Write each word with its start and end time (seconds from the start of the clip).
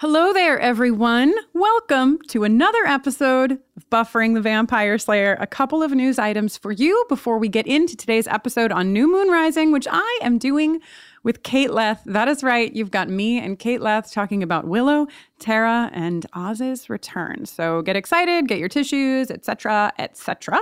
Hello 0.00 0.32
there, 0.32 0.60
everyone. 0.60 1.34
Welcome 1.54 2.20
to 2.28 2.44
another 2.44 2.86
episode 2.86 3.58
of 3.76 3.90
Buffering 3.90 4.34
the 4.34 4.40
Vampire 4.40 4.96
Slayer. 4.96 5.36
A 5.40 5.46
couple 5.48 5.82
of 5.82 5.90
news 5.90 6.20
items 6.20 6.56
for 6.56 6.70
you 6.70 7.04
before 7.08 7.36
we 7.36 7.48
get 7.48 7.66
into 7.66 7.96
today's 7.96 8.28
episode 8.28 8.70
on 8.70 8.92
New 8.92 9.10
Moon 9.10 9.26
Rising, 9.26 9.72
which 9.72 9.88
I 9.90 10.20
am 10.22 10.38
doing 10.38 10.80
with 11.28 11.42
Kate 11.42 11.70
Leth. 11.70 12.00
That 12.06 12.26
is 12.26 12.42
right. 12.42 12.74
You've 12.74 12.90
got 12.90 13.10
me 13.10 13.38
and 13.38 13.58
Kate 13.58 13.82
Leth 13.82 14.10
talking 14.10 14.42
about 14.42 14.66
Willow, 14.66 15.08
Tara, 15.38 15.90
and 15.92 16.24
Oz's 16.34 16.88
return. 16.88 17.44
So 17.44 17.82
get 17.82 17.96
excited, 17.96 18.48
get 18.48 18.58
your 18.58 18.70
tissues, 18.70 19.30
etc., 19.30 19.92
etc. 19.98 20.58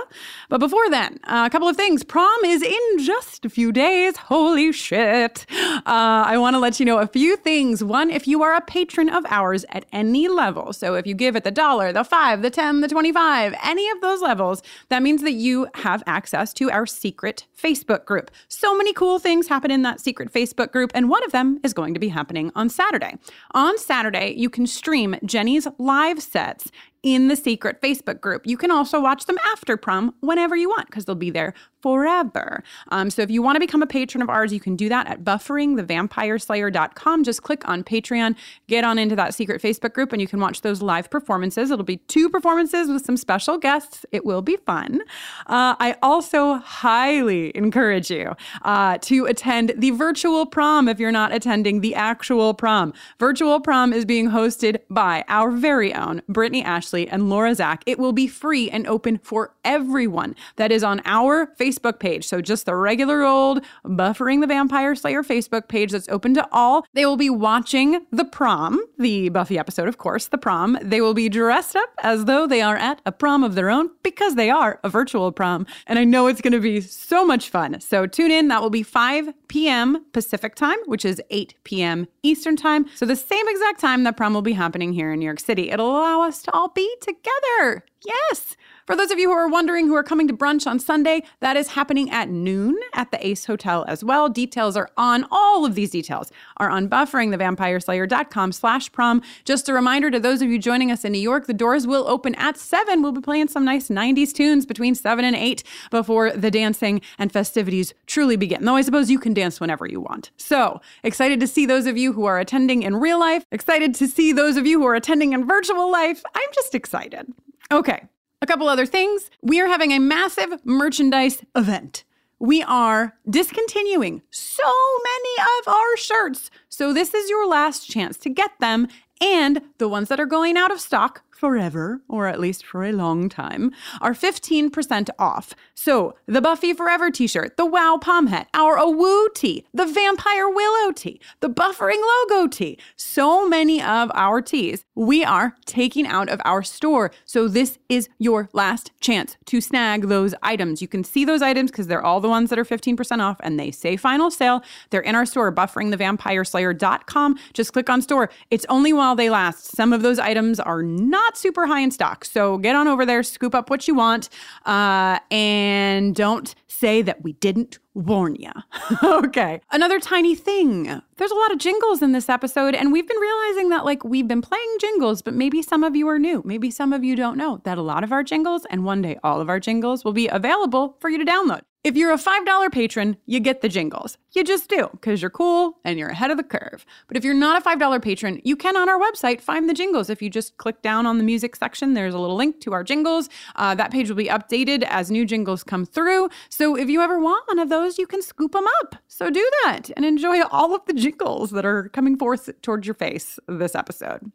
But 0.49 0.57
before 0.57 0.89
then, 0.89 1.19
uh, 1.23 1.43
a 1.47 1.49
couple 1.49 1.69
of 1.69 1.77
things. 1.77 2.03
Prom 2.03 2.43
is 2.43 2.61
in 2.61 2.99
just 2.99 3.45
a 3.45 3.49
few 3.49 3.71
days. 3.71 4.17
Holy 4.17 4.73
shit. 4.73 5.45
Uh, 5.51 5.81
I 5.85 6.37
want 6.37 6.55
to 6.55 6.59
let 6.59 6.81
you 6.81 6.85
know 6.85 6.97
a 6.99 7.07
few 7.07 7.37
things. 7.37 7.81
One, 7.81 8.09
if 8.09 8.27
you 8.27 8.43
are 8.43 8.53
a 8.53 8.59
patron 8.59 9.07
of 9.07 9.25
ours 9.29 9.63
at 9.69 9.85
any 9.93 10.27
level, 10.27 10.73
so 10.73 10.95
if 10.95 11.07
you 11.07 11.13
give 11.13 11.37
at 11.37 11.45
the 11.45 11.51
dollar, 11.51 11.93
the 11.93 12.03
five, 12.03 12.41
the 12.41 12.49
10, 12.49 12.81
the 12.81 12.89
25, 12.89 13.55
any 13.63 13.89
of 13.89 14.01
those 14.01 14.21
levels, 14.21 14.61
that 14.89 15.01
means 15.01 15.21
that 15.23 15.31
you 15.31 15.69
have 15.75 16.03
access 16.05 16.53
to 16.55 16.69
our 16.71 16.85
secret 16.85 17.45
Facebook 17.57 18.03
group. 18.03 18.31
So 18.49 18.77
many 18.77 18.91
cool 18.91 19.17
things 19.17 19.47
happen 19.47 19.71
in 19.71 19.81
that 19.83 20.01
secret 20.01 20.33
Facebook 20.33 20.56
group, 20.65 20.91
and 20.95 21.09
one 21.09 21.23
of 21.23 21.31
them 21.31 21.59
is 21.63 21.73
going 21.73 21.93
to 21.93 21.99
be 21.99 22.09
happening 22.09 22.51
on 22.55 22.69
Saturday. 22.69 23.15
On 23.51 23.77
Saturday, 23.77 24.33
you 24.35 24.49
can 24.49 24.65
stream 24.65 25.15
Jenny's 25.23 25.67
live 25.77 26.21
sets 26.21 26.71
in 27.03 27.27
the 27.27 27.35
secret 27.35 27.81
Facebook 27.81 28.21
group. 28.21 28.45
You 28.45 28.57
can 28.57 28.71
also 28.71 28.99
watch 28.99 29.25
them 29.25 29.37
after 29.51 29.77
prom 29.77 30.13
whenever 30.21 30.55
you 30.55 30.69
want 30.69 30.87
because 30.87 31.05
they'll 31.05 31.15
be 31.15 31.29
there 31.29 31.53
forever. 31.81 32.63
Um, 32.89 33.09
so 33.09 33.21
if 33.21 33.29
you 33.29 33.41
want 33.41 33.55
to 33.55 33.59
become 33.59 33.81
a 33.81 33.87
patron 33.87 34.21
of 34.21 34.29
ours, 34.29 34.51
you 34.51 34.59
can 34.59 34.75
do 34.75 34.89
that 34.89 35.07
at 35.07 35.23
bufferingthevampireslayer.com. 35.23 37.23
Just 37.23 37.43
click 37.43 37.67
on 37.67 37.83
Patreon, 37.83 38.35
get 38.67 38.83
on 38.83 38.97
into 38.97 39.15
that 39.15 39.33
secret 39.33 39.61
Facebook 39.61 39.93
group, 39.93 40.11
and 40.11 40.21
you 40.21 40.27
can 40.27 40.39
watch 40.39 40.61
those 40.61 40.81
live 40.81 41.09
performances. 41.09 41.71
It'll 41.71 41.85
be 41.85 41.97
two 41.97 42.29
performances 42.29 42.89
with 42.89 43.05
some 43.05 43.15
special 43.15 43.57
guests. 43.57 44.05
It 44.11 44.25
will 44.25 44.41
be 44.41 44.57
fun. 44.57 45.01
Uh, 45.45 45.75
I 45.79 45.95
also 46.01 46.55
highly 46.55 47.55
encourage 47.55 48.09
you 48.09 48.35
uh, 48.63 48.97
to 49.03 49.25
attend 49.25 49.73
the 49.77 49.91
virtual 49.91 50.45
prom 50.45 50.87
if 50.87 50.99
you're 50.99 51.11
not 51.11 51.31
attending 51.31 51.81
the 51.81 51.95
actual 51.95 52.53
prom. 52.53 52.93
Virtual 53.19 53.59
prom 53.59 53.93
is 53.93 54.03
being 54.03 54.29
hosted 54.29 54.79
by 54.89 55.23
our 55.29 55.51
very 55.51 55.93
own 55.93 56.21
Brittany 56.27 56.63
Ashley 56.87 57.09
and 57.09 57.29
Laura 57.29 57.53
Zak. 57.53 57.83
It 57.85 57.99
will 57.99 58.13
be 58.13 58.27
free 58.27 58.69
and 58.69 58.87
open 58.87 59.17
for 59.17 59.53
everyone 59.65 60.35
that 60.55 60.71
is 60.71 60.85
on 60.85 61.01
our 61.03 61.47
Facebook 61.59 61.99
page. 61.99 62.25
So 62.25 62.39
just 62.39 62.65
the 62.65 62.75
regular 62.75 63.23
old 63.23 63.61
Buffering 63.85 64.39
the 64.39 64.47
Vampire 64.47 64.95
Slayer 64.95 65.21
Facebook 65.21 65.67
page 65.67 65.91
that's 65.91 66.07
open 66.07 66.33
to 66.35 66.47
all. 66.49 66.85
They 66.93 67.05
will 67.05 67.17
be 67.17 67.29
watching 67.29 68.05
the 68.09 68.23
prom, 68.23 68.81
the 68.97 69.27
Buffy 69.27 69.59
episode, 69.59 69.89
of 69.89 69.97
course, 69.97 70.27
the 70.27 70.37
prom. 70.37 70.77
They 70.81 71.01
will 71.01 71.13
be 71.13 71.27
dressed 71.27 71.75
up 71.75 71.89
as 72.03 72.23
though 72.23 72.47
they 72.47 72.61
are 72.61 72.77
at 72.77 73.01
a 73.05 73.11
prom 73.11 73.43
of 73.43 73.55
their 73.55 73.69
own 73.69 73.89
because 74.01 74.35
they 74.35 74.49
are 74.49 74.79
a 74.85 74.89
virtual 74.89 75.33
prom. 75.33 75.65
And 75.87 75.99
I 75.99 76.05
know 76.05 76.27
it's 76.27 76.39
going 76.39 76.53
to 76.53 76.61
be 76.61 76.79
so 76.79 77.25
much 77.25 77.49
fun. 77.49 77.81
So 77.81 78.07
tune 78.07 78.31
in. 78.31 78.47
That 78.47 78.61
will 78.61 78.69
be 78.69 78.83
5 78.83 79.33
p.m. 79.49 80.05
Pacific 80.13 80.55
time, 80.55 80.77
which 80.85 81.03
is 81.03 81.21
8 81.31 81.53
p.m. 81.65 82.07
Eastern 82.23 82.55
time. 82.55 82.85
So 82.95 83.05
the 83.05 83.17
same 83.17 83.45
exact 83.49 83.81
time 83.81 84.05
that 84.05 84.15
prom 84.15 84.33
will 84.33 84.41
be 84.41 84.53
happening 84.53 84.93
here 84.93 85.11
in 85.11 85.19
New 85.19 85.25
York 85.25 85.41
City. 85.41 85.69
It'll 85.69 85.91
allow 85.91 86.21
us 86.21 86.41
to 86.43 86.53
all 86.53 86.69
be 86.77 86.95
together. 87.01 87.83
Yes. 88.05 88.55
For 88.87 88.95
those 88.95 89.11
of 89.11 89.19
you 89.19 89.29
who 89.29 89.35
are 89.35 89.49
wondering 89.49 89.87
who 89.87 89.95
are 89.95 90.03
coming 90.03 90.29
to 90.29 90.33
brunch 90.33 90.65
on 90.65 90.79
Sunday, 90.79 91.23
that 91.41 91.57
is 91.57 91.67
happening 91.67 92.09
at 92.09 92.29
noon 92.29 92.79
at 92.93 93.11
the 93.11 93.27
Ace 93.27 93.43
Hotel 93.43 93.83
as 93.85 94.01
well. 94.01 94.29
Details 94.29 94.77
are 94.77 94.89
on 94.95 95.27
all 95.29 95.65
of 95.65 95.75
these 95.75 95.89
details 95.89 96.31
are 96.55 96.69
on 96.69 96.87
bufferingthevampireslayer.com 96.87 98.53
slash 98.53 98.89
prom. 98.93 99.21
Just 99.43 99.67
a 99.67 99.73
reminder 99.73 100.09
to 100.09 100.21
those 100.21 100.41
of 100.41 100.49
you 100.49 100.57
joining 100.57 100.89
us 100.89 101.03
in 101.03 101.11
New 101.11 101.19
York, 101.19 101.47
the 101.47 101.53
doors 101.53 101.85
will 101.85 102.07
open 102.07 102.33
at 102.35 102.55
7. 102.55 103.01
We'll 103.01 103.11
be 103.11 103.19
playing 103.19 103.49
some 103.49 103.65
nice 103.65 103.89
90s 103.89 104.31
tunes 104.31 104.65
between 104.65 104.95
7 104.95 105.25
and 105.25 105.35
8 105.35 105.63
before 105.91 106.31
the 106.31 106.49
dancing 106.49 107.01
and 107.19 107.29
festivities 107.29 107.93
truly 108.05 108.37
begin. 108.37 108.63
Though 108.63 108.77
I 108.77 108.83
suppose 108.83 109.11
you 109.11 109.19
can 109.19 109.33
dance 109.33 109.59
whenever 109.59 109.85
you 109.85 109.99
want. 109.99 110.31
So 110.37 110.79
excited 111.03 111.41
to 111.41 111.47
see 111.47 111.65
those 111.65 111.87
of 111.87 111.97
you 111.97 112.13
who 112.13 112.23
are 112.23 112.39
attending 112.39 112.83
in 112.83 112.95
real 112.95 113.19
life, 113.19 113.43
excited 113.51 113.93
to 113.95 114.07
see 114.07 114.31
those 114.31 114.55
of 114.55 114.65
you 114.65 114.79
who 114.79 114.85
are 114.85 114.95
attending 114.95 115.33
in 115.33 115.45
virtual 115.45 115.91
life. 115.91 116.23
I'm 116.33 116.49
just 116.55 116.73
excited. 116.73 117.33
Okay, 117.69 118.07
a 118.41 118.45
couple 118.45 118.67
other 118.67 118.85
things. 118.85 119.29
We 119.41 119.59
are 119.61 119.67
having 119.67 119.91
a 119.91 119.99
massive 119.99 120.65
merchandise 120.65 121.43
event. 121.55 122.03
We 122.39 122.61
are 122.63 123.15
discontinuing 123.27 124.21
so 124.29 124.71
many 125.03 125.49
of 125.59 125.73
our 125.73 125.97
shirts. 125.97 126.51
So, 126.69 126.93
this 126.93 127.13
is 127.13 127.29
your 127.29 127.47
last 127.47 127.89
chance 127.89 128.17
to 128.17 128.29
get 128.29 128.51
them. 128.59 128.87
And 129.19 129.61
the 129.79 129.89
ones 129.89 130.09
that 130.09 130.19
are 130.19 130.27
going 130.27 130.57
out 130.57 130.71
of 130.71 130.79
stock 130.79 131.23
forever, 131.37 132.01
or 132.07 132.27
at 132.27 132.39
least 132.39 132.65
for 132.65 132.83
a 132.83 132.91
long 132.91 133.29
time, 133.29 133.71
are 134.01 134.13
15% 134.13 135.09
off. 135.19 135.53
So, 135.73 136.15
the 136.25 136.41
Buffy 136.41 136.73
Forever 136.73 137.11
t 137.11 137.27
shirt, 137.27 137.55
the 137.57 137.65
Wow 137.65 137.99
Pom 138.01 138.27
hat, 138.27 138.47
our 138.53 138.77
Awoo 138.77 139.27
tee, 139.33 139.65
the 139.73 139.85
Vampire 139.85 140.49
Willow 140.49 140.91
tee, 140.91 141.21
the 141.39 141.49
Buffering 141.49 142.01
Logo 142.29 142.47
tee, 142.47 142.77
so 142.95 143.47
many 143.47 143.81
of 143.81 144.11
our 144.13 144.41
tees 144.41 144.83
we 144.95 145.23
are 145.23 145.55
taking 145.65 146.07
out 146.07 146.29
of 146.29 146.41
our 146.43 146.63
store. 146.63 147.11
So, 147.25 147.47
this 147.47 147.77
is 147.89 148.09
your 148.17 148.49
last 148.53 148.91
chance 148.99 149.37
to 149.45 149.61
snag 149.61 150.07
those 150.07 150.33
items. 150.41 150.81
You 150.81 150.87
can 150.87 151.03
see 151.03 151.25
those 151.25 151.41
items 151.41 151.71
because 151.71 151.87
they're 151.87 152.03
all 152.03 152.19
the 152.19 152.29
ones 152.29 152.49
that 152.49 152.59
are 152.59 152.65
15% 152.65 153.21
off 153.21 153.37
and 153.41 153.59
they 153.59 153.71
say 153.71 153.95
final 153.95 154.31
sale. 154.31 154.63
They're 154.89 155.01
in 155.01 155.15
our 155.15 155.25
store, 155.25 155.51
bufferingthevampireslayer.com. 155.51 157.39
Just 157.53 157.73
click 157.73 157.89
on 157.89 158.01
store. 158.01 158.29
It's 158.49 158.65
only 158.69 158.93
while 158.93 159.15
they 159.15 159.29
last. 159.29 159.75
Some 159.75 159.93
of 159.93 160.01
those 160.01 160.19
items 160.19 160.59
are 160.59 160.81
not 160.83 161.26
not 161.27 161.37
super 161.37 161.67
high 161.67 161.81
in 161.81 161.91
stock. 161.91 162.23
So 162.23 162.57
get 162.57 162.73
on 162.75 162.87
over 162.87 163.05
there, 163.05 163.21
scoop 163.21 163.53
up 163.53 163.69
what 163.69 163.85
you 163.85 163.93
want, 163.93 164.29
uh, 164.65 165.19
and 165.29 166.15
don't 166.15 166.55
say 166.67 167.01
that 167.01 167.21
we 167.21 167.33
didn't 167.33 167.79
warn 167.93 168.35
you. 168.35 168.51
okay. 169.03 169.59
Another 169.71 169.99
tiny 169.99 170.35
thing. 170.35 170.83
There's 171.17 171.31
a 171.31 171.35
lot 171.35 171.51
of 171.51 171.57
jingles 171.57 172.01
in 172.01 172.13
this 172.13 172.29
episode, 172.29 172.75
and 172.75 172.93
we've 172.93 173.07
been 173.07 173.19
realizing 173.19 173.69
that, 173.69 173.83
like, 173.83 174.05
we've 174.05 174.27
been 174.27 174.41
playing 174.41 174.77
jingles, 174.79 175.21
but 175.21 175.33
maybe 175.33 175.61
some 175.61 175.83
of 175.83 175.97
you 175.97 176.07
are 176.07 176.19
new. 176.19 176.41
Maybe 176.45 176.71
some 176.71 176.93
of 176.93 177.03
you 177.03 177.17
don't 177.17 177.37
know 177.37 177.59
that 177.65 177.77
a 177.77 177.81
lot 177.81 178.05
of 178.05 178.13
our 178.13 178.23
jingles, 178.23 178.65
and 178.69 178.85
one 178.85 179.01
day 179.01 179.17
all 179.21 179.41
of 179.41 179.49
our 179.49 179.59
jingles, 179.59 180.05
will 180.05 180.13
be 180.13 180.27
available 180.27 180.95
for 181.01 181.09
you 181.09 181.17
to 181.17 181.29
download. 181.29 181.61
If 181.87 181.95
you're 181.95 182.11
a 182.11 182.17
$5 182.17 182.71
patron, 182.73 183.15
you 183.27 183.39
get 183.39 183.61
the 183.61 183.69
jingles. 183.69 184.17
You 184.33 184.43
just 184.43 184.69
do, 184.69 184.89
because 184.91 185.21
you're 185.21 185.31
cool 185.31 185.79
and 185.85 185.97
you're 185.97 186.09
ahead 186.09 186.31
of 186.31 186.35
the 186.35 186.43
curve. 186.43 186.85
But 187.07 187.15
if 187.15 187.23
you're 187.23 187.33
not 187.33 187.65
a 187.65 187.65
$5 187.65 188.01
patron, 188.01 188.41
you 188.43 188.57
can 188.57 188.75
on 188.75 188.89
our 188.89 188.99
website 188.99 189.39
find 189.39 189.69
the 189.69 189.73
jingles. 189.73 190.09
If 190.09 190.21
you 190.21 190.29
just 190.29 190.57
click 190.57 190.81
down 190.81 191.05
on 191.05 191.17
the 191.17 191.23
music 191.23 191.55
section, 191.55 191.93
there's 191.93 192.13
a 192.13 192.19
little 192.19 192.35
link 192.35 192.59
to 192.59 192.73
our 192.73 192.83
jingles. 192.83 193.29
Uh, 193.55 193.73
that 193.75 193.91
page 193.91 194.09
will 194.09 194.17
be 194.17 194.25
updated 194.25 194.83
as 194.89 195.09
new 195.09 195.25
jingles 195.25 195.63
come 195.63 195.85
through. 195.85 196.27
So 196.49 196.75
if 196.75 196.89
you 196.89 196.99
ever 196.99 197.19
want 197.19 197.47
one 197.47 197.57
of 197.57 197.69
those, 197.69 197.97
you 197.97 198.05
can 198.05 198.21
scoop 198.21 198.51
them 198.51 198.67
up. 198.81 198.97
So 199.07 199.29
do 199.29 199.49
that 199.63 199.89
and 199.95 200.03
enjoy 200.03 200.41
all 200.41 200.75
of 200.75 200.85
the 200.87 200.93
jingles 200.93 201.51
that 201.51 201.65
are 201.65 201.87
coming 201.87 202.17
forth 202.17 202.49
towards 202.61 202.85
your 202.85 202.95
face 202.95 203.39
this 203.47 203.75
episode. 203.75 204.29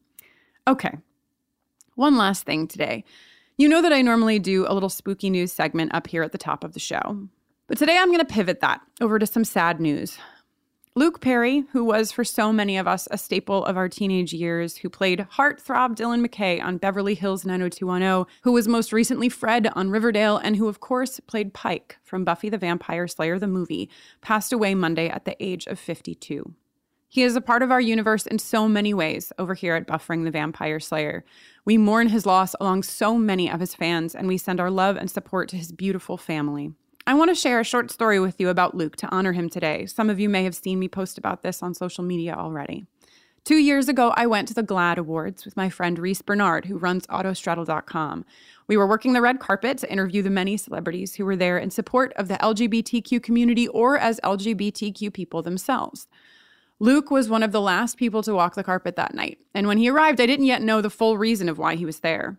Okay, 0.66 0.96
one 1.96 2.16
last 2.16 2.46
thing 2.46 2.66
today. 2.66 3.04
You 3.58 3.68
know 3.68 3.82
that 3.82 3.92
I 3.92 4.00
normally 4.00 4.38
do 4.38 4.64
a 4.66 4.72
little 4.72 4.88
spooky 4.88 5.28
news 5.28 5.52
segment 5.52 5.92
up 5.92 6.06
here 6.06 6.22
at 6.22 6.32
the 6.32 6.38
top 6.38 6.64
of 6.64 6.72
the 6.72 6.80
show. 6.80 7.28
But 7.72 7.78
today 7.78 7.96
I'm 7.96 8.08
going 8.08 8.18
to 8.18 8.26
pivot 8.26 8.60
that 8.60 8.82
over 9.00 9.18
to 9.18 9.24
some 9.24 9.46
sad 9.46 9.80
news. 9.80 10.18
Luke 10.94 11.22
Perry, 11.22 11.64
who 11.72 11.82
was 11.82 12.12
for 12.12 12.22
so 12.22 12.52
many 12.52 12.76
of 12.76 12.86
us 12.86 13.08
a 13.10 13.16
staple 13.16 13.64
of 13.64 13.78
our 13.78 13.88
teenage 13.88 14.34
years, 14.34 14.76
who 14.76 14.90
played 14.90 15.26
heartthrob 15.38 15.96
Dylan 15.96 16.22
McKay 16.22 16.62
on 16.62 16.76
Beverly 16.76 17.14
Hills 17.14 17.46
90210, 17.46 18.30
who 18.42 18.52
was 18.52 18.68
most 18.68 18.92
recently 18.92 19.30
Fred 19.30 19.70
on 19.74 19.88
Riverdale, 19.88 20.36
and 20.36 20.56
who, 20.56 20.68
of 20.68 20.80
course, 20.80 21.18
played 21.20 21.54
Pike 21.54 21.96
from 22.02 22.26
Buffy 22.26 22.50
the 22.50 22.58
Vampire 22.58 23.08
Slayer 23.08 23.38
the 23.38 23.46
movie, 23.46 23.88
passed 24.20 24.52
away 24.52 24.74
Monday 24.74 25.08
at 25.08 25.24
the 25.24 25.42
age 25.42 25.66
of 25.66 25.78
52. 25.78 26.52
He 27.08 27.22
is 27.22 27.36
a 27.36 27.40
part 27.40 27.62
of 27.62 27.70
our 27.70 27.80
universe 27.80 28.26
in 28.26 28.38
so 28.38 28.68
many 28.68 28.92
ways 28.92 29.32
over 29.38 29.54
here 29.54 29.76
at 29.76 29.86
Buffering 29.86 30.24
the 30.24 30.30
Vampire 30.30 30.78
Slayer. 30.78 31.24
We 31.64 31.78
mourn 31.78 32.08
his 32.08 32.26
loss 32.26 32.54
along 32.60 32.82
so 32.82 33.16
many 33.16 33.50
of 33.50 33.60
his 33.60 33.74
fans, 33.74 34.14
and 34.14 34.28
we 34.28 34.36
send 34.36 34.60
our 34.60 34.70
love 34.70 34.98
and 34.98 35.10
support 35.10 35.48
to 35.48 35.56
his 35.56 35.72
beautiful 35.72 36.18
family. 36.18 36.74
I 37.04 37.14
want 37.14 37.30
to 37.30 37.34
share 37.34 37.58
a 37.58 37.64
short 37.64 37.90
story 37.90 38.20
with 38.20 38.40
you 38.40 38.48
about 38.48 38.76
Luke 38.76 38.94
to 38.96 39.08
honor 39.08 39.32
him 39.32 39.50
today. 39.50 39.86
Some 39.86 40.08
of 40.08 40.20
you 40.20 40.28
may 40.28 40.44
have 40.44 40.54
seen 40.54 40.78
me 40.78 40.86
post 40.86 41.18
about 41.18 41.42
this 41.42 41.62
on 41.62 41.74
social 41.74 42.04
media 42.04 42.34
already. 42.34 42.86
Two 43.44 43.56
years 43.56 43.88
ago, 43.88 44.12
I 44.16 44.26
went 44.26 44.46
to 44.48 44.54
the 44.54 44.62
GLAAD 44.62 44.98
Awards 44.98 45.44
with 45.44 45.56
my 45.56 45.68
friend 45.68 45.98
Riese 45.98 46.24
Bernard, 46.24 46.66
who 46.66 46.78
runs 46.78 47.08
Autostraddle.com. 47.08 48.24
We 48.68 48.76
were 48.76 48.86
working 48.86 49.14
the 49.14 49.20
red 49.20 49.40
carpet 49.40 49.78
to 49.78 49.92
interview 49.92 50.22
the 50.22 50.30
many 50.30 50.56
celebrities 50.56 51.16
who 51.16 51.24
were 51.24 51.34
there 51.34 51.58
in 51.58 51.70
support 51.70 52.12
of 52.12 52.28
the 52.28 52.36
LGBTQ 52.36 53.20
community 53.20 53.66
or 53.66 53.98
as 53.98 54.20
LGBTQ 54.22 55.12
people 55.12 55.42
themselves. 55.42 56.06
Luke 56.78 57.10
was 57.10 57.28
one 57.28 57.42
of 57.42 57.50
the 57.50 57.60
last 57.60 57.96
people 57.96 58.22
to 58.22 58.34
walk 58.34 58.54
the 58.54 58.62
carpet 58.62 58.94
that 58.94 59.14
night, 59.14 59.38
and 59.54 59.66
when 59.66 59.78
he 59.78 59.90
arrived, 59.90 60.20
I 60.20 60.26
didn't 60.26 60.46
yet 60.46 60.62
know 60.62 60.80
the 60.80 60.88
full 60.88 61.18
reason 61.18 61.48
of 61.48 61.58
why 61.58 61.74
he 61.74 61.84
was 61.84 62.00
there. 62.00 62.38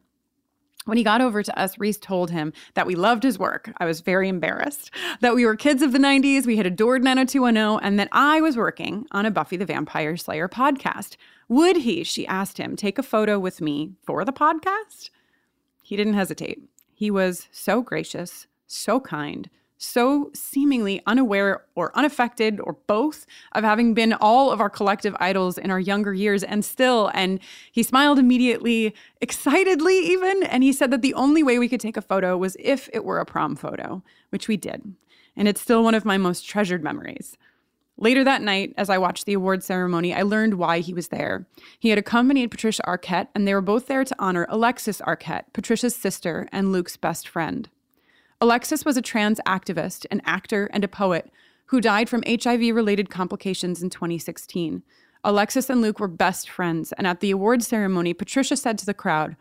When 0.85 0.97
he 0.97 1.03
got 1.03 1.21
over 1.21 1.41
to 1.41 1.59
us, 1.59 1.77
Riese 1.77 2.00
told 2.00 2.31
him 2.31 2.51
that 2.74 2.85
we 2.85 2.95
loved 2.95 3.24
his 3.24 3.39
work. 3.39 3.71
I 3.77 3.85
was 3.85 4.01
very 4.01 4.27
embarrassed. 4.27 4.91
That 5.21 5.35
we 5.35 5.45
were 5.45 5.56
kids 5.56 5.81
of 5.81 5.94
the 5.94 5.97
90s, 5.97 6.45
we 6.45 6.57
had 6.57 6.65
adored 6.65 7.03
90210, 7.03 7.85
and 7.85 7.97
that 8.00 8.09
I 8.12 8.41
was 8.41 8.57
working 8.57 9.06
on 9.12 9.25
a 9.25 9.31
Buffy 9.31 9.56
the 9.56 9.65
Vampire 9.65 10.18
Slayer 10.18 10.50
podcast. 10.50 11.15
Would 11.47 11.77
he, 11.77 12.03
she 12.03 12.27
asked 12.27 12.57
him, 12.57 12.75
take 12.75 12.97
a 12.97 13.03
photo 13.03 13.39
with 13.39 13.62
me 13.62 13.94
for 14.06 14.25
the 14.25 14.33
podcast? 14.33 15.09
He 15.81 15.95
didn't 15.95 16.15
hesitate. 16.15 16.62
He 16.94 17.09
was 17.12 17.47
so 17.51 17.81
gracious, 17.81 18.47
so 18.68 19.00
kind, 19.00 19.50
so 19.83 20.31
seemingly 20.33 21.01
unaware 21.06 21.63
or 21.75 21.95
unaffected 21.97 22.59
or 22.62 22.74
both 22.88 23.25
of 23.51 23.63
having 23.63 23.94
been 23.94 24.13
all 24.13 24.51
of 24.51 24.62
our 24.62 24.69
collective 24.69 25.15
idols 25.19 25.57
in 25.57 25.69
our 25.69 25.80
younger 25.80 26.13
years 26.13 26.44
and 26.44 26.63
still. 26.63 27.12
And 27.13 27.39
he 27.71 27.83
smiled 27.83 28.18
immediately, 28.18 28.95
excitedly 29.21 29.97
even. 30.00 30.44
And 30.44 30.63
he 30.63 30.71
said 30.71 30.91
that 30.91 31.01
the 31.01 31.13
only 31.13 31.44
way 31.44 31.59
we 31.59 31.68
could 31.68 31.81
take 31.81 31.97
a 31.97 32.01
photo 32.01 32.38
was 32.38 32.56
if 32.59 32.89
it 32.94 33.03
were 33.03 33.19
a 33.19 33.25
prom 33.25 33.56
photo, 33.56 34.01
which 34.30 34.47
we 34.47 34.57
did. 34.57 34.95
And 35.35 35.47
it's 35.47 35.62
still 35.62 35.83
one 35.83 35.95
of 35.95 36.06
my 36.06 36.18
most 36.18 36.47
treasured 36.47 36.83
memories. 36.83 37.38
Later 37.97 38.24
that 38.24 38.41
night, 38.41 38.74
as 38.77 38.89
I 38.89 38.97
watched 38.97 39.25
the 39.25 39.33
award 39.33 39.63
ceremony, 39.63 40.13
I 40.13 40.24
learned 40.24 40.56
why 40.56 40.79
he 40.79 40.94
was 40.94 41.09
there. 41.09 41.45
He 41.77 41.89
had 41.89 42.00
accompanied 42.00 42.50
Patricia 42.50 42.81
Arquette, 42.88 43.27
and 43.36 43.47
they 43.47 43.53
were 43.53 43.62
both 43.62 43.86
there 43.86 44.03
to 44.03 44.15
honor 44.18 44.47
Alexis 44.50 45.00
Arquette, 45.01 45.53
Patricia's 45.53 45.95
sister 45.95 46.47
and 46.51 46.71
Luke's 46.71 46.97
best 46.97 47.27
friend. 47.27 47.69
Alexis 48.43 48.83
was 48.83 48.97
a 48.97 49.01
trans 49.01 49.39
activist, 49.47 50.05
an 50.11 50.21
actor, 50.25 50.69
and 50.73 50.83
a 50.83 50.87
poet 50.89 51.31
who 51.67 51.79
died 51.79 52.09
from 52.09 52.25
HIV 52.27 52.75
related 52.75 53.09
complications 53.09 53.81
in 53.81 53.89
2016. 53.89 54.83
Alexis 55.23 55.69
and 55.69 55.81
Luke 55.81 55.97
were 55.97 56.09
best 56.09 56.49
friends, 56.49 56.91
and 56.97 57.07
at 57.07 57.21
the 57.21 57.31
award 57.31 57.63
ceremony, 57.63 58.13
Patricia 58.13 58.57
said 58.57 58.77
to 58.77 58.85
the 58.85 58.93
crowd, 58.93 59.37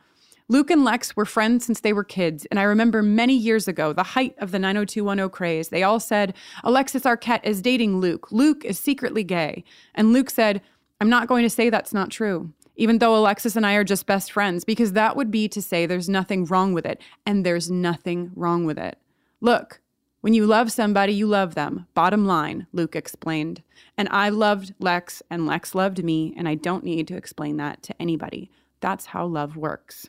Luke 0.47 0.71
and 0.71 0.85
Lex 0.85 1.17
were 1.17 1.25
friends 1.25 1.67
since 1.67 1.81
they 1.81 1.93
were 1.93 2.05
kids, 2.05 2.47
and 2.49 2.61
I 2.61 2.63
remember 2.63 3.03
many 3.03 3.35
years 3.35 3.67
ago, 3.67 3.93
the 3.93 4.05
height 4.05 4.37
of 4.39 4.53
the 4.53 4.61
90210 4.61 5.31
craze, 5.31 5.71
they 5.71 5.83
all 5.83 5.99
said, 5.99 6.33
Alexis 6.63 7.03
Arquette 7.03 7.45
is 7.45 7.61
dating 7.61 7.99
Luke. 7.99 8.31
Luke 8.31 8.65
is 8.65 8.79
secretly 8.79 9.25
gay. 9.25 9.65
And 9.97 10.13
Luke 10.13 10.31
said, 10.31 10.63
I'm 11.01 11.11
not 11.11 11.27
going 11.27 11.43
to 11.43 11.51
say 11.51 11.71
that's 11.71 11.93
not 11.93 12.11
true, 12.11 12.53
even 12.77 12.99
though 12.99 13.17
Alexis 13.17 13.57
and 13.57 13.67
I 13.67 13.75
are 13.75 13.85
just 13.85 14.07
best 14.07 14.33
friends, 14.33 14.65
because 14.65 14.93
that 14.93 15.17
would 15.17 15.31
be 15.31 15.49
to 15.49 15.63
say 15.63 15.87
there's 15.87 16.09
nothing 16.09 16.45
wrong 16.45 16.73
with 16.73 16.87
it, 16.87 17.01
and 17.27 17.45
there's 17.45 17.71
nothing 17.71 18.31
wrong 18.35 18.65
with 18.65 18.79
it. 18.79 18.99
Look, 19.41 19.81
when 20.23 20.35
you 20.35 20.47
love 20.47 20.71
somebody, 20.71 21.13
you 21.13 21.27
love 21.27 21.55
them. 21.55 21.87
Bottom 21.95 22.27
line, 22.27 22.69
Luke 22.73 22.95
explained. 22.95 23.63
And 23.99 24.09
I 24.11 24.29
loved 24.29 24.73
Lex, 24.79 25.23
and 25.29 25.47
Lex 25.47 25.75
loved 25.75 26.05
me, 26.05 26.33
and 26.37 26.49
I 26.49 26.55
don't 26.55 26.85
need 26.85 27.09
to 27.09 27.17
explain 27.17 27.57
that 27.57 27.83
to 27.83 28.01
anybody. 28.01 28.51
That's 28.81 29.07
how 29.07 29.27
love 29.27 29.57
works 29.57 30.09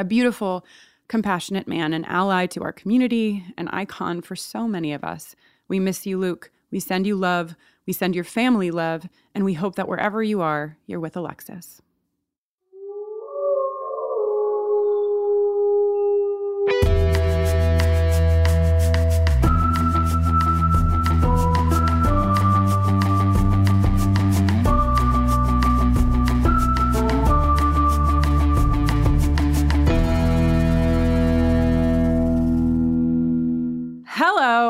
a 0.00 0.04
beautiful, 0.04 0.64
compassionate 1.08 1.66
man, 1.66 1.92
an 1.92 2.04
ally 2.04 2.46
to 2.46 2.62
our 2.62 2.72
community, 2.72 3.44
an 3.56 3.66
icon 3.68 4.20
for 4.22 4.36
so 4.36 4.68
many 4.68 4.92
of 4.92 5.02
us. 5.02 5.34
We 5.66 5.80
miss 5.80 6.06
you, 6.06 6.18
Luke. 6.18 6.50
We 6.70 6.80
send 6.80 7.06
you 7.06 7.16
love. 7.16 7.56
We 7.88 7.94
send 7.94 8.14
your 8.14 8.22
family 8.22 8.70
love. 8.70 9.08
And 9.34 9.46
we 9.46 9.54
hope 9.54 9.76
that 9.76 9.88
wherever 9.88 10.22
you 10.22 10.42
are, 10.42 10.76
you're 10.86 11.00
with 11.00 11.16
Alexis. 11.16 11.80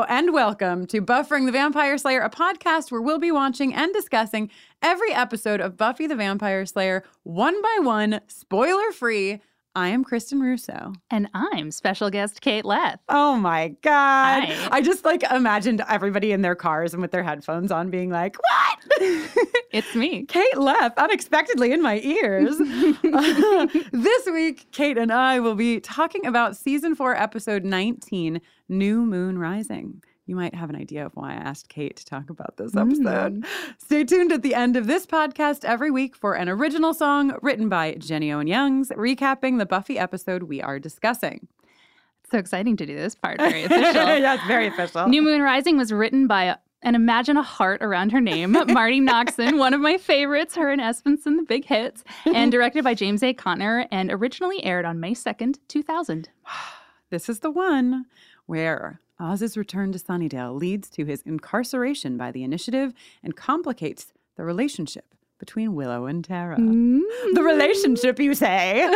And 0.07 0.33
welcome 0.33 0.85
to 0.87 1.01
Buffering 1.01 1.45
the 1.45 1.51
Vampire 1.51 1.97
Slayer, 1.97 2.21
a 2.21 2.29
podcast 2.29 2.91
where 2.91 3.01
we'll 3.01 3.19
be 3.19 3.31
watching 3.31 3.73
and 3.73 3.91
discussing 3.93 4.49
every 4.81 5.11
episode 5.11 5.59
of 5.59 5.77
Buffy 5.77 6.07
the 6.07 6.15
Vampire 6.15 6.65
Slayer 6.65 7.03
one 7.23 7.61
by 7.61 7.77
one, 7.81 8.21
spoiler 8.27 8.91
free. 8.91 9.41
I 9.75 9.89
am 9.89 10.03
Kristin 10.03 10.41
Russo. 10.41 10.93
And 11.11 11.29
I'm 11.33 11.71
special 11.71 12.09
guest 12.09 12.41
Kate 12.41 12.65
Leth. 12.65 12.99
Oh 13.07 13.35
my 13.37 13.69
God. 13.81 14.43
Hi. 14.43 14.67
I 14.71 14.81
just 14.81 15.05
like 15.05 15.23
imagined 15.31 15.81
everybody 15.87 16.31
in 16.31 16.41
their 16.41 16.55
cars 16.55 16.93
and 16.93 17.01
with 17.01 17.11
their 17.11 17.23
headphones 17.23 17.71
on 17.71 17.89
being 17.89 18.09
like, 18.09 18.35
what? 18.37 19.29
It's 19.71 19.93
me. 19.93 20.25
Kate 20.25 20.57
Leth, 20.57 20.97
unexpectedly 20.97 21.71
in 21.71 21.83
my 21.83 21.99
ears. 21.99 22.57
this 23.91 24.25
week, 24.25 24.65
Kate 24.71 24.97
and 24.97 25.11
I 25.11 25.39
will 25.39 25.53
be 25.53 25.79
talking 25.79 26.25
about 26.25 26.57
season 26.57 26.95
four, 26.95 27.15
episode 27.15 27.63
19, 27.63 28.41
New 28.67 29.05
Moon 29.05 29.37
Rising. 29.37 30.01
You 30.29 30.35
might 30.35 30.53
have 30.53 30.69
an 30.69 30.75
idea 30.75 31.07
of 31.07 31.15
why 31.15 31.31
I 31.31 31.37
asked 31.37 31.69
Kate 31.69 31.95
to 31.95 32.05
talk 32.05 32.29
about 32.29 32.55
this 32.55 32.75
episode. 32.75 33.41
Mm-hmm. 33.41 33.71
Stay 33.79 34.03
tuned 34.03 34.31
at 34.31 34.43
the 34.43 34.53
end 34.53 34.77
of 34.77 34.85
this 34.85 35.07
podcast 35.07 35.65
every 35.65 35.89
week 35.89 36.15
for 36.15 36.35
an 36.35 36.47
original 36.47 36.93
song 36.93 37.35
written 37.41 37.67
by 37.67 37.95
Jenny 37.95 38.31
Owen 38.31 38.45
Youngs, 38.45 38.89
recapping 38.89 39.57
the 39.57 39.65
Buffy 39.65 39.97
episode 39.97 40.43
we 40.43 40.61
are 40.61 40.77
discussing. 40.77 41.47
So 42.29 42.37
exciting 42.37 42.77
to 42.77 42.85
do 42.85 42.95
this 42.95 43.15
part. 43.15 43.37
Very 43.39 43.63
official. 43.63 43.95
yeah, 43.95 44.35
it's 44.35 44.45
very 44.45 44.67
official. 44.67 45.07
New 45.07 45.23
Moon 45.23 45.41
Rising 45.41 45.77
was 45.77 45.91
written 45.91 46.27
by 46.27 46.57
and 46.83 46.95
imagine 46.95 47.35
a 47.35 47.41
heart 47.41 47.81
around 47.81 48.11
her 48.11 48.21
name, 48.21 48.51
Marti 48.67 49.01
Noxon, 49.01 49.57
one 49.57 49.73
of 49.73 49.81
my 49.81 49.97
favorites, 49.97 50.55
her 50.55 50.69
and 50.69 50.79
Espenson, 50.79 51.37
the 51.37 51.45
big 51.47 51.65
hits, 51.65 52.03
and 52.25 52.51
directed 52.51 52.83
by 52.83 52.93
James 52.93 53.23
A. 53.23 53.33
Contner, 53.33 53.87
and 53.89 54.11
originally 54.11 54.63
aired 54.63 54.85
on 54.85 54.99
May 54.99 55.15
2nd, 55.15 55.57
2000. 55.67 56.29
This 57.11 57.27
is 57.27 57.39
the 57.39 57.49
one 57.49 58.05
where 58.45 59.01
Oz's 59.19 59.57
return 59.57 59.91
to 59.91 59.99
Sunnydale 59.99 60.57
leads 60.57 60.89
to 60.91 61.05
his 61.05 61.21
incarceration 61.23 62.17
by 62.17 62.31
the 62.31 62.43
initiative 62.43 62.93
and 63.23 63.35
complicates 63.35 64.13
the 64.35 64.43
relationship 64.43 65.13
between 65.39 65.73
Willow 65.73 66.05
and 66.05 66.23
Tara. 66.23 66.57
Mm. 66.57 67.01
The 67.33 67.43
relationship, 67.43 68.19
you 68.19 68.33
say? 68.33 68.87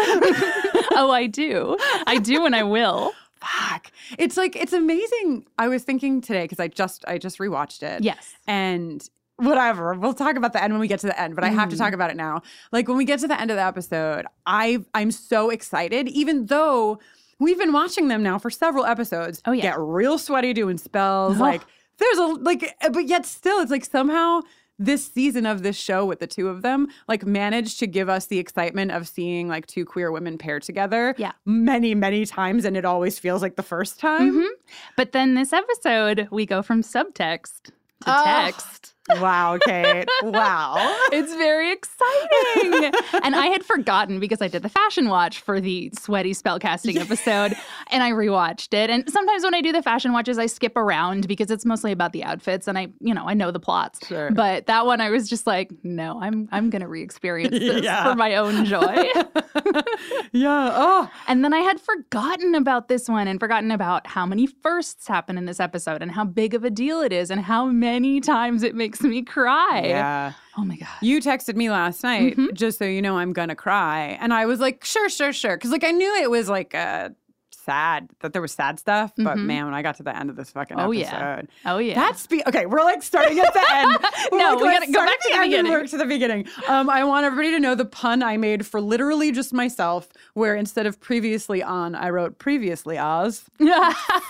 oh, 0.92 1.10
I 1.12 1.28
do. 1.28 1.78
I 2.06 2.18
do 2.20 2.46
and 2.46 2.56
I 2.56 2.64
will. 2.64 3.14
Fuck. 3.40 3.92
It's 4.18 4.38
like 4.38 4.56
it's 4.56 4.74
amazing. 4.74 5.46
I 5.58 5.68
was 5.68 5.84
thinking 5.84 6.22
today 6.22 6.44
because 6.44 6.60
I 6.60 6.68
just 6.68 7.04
I 7.08 7.18
just 7.18 7.40
rewatched 7.40 7.84
it. 7.84 8.04
Yes. 8.04 8.36
And 8.48 9.08
whatever. 9.38 9.94
We'll 9.96 10.14
talk 10.14 10.36
about 10.36 10.54
the 10.54 10.64
end 10.64 10.74
when 10.74 10.80
we 10.80 10.88
get 10.88 11.00
to 11.02 11.08
the 11.08 11.20
end, 11.20 11.36
but 11.36 11.44
I 11.44 11.50
have 11.50 11.70
to 11.70 11.78
talk 11.78 11.92
mm. 11.92 11.96
about 11.96 12.12
it 12.12 12.18
now. 12.18 12.42
Like 12.72 12.88
when 12.88 12.98
we 12.98 13.06
get 13.06 13.20
to 13.20 13.28
the 13.28 13.40
end 13.40 13.52
of 13.52 13.58
the 13.58 13.64
episode, 13.64 14.26
I 14.46 14.84
I'm 14.94 15.12
so 15.12 15.50
excited, 15.50 16.08
even 16.10 16.46
though 16.46 17.00
we've 17.44 17.60
been 17.60 17.74
watching 17.74 18.08
them 18.08 18.24
now 18.24 18.38
for 18.40 18.50
several 18.50 18.86
episodes. 18.86 19.42
Oh, 19.46 19.52
yeah. 19.52 19.64
Get 19.64 19.80
real 19.80 20.18
sweaty 20.18 20.54
doing 20.54 20.78
spells. 20.78 21.38
Oh. 21.38 21.44
Like 21.54 21.62
there's 22.00 22.18
a 22.18 22.26
like 22.26 22.76
but 22.92 23.06
yet 23.08 23.26
still 23.26 23.60
it's 23.62 23.70
like 23.70 23.86
somehow 23.86 24.42
this 24.80 25.06
season 25.06 25.46
of 25.46 25.62
this 25.62 25.76
show 25.78 26.04
with 26.04 26.20
the 26.20 26.26
two 26.26 26.50
of 26.50 26.64
them 26.64 26.88
like 27.08 27.24
managed 27.24 27.78
to 27.80 27.86
give 27.88 28.10
us 28.10 28.26
the 28.26 28.40
excitement 28.40 28.92
of 28.92 29.08
seeing 29.08 29.48
like 29.48 29.68
two 29.68 29.86
queer 29.86 30.12
women 30.12 30.38
paired 30.40 30.64
together 30.64 31.14
Yeah. 31.20 31.34
many 31.46 31.94
many 31.94 32.26
times 32.26 32.66
and 32.66 32.76
it 32.76 32.84
always 32.84 33.20
feels 33.20 33.44
like 33.44 33.56
the 33.56 33.64
first 33.64 34.00
time 34.00 34.34
Mhm. 34.34 34.48
But 34.98 35.12
then 35.12 35.36
this 35.36 35.54
episode, 35.54 36.28
we 36.32 36.48
go 36.48 36.64
from 36.64 36.82
subtext 36.82 37.66
to 37.66 37.72
Oh. 38.08 38.24
text. 38.26 38.96
Wow 39.20 39.58
kate 39.66 40.08
wow 40.24 40.76
It's 41.12 41.34
very 41.36 41.72
exciting. 41.72 42.92
and 43.24 43.36
I 43.36 43.48
had 43.48 43.64
forgotten 43.66 44.20
because 44.20 44.42
I 44.42 44.48
did 44.48 44.64
the 44.64 44.70
fashion 44.70 45.10
watch 45.10 45.42
for 45.42 45.60
the 45.62 45.92
sweaty 46.00 46.34
spellcasting 46.34 46.96
episode 47.00 47.54
and 47.92 48.02
I 48.02 48.12
rewatched 48.12 48.74
it. 48.74 48.90
And 48.90 49.08
sometimes 49.10 49.44
when 49.44 49.54
I 49.54 49.62
do 49.62 49.72
the 49.72 49.84
fashion 49.84 50.12
watches, 50.14 50.38
I 50.40 50.48
skip 50.48 50.76
around 50.76 51.28
because 51.28 51.52
it's 51.52 51.66
mostly 51.66 51.92
about 51.92 52.14
the 52.14 52.24
outfits 52.24 52.68
and 52.68 52.78
I, 52.78 52.88
you 53.00 53.14
know, 53.14 53.28
I 53.28 53.34
know 53.36 53.52
the 53.52 53.60
plots. 53.60 54.08
Sure. 54.08 54.32
But 54.32 54.66
that 54.68 54.86
one 54.86 55.02
I 55.02 55.10
was 55.12 55.30
just 55.30 55.46
like, 55.46 55.72
no, 55.84 56.20
I'm 56.22 56.48
I'm 56.52 56.70
gonna 56.70 56.88
re-experience 56.88 57.52
this 57.60 57.84
Yeah. 57.84 58.06
for 58.10 58.16
my 58.16 58.36
own 58.36 58.66
joy. 58.66 59.08
yeah 60.32 60.72
oh 60.74 61.10
and 61.28 61.44
then 61.44 61.54
I 61.54 61.60
had 61.60 61.80
forgotten 61.80 62.56
about 62.56 62.88
this 62.88 63.08
one 63.08 63.28
and 63.28 63.40
forgotten 63.40 63.72
about 63.72 64.08
how 64.08 64.26
many 64.26 64.48
firsts 64.48 65.08
happen 65.08 65.38
in 65.38 65.46
this 65.46 65.60
episode 65.60 66.02
and 66.02 66.12
how 66.12 66.26
big 66.26 66.54
of 66.54 66.64
a 66.64 66.70
deal 66.70 67.02
it 67.02 67.12
is 67.14 67.30
and 67.30 67.42
how 67.42 67.66
many 67.66 68.20
times 68.20 68.64
it 68.64 68.74
makes 68.76 68.93
me 69.02 69.24
cry. 69.24 69.82
yeah 69.86 70.34
Oh 70.56 70.64
my 70.64 70.76
god. 70.76 70.88
You 71.02 71.20
texted 71.20 71.56
me 71.56 71.72
last 71.72 72.04
night, 72.04 72.38
Mhm. 72.38 72.54
just 72.54 72.78
so 72.78 72.86
you 72.86 73.02
know 73.02 73.18
I'm 73.18 73.34
gonna 73.34 73.56
cry. 73.56 74.20
And 74.22 74.32
I 74.32 74.46
was 74.46 74.60
like, 74.60 74.86
sure, 74.86 75.10
sure, 75.10 75.34
sure. 75.34 75.58
Cause 75.58 75.72
like 75.72 75.84
I 75.84 75.90
knew 75.92 76.14
it 76.22 76.30
was 76.30 76.48
like 76.48 76.76
a 76.76 77.16
sad 77.64 78.10
that 78.22 78.34
there 78.34 78.42
was 78.42 78.52
sad 78.52 78.80
stuff, 78.80 79.12
but 79.18 79.38
Mhm. 79.38 79.46
man, 79.46 79.66
when 79.66 79.74
I 79.74 79.82
got 79.82 79.96
to 79.98 80.04
the 80.04 80.16
end 80.16 80.30
of 80.30 80.36
this 80.36 80.52
fucking 80.52 80.80
Oh, 80.80 80.92
episode, 80.92 81.48
yeah. 81.66 81.72
Oh 81.74 81.78
yeah. 81.78 81.96
that's 81.96 82.28
be- 82.28 82.44
okay. 82.48 82.66
We're 82.66 82.84
like 82.84 83.02
starting 83.04 83.40
at 83.40 83.54
the 83.54 83.64
end. 83.72 83.98
No, 84.34 84.54
like, 84.56 84.62
we 84.64 84.72
gotta 84.72 84.92
go 84.92 85.06
back 85.06 85.20
to 85.22 85.30
the 85.30 85.36
end 85.36 85.44
and 85.44 85.52
beginning. 85.52 85.72
work 85.72 85.88
to 85.90 85.98
the 85.98 86.06
beginning. 86.06 86.48
Um, 86.68 86.90
I 86.90 87.04
want 87.04 87.26
everybody 87.26 87.52
to 87.52 87.60
know 87.60 87.76
the 87.76 87.86
pun 87.86 88.24
I 88.24 88.38
made 88.38 88.66
for 88.66 88.82
literally 88.82 89.32
just 89.32 89.54
myself, 89.54 90.08
where 90.34 90.56
instead 90.56 90.86
of 90.86 91.00
previously 91.00 91.62
on, 91.64 91.96
I 91.96 92.10
wrote 92.10 92.38
previously 92.40 92.98
Oz. 92.98 93.44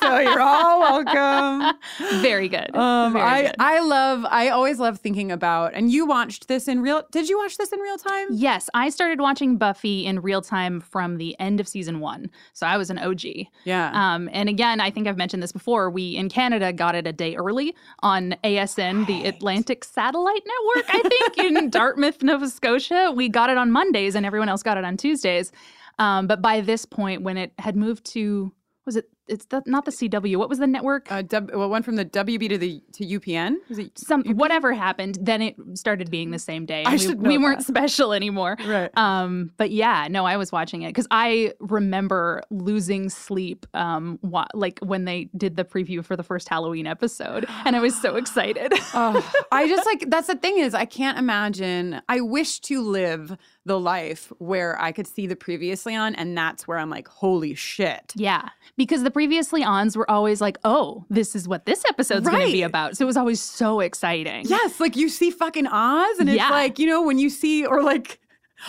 So 0.01 0.19
you're 0.19 0.41
all 0.41 0.79
welcome. 0.81 1.77
Very 2.21 2.49
good. 2.49 2.75
Um, 2.75 3.13
Very 3.13 3.25
I 3.25 3.41
good. 3.43 3.55
I 3.59 3.79
love 3.79 4.25
I 4.29 4.49
always 4.49 4.79
love 4.79 4.99
thinking 4.99 5.31
about 5.31 5.73
and 5.73 5.91
you 5.91 6.05
watched 6.05 6.47
this 6.47 6.67
in 6.67 6.81
real 6.81 7.03
did 7.11 7.29
you 7.29 7.37
watch 7.37 7.57
this 7.57 7.71
in 7.71 7.79
real 7.79 7.97
time? 7.97 8.27
Yes, 8.31 8.69
I 8.73 8.89
started 8.89 9.19
watching 9.21 9.57
Buffy 9.57 10.05
in 10.05 10.21
real 10.21 10.41
time 10.41 10.81
from 10.81 11.17
the 11.17 11.39
end 11.39 11.59
of 11.59 11.67
season 11.67 11.99
one. 11.99 12.29
So 12.53 12.67
I 12.67 12.77
was 12.77 12.89
an 12.89 12.99
OG. 12.99 13.22
Yeah. 13.63 13.91
Um, 13.93 14.29
and 14.31 14.49
again, 14.49 14.79
I 14.79 14.89
think 14.91 15.07
I've 15.07 15.17
mentioned 15.17 15.41
this 15.41 15.51
before. 15.51 15.89
We 15.89 16.15
in 16.15 16.29
Canada 16.29 16.73
got 16.73 16.95
it 16.95 17.07
a 17.07 17.13
day 17.13 17.35
early 17.35 17.75
on 18.01 18.35
ASN, 18.43 19.05
the 19.07 19.25
Atlantic 19.25 19.83
Satellite 19.83 20.43
Network, 20.45 20.89
I 20.89 21.09
think, 21.09 21.37
in 21.37 21.69
Dartmouth, 21.69 22.21
Nova 22.23 22.49
Scotia. 22.49 23.11
We 23.15 23.29
got 23.29 23.49
it 23.49 23.57
on 23.57 23.71
Mondays 23.71 24.15
and 24.15 24.25
everyone 24.25 24.49
else 24.49 24.63
got 24.63 24.77
it 24.77 24.83
on 24.83 24.97
Tuesdays. 24.97 25.51
Um, 25.99 26.27
but 26.27 26.41
by 26.41 26.61
this 26.61 26.85
point, 26.85 27.21
when 27.21 27.37
it 27.37 27.53
had 27.59 27.75
moved 27.75 28.05
to, 28.13 28.51
was 28.85 28.95
it, 28.95 29.09
it's 29.27 29.45
the, 29.45 29.61
not 29.65 29.85
the 29.85 29.91
CW, 29.91 30.37
what 30.37 30.49
was 30.49 30.59
the 30.59 30.67
network? 30.67 31.11
uh, 31.11 31.21
w, 31.21 31.57
well, 31.57 31.69
went 31.69 31.85
from 31.85 31.95
the 31.95 32.05
WB 32.05 32.49
to 32.49 32.57
the 32.57 32.81
to 32.93 33.05
UPN. 33.05 33.55
Was 33.69 33.79
it 33.79 33.97
Some 33.97 34.23
whatever 34.23 34.73
happened, 34.73 35.17
then 35.21 35.41
it 35.41 35.55
started 35.75 36.09
being 36.11 36.31
the 36.31 36.39
same 36.39 36.65
day. 36.65 36.83
I 36.85 36.93
we, 36.93 36.97
should 36.97 37.21
know 37.21 37.29
we 37.29 37.37
weren't 37.37 37.63
special 37.63 38.13
anymore. 38.13 38.57
right? 38.65 38.91
Um, 38.97 39.51
but 39.57 39.71
yeah, 39.71 40.07
no, 40.09 40.25
I 40.25 40.37
was 40.37 40.51
watching 40.51 40.81
it 40.81 40.89
because 40.89 41.07
I 41.11 41.53
remember 41.59 42.43
losing 42.49 43.09
sleep, 43.09 43.65
um, 43.73 44.19
wa- 44.21 44.47
like 44.53 44.79
when 44.79 45.05
they 45.05 45.29
did 45.37 45.55
the 45.55 45.63
preview 45.63 46.03
for 46.03 46.15
the 46.15 46.23
first 46.23 46.49
Halloween 46.49 46.87
episode, 46.87 47.45
and 47.65 47.75
I 47.75 47.79
was 47.79 47.99
so 48.01 48.15
excited. 48.15 48.73
oh, 48.93 49.45
I 49.51 49.67
just 49.67 49.85
like 49.93 50.05
that's 50.09 50.27
the 50.27 50.35
thing 50.35 50.57
is 50.57 50.73
I 50.73 50.85
can't 50.85 51.17
imagine. 51.17 52.01
I 52.09 52.21
wish 52.21 52.59
to 52.61 52.81
live 52.81 53.37
the 53.65 53.79
life 53.79 54.31
where 54.39 54.79
I 54.81 54.91
could 54.91 55.07
see 55.07 55.25
the 55.25 55.35
previously 55.37 55.95
on, 55.95 56.15
and 56.15 56.37
that's 56.37 56.67
where 56.67 56.77
I'm 56.77 56.89
like, 56.89 57.07
holy 57.07 57.55
shit. 57.55 58.11
yeah, 58.15 58.49
because 58.77 59.03
the 59.03 59.11
previously 59.11 59.63
ons 59.63 59.95
were 59.95 60.09
always 60.11 60.41
like, 60.41 60.57
"Oh, 60.65 61.05
this 61.09 61.35
is 61.35 61.47
what 61.47 61.65
this 61.65 61.83
episode's 61.87 62.27
going 62.27 62.45
to 62.45 62.51
be 62.51 62.63
about," 62.63 62.97
so 62.97 63.05
it 63.05 63.07
was 63.07 63.17
always 63.17 63.39
so 63.39 63.79
exciting. 63.79 64.45
Yes, 64.47 64.79
like 64.79 64.95
you 64.97 65.07
see 65.09 65.31
fucking 65.31 65.67
Oz, 65.67 66.19
and 66.19 66.29
it's 66.29 66.37
Yeah. 66.37 66.49
like 66.49 66.77
you 66.79 66.87
know 66.87 67.03
when 67.03 67.19
you 67.19 67.29
see 67.29 67.65
or 67.65 67.81
like. 67.83 68.19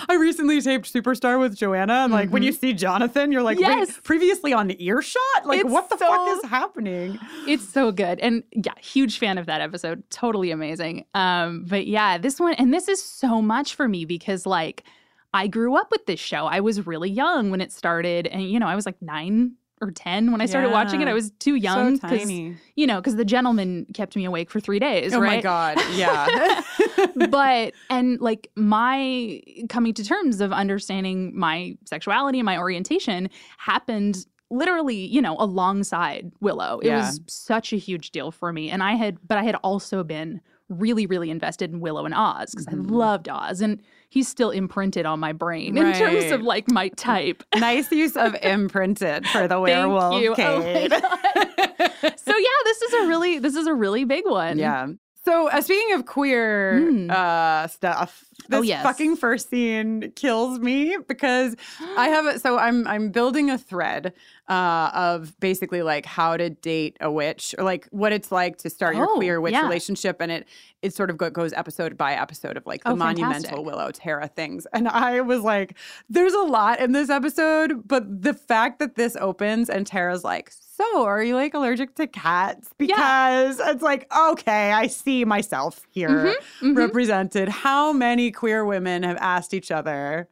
I 0.09 0.15
recently 0.17 0.61
taped 0.61 0.93
Superstar 0.93 1.39
with 1.39 1.57
Joanna, 1.57 1.93
and 2.05 2.13
like 2.13 2.31
when 2.31 2.43
you 2.43 2.53
see 2.53 2.73
Jonathan, 2.73 3.31
you're 3.33 3.43
like, 3.43 3.59
Mm-hmm. 3.59 3.71
Yes. 3.79 3.89
wait, 3.89 4.03
previously 4.05 4.53
on 4.53 4.71
earshot? 4.81 5.21
Like, 5.45 5.61
It's 5.61 5.71
what 5.71 5.89
the 5.91 5.97
so- 5.99 6.07
fuck 6.07 6.37
is 6.45 6.51
happening? 6.51 7.19
It's 7.47 7.69
so 7.69 7.93
good. 7.93 8.19
And 8.21 8.43
yeah, 8.53 8.73
huge 8.81 9.19
fan 9.19 9.39
of 9.39 9.47
that 9.47 9.61
episode. 9.61 10.03
Totally 10.11 10.51
amazing. 10.51 11.05
Um, 11.15 11.65
but 11.69 11.87
yeah, 11.87 12.19
this 12.19 12.41
one 12.41 12.55
and 12.55 12.73
this 12.75 12.89
is 12.89 13.03
so 13.03 13.41
much 13.43 13.75
for 13.75 13.87
me 13.89 14.05
because 14.05 14.47
like 14.47 14.85
I 15.33 15.47
grew 15.49 15.77
up 15.77 15.91
with 15.91 16.07
this 16.07 16.21
show. 16.21 16.47
I 16.47 16.61
was 16.61 16.87
really 16.87 17.11
young 17.11 17.51
when 17.51 17.61
it 17.61 17.73
started 17.73 18.27
and 18.29 18.43
you 18.43 18.59
know, 18.61 18.67
I 18.67 18.75
was 18.77 18.87
like 18.87 19.01
9 19.03 19.53
or 19.85 19.91
10 19.93 20.33
when 20.33 20.41
I 20.41 20.47
started 20.47 20.71
watching 20.71 21.01
it. 21.03 21.09
I 21.09 21.13
was 21.13 21.31
too 21.39 21.55
young 21.55 21.97
so 21.97 22.09
tiny. 22.09 22.57
you 22.77 22.87
know, 22.87 23.01
cuz 23.03 23.17
the 23.17 23.25
gentleman 23.25 23.87
kept 23.95 24.17
me 24.17 24.25
awake 24.25 24.51
for 24.51 24.61
3 24.61 24.79
days, 24.79 25.13
Oh 25.15 25.21
right? 25.21 25.37
my 25.37 25.41
god, 25.41 25.79
yeah. 25.95 26.63
but 27.31 27.73
and 27.91 28.21
like 28.21 28.51
my 28.57 29.41
coming 29.69 29.95
to 29.95 30.05
terms 30.05 30.41
of 30.41 30.53
understanding 30.53 31.37
my 31.39 31.77
sexuality 31.85 32.39
and 32.39 32.47
my 32.47 32.59
orientation 32.59 33.29
happened 33.59 34.27
literally 34.51 35.07
you 35.07 35.21
know 35.23 35.37
alongside 35.39 36.31
willow 36.41 36.79
it 36.81 36.87
Yeah. 36.87 36.99
was 36.99 37.21
such 37.27 37.73
a 37.73 37.77
huge 37.77 38.11
deal 38.11 38.31
for 38.31 38.53
me 38.53 38.71
and 38.71 38.83
i 38.83 38.93
had 38.93 39.17
but 39.27 39.39
i 39.39 39.43
had 39.43 39.57
also 39.65 40.05
been 40.05 40.41
really 40.69 41.07
really 41.07 41.31
invested 41.31 41.73
in 41.73 41.81
willow 41.81 42.05
and 42.05 42.15
oz 42.15 42.51
because 42.51 42.67
Mhm. 42.67 42.73
i 42.73 42.93
loved 42.95 43.29
oz 43.29 43.61
and 43.61 43.81
he's 44.15 44.29
still 44.29 44.51
imprinted 44.51 45.05
on 45.07 45.19
my 45.19 45.33
brain 45.33 45.77
in 45.77 45.93
terms 45.95 46.31
of 46.31 46.41
like 46.43 46.71
my 46.71 46.89
type 46.91 47.43
nice 47.57 47.91
use 47.91 48.17
of 48.17 48.35
imprinted 48.43 49.27
for 49.29 49.49
the 49.49 49.59
werewolf, 49.61 50.13
Thank 50.15 50.25
you. 50.25 50.35
Oh 50.39 50.59
my 50.59 50.65
Kate. 50.65 50.91
God. 50.91 52.15
so 52.19 52.37
yeah 52.37 52.59
this 52.65 52.83
is 52.83 52.93
a 52.95 53.07
really 53.09 53.39
this 53.41 53.57
is 53.57 53.67
a 53.67 53.75
really 53.75 54.05
big 54.05 54.25
one 54.27 54.59
Yeah. 54.59 54.87
So 55.27 55.49
uh, 55.49 55.63
speaking 55.63 55.95
of 55.95 56.05
queer 56.05 56.75
Mm. 56.83 57.11
uh, 57.11 57.67
stuff, 57.69 58.25
this 58.51 58.59
Oh, 58.59 58.63
yes. 58.63 58.83
fucking 58.83 59.17
first 59.17 59.49
scene 59.49 60.13
kills 60.17 60.59
me 60.59 60.99
because 61.09 61.57
I 61.97 62.09
have 62.09 62.27
a, 62.27 62.39
so 62.39 62.59
I'm 62.59 62.87
I'm 62.87 63.09
building 63.11 63.49
a 63.51 63.57
thread 63.57 64.13
uh, 64.49 64.91
of 64.95 65.39
basically 65.41 65.83
like 65.83 66.05
how 66.05 66.37
to 66.37 66.51
date 66.51 66.97
a 67.01 67.11
witch 67.11 67.55
or 67.57 67.65
like 67.65 67.87
what 67.93 68.13
it's 68.13 68.31
like 68.31 68.59
to 68.59 68.69
start 68.69 68.95
your 68.95 69.09
Oh, 69.09 69.15
queer 69.17 69.41
witch 69.41 69.53
yeah. 69.55 69.63
relationship, 69.63 70.19
and 70.21 70.31
it 70.31 70.47
it 70.83 70.95
sort 70.95 71.09
of 71.09 71.17
goes 71.17 71.55
episode 71.55 71.97
by 71.97 72.13
episode 72.13 72.59
of 72.59 72.67
like 72.67 72.83
the 72.85 72.91
Oh, 72.91 72.97
monumental. 72.97 73.65
Willow 73.65 73.91
Tara 73.91 74.29
things, 74.29 74.67
and 74.75 74.87
I 74.89 75.23
was 75.23 75.41
like, 75.41 75.79
there's 76.11 76.35
a 76.35 76.43
lot 76.43 76.79
in 76.81 76.93
this 76.93 77.09
episode, 77.09 77.89
but 77.89 78.05
the 78.23 78.35
fact 78.35 78.79
that 78.81 78.97
this 78.97 79.17
opens 79.17 79.71
and 79.71 79.87
Tara's 79.87 80.25
like. 80.25 80.51
So, 80.77 81.05
are 81.05 81.23
you 81.23 81.37
like 81.37 81.55
allergic 81.55 81.95
to 81.95 82.09
cats? 82.09 82.69
Because 82.79 83.61
it's 83.61 83.81
like, 83.81 84.13
okay, 84.13 84.73
I 84.73 84.89
see 84.89 85.25
myself 85.25 85.87
here 85.93 86.35
Mhm. 86.61 86.77
represented. 86.77 87.49
How 87.49 87.93
many 87.93 88.33
queer 88.33 88.65
women 88.65 89.05
have 89.05 89.17
asked 89.21 89.55
each 89.55 89.71
other, 89.71 90.29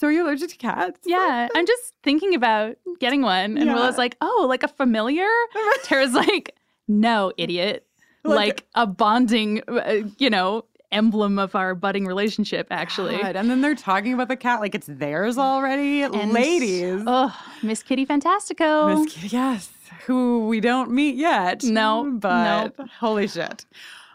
So, 0.00 0.06
are 0.06 0.12
you 0.12 0.24
allergic 0.24 0.48
to 0.48 0.56
cats? 0.56 1.00
Yeah, 1.04 1.46
I'm 1.54 1.66
just 1.66 1.92
thinking 2.02 2.34
about 2.34 2.76
getting 3.00 3.20
one. 3.20 3.58
And 3.58 3.66
Yeah. 3.66 3.74
Willow's 3.74 3.98
like, 3.98 4.16
oh, 4.22 4.46
like 4.48 4.62
a 4.62 4.68
familiar? 4.68 5.28
Tara's 5.84 6.14
like, 6.14 6.56
no, 6.88 7.32
idiot. 7.36 7.86
Like- 8.24 8.36
Like, 8.38 8.66
a 8.74 8.86
bonding, 8.86 9.62
uh, 9.68 10.08
you 10.16 10.30
know, 10.30 10.64
emblem 10.90 11.38
of 11.38 11.54
our 11.54 11.74
budding 11.74 12.06
relationship, 12.06 12.66
actually. 12.70 13.18
God, 13.18 13.36
And 13.36 13.50
then 13.50 13.60
they're 13.60 13.74
talking 13.74 14.14
about 14.14 14.28
the 14.28 14.36
cat 14.36 14.60
like 14.60 14.74
it's 14.74 14.86
theirs 14.88 15.36
already. 15.36 16.00
And- 16.02 16.32
Ladies. 16.32 17.02
Oh, 17.06 17.38
Miss 17.62 17.82
Kitty 17.82 18.06
Fantastico. 18.06 19.04
Miss 19.04 19.12
Kitty, 19.14 19.28
yes, 19.36 19.68
who 20.06 20.46
we 20.48 20.60
don't 20.60 20.90
meet 20.92 21.16
yet. 21.16 21.62
No, 21.62 22.10
but 22.18 22.72
holy 22.98 23.28
shit. 23.28 23.66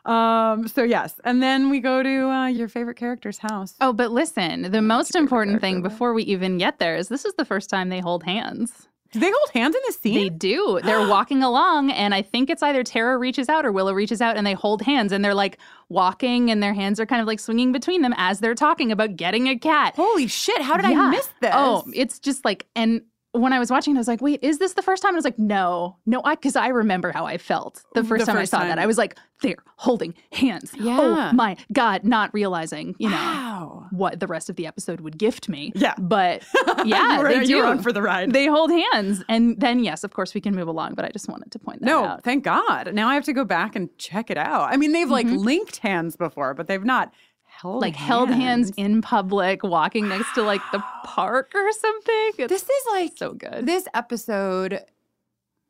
Um. 0.05 0.67
So 0.67 0.83
yes, 0.83 1.19
and 1.23 1.41
then 1.41 1.69
we 1.69 1.79
go 1.79 2.03
to 2.03 2.29
uh, 2.29 2.47
your 2.47 2.67
favorite 2.67 2.97
character's 2.97 3.39
house. 3.39 3.75
Oh, 3.81 3.93
but 3.93 4.11
listen, 4.11 4.71
the 4.71 4.81
most 4.81 5.15
important 5.15 5.61
thing 5.61 5.75
character. 5.75 5.89
before 5.89 6.13
we 6.13 6.23
even 6.23 6.57
get 6.57 6.79
there 6.79 6.95
is 6.95 7.07
this 7.07 7.25
is 7.25 7.33
the 7.35 7.45
first 7.45 7.69
time 7.69 7.89
they 7.89 7.99
hold 7.99 8.23
hands. 8.23 8.87
Do 9.11 9.19
they 9.21 9.31
hold 9.31 9.49
hands 9.53 9.75
in 9.75 9.81
the 9.87 9.93
scene? 9.93 10.15
They 10.15 10.29
do. 10.29 10.81
They're 10.83 11.07
walking 11.07 11.41
along, 11.41 11.89
and 11.91 12.13
I 12.13 12.21
think 12.21 12.49
it's 12.49 12.61
either 12.61 12.83
Tara 12.83 13.17
reaches 13.17 13.47
out 13.47 13.65
or 13.65 13.71
Willow 13.71 13.93
reaches 13.93 14.19
out, 14.19 14.35
and 14.35 14.45
they 14.45 14.53
hold 14.53 14.81
hands, 14.81 15.11
and 15.11 15.23
they're 15.23 15.33
like 15.33 15.57
walking, 15.87 16.51
and 16.51 16.61
their 16.61 16.73
hands 16.73 16.99
are 16.99 17.05
kind 17.05 17.21
of 17.21 17.27
like 17.27 17.39
swinging 17.39 17.71
between 17.71 18.01
them 18.01 18.13
as 18.17 18.41
they're 18.41 18.55
talking 18.55 18.91
about 18.91 19.15
getting 19.15 19.47
a 19.47 19.57
cat. 19.57 19.95
Holy 19.95 20.27
shit! 20.27 20.61
How 20.61 20.75
did 20.75 20.85
I 20.85 21.09
miss 21.09 21.29
this? 21.39 21.51
Oh, 21.53 21.85
it's 21.93 22.19
just 22.19 22.43
like, 22.43 22.67
and 22.75 23.03
when 23.39 23.53
I 23.53 23.59
was 23.59 23.69
watching, 23.71 23.95
it, 23.95 23.97
I 23.97 24.01
was 24.01 24.07
like, 24.07 24.21
wait, 24.21 24.39
is 24.43 24.57
this 24.59 24.73
the 24.73 24.81
first 24.81 25.01
time? 25.03 25.13
I 25.13 25.15
was 25.15 25.25
like, 25.25 25.39
no, 25.39 25.97
no, 26.05 26.21
I 26.23 26.35
because 26.35 26.55
I 26.55 26.67
remember 26.69 27.11
how 27.11 27.25
I 27.25 27.37
felt 27.37 27.83
the 27.93 28.01
The 28.01 28.07
first 28.07 28.25
time 28.25 28.37
I 28.37 28.45
saw 28.45 28.59
time. 28.59 28.69
that. 28.69 28.79
I 28.79 28.85
was 28.85 28.97
like, 28.97 29.17
they're 29.41 29.57
holding 29.77 30.13
hands. 30.31 30.71
Yeah. 30.79 30.97
Oh 30.99 31.31
my 31.33 31.57
God, 31.73 32.03
not 32.03 32.33
realizing, 32.33 32.95
you 32.99 33.09
know. 33.09 33.15
wow. 33.15 33.87
What 33.91 34.19
the 34.19 34.27
rest 34.27 34.49
of 34.49 34.55
the 34.55 34.65
episode 34.65 35.01
would 35.01 35.17
gift 35.17 35.49
me. 35.49 35.71
Yeah. 35.75 35.93
But 35.97 36.43
yeah, 36.85 37.19
were, 37.19 37.27
they 37.29 37.41
do. 37.41 37.49
you 37.49 37.57
were 37.57 37.65
on 37.65 37.81
for 37.81 37.91
the 37.91 38.01
ride. 38.01 38.31
they 38.31 38.47
hold 38.47 38.71
hands. 38.71 39.23
And 39.29 39.59
then, 39.59 39.83
yes, 39.83 40.03
of 40.03 40.13
course, 40.13 40.33
we 40.33 40.41
can 40.41 40.55
move 40.55 40.67
along. 40.67 40.95
But 40.95 41.05
I 41.05 41.09
just 41.09 41.27
wanted 41.29 41.51
to 41.51 41.59
point 41.59 41.81
that 41.81 41.85
no, 41.85 42.03
out. 42.05 42.17
No, 42.17 42.21
thank 42.23 42.43
God. 42.43 42.93
Now 42.93 43.07
I 43.09 43.15
have 43.15 43.25
to 43.25 43.33
go 43.33 43.43
back 43.45 43.75
and 43.75 43.89
check 43.97 44.29
it 44.31 44.37
out. 44.37 44.71
I 44.71 44.77
mean, 44.77 44.91
they've 44.93 45.09
like 45.09 45.27
Mhm. 45.27 45.43
linked 45.43 45.77
hands 45.77 46.15
before, 46.15 46.53
but 46.53 46.67
they've 46.67 46.83
not 46.83 47.13
held 47.61 47.81
Like 47.81 47.95
held 47.95 48.29
hands 48.29 48.71
in 48.77 49.01
public, 49.01 49.63
walking 49.63 50.07
next 50.07 50.33
to 50.33 50.43
like 50.43 50.61
the 50.71 50.83
park 51.03 51.51
or 51.55 51.71
something. 51.71 52.31
It's 52.37 52.49
This 52.49 52.63
is 52.63 52.85
like 52.91 53.17
so 53.17 53.33
good. 53.33 53.65
this 53.65 53.87
episode 53.93 54.81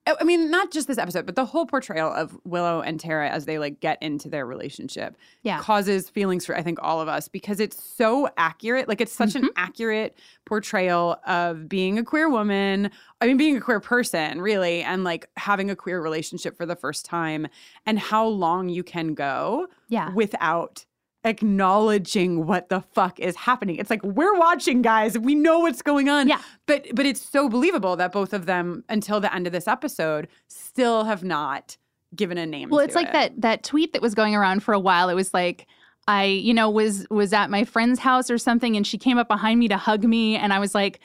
I 0.08 0.15
I 0.20 0.24
mean, 0.24 0.50
not 0.51 0.72
just 0.72 0.88
this 0.88 0.98
episode, 0.98 1.25
but 1.25 1.36
the 1.36 1.46
whole 1.46 1.65
portrayal 1.65 2.12
of 2.12 2.38
Willow 2.44 2.82
and 2.82 3.00
Tara 3.00 3.30
as 3.30 3.46
they 3.46 3.58
like 3.58 3.80
get 3.80 4.01
into 4.01 4.30
their 4.30 4.46
relationship 4.46 5.18
Yeah. 5.44 5.60
causes 5.60 6.10
feelings 6.10 6.46
for 6.46 6.56
I 6.56 6.62
think 6.62 6.80
all 6.82 7.01
of 7.01 7.08
us 7.08 7.27
because 7.27 7.60
it's 7.60 7.82
so 7.84 8.30
accurate. 8.38 8.88
Like 8.88 9.01
it's 9.01 9.12
such 9.12 9.36
an 9.36 9.44
mm-hmm. 9.44 9.54
accurate 9.56 10.18
portrayal 10.46 11.20
of 11.25 11.68
being 11.68 11.98
a 11.98 12.04
queer 12.04 12.30
woman. 12.30 12.92
I 13.22 13.27
mean, 13.27 13.38
being 13.38 13.58
a 13.58 13.62
queer 13.62 13.80
person, 13.80 14.42
really, 14.42 14.84
and 14.84 15.04
like 15.04 15.30
having 15.38 15.70
a 15.70 15.75
queer 15.75 16.01
relationship 16.01 16.56
for 16.56 16.65
the 16.65 16.75
first 16.75 17.06
time 17.06 17.48
and 17.86 17.98
how 17.98 18.27
long 18.27 18.70
you 18.70 18.84
can 18.84 19.13
go 19.13 19.68
yeah. 19.89 20.13
without 20.13 20.86
acknowledging 21.25 22.46
what 22.46 22.70
the 22.70 22.82
fuck 22.94 23.20
is 23.20 23.36
happening. 23.36 23.77
It's 23.77 23.89
like 23.89 24.03
we're 24.03 24.38
watching 24.38 24.82
guys, 24.82 25.17
we 25.17 25.36
know 25.36 25.60
what's 25.60 25.82
going 25.82 26.08
on. 26.08 26.29
Yeah. 26.29 26.41
But 26.67 26.88
but 26.94 27.05
it's 27.05 27.22
so 27.22 27.50
believable 27.50 27.96
that 27.98 28.12
both 28.12 28.34
of 28.34 28.46
them 28.46 28.84
until 28.88 29.20
the 29.20 29.34
end 29.34 29.48
of 29.48 29.53
this 29.53 29.67
episode 29.67 30.27
still 30.48 31.03
have 31.05 31.24
not 31.24 31.77
given 32.15 32.38
a 32.38 32.46
name 32.46 32.70
Well, 32.70 32.79
it's 32.79 32.96
like 32.96 33.08
it. 33.08 33.13
that 33.13 33.41
that 33.41 33.63
tweet 33.63 33.94
that 33.94 34.01
was 34.01 34.13
going 34.13 34.36
around 34.36 34.62
for 34.63 34.74
a 34.74 34.79
while. 34.79 35.10
It 35.10 35.15
was 35.15 35.34
like 35.34 35.67
I, 36.08 36.25
you 36.25 36.53
know, 36.53 36.70
was 36.70 37.08
was 37.10 37.34
at 37.34 37.50
my 37.50 37.63
friend's 37.63 38.00
house 38.00 38.29
or 38.29 38.38
something, 38.38 38.75
and 38.77 38.86
she 38.86 38.98
came 38.98 39.17
up 39.17 39.27
behind 39.27 39.60
me 39.60 39.67
to 39.70 39.77
hug 39.77 40.03
me, 40.03 40.36
and 40.36 40.53
I 40.53 40.60
was 40.60 40.75
like, 40.75 41.00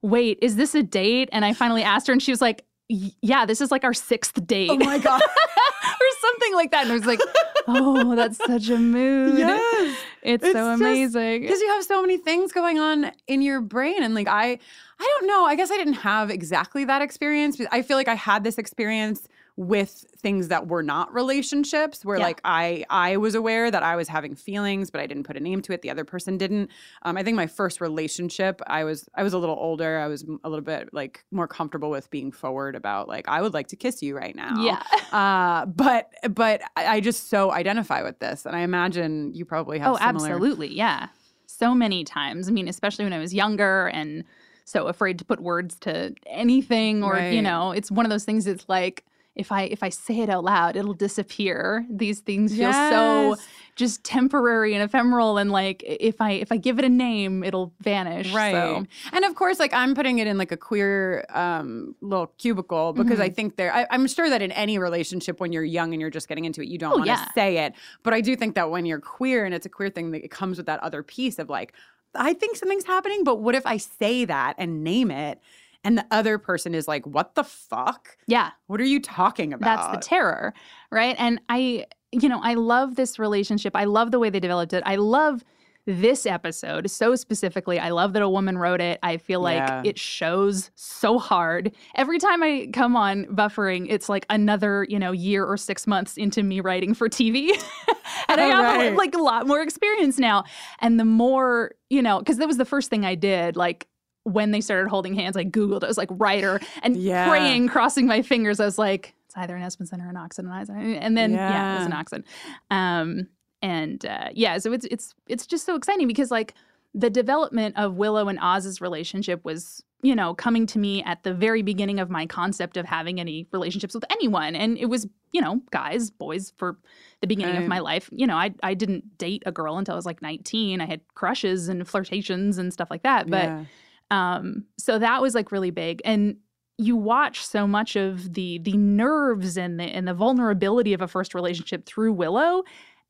wait, 0.00 0.38
is 0.40 0.56
this 0.56 0.74
a 0.74 0.82
date? 0.82 1.28
And 1.30 1.44
I 1.44 1.52
finally 1.52 1.82
asked 1.82 2.06
her, 2.06 2.12
and 2.12 2.22
she 2.22 2.32
was 2.32 2.40
like, 2.40 2.64
yeah, 2.88 3.46
this 3.46 3.60
is 3.60 3.70
like 3.70 3.84
our 3.84 3.94
sixth 3.94 4.46
date. 4.46 4.70
Oh 4.70 4.76
my 4.76 4.98
God. 4.98 5.20
or 6.00 6.06
something 6.20 6.54
like 6.54 6.70
that. 6.70 6.82
And 6.84 6.92
I 6.92 6.94
was 6.94 7.06
like, 7.06 7.20
oh, 7.66 8.14
that's 8.14 8.38
such 8.38 8.68
a 8.68 8.78
mood. 8.78 9.38
Yes. 9.38 9.98
It's, 10.22 10.44
It's 10.44 10.52
so 10.52 10.72
amazing. 10.72 11.42
because 11.42 11.60
you 11.60 11.68
have 11.68 11.84
so 11.84 12.00
many 12.00 12.16
things 12.16 12.52
going 12.52 12.78
on 12.78 13.12
in 13.26 13.42
your 13.42 13.60
brain 13.60 14.02
and 14.02 14.12
like 14.12 14.26
i 14.26 14.58
i 14.98 15.18
don't 15.18 15.28
know 15.28 15.44
i 15.44 15.54
guess 15.54 15.70
i 15.70 15.76
didn't 15.76 15.92
have 15.94 16.30
exactly 16.30 16.84
that 16.84 17.00
experience 17.00 17.56
but 17.56 17.68
i 17.70 17.80
feel 17.80 17.96
like 17.96 18.08
i 18.08 18.14
had 18.14 18.42
this 18.42 18.58
experience 18.58 19.28
with 19.58 20.04
things 20.18 20.48
that 20.48 20.66
were 20.68 20.82
not 20.82 21.12
relationships 21.14 22.04
where 22.04 22.18
Yeah. 22.18 22.24
like 22.24 22.40
i 22.44 22.84
i 22.90 23.16
was 23.16 23.34
aware 23.34 23.70
that 23.70 23.82
i 23.82 23.96
was 23.96 24.06
having 24.06 24.34
feelings 24.34 24.90
but 24.90 25.00
i 25.00 25.06
didn't 25.06 25.24
put 25.24 25.34
a 25.36 25.40
name 25.40 25.62
to 25.62 25.72
it 25.72 25.80
the 25.80 25.90
other 25.90 26.04
person 26.04 26.36
didn't 26.36 26.70
um, 27.04 27.16
i 27.16 27.22
think 27.22 27.36
my 27.36 27.46
first 27.46 27.80
relationship 27.80 28.60
i 28.66 28.84
was 28.84 29.08
i 29.14 29.22
was 29.22 29.32
a 29.32 29.38
little 29.38 29.56
older 29.58 29.98
i 29.98 30.06
was 30.08 30.24
a 30.44 30.48
little 30.50 30.64
bit 30.64 30.90
like 30.92 31.24
more 31.30 31.48
comfortable 31.48 31.88
with 31.88 32.10
being 32.10 32.30
forward 32.30 32.76
about 32.76 33.08
like 33.08 33.26
i 33.28 33.40
would 33.40 33.54
like 33.54 33.68
to 33.68 33.76
kiss 33.76 34.02
you 34.02 34.14
right 34.14 34.36
now 34.36 34.62
Yeah. 34.62 34.82
uh 35.12 35.64
but 35.66 36.12
but 36.34 36.60
i 36.76 36.86
I 36.96 37.00
just 37.00 37.28
so 37.30 37.50
identify 37.50 38.02
with 38.02 38.18
this 38.18 38.44
and 38.46 38.54
i 38.54 38.60
imagine 38.60 39.32
you 39.34 39.44
probably 39.46 39.78
have 39.78 39.92
Oh, 39.94 39.96
similar 39.96 40.30
absolutely. 40.32 40.74
Yeah. 40.74 41.08
So 41.46 41.74
many 41.74 42.04
times. 42.04 42.48
I 42.48 42.50
mean, 42.52 42.68
especially 42.68 43.04
when 43.06 43.12
I 43.14 43.18
was 43.18 43.32
younger 43.32 43.86
and 43.88 44.24
so 44.64 44.88
afraid 44.88 45.18
to 45.20 45.24
put 45.24 45.40
words 45.40 45.78
to 45.80 46.14
anything 46.26 47.02
or, 47.02 47.18
you 47.18 47.40
know, 47.40 47.70
it's 47.70 47.90
one 47.90 48.04
of 48.04 48.10
those 48.10 48.24
things 48.24 48.46
it's 48.46 48.68
like 48.68 49.04
if 49.36 49.52
I 49.52 49.62
if 49.64 49.82
I 49.82 49.90
say 49.90 50.20
it 50.20 50.28
out 50.30 50.44
loud, 50.44 50.76
it'll 50.76 50.94
disappear. 50.94 51.86
These 51.90 52.20
things 52.20 52.56
feel 52.56 52.72
so 52.72 53.36
just 53.76 54.02
temporary 54.04 54.72
and 54.74 54.82
ephemeral 54.82 55.36
and 55.38 55.50
like 55.52 55.82
if 55.86 56.20
I 56.20 56.32
if 56.32 56.50
I 56.50 56.56
give 56.56 56.78
it 56.78 56.84
a 56.84 56.88
name, 56.88 57.44
it'll 57.44 57.74
vanish. 57.80 58.32
Right. 58.32 58.52
So 58.52 58.86
And 59.12 59.24
of 59.24 59.34
course, 59.34 59.58
like 59.60 59.72
I'm 59.74 59.94
putting 59.94 60.18
it 60.18 60.26
in 60.26 60.38
like 60.38 60.52
a 60.52 60.56
queer 60.56 61.26
um, 61.34 61.94
little 62.00 62.28
cubicle 62.38 62.94
because 62.94 63.18
Mm-hmm. 63.18 63.22
I 63.22 63.28
think 63.30 63.56
there, 63.56 63.72
I, 63.72 63.86
I'm 63.90 64.06
sure 64.08 64.28
that 64.30 64.42
in 64.42 64.52
any 64.52 64.78
relationship 64.78 65.40
when 65.40 65.52
you're 65.52 65.64
young 65.64 65.92
and 65.92 66.00
you're 66.00 66.10
just 66.10 66.28
getting 66.28 66.44
into 66.46 66.62
it, 66.62 66.68
you 66.68 66.78
don't 66.78 66.94
Oh, 66.94 66.98
want 66.98 67.10
to 67.10 67.18
yeah. 67.18 67.26
say 67.34 67.58
it. 67.58 67.74
But 68.02 68.14
I 68.14 68.20
do 68.22 68.34
think 68.36 68.54
that 68.54 68.70
when 68.70 68.86
you're 68.86 69.00
queer 69.00 69.44
and 69.44 69.54
it's 69.54 69.66
a 69.66 69.68
queer 69.68 69.90
thing, 69.90 70.10
that 70.12 70.24
it 70.24 70.30
comes 70.30 70.56
with 70.56 70.66
that 70.66 70.80
other 70.82 71.02
piece 71.02 71.38
of 71.38 71.50
like, 71.50 71.74
I 72.14 72.32
think 72.32 72.56
something's 72.56 72.84
happening, 72.84 73.24
but 73.24 73.40
what 73.40 73.54
if 73.54 73.66
I 73.66 73.76
say 73.76 74.24
that 74.24 74.54
and 74.58 74.82
name 74.82 75.10
it? 75.10 75.40
And 75.86 75.96
the 75.96 76.06
other 76.10 76.36
person 76.36 76.74
is 76.74 76.88
like, 76.88 77.06
what 77.06 77.36
the 77.36 77.44
fuck? 77.44 78.16
yeah. 78.26 78.50
What 78.66 78.80
are 78.80 78.84
you 78.84 79.00
talking 79.00 79.52
about? 79.52 79.64
That's 79.64 79.96
the 79.96 80.08
terror, 80.08 80.52
right? 80.90 81.14
And 81.16 81.40
I, 81.48 81.86
you 82.10 82.28
know, 82.28 82.40
I 82.42 82.54
love 82.54 82.96
this 82.96 83.20
relationship. 83.20 83.76
I 83.76 83.84
love 83.84 84.10
the 84.10 84.18
way 84.18 84.28
they 84.28 84.40
developed 84.40 84.72
it. 84.72 84.82
I 84.84 84.96
love 84.96 85.44
this 85.86 86.26
episode 86.26 86.90
so 86.90 87.14
specifically. 87.14 87.78
I 87.78 87.90
love 87.90 88.14
that 88.14 88.22
a 88.22 88.28
woman 88.28 88.58
wrote 88.58 88.80
it. 88.80 88.98
I 89.04 89.18
feel 89.18 89.40
like 89.40 89.58
Yeah. 89.58 89.82
it 89.84 89.96
shows 89.96 90.72
so 90.74 91.20
hard. 91.20 91.70
Every 91.94 92.18
time 92.18 92.42
I 92.42 92.68
come 92.72 92.96
on 92.96 93.26
buffering, 93.26 93.86
it's 93.88 94.08
like 94.08 94.26
another, 94.28 94.84
you 94.88 94.98
know, 94.98 95.12
year 95.12 95.44
or 95.44 95.56
six 95.56 95.86
months 95.86 96.16
into 96.16 96.42
me 96.42 96.58
writing 96.60 96.94
for 96.94 97.08
TV. 97.08 97.50
and 98.28 98.40
I 98.40 98.46
have 98.46 98.76
right. 98.76 98.96
like 98.96 99.14
a 99.14 99.22
lot 99.22 99.46
more 99.46 99.62
experience 99.62 100.18
now. 100.18 100.42
And 100.80 100.98
the 100.98 101.04
more, 101.04 101.76
you 101.88 102.02
know, 102.02 102.18
because 102.18 102.38
that 102.38 102.48
was 102.48 102.56
the 102.56 102.64
first 102.64 102.90
thing 102.90 103.04
I 103.04 103.14
did, 103.14 103.56
like 103.56 103.86
when 104.26 104.50
they 104.50 104.60
started 104.60 104.88
holding 104.88 105.14
hands, 105.14 105.36
I 105.36 105.44
Googled, 105.44 105.84
I 105.84 105.86
was 105.86 105.96
like 105.96 106.08
writer 106.10 106.60
and 106.82 106.96
Yeah. 106.96 107.28
praying, 107.28 107.68
crossing 107.68 108.06
my 108.06 108.22
fingers. 108.22 108.58
I 108.58 108.64
was 108.64 108.76
like, 108.76 109.14
it's 109.26 109.36
either 109.36 109.54
an 109.54 109.62
Espenson 109.62 110.04
or 110.04 110.08
an 110.10 110.16
Oxen. 110.16 110.48
And, 110.48 111.16
then, 111.16 111.32
yeah. 111.32 111.74
it 111.74 111.78
was 111.78 111.86
an 111.86 111.92
Yeah. 111.92 111.98
Oxen. 112.00 112.24
Um, 112.70 113.28
and 113.62 114.04
uh, 114.04 114.28
yeah, 114.34 114.58
so 114.58 114.72
it's, 114.72 114.84
it's, 114.90 115.14
it's 115.28 115.46
just 115.46 115.64
so 115.64 115.76
exciting 115.76 116.08
because 116.08 116.30
like 116.30 116.54
the 116.92 117.08
development 117.10 117.76
of 117.78 117.94
Willow 117.94 118.28
and 118.28 118.38
Oz's 118.42 118.80
relationship 118.80 119.44
was, 119.44 119.82
you 120.02 120.14
know, 120.14 120.34
coming 120.34 120.66
to 120.66 120.78
me 120.78 121.02
at 121.04 121.22
the 121.22 121.32
very 121.32 121.62
beginning 121.62 122.00
of 122.00 122.10
my 122.10 122.26
concept 122.26 122.76
of 122.76 122.84
having 122.84 123.20
any 123.20 123.46
relationships 123.52 123.94
with 123.94 124.04
anyone. 124.10 124.54
And 124.56 124.76
it 124.78 124.86
was, 124.86 125.06
you 125.32 125.40
know, 125.40 125.60
guys, 125.70 126.10
boys 126.10 126.52
for 126.56 126.78
the 127.20 127.26
beginning 127.26 127.56
of 127.56 127.66
my 127.68 127.78
life. 127.78 128.08
You 128.12 128.26
know, 128.26 128.36
I, 128.36 128.54
I 128.62 128.74
didn't 128.74 129.18
date 129.18 129.42
a 129.46 129.52
girl 129.52 129.78
until 129.78 129.94
I 129.94 129.96
was 129.96 130.06
like 130.06 130.20
19. 130.22 130.80
I 130.80 130.86
had 130.86 131.00
crushes 131.14 131.68
and 131.68 131.86
flirtations 131.88 132.58
and 132.58 132.72
stuff 132.72 132.88
like 132.90 133.02
that. 133.04 133.28
But 133.30 133.44
Yeah. 133.44 133.64
Um, 134.10 134.64
so 134.78 134.98
that 134.98 135.20
was 135.22 135.34
like 135.34 135.52
really 135.52 135.70
big. 135.70 136.00
And 136.04 136.36
you 136.78 136.96
watch 136.96 137.44
so 137.44 137.66
much 137.66 137.96
of 137.96 138.34
the 138.34 138.58
the 138.58 138.76
nerves 138.76 139.56
and 139.56 139.80
the 139.80 139.84
and 139.84 140.06
the 140.06 140.14
vulnerability 140.14 140.92
of 140.92 141.00
a 141.00 141.08
first 141.08 141.34
relationship 141.34 141.86
through 141.86 142.12
Willow, 142.12 142.64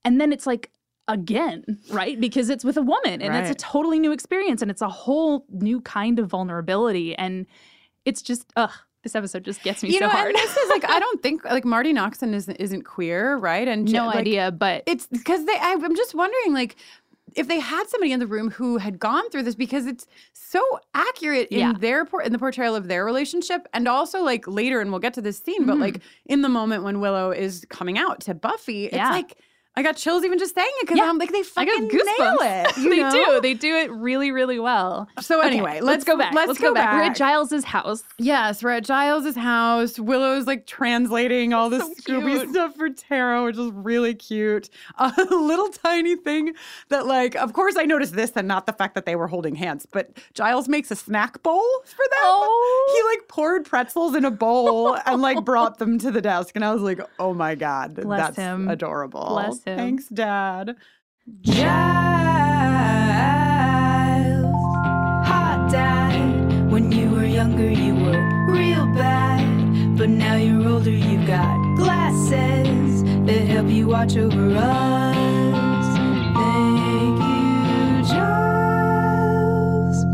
and 0.04 0.20
then 0.20 0.32
it's 0.32 0.46
like 0.46 0.70
again, 1.08 1.64
right? 1.90 2.20
Because 2.20 2.50
it's 2.50 2.64
with 2.64 2.76
a 2.76 2.82
woman 2.82 3.22
and 3.22 3.34
it's 3.36 3.50
a 3.50 3.54
totally 3.54 3.98
new 3.98 4.12
experience 4.12 4.62
and 4.62 4.70
it's 4.70 4.82
a 4.82 4.88
whole 4.88 5.44
new 5.50 5.80
kind 5.80 6.18
of 6.18 6.28
vulnerability. 6.28 7.14
And 7.16 7.46
it's 8.04 8.22
just 8.22 8.44
ugh, 8.56 8.72
this 9.02 9.14
episode 9.14 9.44
just 9.44 9.62
gets 9.62 9.82
me 9.82 9.90
You 9.90 10.00
so 10.00 10.06
know, 10.06 10.10
hard. 10.10 10.34
this 10.34 10.56
is 10.56 10.68
like 10.68 10.84
I 10.84 10.98
don't 11.00 11.22
think 11.22 11.44
like 11.44 11.64
Marti 11.64 11.92
Noxon 11.92 12.34
isn't 12.34 12.56
isn't 12.56 12.82
queer, 12.82 13.36
right? 13.36 13.66
And 13.68 13.90
no 13.90 14.06
like, 14.06 14.16
idea, 14.16 14.50
but 14.50 14.82
It's 14.86 15.06
because 15.06 15.44
they. 15.44 15.54
I, 15.54 15.78
I'm 15.80 15.94
just 15.96 16.14
wondering, 16.14 16.52
like, 16.52 16.76
if 17.36 17.48
they 17.48 17.60
had 17.60 17.88
somebody 17.88 18.12
in 18.12 18.18
the 18.20 18.26
room 18.26 18.50
who 18.50 18.78
had 18.78 18.98
gone 18.98 19.28
through 19.30 19.42
this, 19.44 19.54
because 19.54 19.86
it's 19.86 20.06
so 20.32 20.62
accurate 20.94 21.48
in 21.50 21.58
Yeah. 21.58 21.72
their 21.78 22.04
por- 22.04 22.22
in 22.22 22.32
the 22.32 22.38
portrayal 22.38 22.74
of 22.74 22.88
their 22.88 23.04
relationship, 23.04 23.68
and 23.74 23.86
also 23.86 24.22
like 24.22 24.46
later, 24.48 24.80
and 24.80 24.90
we'll 24.90 25.00
get 25.00 25.14
to 25.14 25.20
this 25.22 25.38
scene, 25.38 25.66
but 25.66 25.76
Mhm. 25.76 25.80
like 25.80 26.00
in 26.24 26.42
the 26.42 26.48
moment 26.48 26.82
when 26.82 27.00
Willow 27.00 27.30
is 27.30 27.66
coming 27.68 27.98
out 27.98 28.20
to 28.22 28.34
Buffy, 28.34 28.86
it's 28.86 28.94
Yeah. 28.96 29.10
like 29.10 29.36
I 29.78 29.82
got 29.82 29.96
chills 29.96 30.24
even 30.24 30.38
just 30.38 30.54
saying 30.54 30.70
it 30.78 30.86
because 30.86 30.98
Yeah. 30.98 31.08
I'm 31.08 31.18
like 31.18 31.30
they 31.32 31.42
fucking 31.42 31.88
nail 31.88 32.36
it. 32.40 32.76
you 32.78 32.88
they 32.90 33.02
know? 33.02 33.10
do. 33.10 33.40
They 33.42 33.52
do 33.54 33.74
it 33.76 33.90
really, 33.92 34.30
really 34.30 34.58
well. 34.58 35.06
So 35.20 35.40
Okay, 35.40 35.48
anyway, 35.48 35.80
let's, 35.80 36.02
go 36.04 36.16
back. 36.16 36.32
Let's, 36.32 36.58
go, 36.58 36.72
back. 36.72 36.94
We're 36.94 37.02
at 37.10 37.16
Giles's 37.16 37.64
house. 37.64 38.02
Yes, 38.18 38.62
we're 38.62 38.70
at 38.70 38.84
Giles's 38.84 39.36
house. 39.36 39.98
Willow's 39.98 40.46
like 40.46 40.66
translating 40.66 41.52
all 41.52 41.68
this 41.68 41.82
So 41.82 41.92
Scooby 41.94 42.36
cute. 42.38 42.50
stuff 42.52 42.74
for 42.76 42.88
Tara, 42.88 43.44
which 43.44 43.58
is 43.58 43.70
really 43.72 44.14
cute. 44.14 44.70
A 44.98 45.12
little 45.30 45.68
tiny 45.68 46.16
thing 46.16 46.54
that, 46.88 47.06
like, 47.06 47.34
of 47.36 47.52
course, 47.52 47.76
I 47.76 47.84
noticed 47.84 48.14
this 48.14 48.32
and 48.34 48.48
not 48.48 48.64
the 48.66 48.72
fact 48.72 48.94
that 48.94 49.04
they 49.04 49.14
were 49.16 49.28
holding 49.28 49.54
hands, 49.54 49.86
but 49.90 50.16
Giles 50.32 50.68
makes 50.68 50.90
a 50.90 50.96
snack 50.96 51.42
bowl 51.42 51.62
for 51.84 52.04
them. 52.10 52.20
Oh. 52.22 52.94
He 52.96 53.18
like 53.18 53.28
poured 53.28 53.66
pretzels 53.66 54.14
in 54.14 54.24
a 54.24 54.30
bowl 54.30 54.96
and 55.04 55.20
like 55.20 55.44
brought 55.44 55.78
them 55.78 55.98
to 55.98 56.10
the 56.10 56.22
desk, 56.22 56.56
and 56.56 56.64
I 56.64 56.72
was 56.72 56.82
like, 56.82 57.00
"Oh 57.18 57.34
my 57.34 57.54
god, 57.54 57.94
Bless 57.96 58.20
that's 58.20 58.36
him. 58.36 58.68
adorable." 58.68 59.26
Bless 59.28 59.65
him. 59.66 59.76
Thanks, 59.76 60.08
Dad. 60.08 60.76
Giles, 61.40 61.66
hot 65.26 65.68
dad. 65.70 66.70
When 66.70 66.92
you 66.92 67.10
were 67.10 67.24
younger, 67.26 67.68
you 67.68 67.94
were 67.94 68.46
real 68.48 68.86
bad. 68.94 69.96
But 69.98 70.08
now 70.10 70.36
you're 70.36 70.68
older, 70.68 70.90
you've 70.90 71.26
got 71.26 71.56
glasses 71.76 73.02
that 73.26 73.46
help 73.48 73.68
you 73.68 73.88
watch 73.88 74.16
over 74.16 74.54
us. 74.56 75.16
Thank 76.36 77.18
you, 77.20 78.02
Giles. 78.14 80.04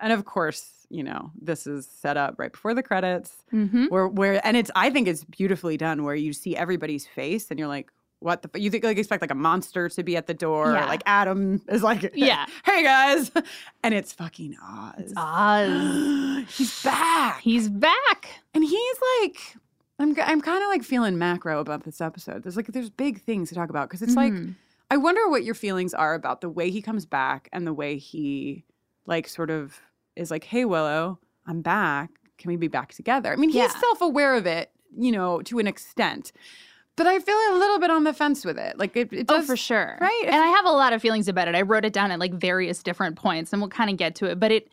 And 0.00 0.12
of 0.12 0.24
course, 0.24 0.81
you 0.92 1.02
know, 1.02 1.30
this 1.40 1.66
is 1.66 1.86
set 1.86 2.16
up 2.16 2.34
right 2.38 2.52
before 2.52 2.74
the 2.74 2.82
credits. 2.82 3.42
Mm-hmm. 3.52 3.86
where 3.86 4.06
where 4.08 4.46
and 4.46 4.56
it's 4.56 4.70
I 4.76 4.90
think 4.90 5.08
it's 5.08 5.24
beautifully 5.24 5.76
done 5.76 6.04
where 6.04 6.14
you 6.14 6.32
see 6.32 6.56
everybody's 6.56 7.06
face 7.06 7.50
and 7.50 7.58
you're 7.58 7.68
like 7.68 7.90
what 8.20 8.42
the 8.42 8.50
f-? 8.54 8.60
you 8.60 8.70
think 8.70 8.84
like 8.84 8.98
expect 8.98 9.20
like 9.20 9.32
a 9.32 9.34
monster 9.34 9.88
to 9.88 10.02
be 10.04 10.16
at 10.16 10.26
the 10.28 10.34
door 10.34 10.72
Yeah. 10.74 10.86
like 10.86 11.02
Adam 11.06 11.60
is 11.68 11.82
like 11.82 12.12
Yeah. 12.14 12.46
hey 12.64 12.82
guys 12.84 13.30
and 13.82 13.94
it's 13.94 14.12
fucking 14.12 14.56
Oz 14.62 15.12
Oz. 15.16 16.44
he's 16.56 16.82
back 16.84 17.40
He's 17.40 17.68
back. 17.68 18.28
and 18.54 18.62
he's 18.64 18.96
like 19.20 19.56
I'm 19.98 20.14
I'm 20.20 20.40
kind 20.40 20.62
of 20.62 20.68
like 20.68 20.82
feeling 20.84 21.18
macro 21.18 21.58
about 21.60 21.84
this 21.84 22.00
episode 22.00 22.42
there's 22.42 22.56
like 22.56 22.66
there's 22.68 22.90
big 22.90 23.20
things 23.22 23.48
to 23.48 23.54
talk 23.54 23.70
about 23.70 23.88
because 23.88 24.02
it's 24.02 24.14
like 24.16 24.32
Mhm. 24.32 24.54
I 24.90 24.98
wonder 24.98 25.26
what 25.30 25.42
your 25.42 25.54
feelings 25.54 25.94
are 25.94 26.12
about 26.14 26.42
the 26.42 26.50
way 26.50 26.70
he 26.70 26.82
comes 26.82 27.06
back 27.06 27.48
and 27.52 27.66
the 27.66 27.72
way 27.72 27.96
he 27.96 28.64
like 29.06 29.26
sort 29.26 29.50
of 29.50 29.80
is 30.16 30.30
like, 30.30 30.44
"Hey 30.44 30.64
Willow, 30.64 31.18
I'm 31.46 31.62
back. 31.62 32.10
Can 32.38 32.48
we 32.50 32.56
be 32.56 32.68
back 32.68 32.92
together?" 32.94 33.32
I 33.32 33.36
mean, 33.36 33.50
he's 33.50 33.56
Yeah. 33.62 33.68
self-aware 33.80 34.34
of 34.34 34.46
it, 34.46 34.70
you 34.96 35.12
know, 35.12 35.40
to 35.42 35.58
an 35.58 35.66
extent. 35.66 36.32
But 36.94 37.06
I 37.06 37.18
feel 37.20 37.34
a 37.50 37.56
little 37.58 37.78
bit 37.78 37.90
on 37.90 38.04
the 38.04 38.12
fence 38.12 38.44
with 38.44 38.58
it. 38.58 38.78
Like 38.78 38.94
it, 38.96 39.10
it 39.12 39.26
Oh, 39.30 39.40
for 39.42 39.56
sure. 39.56 39.96
right? 40.00 40.24
And 40.26 40.34
I 40.36 40.48
have 40.48 40.66
a 40.66 40.70
lot 40.70 40.92
of 40.92 41.00
feelings 41.00 41.26
about 41.26 41.48
it. 41.48 41.54
I 41.54 41.62
wrote 41.62 41.86
it 41.86 41.92
down 41.94 42.10
at 42.10 42.18
like 42.18 42.34
various 42.34 42.82
different 42.82 43.16
points 43.16 43.50
and 43.52 43.62
we'll 43.62 43.70
kind 43.70 43.88
of 43.88 43.96
get 43.96 44.14
to 44.16 44.26
it. 44.26 44.38
But 44.38 44.52
it, 44.52 44.68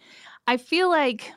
I 0.46 0.58
feel 0.58 0.90
like, 0.90 1.32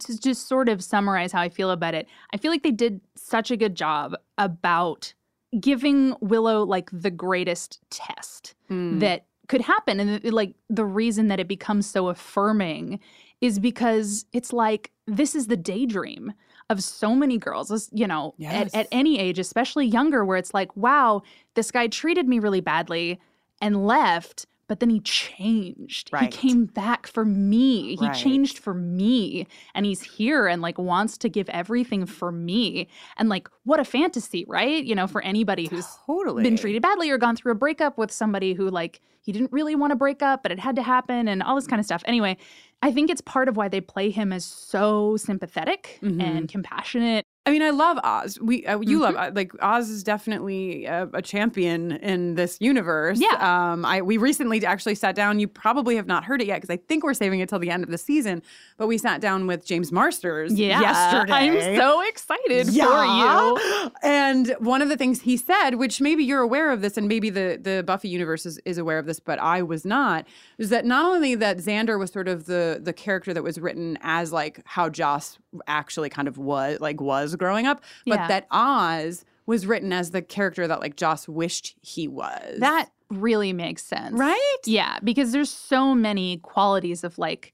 to 0.00 0.18
just 0.18 0.48
sort 0.48 0.68
of 0.68 0.82
summarize 0.82 1.30
how 1.30 1.40
I 1.40 1.50
feel 1.50 1.70
about 1.70 1.94
it, 1.94 2.08
I 2.32 2.36
feel 2.38 2.50
like 2.50 2.64
they 2.64 2.72
did 2.72 3.00
such 3.14 3.52
a 3.52 3.56
good 3.56 3.76
job 3.76 4.16
about 4.36 5.14
giving 5.60 6.16
Willow 6.20 6.64
like 6.64 6.88
the 6.92 7.10
greatest 7.12 7.78
test 7.90 8.54
Mm. 8.70 8.98
that 9.00 9.26
could 9.46 9.60
happen. 9.60 10.00
And 10.00 10.32
like 10.32 10.54
the 10.68 10.84
reason 10.86 11.28
that 11.28 11.38
it 11.38 11.46
becomes 11.46 11.86
so 11.86 12.08
affirming 12.08 12.98
is 13.44 13.58
because 13.58 14.24
it's 14.32 14.54
like 14.54 14.90
this 15.06 15.34
is 15.34 15.48
the 15.48 15.56
daydream 15.56 16.32
of 16.70 16.82
so 16.82 17.14
many 17.14 17.36
girls, 17.36 17.90
you 17.92 18.06
know, 18.06 18.32
Yes. 18.38 18.72
at, 18.74 18.80
at 18.80 18.88
any 18.90 19.18
age, 19.18 19.38
especially 19.38 19.84
younger, 19.84 20.24
where 20.24 20.38
it's 20.38 20.54
like, 20.54 20.74
wow, 20.78 21.20
this 21.54 21.70
guy 21.70 21.86
treated 21.88 22.26
me 22.26 22.38
really 22.38 22.62
badly 22.62 23.20
and 23.60 23.86
left, 23.86 24.46
but 24.68 24.80
then 24.80 24.90
he 24.90 25.00
changed. 25.00 26.10
Right. 26.12 26.32
He 26.34 26.48
came 26.48 26.66
back 26.66 27.06
for 27.06 27.24
me. 27.24 27.96
He 27.96 28.06
Right. 28.06 28.14
changed 28.14 28.58
for 28.58 28.74
me. 28.74 29.46
And 29.74 29.84
he's 29.86 30.02
here 30.02 30.46
and 30.46 30.62
like 30.62 30.78
wants 30.78 31.18
to 31.18 31.28
give 31.28 31.48
everything 31.50 32.06
for 32.06 32.32
me. 32.32 32.88
And 33.16 33.28
like, 33.28 33.48
what 33.64 33.80
a 33.80 33.84
fantasy, 33.84 34.44
right? 34.48 34.82
You 34.84 34.94
know, 34.94 35.06
for 35.06 35.22
anybody 35.22 35.66
who's 35.66 35.86
Totally. 36.06 36.42
been 36.42 36.56
treated 36.56 36.82
badly 36.82 37.10
or 37.10 37.18
gone 37.18 37.36
through 37.36 37.52
a 37.52 37.56
breakup 37.56 37.98
with 37.98 38.10
somebody 38.10 38.52
who 38.54 38.68
like 38.70 39.00
he 39.20 39.32
didn't 39.32 39.50
really 39.52 39.74
want 39.74 39.90
to 39.90 39.96
break 39.96 40.22
up 40.22 40.42
but 40.42 40.52
it 40.52 40.58
had 40.58 40.76
to 40.76 40.82
happen 40.82 41.28
and 41.28 41.42
all 41.42 41.54
this 41.54 41.66
kind 41.66 41.80
of 41.80 41.86
stuff 41.86 42.02
anyway 42.04 42.36
i 42.82 42.92
think 42.92 43.08
it's 43.08 43.22
part 43.22 43.48
of 43.48 43.56
why 43.56 43.68
they 43.68 43.80
play 43.80 44.10
him 44.10 44.34
as 44.34 44.44
so 44.44 45.16
sympathetic 45.16 45.98
Mhm. 46.02 46.20
and 46.22 46.48
compassionate 46.48 47.24
I 47.46 47.50
mean, 47.50 47.60
I 47.60 47.70
love 47.70 47.98
Oz. 48.02 48.40
We 48.40 48.64
uh, 48.66 48.80
you 48.80 49.00
Mm-hmm. 49.00 49.02
love 49.02 49.16
uh, 49.16 49.30
like 49.34 49.52
Oz 49.60 49.90
is 49.90 50.02
definitely 50.02 50.86
a, 50.86 51.08
a 51.12 51.20
champion 51.20 51.92
in 51.92 52.36
this 52.36 52.56
universe. 52.60 53.20
Yeah. 53.20 53.36
Um. 53.72 53.84
I 53.84 54.00
we 54.00 54.16
recently 54.16 54.64
actually 54.64 54.94
sat 54.94 55.14
down. 55.14 55.38
You 55.40 55.46
probably 55.46 55.96
have 55.96 56.06
not 56.06 56.24
heard 56.24 56.40
it 56.40 56.46
yet 56.46 56.62
because 56.62 56.70
I 56.70 56.78
think 56.78 57.04
we're 57.04 57.12
saving 57.12 57.40
it 57.40 57.50
till 57.50 57.58
the 57.58 57.68
end 57.70 57.84
of 57.84 57.90
the 57.90 57.98
season. 57.98 58.42
But 58.78 58.86
we 58.86 58.96
sat 58.96 59.20
down 59.20 59.46
with 59.46 59.66
James 59.66 59.92
Marsters 59.92 60.54
yeah 60.58 60.80
yesterday. 60.80 61.32
i'm 61.32 61.76
so 61.76 62.00
excited 62.08 62.66
for 62.66 62.72
you 62.72 63.90
And 64.02 64.54
one 64.58 64.80
of 64.80 64.88
the 64.88 64.96
things 64.96 65.20
he 65.20 65.36
said, 65.36 65.72
which 65.74 66.00
maybe 66.00 66.24
you're 66.24 66.40
aware 66.40 66.70
of 66.70 66.80
this, 66.80 66.96
and 66.96 67.08
maybe 67.08 67.28
the 67.30 67.58
the 67.60 67.82
Buffy 67.86 68.08
universe 68.08 68.46
is, 68.46 68.58
is 68.64 68.78
aware 68.78 68.98
of 68.98 69.04
this, 69.06 69.20
but 69.20 69.38
I 69.38 69.60
was 69.62 69.84
not, 69.84 70.26
is 70.58 70.70
that 70.70 70.84
not 70.86 71.14
only 71.14 71.34
that 71.34 71.58
Xander 71.58 71.98
was 71.98 72.10
sort 72.10 72.28
of 72.28 72.46
the 72.46 72.80
the 72.82 72.92
character 72.94 73.34
that 73.34 73.42
was 73.42 73.58
written 73.60 73.98
as 74.00 74.32
like 74.32 74.60
how 74.64 74.88
Joss 74.88 75.38
actually 75.66 76.08
kind 76.08 76.26
of 76.26 76.38
was 76.38 76.80
like 76.80 77.00
was 77.00 77.33
growing 77.36 77.66
up, 77.66 77.82
but 78.06 78.14
Yeah. 78.20 78.28
that 78.28 78.46
Oz 78.50 79.24
was 79.46 79.66
written 79.66 79.92
as 79.92 80.10
the 80.12 80.22
character 80.22 80.66
that 80.66 80.80
like 80.80 80.96
Joss 80.96 81.28
wished 81.28 81.74
he 81.82 82.08
was. 82.08 82.58
that 82.60 82.90
really 83.10 83.52
makes 83.52 83.84
sense 83.84 84.14
right? 84.18 84.56
yeah 84.64 84.98
because 85.04 85.30
there's 85.30 85.50
so 85.50 85.94
many 85.94 86.38
qualities 86.38 87.04
of 87.04 87.16
like 87.18 87.52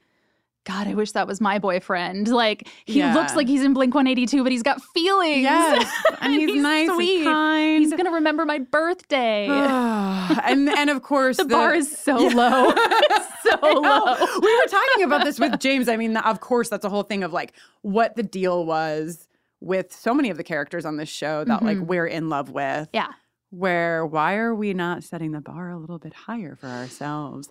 God, 0.64 0.86
I 0.86 0.94
wish 0.94 1.12
that 1.12 1.26
was 1.26 1.40
my 1.40 1.58
boyfriend. 1.58 2.28
Like 2.28 2.68
he 2.84 2.98
Yeah. 2.98 3.14
looks 3.14 3.34
like 3.34 3.48
he's 3.48 3.64
in 3.64 3.72
Blink 3.72 3.94
182, 3.94 4.42
but 4.42 4.52
he's 4.52 4.62
got 4.62 4.80
feelings. 4.94 5.40
Yes, 5.42 5.90
and 6.20 6.34
he's 6.34 6.62
nice 6.62 6.86
and 6.86 6.96
sweet. 6.96 7.24
kind. 7.24 7.80
He's 7.80 7.94
gonna 7.94 8.10
remember 8.12 8.44
my 8.44 8.58
birthday. 8.58 9.46
and 10.44 10.68
and 10.68 10.90
of 10.90 11.02
course 11.02 11.38
the, 11.38 11.46
bar 11.46 11.74
is 11.74 11.90
so 11.90 12.14
low. 12.14 12.72
so 13.42 13.58
low. 13.62 14.16
we 14.42 14.56
were 14.56 14.68
talking 14.68 15.04
about 15.04 15.24
this 15.24 15.40
with 15.40 15.58
James. 15.60 15.88
I 15.88 15.96
mean, 15.96 16.16
of 16.18 16.40
course, 16.40 16.68
that's 16.68 16.84
a 16.84 16.90
whole 16.90 17.04
thing 17.04 17.24
of 17.24 17.32
like 17.32 17.54
what 17.80 18.14
the 18.16 18.22
deal 18.22 18.64
was 18.66 19.26
with 19.60 19.92
so 19.92 20.14
many 20.14 20.30
of 20.30 20.36
the 20.36 20.44
characters 20.44 20.84
on 20.84 20.96
this 20.96 21.08
show 21.08 21.44
that 21.44 21.62
like 21.62 21.78
Mhm. 21.78 21.86
we're 21.86 22.06
in 22.06 22.28
love 22.28 22.50
with. 22.50 22.88
Yeah. 22.92 23.08
Where 23.52 24.06
why 24.06 24.36
are 24.36 24.54
we 24.54 24.72
not 24.74 25.02
setting 25.02 25.32
the 25.32 25.40
bar 25.40 25.70
a 25.70 25.76
little 25.78 25.98
bit 25.98 26.14
higher 26.14 26.54
for 26.56 26.68
ourselves, 26.68 27.48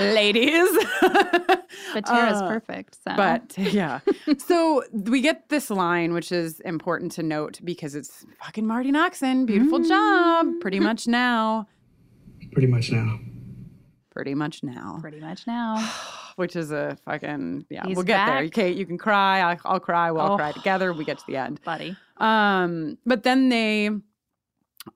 ladies? 0.00 0.68
But 1.94 2.04
Tara's 2.06 2.40
Uh, 2.40 2.48
perfect. 2.48 2.96
So. 3.02 3.16
But 3.16 3.56
yeah. 3.56 4.00
so 4.38 4.82
we 4.92 5.20
get 5.22 5.48
this 5.48 5.70
line, 5.70 6.12
which 6.12 6.30
is 6.32 6.60
important 6.60 7.12
to 7.12 7.22
note 7.22 7.60
because 7.64 7.94
it's 7.94 8.24
fucking 8.42 8.66
Marti 8.66 8.92
Noxon. 8.92 9.46
Beautiful 9.46 9.78
job. 9.80 10.46
Pretty 10.60 10.80
much 10.80 11.06
now. 11.06 11.66
Pretty 12.52 12.68
much 12.68 12.90
now. 12.92 13.18
Pretty 14.12 14.34
much 14.34 14.62
now. 14.62 14.98
pretty 15.00 15.20
much 15.20 15.46
now. 15.46 15.76
which 16.36 16.54
is 16.54 16.70
a 16.70 16.96
fucking 17.04 17.64
yeah. 17.70 17.86
He's 17.86 17.96
we'll 17.96 18.04
get 18.04 18.26
there. 18.26 18.34
back. 18.36 18.44
Okay, 18.46 18.70
you 18.70 18.84
can 18.86 18.98
cry. 18.98 19.40
I'll, 19.40 19.58
I'll 19.64 19.80
cry. 19.80 20.10
We'll 20.10 20.20
all 20.22 20.32
Oh. 20.34 20.36
cry 20.36 20.52
together. 20.52 20.92
We 20.92 21.04
get 21.04 21.18
to 21.18 21.24
the 21.26 21.36
end. 21.38 21.60
Buddy. 21.64 21.96
Um, 22.18 22.98
but 23.06 23.22
then 23.22 23.48
they 23.48 23.90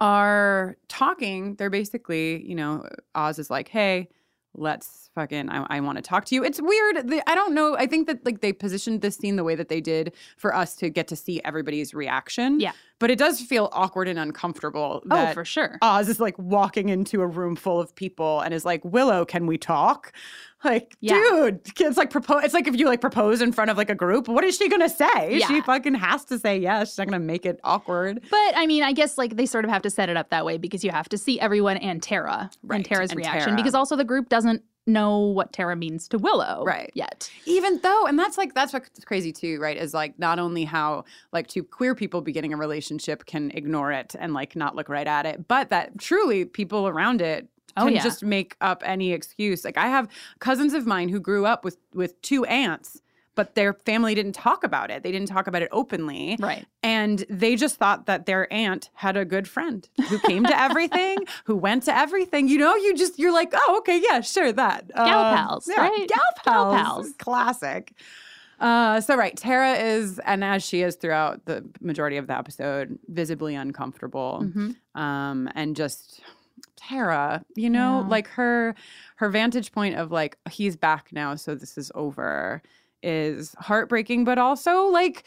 are 0.01 0.77
talking. 0.89 1.55
They're 1.57 1.71
basically, 1.71 2.45
you 2.47 2.55
know, 2.55 2.87
Oz 3.15 3.39
is 3.39 3.51
like, 3.51 3.69
"Hey, 3.69 4.09
let's 4.55 5.11
fucking. 5.15 5.49
I, 5.49 5.65
I 5.71 5.81
want 5.81 5.97
to 5.97 6.03
talk 6.03 6.25
to 6.27 6.35
you." 6.35 6.45
It's 6.45 6.61
weird. 6.61 7.09
The, 7.09 7.23
I 7.29 7.35
don't 7.35 7.55
know. 7.55 7.77
I 7.77 7.87
think 7.87 8.07
that 8.09 8.25
like 8.25 8.41
they 8.41 8.53
positioned 8.53 9.01
this 9.03 9.17
scene 9.17 9.37
the 9.37 9.45
way 9.45 9.55
that 9.55 9.69
they 9.69 9.81
did 9.81 10.13
for 10.37 10.55
us 10.55 10.75
to 10.77 10.91
get 10.91 11.09
to 11.09 11.17
see 11.17 11.41
everybody's 11.45 11.95
reaction. 11.95 12.61
Yeah. 12.61 12.73
But 12.99 13.11
it 13.11 13.19
does 13.19 13.41
feel 13.43 13.69
awkward 13.73 14.09
and 14.09 14.19
uncomfortable. 14.19 15.03
Oh, 15.11 15.33
for 15.33 15.45
sure. 15.45 15.79
Oz 15.83 16.09
is 16.09 16.19
like 16.19 16.39
walking 16.39 16.89
into 16.89 17.21
a 17.21 17.27
room 17.27 17.55
full 17.55 17.79
of 17.79 17.95
people 17.95 18.41
and 18.41 18.55
is 18.55 18.65
like, 18.65 18.83
Willow, 18.85 19.25
can 19.25 19.47
we 19.47 19.59
talk? 19.59 20.13
Like, 20.65 20.97
Yeah. 21.01 21.15
dude, 21.15 21.61
it's 21.79 21.99
like 21.99 22.11
propose. 22.11 22.43
It's 22.43 22.55
like 22.55 22.67
if 22.67 22.75
you 22.77 22.87
like 22.87 23.01
propose 23.03 23.41
in 23.43 23.53
front 23.53 23.71
of 23.71 23.77
like 23.77 23.91
a 23.91 23.95
group, 23.95 24.27
what 24.27 24.43
is 24.43 24.57
she 24.57 24.69
gonna 24.69 24.89
say? 24.89 25.39
She 25.47 25.61
fucking 25.61 25.95
has 25.95 26.25
to 26.25 26.39
say 26.41 26.59
yes. 26.59 26.89
She's 26.93 26.99
not 26.99 27.07
gonna 27.09 27.21
make 27.21 27.45
it 27.47 27.61
awkward. 27.63 28.25
But 28.31 28.57
I 28.57 28.67
mean, 28.67 28.83
I 28.83 28.93
guess 28.93 29.17
like 29.19 29.37
they 29.37 29.47
sort 29.47 29.65
of 29.67 29.71
have 29.71 29.83
to 29.83 29.91
set 29.91 30.09
it 30.09 30.17
up 30.17 30.31
that 30.31 30.45
way 30.47 30.57
because 30.57 30.83
you 30.83 30.91
have 30.91 31.09
to 31.11 31.19
see 31.19 31.39
everyone 31.39 31.77
and 31.77 32.03
Tara 32.03 32.51
Right, 32.65 32.77
and 32.77 32.85
Tara's 32.85 33.11
and 33.11 33.19
reaction 33.19 33.51
Tara. 33.51 33.57
because 33.57 33.75
also 33.75 33.95
the 33.97 34.05
group 34.05 34.29
doesn't 34.31 34.63
know 34.87 35.19
what 35.19 35.53
Tara 35.53 35.77
means 35.77 36.09
to 36.09 36.19
Willow 36.19 36.63
Right. 36.65 36.91
yet. 36.95 37.31
Even 37.45 37.81
though, 37.83 38.07
and 38.07 38.19
that's 38.19 38.39
like 38.39 38.55
that's 38.55 38.73
what's 38.73 39.05
crazy 39.05 39.33
too, 39.33 39.59
right? 39.61 39.77
Is 39.77 39.93
like 39.95 40.19
not 40.19 40.39
only 40.39 40.65
how 40.65 41.05
like 41.33 41.47
two 41.49 41.63
queer 41.65 41.95
people 41.95 42.21
beginning 42.21 42.53
a 42.53 42.57
relationship 42.57 43.27
can 43.27 43.51
ignore 43.53 43.93
it 43.93 44.15
and 44.19 44.33
like 44.35 44.55
not 44.57 44.77
look 44.77 44.89
right 44.89 45.07
at 45.07 45.27
it, 45.27 45.49
but 45.49 45.71
that 45.71 45.99
truly 45.99 46.45
people 46.45 46.87
around 46.89 47.21
it 47.21 47.49
Oh, 47.79 47.85
can 47.85 47.95
yeah. 47.95 48.03
just 48.03 48.23
make 48.25 48.57
up 48.63 48.83
any 48.87 49.13
excuse. 49.13 49.63
Like 49.63 49.77
I 49.77 49.89
have 49.89 50.09
cousins 50.39 50.73
of 50.73 50.87
mine 50.87 51.11
who 51.11 51.21
grew 51.21 51.45
up 51.45 51.63
with 51.65 51.77
with 51.93 52.21
two 52.23 52.45
aunts, 52.47 53.03
but 53.37 53.55
their 53.55 53.73
family 53.75 54.15
didn't 54.17 54.33
talk 54.35 54.65
about 54.65 54.91
it. 54.91 55.05
They 55.05 55.13
didn't 55.13 55.29
talk 55.29 55.47
about 55.47 55.63
it 55.63 55.69
openly. 55.71 56.37
Right. 56.41 56.67
And 56.83 57.25
they 57.31 57.55
just 57.55 57.77
thought 57.77 58.07
that 58.07 58.27
their 58.27 58.53
aunt 58.53 58.91
had 58.95 59.17
a 59.17 59.25
good 59.25 59.47
friend 59.47 59.89
who 60.09 60.19
came 60.19 60.43
to 60.45 60.61
everything, 60.61 61.19
who 61.45 61.55
went 61.55 61.85
to 61.85 61.97
everything. 61.97 62.49
You 62.49 62.59
know, 62.59 62.75
you 62.75 62.97
just 62.97 63.19
you're 63.19 63.33
like, 63.33 63.53
oh, 63.55 63.77
okay, 63.79 64.03
yeah, 64.03 64.21
sure, 64.23 64.51
that 64.53 64.89
Gal 64.93 65.07
Uh, 65.21 65.37
pals, 65.37 65.69
yeah, 65.69 65.81
right? 65.81 66.09
Gal 66.09 66.19
Gal 66.45 66.73
pals, 66.73 66.83
pals. 67.07 67.13
classic. 67.19 67.93
Uh, 68.59 69.01
so 69.03 69.17
right, 69.17 69.37
Tara 69.37 69.75
is, 69.75 70.19
and 70.21 70.43
as 70.43 70.65
she 70.65 70.81
is 70.81 70.97
throughout 70.97 71.45
the 71.45 71.63
majority 71.83 72.17
of 72.17 72.27
the 72.27 72.35
episode, 72.37 72.99
visibly 73.07 73.55
uncomfortable, 73.55 74.45
Mhm. 74.47 74.77
um, 74.99 75.51
and 75.55 75.77
just 75.77 76.23
Tara, 76.77 77.45
you 77.55 77.69
know, 77.69 78.01
Yeah. 78.01 78.09
like 78.09 78.29
her 78.29 78.75
her 79.17 79.29
vantage 79.31 79.73
point 79.73 79.97
of 79.97 80.11
like 80.13 80.39
he's 80.51 80.77
back 80.77 81.09
now, 81.13 81.35
so 81.35 81.55
this 81.55 81.77
is 81.79 81.91
over, 81.95 82.63
is 83.03 83.55
heartbreaking, 83.59 84.25
but 84.25 84.39
also 84.39 84.85
like 84.87 85.25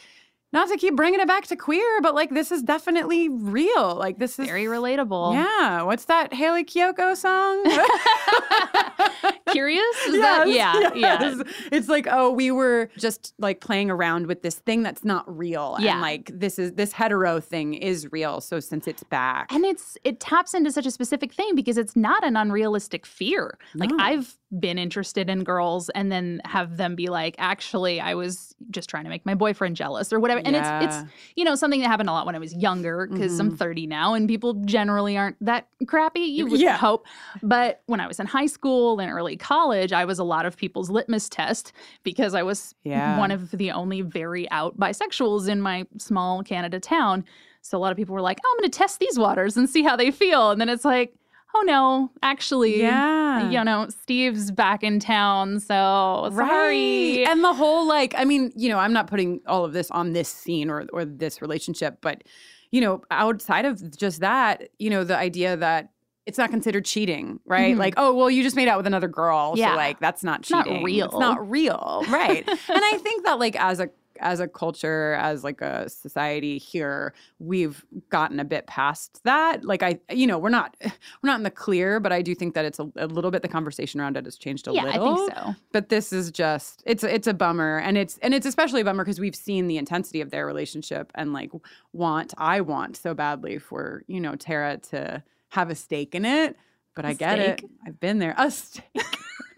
not 0.52 0.68
to 0.68 0.76
keep 0.76 0.96
bringing 0.96 1.20
it 1.20 1.28
back 1.28 1.46
to 1.46 1.54
queer, 1.54 2.00
but 2.02 2.14
like 2.14 2.30
this 2.30 2.50
is 2.50 2.62
definitely 2.62 3.28
real. 3.28 3.94
Like 3.94 4.18
this 4.18 4.36
is 4.38 4.46
Very 4.46 4.64
relatable. 4.64 5.34
Yeah, 5.34 5.82
what's 5.82 6.06
that 6.06 6.34
Hayley 6.34 6.64
Kiyoko 6.64 7.16
song? 7.16 7.62
Curious? 9.52 9.84
Is 10.06 10.20
that? 10.20 10.48
Yes, 10.48 10.76
Yeah. 10.94 10.94
Yeah. 10.94 11.34
yes. 11.36 11.42
It's 11.70 11.88
like, 11.88 12.06
oh, 12.10 12.30
we 12.30 12.50
were 12.50 12.90
just 12.98 13.32
like 13.38 13.60
playing 13.60 13.90
around 13.90 14.26
with 14.26 14.42
this 14.42 14.56
thing 14.56 14.82
that's 14.82 15.04
not 15.04 15.24
real. 15.38 15.76
Yeah. 15.78 15.92
And 15.92 16.00
like 16.00 16.30
this 16.34 16.58
is 16.58 16.72
this 16.72 16.92
hetero 16.92 17.40
thing 17.40 17.74
is 17.74 18.10
real. 18.10 18.40
So 18.40 18.58
since 18.60 18.88
it's 18.88 19.04
back. 19.04 19.52
And 19.52 19.64
it's 19.64 19.96
it 20.04 20.18
taps 20.20 20.52
into 20.54 20.72
such 20.72 20.86
a 20.86 20.90
specific 20.90 21.32
thing 21.32 21.54
because 21.54 21.78
it's 21.78 21.94
not 21.94 22.24
an 22.24 22.36
unrealistic 22.36 23.06
fear. 23.06 23.56
Like 23.74 23.90
No. 23.90 23.96
I've 24.00 24.36
been 24.58 24.78
interested 24.78 25.30
in 25.30 25.44
girls 25.44 25.90
and 25.90 26.10
then 26.10 26.40
have 26.44 26.76
them 26.76 26.96
be 26.96 27.06
like, 27.06 27.36
actually, 27.38 28.00
I 28.00 28.14
was 28.14 28.54
just 28.70 28.90
trying 28.90 29.04
to 29.04 29.10
make 29.10 29.24
my 29.24 29.34
boyfriend 29.34 29.76
jealous 29.76 30.12
or 30.12 30.18
whatever. 30.18 30.42
And 30.44 30.56
it's 30.56 30.66
Yeah. 30.68 30.82
it's 30.82 31.12
you 31.36 31.44
know 31.44 31.54
something 31.54 31.80
that 31.80 31.86
happened 31.86 32.08
a 32.08 32.12
lot 32.12 32.26
when 32.26 32.34
I 32.34 32.38
was 32.40 32.52
younger 32.54 33.06
because 33.06 33.38
I'm 33.38 33.48
mm-hmm. 33.48 33.56
30 33.56 33.86
now 33.86 34.14
and 34.14 34.26
people 34.28 34.54
generally 34.64 35.16
aren't 35.16 35.36
that 35.44 35.68
crappy. 35.86 36.20
You 36.20 36.46
would 36.46 36.60
Yeah. 36.60 36.76
hope. 36.76 37.06
But 37.42 37.82
when 37.86 38.00
I 38.00 38.08
was 38.08 38.18
in 38.18 38.26
high 38.26 38.46
school 38.46 38.98
and 38.98 39.10
early 39.10 39.36
college, 39.36 39.92
I 39.92 40.04
was 40.04 40.18
a 40.18 40.24
lot 40.24 40.46
of 40.46 40.56
people's 40.56 40.90
litmus 40.90 41.28
test 41.28 41.72
because 42.02 42.34
I 42.34 42.42
was 42.42 42.74
Yeah. 42.82 43.18
one 43.18 43.30
of 43.30 43.52
the 43.52 43.70
only 43.70 44.00
very 44.02 44.50
out 44.50 44.76
bisexuals 44.78 45.48
in 45.48 45.60
my 45.60 45.86
small 45.98 46.42
Canada 46.42 46.80
town. 46.80 47.24
So 47.62 47.76
a 47.76 47.80
lot 47.80 47.92
of 47.92 47.96
people 47.96 48.14
were 48.14 48.20
like, 48.22 48.38
oh, 48.44 48.54
I'm 48.56 48.62
going 48.62 48.70
to 48.70 48.78
test 48.78 48.98
these 48.98 49.18
waters 49.18 49.56
and 49.56 49.68
see 49.68 49.82
how 49.82 49.94
they 49.94 50.10
feel. 50.10 50.50
And 50.50 50.60
then 50.60 50.68
it's 50.68 50.84
like, 50.84 51.14
oh 51.54 51.62
no, 51.62 52.10
actually, 52.22 52.80
Yeah. 52.80 53.50
you 53.50 53.62
know, 53.64 53.88
Steve's 53.88 54.50
back 54.50 54.82
in 54.82 55.00
town. 55.00 55.60
So 55.60 56.30
sorry. 56.34 57.18
Right. 57.18 57.26
And 57.28 57.42
the 57.44 57.52
whole 57.54 57.86
like, 57.86 58.14
I 58.16 58.24
mean, 58.24 58.52
you 58.56 58.68
know, 58.68 58.78
I'm 58.78 58.92
not 58.92 59.06
putting 59.06 59.40
all 59.46 59.64
of 59.64 59.72
this 59.72 59.90
on 59.90 60.12
this 60.12 60.28
scene 60.28 60.70
or 60.70 60.86
or 60.92 61.04
this 61.04 61.40
relationship, 61.42 61.98
but 62.00 62.22
you 62.70 62.80
know, 62.80 63.02
outside 63.10 63.64
of 63.64 63.96
just 63.96 64.20
that, 64.20 64.68
you 64.78 64.90
know, 64.90 65.02
the 65.04 65.16
idea 65.16 65.56
that 65.56 65.90
it's 66.26 66.38
not 66.38 66.50
considered 66.50 66.84
cheating, 66.84 67.40
right? 67.44 67.74
Mhm. 67.74 67.78
Like, 67.78 67.94
oh, 67.96 68.14
well, 68.14 68.30
you 68.30 68.42
just 68.44 68.54
made 68.54 68.68
out 68.68 68.76
with 68.76 68.86
another 68.86 69.08
girl, 69.08 69.54
Yeah. 69.56 69.70
so 69.72 69.76
like 69.76 69.98
that's 69.98 70.22
not 70.22 70.42
cheating. 70.42 70.74
not 70.74 70.84
real. 70.84 71.06
It's 71.06 71.18
not 71.18 71.50
real, 71.50 72.04
right? 72.08 72.46
and 72.48 72.58
I 72.68 72.98
think 73.02 73.24
that 73.24 73.38
like 73.40 73.56
as 73.60 73.80
a 73.80 73.90
as 74.20 74.40
a 74.40 74.48
culture, 74.48 75.14
as 75.14 75.44
like 75.44 75.60
a 75.60 75.88
society 75.88 76.58
here, 76.58 77.14
we've 77.38 77.84
gotten 78.08 78.40
a 78.40 78.44
bit 78.44 78.66
past 78.66 79.22
that. 79.24 79.64
Like 79.64 79.82
I, 79.82 79.98
you 80.10 80.26
know, 80.26 80.38
we're 80.38 80.50
not 80.50 80.76
we're 80.82 81.28
not 81.28 81.38
in 81.38 81.42
the 81.42 81.50
clear, 81.50 82.00
but 82.00 82.12
I 82.12 82.22
do 82.22 82.34
think 82.34 82.54
that 82.54 82.64
it's 82.64 82.78
a, 82.78 82.90
a 82.96 83.06
little 83.06 83.30
bit 83.30 83.42
the 83.42 83.48
conversation 83.48 84.00
around 84.00 84.16
it 84.16 84.24
has 84.24 84.36
changed 84.36 84.68
a 84.68 84.72
yeah, 84.72 84.84
little 84.84 85.12
I 85.12 85.16
think 85.16 85.34
so. 85.34 85.54
but 85.72 85.88
this 85.88 86.12
is 86.12 86.30
just 86.30 86.82
it's 86.86 87.04
it's 87.04 87.26
a 87.26 87.34
bummer 87.34 87.78
and 87.78 87.98
it's 87.98 88.18
and 88.18 88.34
it's 88.34 88.46
especially 88.46 88.80
a 88.80 88.84
bummer 88.84 89.04
because 89.04 89.20
we've 89.20 89.36
seen 89.36 89.66
the 89.66 89.78
intensity 89.78 90.20
of 90.20 90.30
their 90.30 90.46
relationship 90.46 91.10
and 91.14 91.32
like 91.32 91.50
want 91.92 92.34
I 92.38 92.60
want 92.60 92.96
so 92.96 93.14
badly 93.14 93.58
for 93.58 94.04
you 94.06 94.20
know 94.20 94.36
Tara 94.36 94.78
to 94.90 95.22
have 95.50 95.70
a 95.70 95.74
stake 95.74 96.14
in 96.14 96.24
it 96.24 96.56
but 96.94 97.04
A 97.04 97.08
I 97.08 97.12
get 97.14 97.38
it. 97.38 97.64
I've 97.86 98.00
been 98.00 98.18
there. 98.18 98.34
A 98.36 98.50
steak. 98.50 98.84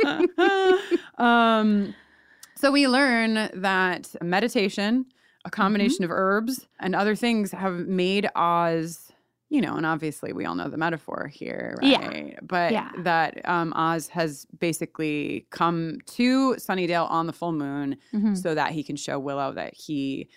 um, 1.19 1.95
so 2.63 2.71
we 2.71 2.87
learn 2.89 3.51
that 3.55 4.15
meditation, 4.23 5.07
a 5.45 5.49
Mm-hmm. 5.51 5.61
combination 5.63 6.05
of 6.05 6.11
herbs 6.11 6.67
and 6.81 6.95
other 6.95 7.15
things, 7.17 7.51
have 7.53 7.75
made 7.89 8.29
Oz. 8.37 9.09
You 9.51 9.61
know, 9.61 9.75
and 9.77 9.85
obviously 9.85 10.33
we 10.33 10.47
all 10.47 10.55
know 10.55 10.71
the 10.71 10.79
metaphor 10.79 11.27
here, 11.27 11.77
Yeah. 11.83 12.39
But 12.43 12.73
Yeah. 12.73 12.91
that 13.01 13.47
um, 13.47 13.75
Oz 13.75 14.09
has 14.09 14.47
basically 14.59 15.47
come 15.51 15.99
to 16.19 16.55
Sunnydale 16.55 17.11
on 17.11 17.27
the 17.27 17.35
full 17.35 17.53
moon 17.53 17.99
Mhm. 18.15 18.35
so 18.43 18.55
that 18.55 18.71
he 18.73 18.83
can 18.83 18.97
show 18.97 19.19
Willow 19.19 19.53
that 19.53 19.75
he 19.75 20.29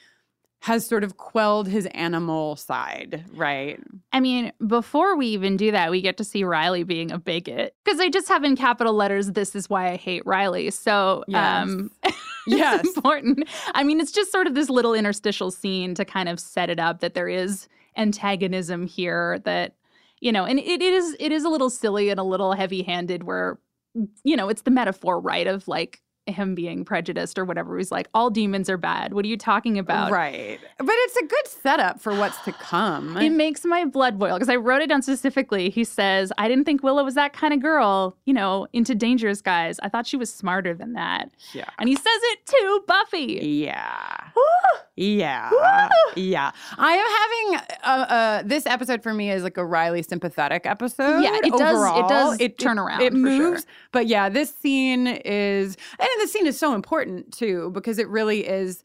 has 0.65 0.83
sort 0.83 1.03
of 1.03 1.17
quelled 1.17 1.67
his 1.67 1.85
animal 1.87 2.55
side, 2.55 3.23
right? 3.35 3.79
I 4.11 4.19
mean, 4.19 4.51
before 4.65 5.15
we 5.15 5.27
even 5.27 5.57
do 5.57 5.69
that, 5.69 5.91
we 5.91 6.01
get 6.01 6.17
to 6.17 6.23
see 6.23 6.43
Riley 6.43 6.81
being 6.81 7.11
a 7.11 7.19
bigot 7.19 7.75
because 7.85 7.99
they 7.99 8.09
just 8.09 8.27
have 8.29 8.43
in 8.43 8.55
capital 8.55 8.93
letters, 8.93 9.33
"This 9.33 9.55
is 9.55 9.69
why 9.69 9.91
I 9.91 9.95
hate 9.95 10.25
Riley." 10.25 10.71
So, 10.71 11.23
um, 11.35 11.91
Yes. 12.47 12.83
important. 12.83 13.47
I 13.75 13.83
mean, 13.83 13.99
it's 13.99 14.11
just 14.11 14.31
sort 14.31 14.47
of 14.47 14.55
this 14.55 14.71
little 14.71 14.95
interstitial 14.95 15.51
scene 15.51 15.93
to 15.95 16.03
kind 16.03 16.27
of 16.27 16.39
set 16.39 16.71
it 16.71 16.79
up 16.79 16.99
that 17.01 17.13
there 17.13 17.29
is 17.29 17.67
antagonism 17.95 18.87
here. 18.87 19.37
That 19.45 19.75
you 20.19 20.31
know, 20.31 20.45
and 20.45 20.57
it, 20.57 20.81
it 20.81 20.81
is 20.81 21.15
it 21.19 21.31
is 21.31 21.43
a 21.43 21.49
little 21.49 21.69
silly 21.69 22.09
and 22.09 22.19
a 22.19 22.23
little 22.23 22.53
heavy 22.53 22.81
handed. 22.81 23.21
Where 23.21 23.59
you 24.23 24.35
know, 24.35 24.49
it's 24.49 24.63
the 24.63 24.71
metaphor, 24.71 25.19
right, 25.19 25.45
of 25.45 25.67
like 25.67 26.01
him 26.27 26.55
being 26.55 26.83
prejudiced 26.85 27.37
or 27.37 27.45
whatever. 27.45 27.77
He's 27.77 27.91
like, 27.91 28.07
all 28.13 28.29
demons 28.29 28.69
are 28.69 28.77
bad. 28.77 29.13
What 29.13 29.25
are 29.25 29.27
you 29.27 29.37
talking 29.37 29.77
about? 29.77 30.11
Right. 30.11 30.59
But 30.77 30.87
it's 30.89 31.15
a 31.17 31.25
good 31.25 31.47
setup 31.47 31.99
for 31.99 32.13
what's 32.15 32.39
to 32.45 32.51
come. 32.53 33.17
It 33.17 33.31
makes 33.31 33.63
my 33.65 33.85
blood 33.85 34.17
boil 34.17 34.33
because 34.35 34.49
I 34.49 34.55
wrote 34.55 34.81
it 34.81 34.87
down 34.89 35.01
specifically. 35.01 35.69
He 35.69 35.83
says, 35.83 36.31
I 36.37 36.47
didn't 36.47 36.65
think 36.65 36.83
Willow 36.83 37.03
was 37.03 37.15
that 37.15 37.33
kind 37.33 37.53
of 37.53 37.61
girl, 37.61 38.17
you 38.25 38.33
know, 38.33 38.67
into 38.73 38.95
dangerous 38.95 39.41
guys. 39.41 39.79
I 39.81 39.89
thought 39.89 40.07
she 40.07 40.17
was 40.17 40.33
smarter 40.33 40.73
than 40.73 40.93
that. 40.93 41.29
yeah. 41.53 41.69
And 41.79 41.87
he 41.89 41.95
says 41.95 42.05
it 42.05 42.45
to 42.45 42.83
Buffy. 42.87 43.39
Yeah. 43.65 44.17
Yeah. 44.97 45.49
Yeah. 46.15 46.51
I 46.77 46.93
am 46.93 47.59
having 47.59 47.79
uh, 47.83 48.13
uh, 48.13 48.41
this 48.45 48.65
episode 48.65 49.03
for 49.03 49.13
me 49.13 49.29
is 49.29 49.43
like 49.43 49.57
a 49.57 49.65
Riley 49.65 50.01
sympathetic 50.03 50.65
episode. 50.65 51.19
Yeah, 51.21 51.35
it 51.43 51.51
does- 51.51 51.59
it 51.61 51.63
overall. 51.73 52.07
does 52.07 52.39
turn 52.57 52.79
around, 52.79 53.01
It 53.01 53.11
for 53.11 53.17
sure. 53.17 53.23
moves. 53.51 53.65
But 53.91 54.07
yeah, 54.07 54.29
this 54.29 54.55
scene 54.55 55.07
is, 55.07 55.75
and 55.99 56.07
this 56.17 56.31
scene 56.31 56.47
is 56.47 56.57
so 56.57 56.73
important 56.73 57.33
too 57.33 57.71
because 57.73 57.99
it 57.99 58.07
really 58.07 58.47
is, 58.47 58.83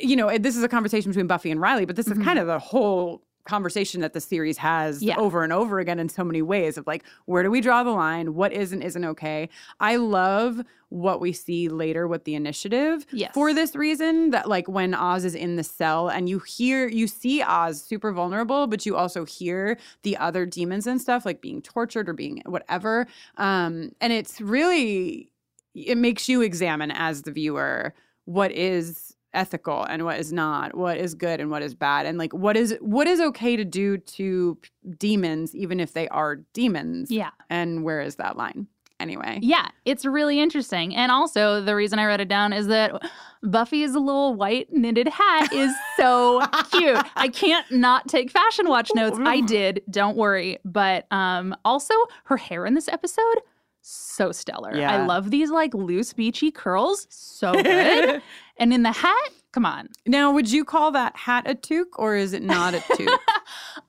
you 0.00 0.16
know, 0.16 0.36
this 0.38 0.56
is 0.56 0.62
a 0.62 0.68
conversation 0.68 1.10
between 1.10 1.26
Buffy 1.26 1.50
and 1.50 1.60
Riley, 1.60 1.84
but 1.84 1.96
this 1.96 2.06
is 2.08 2.16
kind 2.24 2.38
of 2.38 2.46
the 2.46 2.58
whole 2.58 3.22
conversation 3.44 4.00
that 4.00 4.12
the 4.12 4.20
series 4.20 4.56
has. 4.58 5.02
Yeah. 5.02 5.16
over 5.18 5.42
and 5.42 5.52
over 5.52 5.78
again 5.80 5.98
in 5.98 6.08
so 6.08 6.22
many 6.22 6.42
ways 6.42 6.78
of 6.78 6.86
like 6.86 7.02
where 7.26 7.42
do 7.42 7.50
we 7.50 7.60
draw 7.60 7.82
the 7.82 7.90
line 7.90 8.34
what 8.34 8.52
is 8.52 8.72
and 8.72 8.82
isn't 8.82 9.04
okay 9.04 9.48
i 9.80 9.96
love 9.96 10.60
what 10.90 11.20
we 11.20 11.32
see 11.32 11.68
later 11.68 12.06
with 12.06 12.24
the 12.24 12.34
initiative 12.34 13.04
Yes. 13.10 13.32
for 13.34 13.52
this 13.52 13.74
reason 13.74 14.30
that 14.30 14.48
like 14.48 14.68
when 14.68 14.94
Oz 14.94 15.24
is 15.24 15.34
in 15.34 15.56
the 15.56 15.64
cell 15.64 16.08
and 16.08 16.28
you 16.28 16.38
hear 16.40 16.86
you 16.88 17.06
see 17.08 17.42
Oz 17.42 17.82
super 17.82 18.12
vulnerable 18.12 18.66
but 18.68 18.86
you 18.86 18.96
also 18.96 19.24
hear 19.24 19.76
the 20.02 20.16
other 20.18 20.46
demons 20.46 20.86
and 20.86 21.00
stuff 21.00 21.24
like 21.26 21.40
being 21.40 21.62
tortured 21.62 22.08
or 22.08 22.12
being 22.12 22.42
whatever 22.46 23.06
um 23.38 23.90
and 24.00 24.12
it's 24.12 24.40
really 24.40 25.30
it 25.74 25.96
makes 25.98 26.28
you 26.28 26.42
examine 26.42 26.90
as 26.90 27.22
the 27.22 27.32
viewer 27.32 27.92
what 28.26 28.52
is 28.52 29.11
ethical 29.34 29.82
and 29.84 30.04
what 30.04 30.18
is 30.20 30.32
not 30.32 30.76
what 30.76 30.96
is 30.98 31.14
good 31.14 31.40
and 31.40 31.50
what 31.50 31.62
is 31.62 31.74
bad 31.74 32.04
and 32.06 32.18
like 32.18 32.32
what 32.34 32.56
is 32.56 32.76
what 32.80 33.06
is 33.06 33.20
okay 33.20 33.56
to 33.56 33.64
do 33.64 33.96
to 33.98 34.58
p- 34.60 34.70
demons 34.98 35.54
even 35.54 35.80
if 35.80 35.92
they 35.94 36.06
are 36.08 36.36
demons 36.52 37.10
Yeah. 37.10 37.30
and 37.48 37.82
where 37.82 38.00
is 38.00 38.16
that 38.16 38.36
line 38.36 38.66
anyway 39.00 39.38
Yeah. 39.42 39.68
It's 39.84 40.04
really 40.04 40.38
interesting. 40.38 40.94
And 40.94 41.10
also, 41.10 41.60
the 41.60 41.74
reason 41.74 41.98
I 41.98 42.06
wrote 42.06 42.20
it 42.20 42.28
down 42.28 42.52
is 42.52 42.68
that 42.68 43.02
Buffy's 43.42 43.94
little 43.94 44.32
white 44.34 44.72
knitted 44.72 45.08
hat 45.08 45.52
is 45.52 45.72
so 45.96 46.40
cute. 46.70 47.04
I 47.16 47.26
can't 47.26 47.68
not 47.72 48.06
take 48.06 48.30
fashion 48.30 48.68
watch 48.68 48.90
notes. 48.94 49.18
I 49.20 49.40
did. 49.56 49.82
Don't 49.90 50.16
worry. 50.16 50.58
But 50.64 51.08
um, 51.10 51.52
also, 51.64 51.94
her 52.26 52.36
hair 52.36 52.64
in 52.64 52.74
this 52.74 52.86
episode. 52.86 53.40
So 53.82 54.30
stellar. 54.30 54.74
Yeah. 54.76 54.92
I 54.92 55.06
love 55.06 55.30
these 55.30 55.50
like 55.50 55.74
loose, 55.74 56.12
beachy 56.12 56.50
curls. 56.50 57.06
So 57.10 57.52
good. 57.52 58.22
and 58.56 58.72
in 58.72 58.84
the 58.84 58.92
hat, 58.92 59.30
come 59.50 59.66
on. 59.66 59.88
Now, 60.06 60.32
would 60.32 60.50
you 60.50 60.64
call 60.64 60.92
that 60.92 61.16
hat 61.16 61.44
a 61.46 61.54
toque 61.56 61.98
or 61.98 62.14
is 62.14 62.32
it 62.32 62.42
not 62.42 62.74
a 62.74 62.78
toque? 62.96 63.08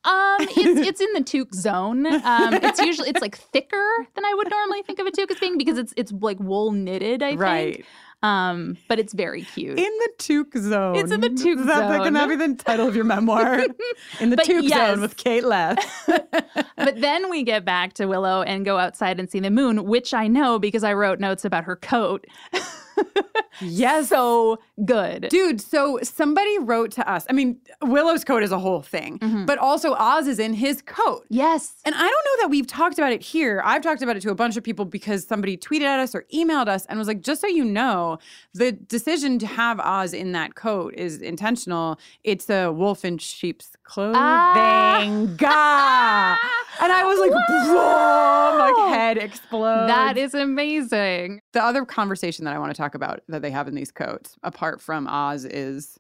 Um, 0.04 0.38
it's 0.42 0.88
it's 0.88 1.02
in 1.02 1.14
the 1.14 1.22
toque 1.22 1.54
zone. 1.54 2.08
Um, 2.08 2.56
it's 2.56 2.80
usually 2.86 3.10
it's 3.10 3.22
like 3.22 3.38
thicker 3.38 4.08
than 4.16 4.26
I 4.26 4.34
would 4.34 4.50
normally 4.50 4.82
think 4.82 4.98
of 5.00 5.06
a 5.06 5.12
toque 5.12 5.32
as 5.32 5.40
being 5.40 5.58
because 5.58 5.78
it's 5.78 5.94
it's 5.96 6.12
like 6.12 6.40
wool 6.40 6.72
knitted. 6.72 7.22
I 7.22 7.36
think. 7.36 7.86
Um, 8.24 8.78
but 8.88 9.00
it's 9.00 9.14
very 9.14 9.42
cute. 9.42 9.78
In 9.78 9.84
the 9.84 10.10
toque 10.18 10.58
zone. 10.58 10.96
It's 10.96 11.12
in 11.12 11.20
the 11.20 11.30
toque 11.30 11.58
zone. 11.58 11.68
that 11.68 11.90
zone. 11.92 12.04
Can 12.06 12.14
that 12.14 12.30
be 12.30 12.38
the 12.38 12.56
title 12.56 12.88
of 12.88 12.96
your 12.96 13.04
memoir? 13.04 13.60
in 14.22 14.30
the 14.30 14.38
toque 14.38 14.64
yes. 14.64 14.92
zone 14.92 15.02
with 15.02 15.18
Kate 15.18 15.44
Leth. 15.44 15.78
but 16.78 17.02
then 17.02 17.30
we 17.30 17.44
get 17.44 17.66
back 17.66 17.94
to 17.94 18.06
Willow 18.06 18.42
and 18.42 18.64
go 18.64 18.78
outside 18.78 19.20
and 19.20 19.30
see 19.30 19.42
the 19.42 19.52
moon, 19.52 19.84
which 19.84 20.14
I 20.14 20.28
know 20.28 20.58
because 20.58 20.86
I 20.86 20.94
wrote 20.94 21.20
notes 21.20 21.44
about 21.44 21.66
her 21.66 21.76
coat. 21.76 22.26
Yes. 23.62 24.10
So 24.10 24.60
good. 24.86 25.30
Dude, 25.30 25.62
so 25.62 26.00
somebody 26.04 26.58
wrote 26.60 26.92
to 26.92 27.10
us. 27.10 27.26
I 27.30 27.34
mean, 27.34 27.58
Willow's 27.82 28.24
coat 28.24 28.44
is 28.44 28.52
a 28.52 28.60
whole 28.60 28.82
thing, 28.82 29.20
Mm-hmm. 29.20 29.46
but 29.46 29.58
also 29.58 29.94
Oz 29.94 30.28
is 30.28 30.40
in 30.40 30.54
his 30.54 30.82
coat. 30.82 31.26
yes. 31.30 31.76
And 31.86 31.94
I 31.96 32.00
don't 32.00 32.10
know 32.10 32.42
that 32.44 32.50
we've 32.50 32.68
talked 32.68 32.98
about 32.98 33.12
it 33.12 33.22
here. 33.22 33.62
I've 33.64 33.82
talked 33.82 34.02
about 34.02 34.16
it 34.18 34.22
to 34.22 34.32
a 34.32 34.36
bunch 34.36 34.58
of 34.58 34.64
people 34.64 34.86
because 34.86 35.26
somebody 35.26 35.56
tweeted 35.58 35.84
at 35.84 36.00
us 36.00 36.16
or 36.16 36.26
emailed 36.34 36.68
us 36.68 36.86
and 36.88 36.98
was 37.00 37.08
like, 37.08 37.22
just 37.22 37.42
so 37.42 37.48
you 37.48 37.64
know, 37.66 38.18
the 38.54 38.72
decision 38.72 39.40
to 39.40 39.48
have 39.48 39.80
Oz 39.80 40.14
in 40.14 40.32
that 40.34 40.56
coat 40.56 40.94
is 40.96 41.22
intentional. 41.22 42.00
It's 42.24 42.50
a 42.50 42.72
wolf 42.72 43.06
in 43.06 43.18
sheep's 43.18 43.72
clothing. 43.84 44.18
Ah. 45.42 46.40
And 46.82 46.92
I 46.92 47.04
was 47.04 47.20
like, 47.20 47.32
boom, 47.32 48.60
like 48.88 48.94
head 48.94 49.18
explodes. 49.18 49.88
That 49.88 50.18
is 50.18 50.34
amazing. 50.34 51.40
the 51.54 51.64
other 51.64 51.86
conversation 51.86 52.46
that 52.46 52.54
I 52.54 52.60
want 52.60 52.72
to 52.72 52.78
talk 52.78 52.96
about 52.96 53.22
that 53.28 53.42
they 53.42 53.52
have 53.52 53.68
in 53.68 53.76
these 53.76 53.92
coats, 53.92 54.36
apart 54.44 54.82
from 54.82 55.08
Oz 55.08 55.46
is 55.46 55.98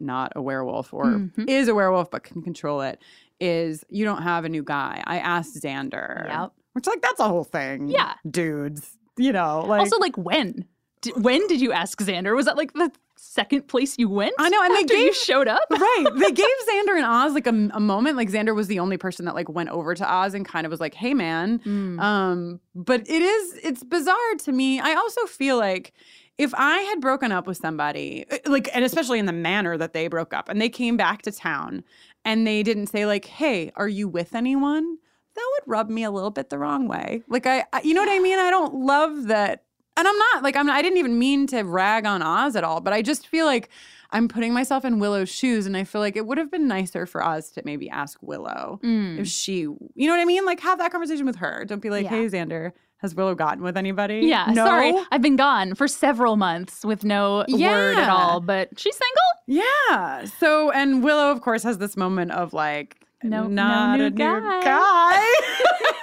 not 0.00 0.32
a 0.34 0.42
werewolf 0.42 0.92
or 0.92 1.04
Mhm. 1.04 1.48
is 1.48 1.68
a 1.68 1.74
werewolf 1.74 2.10
but 2.10 2.24
can 2.24 2.42
control 2.42 2.80
it, 2.80 3.00
is 3.40 3.84
you 3.88 4.04
don't 4.04 4.22
have 4.22 4.44
a 4.44 4.48
new 4.48 4.62
guy. 4.64 5.02
I 5.06 5.18
asked 5.18 5.54
Xander. 5.62 6.26
Yep. 6.28 6.52
Which 6.72 6.86
like 6.86 7.00
that's 7.02 7.20
a 7.20 7.28
whole 7.28 7.44
thing. 7.44 7.88
Yeah. 7.88 8.14
Dudes. 8.28 8.98
You 9.16 9.32
know, 9.32 9.60
like 9.66 9.80
also, 9.80 9.98
like 9.98 10.16
when? 10.16 10.64
Did, 11.02 11.22
when 11.22 11.46
did 11.46 11.60
you 11.60 11.72
ask 11.72 11.98
Xander? 12.00 12.34
Was 12.34 12.46
that 12.46 12.56
like 12.56 12.72
the 12.72 12.90
second 13.22 13.68
place 13.68 13.96
you 13.98 14.08
went? 14.08 14.34
I 14.38 14.48
know, 14.48 14.62
and 14.62 14.74
they 14.74 14.80
after 14.80 14.94
you 14.94 15.14
showed 15.14 15.48
up. 15.48 15.62
right. 15.70 16.04
They 16.14 16.30
gave 16.32 16.46
Xander 16.68 16.96
and 16.96 17.04
Oz 17.04 17.34
like 17.34 17.46
a, 17.46 17.70
a 17.72 17.80
moment. 17.80 18.16
Like 18.16 18.30
Xander 18.30 18.54
was 18.54 18.66
the 18.66 18.80
only 18.80 18.96
person 18.96 19.24
that 19.26 19.34
like 19.34 19.48
went 19.48 19.68
over 19.68 19.94
to 19.94 20.12
Oz 20.12 20.34
and 20.34 20.46
kind 20.46 20.66
of 20.66 20.70
was 20.70 20.80
like, 20.80 20.94
"Hey, 20.94 21.14
man." 21.14 21.60
Mm. 21.60 22.00
Um, 22.00 22.60
but 22.74 23.00
it 23.02 23.22
is 23.22 23.54
it's 23.62 23.84
bizarre 23.84 24.34
to 24.40 24.52
me. 24.52 24.80
I 24.80 24.94
also 24.94 25.24
feel 25.26 25.56
like 25.56 25.92
if 26.38 26.52
I 26.54 26.78
had 26.78 27.00
broken 27.00 27.30
up 27.30 27.46
with 27.46 27.58
somebody, 27.58 28.24
uh, 28.30 28.38
like, 28.46 28.68
and 28.74 28.84
especially 28.84 29.18
in 29.18 29.26
the 29.26 29.32
manner 29.32 29.76
that 29.78 29.92
they 29.92 30.08
broke 30.08 30.34
up, 30.34 30.48
and 30.48 30.60
they 30.60 30.68
came 30.68 30.96
back 30.96 31.22
to 31.22 31.32
town, 31.32 31.84
and 32.24 32.46
they 32.46 32.62
didn't 32.62 32.88
say 32.88 33.06
like, 33.06 33.26
"Hey, 33.26 33.70
are 33.76 33.88
you 33.88 34.08
with 34.08 34.34
anyone?" 34.34 34.98
That 35.34 35.50
would 35.54 35.70
rub 35.70 35.88
me 35.88 36.04
a 36.04 36.10
little 36.10 36.30
bit 36.30 36.50
the 36.50 36.58
wrong 36.58 36.88
way. 36.88 37.22
Like 37.28 37.46
I, 37.46 37.64
I 37.72 37.82
you 37.82 37.94
know 37.94 38.02
what 38.02 38.10
I 38.10 38.18
mean? 38.18 38.38
I 38.38 38.50
don't 38.50 38.74
love 38.74 39.28
that. 39.28 39.64
And 40.02 40.08
I'm 40.08 40.18
not 40.18 40.42
like 40.42 40.56
I'm. 40.56 40.68
I 40.68 40.82
didn't 40.82 40.98
even 40.98 41.16
mean 41.16 41.46
to 41.48 41.62
rag 41.62 42.06
on 42.06 42.22
Oz 42.22 42.56
at 42.56 42.64
all, 42.64 42.80
but 42.80 42.92
I 42.92 43.02
just 43.02 43.28
feel 43.28 43.46
like 43.46 43.68
I'm 44.10 44.26
putting 44.26 44.52
myself 44.52 44.84
in 44.84 44.98
Willow's 44.98 45.28
shoes, 45.28 45.64
and 45.64 45.76
I 45.76 45.84
feel 45.84 46.00
like 46.00 46.16
it 46.16 46.26
would 46.26 46.38
have 46.38 46.50
been 46.50 46.66
nicer 46.66 47.06
for 47.06 47.22
Oz 47.22 47.50
to 47.52 47.62
maybe 47.64 47.88
ask 47.88 48.18
Willow 48.20 48.80
Mm. 48.82 49.20
if 49.20 49.28
she, 49.28 49.60
you 49.60 49.78
know 49.96 50.10
what 50.10 50.18
I 50.20 50.24
mean? 50.24 50.44
Like 50.44 50.58
have 50.58 50.78
that 50.78 50.90
conversation 50.90 51.24
with 51.24 51.36
her. 51.36 51.64
Don't 51.64 51.80
be 51.80 51.88
like, 51.90 52.02
Yeah. 52.04 52.10
hey 52.10 52.26
Xander, 52.26 52.72
has 52.96 53.14
Willow 53.14 53.36
gotten 53.36 53.62
with 53.62 53.76
anybody? 53.76 54.20
Yeah, 54.24 54.46
no. 54.52 54.64
sorry. 54.66 54.92
I've 55.12 55.22
been 55.22 55.36
gone 55.36 55.74
for 55.76 55.86
several 55.86 56.36
months 56.36 56.84
with 56.84 57.04
no 57.04 57.44
word 57.48 57.96
at 57.96 58.08
all, 58.08 58.40
but 58.40 58.70
she's 58.76 58.96
single? 58.96 59.62
Yeah. 59.64 60.24
So 60.40 60.70
and 60.72 61.04
Willow, 61.04 61.30
of 61.30 61.40
course, 61.42 61.62
has 61.62 61.78
this 61.78 61.96
moment 61.96 62.32
of 62.32 62.52
like, 62.52 63.01
No- 63.22 63.46
no 63.48 63.96
new 63.96 64.04
a 64.06 64.10
guy. 64.10 64.38
new 64.38 64.64
guy. 64.64 65.28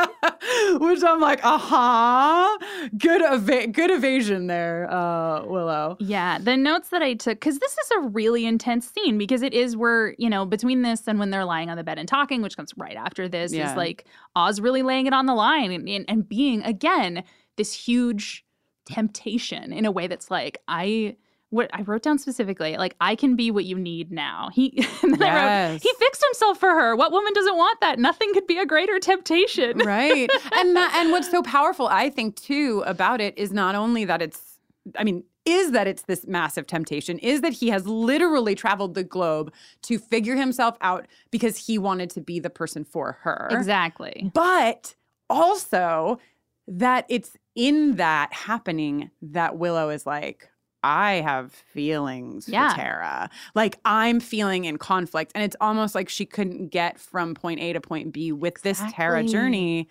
Which 0.78 1.02
I'm 1.04 1.20
like, 1.20 1.44
aha, 1.44 2.58
good 2.96 3.22
eva- 3.22 3.66
good 3.68 3.90
evasion 3.90 4.46
there, 4.46 4.90
uh, 4.90 5.44
Willow. 5.44 5.96
Yeah, 6.00 6.38
the 6.38 6.56
notes 6.56 6.88
that 6.90 7.02
I 7.02 7.14
took, 7.14 7.38
because 7.40 7.58
this 7.58 7.72
is 7.72 7.90
a 7.96 8.00
really 8.08 8.46
intense 8.46 8.90
scene, 8.90 9.18
because 9.18 9.42
it 9.42 9.52
is 9.54 9.76
where, 9.76 10.14
you 10.18 10.28
know, 10.30 10.44
between 10.46 10.82
this 10.82 11.06
and 11.06 11.18
when 11.18 11.30
they're 11.30 11.44
lying 11.44 11.70
on 11.70 11.76
the 11.76 11.84
bed 11.84 11.98
and 11.98 12.08
talking, 12.08 12.42
which 12.42 12.56
comes 12.56 12.72
right 12.76 12.96
after 12.96 13.28
this, 13.28 13.52
Yeah. 13.52 13.70
is 13.70 13.76
like 13.76 14.04
Oz 14.36 14.60
really 14.60 14.82
laying 14.82 15.06
it 15.06 15.12
on 15.12 15.26
the 15.26 15.34
line 15.34 15.70
and, 15.72 15.88
and, 15.88 16.04
and 16.08 16.28
being, 16.28 16.62
again, 16.62 17.24
this 17.56 17.72
huge 17.72 18.44
temptation 18.86 19.72
in 19.72 19.84
a 19.86 19.90
way 19.90 20.06
that's 20.06 20.30
like, 20.30 20.58
I 20.68 21.16
what 21.50 21.68
I 21.72 21.82
wrote 21.82 22.02
down 22.02 22.18
specifically, 22.18 22.76
like 22.76 22.94
I 23.00 23.14
can 23.16 23.36
be 23.36 23.50
what 23.50 23.64
you 23.64 23.76
need 23.78 24.10
now. 24.10 24.50
He 24.52 24.86
and 25.02 25.14
then 25.14 25.22
I 25.22 25.34
wrote, 25.34 25.42
Yes. 25.74 25.82
he 25.82 25.92
fixed 25.98 26.24
himself 26.24 26.58
for 26.58 26.70
her. 26.70 26.96
What 26.96 27.12
woman 27.12 27.32
doesn't 27.34 27.56
want 27.56 27.80
that? 27.80 27.98
Nothing 27.98 28.32
could 28.32 28.46
be 28.46 28.58
a 28.58 28.66
greater 28.66 28.98
temptation. 28.98 29.78
right 29.84 30.30
and 30.52 30.76
that 30.76 30.94
and 30.96 31.10
what's 31.10 31.30
so 31.30 31.42
powerful 31.42 31.86
i 31.88 32.08
think 32.10 32.36
too 32.36 32.82
about 32.86 33.20
it 33.20 33.36
is 33.36 33.52
not 33.52 33.74
only 33.74 34.04
that 34.04 34.22
it's 34.22 34.58
i 34.96 35.04
mean 35.04 35.22
is 35.44 35.72
that 35.72 35.86
it's 35.86 36.02
this 36.02 36.26
massive 36.26 36.66
temptation 36.66 37.18
is 37.18 37.40
that 37.40 37.52
he 37.52 37.68
has 37.68 37.86
literally 37.86 38.54
traveled 38.54 38.94
the 38.94 39.02
globe 39.02 39.52
to 39.82 39.98
figure 39.98 40.36
himself 40.36 40.76
out 40.80 41.06
because 41.30 41.56
he 41.56 41.78
wanted 41.78 42.10
to 42.10 42.20
be 42.20 42.38
the 42.38 42.50
person 42.50 42.84
for 42.84 43.18
her 43.22 43.48
Exactly. 43.50 44.30
but 44.34 44.94
also 45.28 46.18
that 46.68 47.06
it's 47.08 47.36
in 47.54 47.96
that 47.96 48.32
happening 48.32 49.10
that 49.22 49.56
willow 49.56 49.88
is 49.90 50.06
like 50.06 50.48
I 50.82 51.14
have 51.16 51.52
feelings 51.52 52.48
Yeah. 52.48 52.70
for 52.70 52.76
Tara. 52.76 53.30
Like 53.54 53.78
I'm 53.84 54.20
feeling 54.20 54.64
in 54.64 54.78
conflict. 54.78 55.32
And 55.34 55.44
it's 55.44 55.56
almost 55.60 55.94
like 55.94 56.08
she 56.08 56.24
couldn't 56.26 56.68
get 56.68 56.98
from 56.98 57.34
point 57.34 57.60
A 57.60 57.72
to 57.74 57.80
point 57.80 58.12
B 58.12 58.32
with 58.32 58.62
this 58.62 58.78
Tara 58.92 59.20
Exactly. 59.20 59.32
journey. 59.32 59.88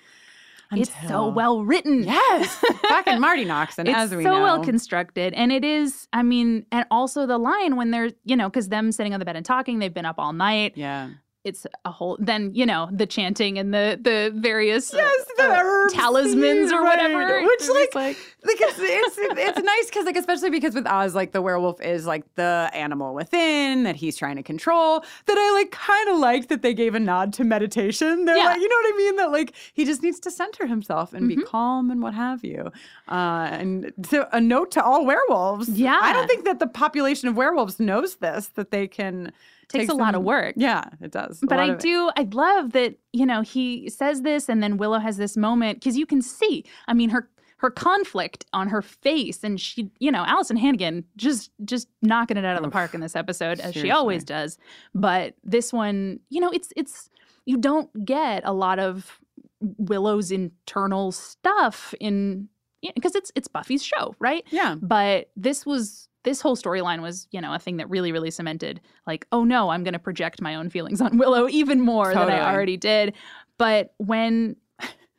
It's 0.71 0.91
so 1.07 1.27
well 1.29 1.63
written. 1.65 2.03
Yes. 2.03 2.55
Fucking 2.89 3.19
Marti 3.19 3.43
Noxon, 3.43 3.87
it's 3.87 3.97
as 3.97 4.13
we 4.13 4.23
so 4.23 4.29
know. 4.37 4.43
well 4.43 4.63
constructed 4.63 5.33
and 5.33 5.51
it 5.51 5.65
is 5.65 6.07
i 6.13 6.21
mean 6.21 6.63
and 6.71 6.85
also 6.91 7.25
the 7.25 7.39
line 7.39 7.75
when 7.75 7.89
they're 7.89 8.11
you 8.23 8.35
know 8.35 8.47
because 8.49 8.69
them 8.69 8.91
sitting 8.91 9.11
on 9.13 9.19
the 9.19 9.25
bed 9.25 9.35
and 9.35 9.43
talking 9.45 9.79
they've 9.79 9.93
been 9.95 10.05
up 10.05 10.15
all 10.19 10.31
night 10.31 10.73
yeah. 10.75 11.09
It's 11.45 11.65
a 11.85 11.91
whole 11.91 12.17
then 12.19 12.53
you 12.53 12.65
know 12.65 12.89
the 12.91 13.05
chanting 13.05 13.57
and 13.57 13.73
the 13.73 13.97
the 14.01 14.31
various 14.35 14.93
uh, 14.93 14.97
the 15.37 15.43
uh, 15.43 15.89
talismans 15.89 16.71
or 16.71 16.81
right, 16.81 16.97
whatever 16.99 17.41
which, 17.47 17.67
like, 17.69 17.95
like 17.95 18.17
like 18.43 18.57
it's 18.59 18.77
it's 18.77 19.17
it's 19.17 19.59
nice 19.63 19.85
because 19.85 20.05
like 20.05 20.17
especially 20.17 20.49
because 20.49 20.75
with 20.75 20.85
Oz 20.85 21.15
like 21.15 21.31
the 21.31 21.41
werewolf 21.41 21.81
is 21.81 22.05
like 22.05 22.23
the 22.35 22.69
animal 22.73 23.13
within 23.13 23.83
that 23.83 23.95
he's 23.95 24.17
trying 24.17 24.35
to 24.35 24.43
control 24.43 24.99
that 25.27 25.37
I 25.37 25.53
like 25.53 25.71
kind 25.71 26.09
of 26.09 26.17
liked 26.17 26.49
that 26.49 26.61
they 26.61 26.73
gave 26.73 26.93
a 26.93 26.99
nod 26.99 27.31
to 27.33 27.45
meditation. 27.45 28.25
They're 28.25 28.35
Yeah. 28.35 28.43
like 28.45 28.59
you 28.59 28.67
know 28.67 28.75
what 28.75 28.93
I 28.93 28.97
mean 28.97 29.15
that 29.15 29.31
like 29.31 29.53
he 29.73 29.85
just 29.85 30.03
needs 30.03 30.19
to 30.21 30.31
center 30.31 30.67
himself 30.67 31.13
and 31.13 31.29
Mm-hmm. 31.29 31.39
be 31.41 31.45
calm 31.45 31.89
and 31.91 32.01
what 32.01 32.13
have 32.15 32.43
you. 32.43 32.71
Uh, 33.07 33.47
and 33.51 33.93
so 34.05 34.27
a 34.33 34.41
note 34.41 34.71
to 34.71 34.83
all 34.83 35.05
werewolves. 35.05 35.69
Yeah. 35.69 35.99
I 36.01 36.11
don't 36.11 36.27
think 36.27 36.43
that 36.45 36.59
the 36.59 36.67
population 36.67 37.27
of 37.29 37.37
werewolves 37.37 37.79
knows 37.79 38.17
this 38.17 38.47
that 38.55 38.71
they 38.71 38.87
can. 38.87 39.31
Takes 39.69 39.83
take 39.83 39.91
a 39.91 39.93
lot 39.93 40.15
of 40.15 40.23
work. 40.23 40.55
Yeah, 40.57 40.83
it 40.99 41.11
does. 41.11 41.39
But 41.41 41.59
I 41.59 41.75
do, 41.75 42.11
I 42.17 42.27
love 42.31 42.71
that, 42.71 42.95
you 43.13 43.25
know, 43.25 43.41
he 43.41 43.89
says 43.89 44.23
this 44.23 44.49
and 44.49 44.63
then 44.63 44.77
Willow 44.77 44.97
has 44.99 45.17
this 45.17 45.37
moment 45.37 45.79
because 45.79 45.95
you 45.95 46.07
can 46.07 46.21
see, 46.21 46.65
I 46.87 46.93
mean, 46.93 47.11
her 47.11 47.29
her 47.59 47.69
conflict 47.69 48.45
on 48.53 48.69
her 48.69 48.81
face 48.81 49.43
and 49.43 49.59
she, 49.59 49.91
you 49.99 50.11
know, 50.11 50.23
Alyson 50.23 50.57
Hannigan 50.57 51.03
just 51.17 51.51
just 51.65 51.87
knocking 52.01 52.37
it 52.37 52.45
out 52.45 52.55
of 52.55 52.63
the 52.63 52.69
park 52.69 52.93
in 52.93 53.01
this 53.01 53.15
episode 53.15 53.59
as 53.59 53.73
she 53.73 53.91
always 53.91 54.23
does. 54.23 54.57
But 54.95 55.35
this 55.43 55.71
one, 55.73 56.21
you 56.29 56.39
know, 56.39 56.49
it's 56.49 56.71
it's 56.75 57.09
you 57.45 57.57
don't 57.57 58.05
get 58.05 58.43
a 58.45 58.53
lot 58.53 58.79
of 58.79 59.19
Willow's 59.59 60.31
internal 60.31 61.11
stuff 61.11 61.93
in 61.99 62.47
because 62.95 63.15
it's 63.15 63.31
it's 63.35 63.47
Buffy's 63.47 63.83
show, 63.83 64.15
right? 64.19 64.45
Yeah. 64.49 64.75
But 64.81 65.29
this 65.35 65.65
was 65.65 66.08
this 66.23 66.41
whole 66.41 66.55
storyline 66.55 67.01
was, 67.01 67.27
you 67.31 67.41
know, 67.41 67.53
a 67.53 67.59
thing 67.59 67.77
that 67.77 67.89
really, 67.89 68.11
really 68.11 68.31
cemented 68.31 68.81
like, 69.07 69.25
oh 69.31 69.43
no, 69.43 69.69
I'm 69.69 69.83
gonna 69.83 69.99
project 69.99 70.41
my 70.41 70.55
own 70.55 70.69
feelings 70.69 71.01
on 71.01 71.17
Willow 71.19 71.47
even 71.49 71.81
more 71.81 72.13
than 72.13 72.29
I 72.29 72.53
already 72.53 72.77
did. 72.77 73.13
But 73.57 73.93
when 73.97 74.55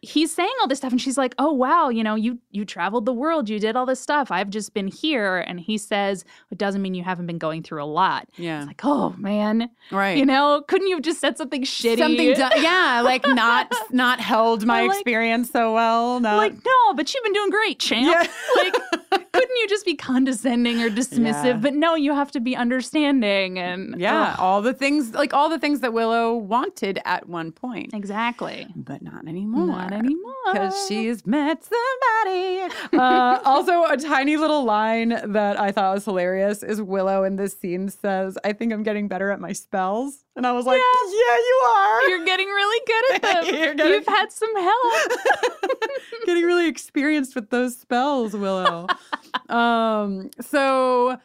he's 0.03 0.35
saying 0.35 0.53
all 0.61 0.67
this 0.69 0.79
stuff 0.79 0.93
and 0.93 1.01
she's 1.01 1.19
like, 1.19 1.35
"Oh 1.39 1.53
wow, 1.53 1.89
you 1.89 2.03
know, 2.03 2.15
you 2.15 2.39
you 2.51 2.65
traveled 2.65 3.07
the 3.07 3.13
world, 3.13 3.49
you 3.49 3.59
did 3.59 3.77
all 3.77 3.87
this 3.87 4.01
stuff. 4.01 4.31
I've 4.31 4.51
just 4.51 4.73
been 4.75 4.89
here." 4.89 5.39
And 5.39 5.61
he 5.61 5.79
says, 5.79 6.25
"It 6.51 6.59
doesn't 6.59 6.81
mean 6.83 6.95
you 6.95 7.03
haven't 7.05 7.27
been 7.27 7.39
going 7.39 7.63
through 7.63 7.83
a 7.83 7.87
lot." 7.87 8.29
Yeah. 8.37 8.59
It's 8.59 8.67
like, 8.67 8.81
"Oh 8.85 9.15
man, 9.19 9.71
right. 9.91 10.17
you 10.17 10.25
know, 10.25 10.63
couldn't 10.69 10.89
you 10.89 10.97
have 10.97 11.05
just 11.05 11.21
said 11.21 11.37
something 11.37 11.63
shitty?" 11.63 11.99
something 11.99 12.33
done 12.35 12.53
yeah 12.57 13.03
like 13.05 13.27
not 13.27 13.73
not 13.91 14.21
held 14.21 14.65
my 14.65 14.83
like- 14.83 14.93
experience 14.93 15.51
so 15.51 15.75
well 15.75 16.21
not 16.21 16.37
like, 16.37 16.55
no, 16.55 16.95
but 16.95 17.13
you've 17.13 17.25
been 17.25 17.33
doing 17.33 17.51
great, 17.51 17.79
champ. 17.79 18.07
Yeah. 18.07 18.63
like, 19.13 19.30
couldn't 19.41 19.57
you 19.57 19.69
just 19.69 19.85
be 19.85 19.95
condescending 19.95 20.81
or 20.83 20.91
dismissive? 20.91 21.45
Yeah. 21.45 21.53
But 21.55 21.75
no, 21.75 21.95
you 21.95 22.15
have 22.15 22.31
to 22.33 22.41
be 22.41 22.55
understanding 22.57 23.59
and 23.59 24.01
yeah 24.01 24.33
ugh, 24.33 24.37
all 24.39 24.63
the 24.63 24.73
things 24.75 25.15
like 25.15 25.33
all 25.35 25.49
the 25.49 25.59
things 25.59 25.81
that 25.81 25.93
willow 25.93 26.35
wanted 26.37 26.99
at 27.05 27.29
one 27.29 27.53
point 27.53 27.93
exactly. 27.95 28.67
but 28.77 29.03
not 29.03 29.27
anymore 29.27 29.67
Not 29.67 29.93
anymore. 29.93 30.35
because 30.53 30.87
she's 30.89 31.27
met 31.27 31.63
somebody 31.65 32.75
uh, 32.93 33.41
also 33.45 33.85
a 33.85 33.97
tiny 33.97 34.37
little 34.37 34.65
line 34.65 35.09
that 35.33 35.59
i 35.59 35.71
thought 35.73 35.95
was 35.95 36.05
hilarious 36.05 36.63
is 36.63 36.81
willow 36.83 37.25
in 37.25 37.37
this 37.37 37.59
scene 37.59 37.89
says 37.89 38.37
i 38.45 38.53
think 38.53 38.73
i'm 38.73 38.83
getting 38.83 39.09
better 39.09 39.31
at 39.31 39.41
my 39.41 39.53
spells 39.53 40.25
and 40.41 40.47
i 40.47 40.53
was 40.53 40.65
like 40.65 40.81
yeah, 40.81 41.37
you 41.37 41.61
are 41.69 42.09
You're 42.09 42.25
getting 42.25 42.49
really 42.49 42.81
good 42.87 43.13
at 43.13 43.23
them. 43.23 43.55
You're 43.63 43.75
getting- 43.75 43.93
You've 43.93 44.07
had 44.07 44.33
some 44.33 44.57
help. 44.57 44.95
getting 46.25 46.45
really 46.45 46.67
experienced 46.67 47.35
with 47.35 47.51
those 47.51 47.77
spells, 47.77 48.33
Willow. 48.33 48.87
um, 49.51 50.31
so 50.41 51.19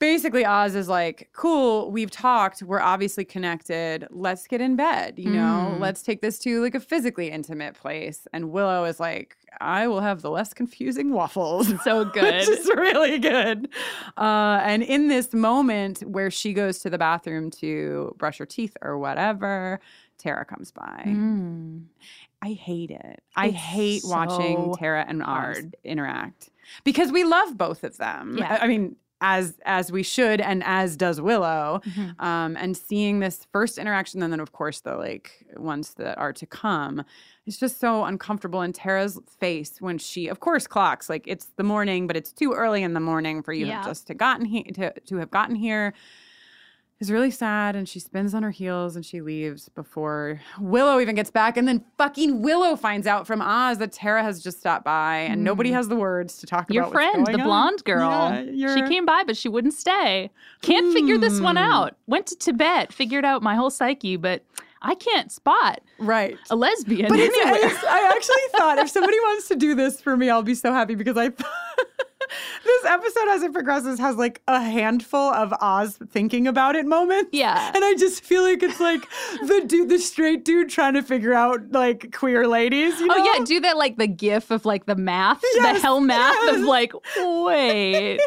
basically 0.00 0.44
Oz 0.44 0.74
is 0.74 0.88
like, 0.88 1.28
cool, 1.32 1.92
we've 1.92 2.10
talked, 2.10 2.62
we're 2.62 2.80
obviously 2.80 3.24
connected. 3.24 4.08
Let's 4.10 4.46
get 4.48 4.60
in 4.60 4.74
bed, 4.74 5.18
you 5.18 5.30
know? 5.30 5.74
Mm. 5.76 5.78
Let's 5.78 6.02
take 6.02 6.22
this 6.22 6.38
to 6.40 6.60
like 6.62 6.74
a 6.74 6.80
physically 6.80 7.30
intimate 7.30 7.74
place. 7.74 8.26
And 8.32 8.50
Willow 8.50 8.84
is 8.84 8.98
like, 8.98 9.36
I 9.60 9.86
will 9.86 10.00
have 10.00 10.22
the 10.22 10.30
less 10.30 10.52
confusing 10.52 11.12
waffles. 11.12 11.72
So 11.84 12.04
good. 12.12 12.46
Which 12.46 12.48
is 12.48 12.66
really 12.66 13.18
good. 13.18 13.68
Uh, 14.16 14.60
and 14.62 14.82
in 14.82 15.08
this 15.08 15.32
moment 15.32 16.00
where 16.00 16.30
she 16.30 16.52
goes 16.52 16.80
to 16.80 16.90
the 16.90 16.98
bathroom 16.98 17.50
to 17.52 18.14
brush 18.18 18.38
her 18.38 18.46
teeth 18.46 18.76
or 18.82 18.98
whatever, 18.98 19.80
Tara 20.18 20.44
comes 20.44 20.70
by. 20.72 21.04
Mm. 21.06 21.84
I 22.42 22.52
hate 22.52 22.90
it. 22.90 23.22
I 23.36 23.48
It's 23.48 23.56
hate 23.56 24.02
watching 24.04 24.74
Tara 24.74 25.04
and 25.06 25.22
Oz 25.22 25.62
interact 25.84 26.50
because 26.84 27.12
we 27.12 27.24
love 27.24 27.56
both 27.56 27.84
of 27.84 27.96
them. 27.98 28.36
Yeah. 28.38 28.58
I 28.60 28.66
mean, 28.66 28.96
as 29.20 29.58
as 29.64 29.92
we 29.92 30.02
should, 30.02 30.40
and 30.40 30.62
as 30.64 30.96
does 30.96 31.20
Willow. 31.20 31.80
Mhm. 31.84 32.20
Um, 32.20 32.56
and 32.56 32.76
seeing 32.76 33.20
this 33.20 33.46
first 33.52 33.78
interaction, 33.78 34.22
and 34.22 34.32
then 34.32 34.40
of 34.40 34.52
course 34.52 34.80
the 34.80 34.96
like 34.96 35.46
ones 35.56 35.94
that 35.94 36.16
are 36.18 36.32
to 36.32 36.46
come, 36.46 37.04
it's 37.46 37.56
just 37.58 37.78
so 37.80 38.04
uncomfortable. 38.04 38.62
in 38.62 38.72
Tara's 38.72 39.18
face 39.38 39.80
when 39.80 39.98
she, 39.98 40.28
of 40.28 40.40
course, 40.40 40.66
clocks 40.66 41.08
like 41.08 41.24
it's 41.26 41.46
the 41.56 41.62
morning, 41.64 42.06
but 42.06 42.16
it's 42.16 42.32
too 42.32 42.52
early 42.52 42.82
in 42.82 42.94
the 42.94 43.00
morning 43.00 43.42
for 43.42 43.52
you 43.52 43.66
Yeah. 43.66 43.82
just 43.84 44.06
to 44.08 44.14
gotten 44.14 44.44
here 44.46 44.64
to 44.74 44.92
to 45.00 45.16
have 45.16 45.30
gotten 45.30 45.54
here 45.56 45.92
is 47.00 47.10
really 47.10 47.30
sad 47.30 47.74
and 47.76 47.88
she 47.88 47.98
spins 47.98 48.34
on 48.34 48.42
her 48.42 48.50
heels 48.50 48.94
and 48.94 49.06
she 49.06 49.22
leaves 49.22 49.70
before 49.70 50.38
Willow 50.60 51.00
even 51.00 51.14
gets 51.14 51.30
back. 51.30 51.56
And 51.56 51.66
then 51.66 51.82
fucking 51.96 52.42
Willow 52.42 52.76
finds 52.76 53.06
out 53.06 53.26
from 53.26 53.40
Oz 53.40 53.78
that 53.78 53.90
Tara 53.92 54.22
has 54.22 54.42
just 54.42 54.60
stopped 54.60 54.84
by 54.84 55.16
and 55.20 55.42
nobody 55.42 55.72
has 55.72 55.88
the 55.88 55.96
words 55.96 56.36
to 56.38 56.46
talk. 56.46 56.70
Your 56.70 56.82
about. 56.84 56.94
what's 56.94 57.12
friend, 57.12 57.26
the 57.26 57.40
on. 57.40 57.46
blonde 57.46 57.84
girl. 57.84 58.44
Yeah, 58.52 58.74
she 58.74 58.82
came 58.82 59.06
by, 59.06 59.24
but 59.24 59.36
she 59.36 59.48
wouldn't 59.48 59.72
stay. 59.74 60.30
Can't 60.60 60.92
figure 60.92 61.16
this 61.16 61.40
one 61.40 61.56
Hmm. 61.56 61.62
out. 61.62 61.96
Went 62.06 62.26
to 62.26 62.36
Tibet, 62.36 62.92
figured 62.92 63.24
out 63.24 63.42
my 63.42 63.54
whole 63.54 63.70
psyche, 63.70 64.16
but 64.16 64.44
I 64.82 64.94
can't 64.94 65.32
spot 65.32 65.80
Right. 65.98 66.36
a 66.50 66.56
lesbian 66.56 67.08
But 67.08 67.18
it's, 67.18 67.36
it's- 67.36 67.84
I 67.88 68.12
actually 68.14 68.58
thought 68.58 68.78
if 68.78 68.90
somebody 68.90 69.18
wants 69.20 69.48
to 69.48 69.56
do 69.56 69.74
this 69.74 70.00
for 70.02 70.16
me, 70.16 70.28
I'll 70.30 70.42
be 70.42 70.54
so 70.54 70.72
happy 70.72 70.94
because 70.94 71.16
I. 71.16 71.30
this 72.64 72.84
episode, 72.84 73.28
as 73.28 73.42
it 73.42 73.52
progresses, 73.52 73.98
has 73.98 74.16
like 74.16 74.42
a 74.48 74.60
handful 74.60 75.32
of 75.32 75.52
Oz 75.60 75.98
thinking 76.10 76.46
about 76.46 76.76
it 76.76 76.86
moments. 76.86 77.30
Yeah. 77.32 77.72
and 77.74 77.84
I 77.84 77.94
just 77.94 78.22
feel 78.24 78.42
like 78.42 78.62
it's 78.62 78.80
like 78.80 79.06
the 79.46 79.62
dude, 79.66 79.88
the 79.88 79.98
straight 79.98 80.44
dude, 80.44 80.68
trying 80.70 80.94
to 80.94 81.02
figure 81.02 81.34
out 81.34 81.72
like 81.72 82.12
queer 82.16 82.46
ladies. 82.46 82.98
You 83.00 83.06
know? 83.06 83.14
Oh 83.18 83.34
yeah, 83.38 83.44
do 83.44 83.60
that 83.60 83.76
like 83.76 83.96
the 83.96 84.06
gif 84.08 84.50
of 84.50 84.64
like 84.64 84.86
the 84.86 84.96
math, 84.96 85.40
Yes, 85.54 85.76
the 85.76 85.82
hell 85.82 86.00
math 86.00 86.34
yes. 86.44 86.56
of 86.56 86.62
like, 86.62 86.92
wait, 87.16 88.20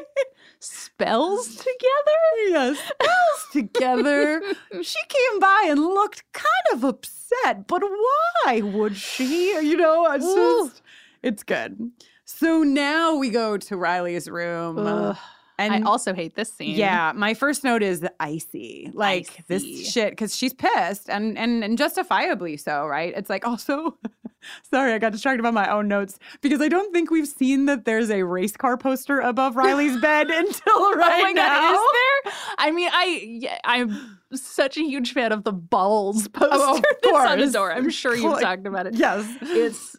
spells 0.59 1.55
together? 1.55 2.19
yes, 2.49 2.77
spells 2.79 3.47
together. 3.51 4.41
She 4.81 4.99
came 5.09 5.39
by 5.39 5.65
and 5.69 5.79
looked 5.79 6.23
kind 6.33 6.47
of 6.73 6.83
upset, 6.83 7.67
but 7.67 7.81
why 7.81 8.61
would 8.61 8.95
she? 8.97 9.49
You 9.59 9.77
know, 9.77 10.11
it's 10.11 10.25
Ooh. 10.25 10.65
just, 10.69 10.81
it's 11.21 11.43
good. 11.43 11.91
So 12.35 12.63
now 12.63 13.15
we 13.15 13.29
go 13.29 13.57
to 13.57 13.77
Riley's 13.77 14.27
room. 14.27 14.79
Ugh. 14.79 15.15
and 15.59 15.73
I 15.73 15.81
also 15.89 16.13
hate 16.13 16.35
this 16.35 16.51
scene. 16.51 16.75
yeah, 16.75 17.11
my 17.15 17.35
first 17.35 17.63
note 17.63 17.83
is 17.83 18.03
icy. 18.19 18.89
Like 18.93 19.29
Icy. 19.29 19.43
this 19.47 19.91
shit 19.91 20.11
because 20.11 20.35
she's 20.35 20.53
pissed 20.53 21.09
and 21.09 21.37
and 21.37 21.63
and 21.63 21.77
justifiably 21.77 22.57
so, 22.57 22.87
right? 22.87 23.13
It's 23.15 23.29
like 23.29 23.45
also 23.47 23.97
sorry, 24.63 24.93
I 24.93 24.97
got 24.97 25.11
distracted 25.11 25.43
by 25.43 25.51
my 25.51 25.71
own 25.71 25.87
notes 25.87 26.17
because 26.41 26.59
I 26.59 26.69
don't 26.69 26.91
think 26.91 27.11
we've 27.11 27.27
seen 27.27 27.65
that 27.67 27.85
there's 27.85 28.09
a 28.09 28.23
race 28.23 28.57
car 28.57 28.77
poster 28.77 29.19
above 29.19 29.55
Riley's 29.55 30.01
bed 30.01 30.29
until 30.31 30.73
oh 30.73 30.95
right 30.95 31.25
oh 31.27 31.31
now. 31.33 31.47
god, 31.47 31.73
is 31.75 31.81
there? 32.25 32.33
I 32.57 32.71
mean, 32.71 32.89
I 32.91 33.37
yeah, 33.41 33.59
I'm 33.63 34.19
such 34.33 34.77
a 34.77 34.81
huge 34.81 35.13
fan 35.13 35.31
of 35.31 35.43
the 35.43 35.53
balls 35.53 36.27
oh, 36.27 36.29
poster 36.29 36.49
Oh, 36.51 36.81
that's 37.03 37.31
on 37.31 37.39
the 37.39 37.51
door. 37.51 37.71
I'm 37.71 37.89
sure 37.89 38.15
you've 38.15 38.41
talked 38.41 38.65
about 38.65 38.87
it. 38.87 38.95
Yes. 38.95 39.25
It's 39.41 39.95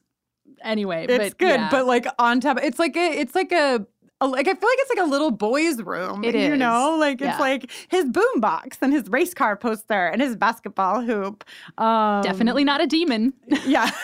anyway, 0.65 1.07
It's 1.09 1.31
but 1.31 1.39
good, 1.39 1.61
yeah. 1.61 1.69
but 1.71 1.87
like 1.87 2.07
on 2.19 2.41
top, 2.41 2.59
it's 2.63 2.79
like 2.79 2.97
a, 2.97 3.21
it's 3.21 3.35
like 3.35 3.53
a 3.53 3.87
a- 4.21 4.27
like 4.29 4.47
I 4.49 4.55
feel 4.55 4.69
like 4.69 4.79
it's 4.81 4.91
like 4.97 5.07
a 5.07 5.11
little 5.11 5.31
boy's 5.31 5.83
room. 5.83 6.25
It 6.25 6.35
you 6.35 6.53
is. 6.53 6.59
know, 6.59 6.97
like 6.99 7.21
it's 7.21 7.23
Yeah. 7.37 7.39
like 7.39 7.71
his 7.89 8.05
boombox 8.07 8.79
and 8.81 8.93
his 8.93 9.09
race 9.09 9.35
car 9.35 9.57
poster 9.57 10.07
and 10.07 10.23
his 10.23 10.37
basketball 10.37 11.03
hoop. 11.03 11.45
Um, 11.79 12.23
Definitely 12.23 12.65
not 12.65 12.81
a 12.81 12.87
demon. 12.87 13.33
yeah. 13.67 13.91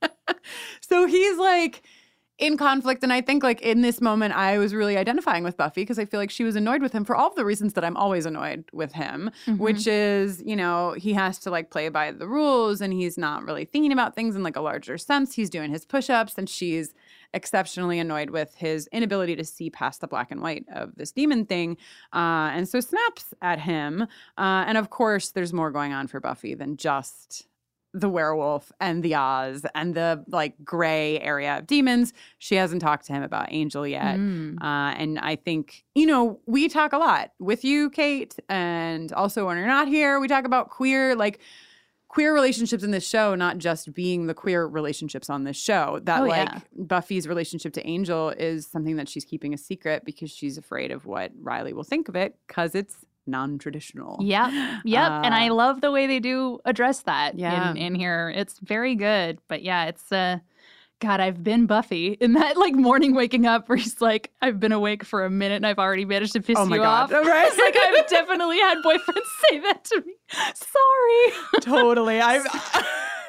so 0.80 1.06
he's 1.06 1.36
like 1.38 1.82
in 2.40 2.56
conflict. 2.56 3.02
And 3.02 3.12
I 3.12 3.20
think, 3.20 3.42
like, 3.42 3.60
in 3.60 3.82
this 3.82 4.00
moment, 4.00 4.34
I 4.34 4.58
was 4.58 4.74
really 4.74 4.96
identifying 4.96 5.44
with 5.44 5.56
Buffy 5.56 5.82
because 5.82 5.98
I 5.98 6.04
feel 6.04 6.18
like 6.18 6.30
she 6.30 6.42
was 6.42 6.56
annoyed 6.56 6.82
with 6.82 6.92
him 6.92 7.04
for 7.04 7.14
all 7.14 7.28
of 7.28 7.36
the 7.36 7.44
reasons 7.44 7.74
that 7.74 7.84
I'm 7.84 7.96
always 7.96 8.26
annoyed 8.26 8.64
with 8.72 8.92
him, 8.92 9.30
which 9.58 9.86
is, 9.86 10.42
you 10.44 10.56
know, 10.56 10.92
he 10.92 11.12
has 11.12 11.38
to 11.40 11.50
like 11.50 11.70
play 11.70 11.88
by 11.90 12.10
the 12.10 12.26
rules 12.26 12.80
and 12.80 12.92
he's 12.92 13.18
not 13.18 13.44
really 13.44 13.64
thinking 13.64 13.92
about 13.92 14.14
things 14.14 14.34
in 14.34 14.42
like 14.42 14.56
a 14.56 14.60
larger 14.60 14.98
sense. 14.98 15.34
He's 15.34 15.50
doing 15.50 15.70
his 15.70 15.84
push 15.84 16.10
ups 16.10 16.34
and 16.38 16.48
she's 16.48 16.94
exceptionally 17.32 17.98
annoyed 17.98 18.30
with 18.30 18.54
his 18.56 18.88
inability 18.88 19.36
to 19.36 19.44
see 19.44 19.70
past 19.70 20.00
the 20.00 20.08
black 20.08 20.30
and 20.30 20.40
white 20.40 20.64
of 20.72 20.96
this 20.96 21.12
demon 21.12 21.44
thing. 21.46 21.76
Uh, 22.12 22.50
and 22.52 22.68
so 22.68 22.80
snaps 22.80 23.32
at 23.42 23.60
him. 23.60 24.02
Uh, 24.36 24.64
and 24.66 24.76
of 24.76 24.90
course, 24.90 25.30
there's 25.30 25.52
more 25.52 25.70
going 25.70 25.92
on 25.92 26.06
for 26.06 26.20
Buffy 26.20 26.54
than 26.54 26.76
just 26.76 27.46
the 27.92 28.08
werewolf 28.08 28.70
and 28.80 29.02
the 29.02 29.14
Oz 29.16 29.66
and 29.74 29.94
the 29.94 30.24
like 30.28 30.54
gray 30.64 31.20
area 31.20 31.58
of 31.58 31.66
demons. 31.66 32.12
She 32.38 32.54
hasn't 32.54 32.82
talked 32.82 33.06
to 33.06 33.12
him 33.12 33.22
about 33.22 33.48
Angel 33.50 33.86
yet. 33.86 34.16
Mm. 34.16 34.62
Uh, 34.62 34.94
and 34.96 35.18
I 35.18 35.36
think, 35.36 35.84
you 35.94 36.06
know, 36.06 36.40
we 36.46 36.68
talk 36.68 36.92
a 36.92 36.98
lot 36.98 37.32
with 37.40 37.64
you, 37.64 37.90
Kate, 37.90 38.36
and 38.48 39.12
also 39.12 39.46
when 39.46 39.56
you're 39.56 39.66
not 39.66 39.88
here, 39.88 40.20
we 40.20 40.28
talk 40.28 40.44
about 40.44 40.70
queer, 40.70 41.16
like, 41.16 41.40
queer 42.08 42.34
relationships 42.34 42.82
in 42.82 42.90
this 42.90 43.08
show, 43.08 43.36
not 43.36 43.58
just 43.58 43.92
being 43.94 44.26
the 44.26 44.34
queer 44.34 44.66
relationships 44.66 45.30
on 45.30 45.44
this 45.44 45.56
show. 45.56 46.00
That, 46.02 46.22
Oh, 46.22 46.26
like, 46.26 46.48
yeah. 46.48 46.60
Buffy's 46.76 47.28
relationship 47.28 47.72
to 47.74 47.86
Angel 47.86 48.30
is 48.30 48.66
something 48.66 48.96
that 48.96 49.08
she's 49.08 49.24
keeping 49.24 49.54
a 49.54 49.58
secret 49.58 50.04
because 50.04 50.30
she's 50.30 50.58
afraid 50.58 50.90
of 50.90 51.06
what 51.06 51.30
Riley 51.40 51.72
will 51.72 51.84
think 51.84 52.08
of 52.08 52.16
it 52.16 52.36
because 52.48 52.74
it's 52.74 52.96
non 53.30 53.58
traditional. 53.58 54.18
Yep. 54.20 54.50
Yep. 54.84 55.12
and 55.24 55.34
I 55.34 55.48
Uh, 55.48 55.54
love 55.54 55.80
the 55.80 55.90
way 55.90 56.06
they 56.06 56.20
do 56.20 56.58
address 56.64 57.00
that 57.02 57.38
Yeah. 57.38 57.70
in, 57.70 57.76
in 57.76 57.94
here. 57.94 58.32
It's 58.34 58.58
very 58.58 58.94
good. 58.96 59.38
But 59.48 59.62
yeah, 59.62 59.86
it's 59.86 60.10
uh 60.12 60.38
God, 61.00 61.18
I've 61.20 61.42
been 61.42 61.64
Buffy 61.64 62.08
in 62.20 62.34
that 62.34 62.58
like 62.58 62.74
morning 62.74 63.14
waking 63.14 63.46
up 63.46 63.68
where 63.70 63.78
he's 63.78 64.02
like, 64.02 64.30
I've 64.42 64.60
been 64.60 64.72
awake 64.72 65.02
for 65.02 65.24
a 65.24 65.30
minute 65.30 65.56
and 65.56 65.66
I've 65.66 65.78
already 65.78 66.04
managed 66.04 66.34
to 66.34 66.42
piss 66.42 66.58
Oh 66.58 66.66
my 66.66 66.76
you 66.76 66.82
God. 66.82 67.10
off. 67.12 67.26
Right. 67.26 67.46
It's 67.52 67.58
like 67.58 67.76
I've 67.76 68.06
definitely 68.08 68.58
had 68.58 68.78
boyfriends 68.84 69.28
say 69.50 69.60
that 69.60 69.84
to 69.84 70.02
me. 70.06 70.14
Sorry. 70.54 71.60
totally. 71.62 72.20
I've. 72.20 72.44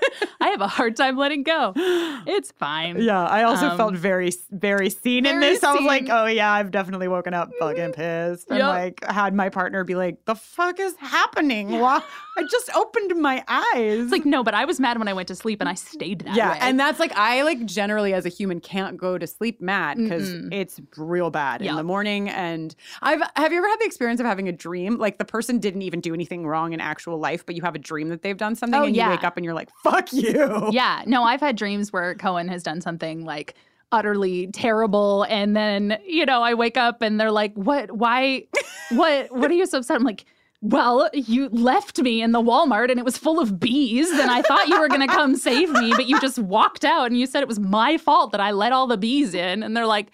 I 0.41 0.49
have 0.49 0.62
a 0.62 0.68
hard 0.68 0.95
time 0.95 1.18
letting 1.18 1.43
go. 1.43 1.74
It's 1.76 2.52
fine. 2.52 3.02
Yeah, 3.02 3.24
I 3.26 3.43
also 3.43 3.68
Um, 3.68 3.78
felt 3.78 3.95
very, 3.95 4.32
very 4.52 4.89
seen 4.89 5.26
in 5.26 5.39
very 5.39 5.54
this. 5.54 5.64
I 5.64 5.74
was 5.74 5.84
like. 5.84 6.08
Oh 6.10 6.26
yeah, 6.26 6.52
I've 6.52 6.72
definitely 6.72 7.08
woken 7.08 7.34
up 7.34 7.49
fucking 7.60 7.93
pissed, 7.93 8.49
and 8.49 8.60
Yep. 8.60 8.68
like 8.68 9.06
had 9.06 9.34
my 9.34 9.49
partner 9.49 9.84
be 9.84 9.95
like, 9.95 10.26
"The 10.26 10.36
fuck 10.36 10.80
is 10.80 10.95
happening? 10.97 11.80
Why? 11.80 12.02
I 12.38 12.43
just 12.43 12.70
opened 12.76 13.20
my 13.22 13.43
eyes." 13.47 13.99
It's 13.99 14.12
like, 14.12 14.26
no, 14.26 14.43
but 14.43 14.54
I 14.54 14.66
was 14.66 14.80
mad 14.80 14.97
when 14.97 15.08
I 15.08 15.14
went 15.14 15.28
to 15.30 15.36
sleep 15.36 15.60
and 15.62 15.70
I 15.70 15.74
stayed 15.76 16.22
that 16.22 16.36
yeah, 16.36 16.52
way. 16.52 16.58
and 16.62 16.80
that's 16.80 16.99
like 16.99 17.12
I 17.16 17.43
like 17.43 17.66
generally 17.66 18.14
as 18.14 18.26
a 18.26 18.30
human 18.30 18.60
can't 18.60 18.97
go 18.97 19.18
to 19.18 19.28
sleep 19.28 19.62
mad 19.62 19.97
because 19.97 20.32
it's 20.52 20.80
real 20.97 21.30
bad 21.30 21.62
in 21.62 21.76
the 21.76 21.84
morning. 21.84 22.30
And 22.30 22.74
I've 23.02 23.22
have 23.36 23.52
you 23.52 23.60
ever 23.60 23.68
had 23.68 23.80
the 23.80 23.86
experience 23.86 24.20
of 24.20 24.26
having 24.26 24.47
a 24.47 24.52
dream 24.52 24.97
like 24.97 25.18
the 25.18 25.26
person 25.26 25.60
didn't 25.60 25.82
even 25.84 26.02
do 26.02 26.14
anything 26.14 26.45
wrong 26.47 26.74
in 26.74 26.80
actual 26.80 27.18
life, 27.20 27.45
but 27.45 27.56
you 27.56 27.62
have 27.62 27.76
a 27.76 27.80
dream 27.80 28.10
that 28.10 28.22
they've 28.22 28.38
done 28.38 28.56
something, 28.56 28.80
Oh, 28.80 28.84
and 28.86 28.95
yeah. 28.95 29.06
you 29.06 29.12
wake 29.12 29.24
up 29.24 29.38
and 29.38 29.43
you're 29.45 29.54
like, 29.54 29.70
"Fuck 29.84 29.90
you." 30.11 30.69
Yeah, 30.71 31.03
no, 31.05 31.23
I've 31.23 31.41
had 31.41 31.55
dreams 31.55 31.91
where 31.91 32.15
Cohen 32.15 32.47
has 32.47 32.63
done 32.63 32.81
something 32.81 33.25
like 33.25 33.55
utterly 33.91 34.47
terrible 34.47 35.23
and 35.23 35.55
then, 35.55 35.99
you 36.05 36.25
know, 36.25 36.41
I 36.41 36.53
wake 36.53 36.77
up 36.77 37.01
and 37.01 37.19
they're 37.19 37.31
like, 37.31 37.53
"What? 37.55 37.91
Why 37.91 38.45
what 38.91 39.31
what 39.35 39.51
are 39.51 39.53
you 39.53 39.65
so 39.65 39.79
upset?" 39.79 39.97
I'm 39.97 40.03
like, 40.03 40.25
"Well, 40.61 41.09
you 41.13 41.49
left 41.49 41.99
me 42.01 42.21
in 42.21 42.31
the 42.31 42.41
Walmart 42.41 42.89
and 42.89 42.99
it 42.99 43.05
was 43.05 43.17
full 43.17 43.39
of 43.39 43.59
bees 43.59 44.09
and 44.11 44.31
I 44.31 44.41
thought 44.43 44.67
you 44.67 44.79
were 44.79 44.87
going 44.87 45.01
to 45.01 45.13
come 45.13 45.35
save 45.35 45.71
me, 45.71 45.91
but 45.91 46.07
you 46.07 46.19
just 46.21 46.39
walked 46.39 46.85
out 46.85 47.07
and 47.07 47.19
you 47.19 47.25
said 47.25 47.41
it 47.41 47.47
was 47.47 47.59
my 47.59 47.97
fault 47.97 48.31
that 48.31 48.41
I 48.41 48.51
let 48.51 48.71
all 48.71 48.87
the 48.87 48.97
bees 48.97 49.33
in." 49.33 49.63
And 49.63 49.75
they're 49.75 49.85
like, 49.87 50.07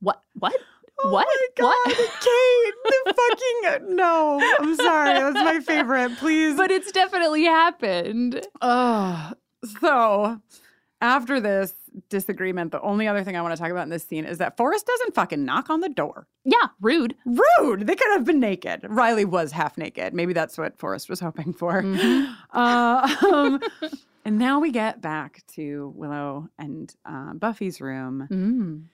"What? 0.00 0.22
What? 0.34 0.54
Oh 1.04 1.10
what? 1.10 1.26
What?" 1.58 1.86
Kate! 1.96 2.74
The 2.84 3.14
fucking 3.76 3.96
no! 3.96 4.40
I'm 4.60 4.74
sorry. 4.76 5.12
That's 5.14 5.34
my 5.36 5.60
favorite. 5.60 6.16
Please. 6.18 6.56
But 6.56 6.70
it's 6.70 6.92
definitely 6.92 7.44
happened. 7.44 8.46
oh, 8.62 9.32
so 9.80 10.40
after 11.00 11.40
this 11.40 11.74
disagreement, 12.08 12.72
the 12.72 12.80
only 12.80 13.06
other 13.06 13.22
thing 13.22 13.36
I 13.36 13.42
want 13.42 13.54
to 13.54 13.60
talk 13.60 13.70
about 13.70 13.82
in 13.84 13.90
this 13.90 14.04
scene 14.04 14.24
is 14.24 14.38
that 14.38 14.56
Forrest 14.56 14.86
doesn't 14.86 15.14
fucking 15.14 15.44
knock 15.44 15.70
on 15.70 15.80
the 15.80 15.88
door. 15.88 16.26
Yeah, 16.44 16.68
rude. 16.80 17.14
Rude. 17.24 17.86
They 17.86 17.94
could 17.94 18.12
have 18.12 18.24
been 18.24 18.40
naked. 18.40 18.80
Riley 18.88 19.24
was 19.24 19.52
half 19.52 19.76
naked. 19.76 20.14
Maybe 20.14 20.32
that's 20.32 20.56
what 20.56 20.78
Forrest 20.78 21.08
was 21.08 21.20
hoping 21.20 21.52
for. 21.52 21.84
Uh, 22.52 23.16
um, 23.32 23.60
and 24.24 24.38
now 24.38 24.60
we 24.60 24.70
get 24.70 25.00
back 25.00 25.42
to 25.54 25.92
Willow 25.94 26.48
and 26.58 26.94
uh, 27.04 27.34
Buffy's 27.34 27.80
room. 27.80 28.28
Mm. 28.30 28.84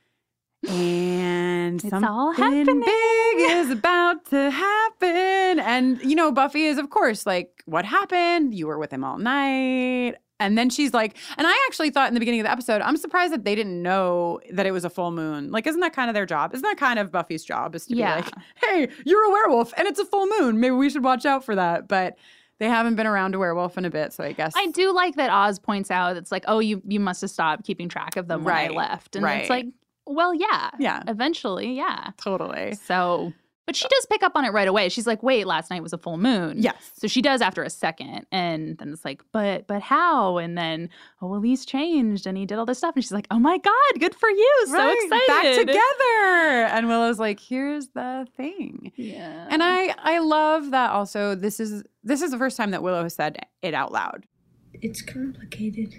And 0.69 1.81
It's 1.81 1.91
something 1.91 2.09
all 2.09 2.33
happening. 2.33 2.81
big 2.81 3.39
is 3.51 3.71
about 3.71 4.25
to 4.27 4.51
happen. 4.51 5.61
And, 5.61 6.01
you 6.03 6.15
know, 6.15 6.33
Buffy 6.33 6.65
is, 6.67 6.79
of 6.79 6.91
course, 6.91 7.27
like, 7.27 7.63
what 7.67 7.85
happened? 7.85 8.55
You 8.55 8.67
were 8.67 8.79
with 8.79 8.93
him 8.93 9.05
all 9.05 9.19
night. 9.19 10.15
And 10.41 10.59
then 10.59 10.71
she's 10.71 10.93
like, 10.93 11.17
and 11.37 11.47
I 11.47 11.53
actually 11.69 11.91
thought 11.91 12.09
in 12.09 12.15
the 12.15 12.21
beginning 12.21 12.41
of 12.41 12.45
the 12.47 12.51
episode, 12.51 12.83
I'm 12.83 12.97
surprised 12.97 13.33
that 13.33 13.45
they 13.45 13.55
didn't 13.55 13.81
know 13.81 14.41
that 14.53 14.67
it 14.67 14.73
was 14.73 14.85
a 14.85 14.91
full 14.91 15.13
moon. 15.13 15.53
Like, 15.53 15.69
isn't 15.69 15.81
that 15.81 15.93
kind 15.93 16.11
of 16.11 16.15
their 16.15 16.27
job? 16.27 16.53
Isn't 16.53 16.65
that 16.65 16.79
kind 16.79 16.99
of 16.99 17.13
Buffy's 17.13 17.45
job? 17.45 17.77
Is 17.77 17.87
to 17.87 17.95
Yeah. 17.95 18.17
be 18.17 18.23
like, 18.23 18.35
hey, 18.57 18.89
you're 19.07 19.25
a 19.25 19.31
werewolf 19.31 19.73
and 19.77 19.87
it's 19.87 20.01
a 20.01 20.05
full 20.05 20.27
moon. 20.41 20.59
Maybe 20.59 20.73
we 20.75 20.91
should 20.91 21.05
watch 21.05 21.25
out 21.27 21.45
for 21.45 21.55
that. 21.55 21.87
But 21.87 22.19
they 22.59 22.69
haven't 22.69 22.97
been 22.97 23.07
around 23.07 23.37
a 23.37 23.39
werewolf 23.39 23.79
in 23.79 23.85
a 23.85 23.91
bit. 23.91 24.13
So 24.13 24.25
I 24.25 24.33
guess. 24.33 24.53
I 24.57 24.67
do 24.69 24.93
like 24.93 25.15
that 25.15 25.31
Oz 25.31 25.61
points 25.61 25.93
out 25.93 26.17
it's 26.17 26.33
like, 26.33 26.45
oh, 26.49 26.59
you 26.59 26.83
you 26.89 26.99
must 26.99 27.21
have 27.21 27.31
stopped 27.31 27.65
keeping 27.65 27.89
track 27.89 28.17
of 28.17 28.27
them 28.27 28.43
when 28.43 28.53
Right, 28.55 28.71
I 28.73 28.75
left. 28.75 29.15
And 29.15 29.25
right. 29.25 29.43
it's 29.43 29.51
like, 29.51 29.67
well, 30.07 30.35
yeah. 30.35 30.71
Yeah. 30.79 31.03
Eventually, 31.07 31.73
yeah. 31.73 32.11
Totally. 32.17 32.75
So 32.75 33.33
but 33.67 33.77
she 33.77 33.85
uh 33.85 33.89
does 33.89 34.07
pick 34.07 34.23
up 34.23 34.33
on 34.35 34.45
it 34.45 34.51
right 34.53 34.67
away. 34.67 34.89
She's 34.89 35.07
like, 35.07 35.23
wait, 35.23 35.47
last 35.47 35.71
night 35.71 35.83
was 35.83 35.93
a 35.93 35.99
full 35.99 36.19
moon. 36.19 36.61
Yes. 36.61 36.91
So 36.97 37.07
she 37.07 37.23
does 37.23 37.41
after 37.41 37.63
a 37.63 37.71
second. 37.71 38.27
And 38.33 38.77
then 38.79 38.93
it's 38.93 39.05
like, 39.05 39.23
but 39.31 39.67
but 39.69 39.83
how? 39.83 40.39
And 40.39 40.59
then, 40.59 40.91
oh 41.21 41.29
well, 41.29 41.41
he's 41.41 41.65
changed 41.65 42.27
and 42.27 42.37
he 42.37 42.45
did 42.45 42.59
all 42.59 42.67
this 42.67 42.79
stuff. 42.79 42.97
And 42.97 43.05
she's 43.05 43.13
like, 43.13 43.29
Oh 43.31 43.39
my 43.39 43.59
God, 43.59 44.01
good 44.01 44.15
for 44.15 44.29
you. 44.29 44.65
So 44.67 44.73
Right, 44.75 44.99
excited. 45.05 45.27
Back 45.29 45.55
together. 45.55 46.77
And 46.77 46.89
Willow's 46.89 47.21
like, 47.21 47.39
here's 47.39 47.89
the 47.89 48.27
thing. 48.37 48.93
Yeah. 48.97 49.47
And 49.49 49.63
I 49.63 49.95
I 49.99 50.19
love 50.19 50.73
that 50.73 50.91
also 50.91 51.35
this 51.37 51.61
is 51.61 51.85
this 52.03 52.21
is 52.21 52.33
the 52.33 52.39
first 52.39 52.57
time 52.57 52.73
that 52.73 52.83
Willow 52.83 53.05
has 53.05 53.15
said 53.15 53.39
it 53.63 53.75
out 53.75 53.93
loud. 53.93 54.27
It's 54.75 55.03
complicated. 55.03 55.95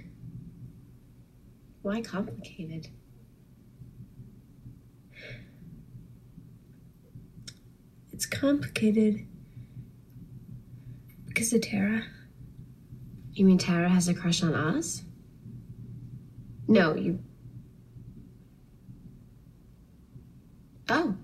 Why 1.82 2.02
complicated? 2.02 2.88
It's 8.24 8.40
complicated 8.40 9.28
because 11.26 11.52
of 11.52 11.60
Tara. 11.60 12.04
You 13.34 13.44
mean 13.44 13.58
Tara 13.58 13.90
has 13.90 14.08
a 14.08 14.14
crush 14.14 14.42
on 14.42 14.56
us? 14.56 15.04
No, 16.66 16.96
you. 16.96 17.20
Oh. 20.88 21.18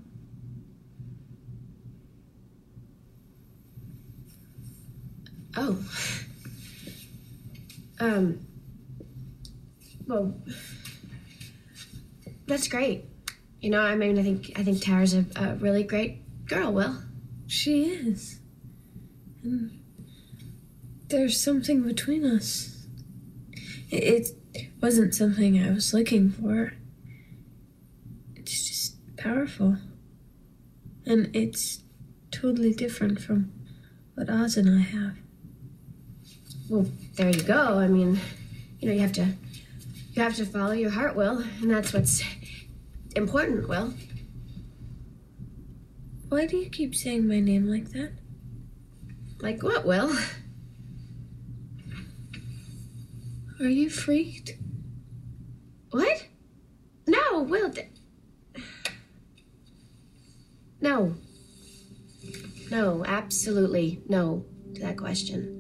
Oh. 5.56 5.78
Um. 8.02 8.46
Well, 10.06 10.34
that's 12.46 12.68
great. 12.68 13.06
You 13.62 13.70
know, 13.70 13.80
I 13.80 13.96
mean, 13.96 14.20
I 14.20 14.24
think 14.24 14.52
I 14.60 14.64
think 14.66 14.82
Tara's 14.82 15.14
a, 15.14 15.26
a 15.38 15.56
really 15.56 15.84
great 15.84 16.24
Oh, 16.52 16.56
girl. 16.56 16.74
Will. 16.74 16.96
She 17.48 17.86
is. 17.86 18.40
And 19.44 19.80
there's 21.08 21.42
something 21.42 21.84
between 21.84 22.26
us. 22.26 22.86
It, 23.90 24.30
it 24.54 24.70
wasn't 24.82 25.16
something 25.16 25.62
I 25.62 25.72
was 25.72 25.94
looking 25.94 26.32
for. 26.32 26.74
It's 28.36 28.68
just 28.68 29.18
powerful. 29.18 29.78
And 31.06 31.36
it's 31.36 31.82
totally 32.32 32.74
different 32.74 33.20
from 33.20 33.52
what 34.16 34.30
Oz 34.30 34.58
and 34.58 34.70
I 34.70 34.82
have. 34.82 35.16
Well, 36.70 36.86
there 37.16 37.30
you 37.30 37.42
go. 37.42 37.80
I 37.80 37.88
mean, 37.88 38.20
you 38.80 38.88
know, 38.88 38.94
you 38.94 39.00
have 39.00 39.14
to 39.14 39.34
you 40.14 40.22
have 40.22 40.36
to 40.36 40.46
follow 40.46 40.74
your 40.74 40.92
heart, 40.92 41.16
Will, 41.16 41.44
and 41.62 41.72
that's 41.72 41.94
what's 41.94 42.24
important, 43.16 43.68
Will. 43.68 43.94
Why 46.30 46.46
do 46.46 46.58
you 46.58 46.70
keep 46.70 46.96
saying 46.96 47.28
my 47.28 47.40
name 47.40 47.68
like 47.68 47.90
that? 47.90 48.12
Like 49.42 49.64
what, 49.64 49.84
Will? 49.86 50.16
Are 53.60 53.68
you 53.68 53.90
freaked? 53.90 54.52
What? 55.90 56.28
No, 57.08 57.42
Will. 57.42 57.74
No. 60.80 61.16
No, 62.70 63.04
absolutely 63.06 64.04
no 64.08 64.46
to 64.76 64.82
that 64.82 64.98
question. 64.98 65.56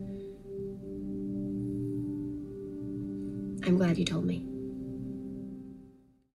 I'm 3.65 3.75
glad 3.77 3.97
you 3.97 4.05
told 4.05 4.25
me. 4.25 4.45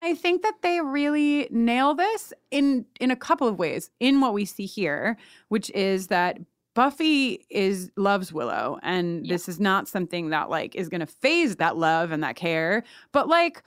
I 0.02 0.16
think 0.16 0.44
that 0.44 0.62
they 0.62 0.80
really 0.82 1.48
nail 1.52 1.94
this 1.94 2.32
in 2.52 2.86
in 3.00 3.12
a 3.12 3.16
couple 3.16 3.48
of 3.48 3.60
ways. 3.60 3.90
In 4.00 4.22
what 4.22 4.34
we 4.34 4.46
see 4.46 4.66
here, 4.66 5.18
which 5.50 5.70
is 5.72 6.08
that 6.08 6.40
Buffy 6.76 7.46
is 7.50 7.92
loves 7.98 8.32
Willow, 8.32 8.80
and 8.84 9.26
Yeah. 9.26 9.34
this 9.34 9.50
is 9.50 9.60
not 9.60 9.88
something 9.88 10.30
that 10.30 10.50
like 10.50 10.76
is 10.76 10.88
going 10.88 11.02
to 11.02 11.06
phase 11.06 11.58
that 11.58 11.76
love 11.78 12.12
and 12.12 12.24
that 12.24 12.36
care, 12.38 12.84
but 13.12 13.28
like 13.28 13.64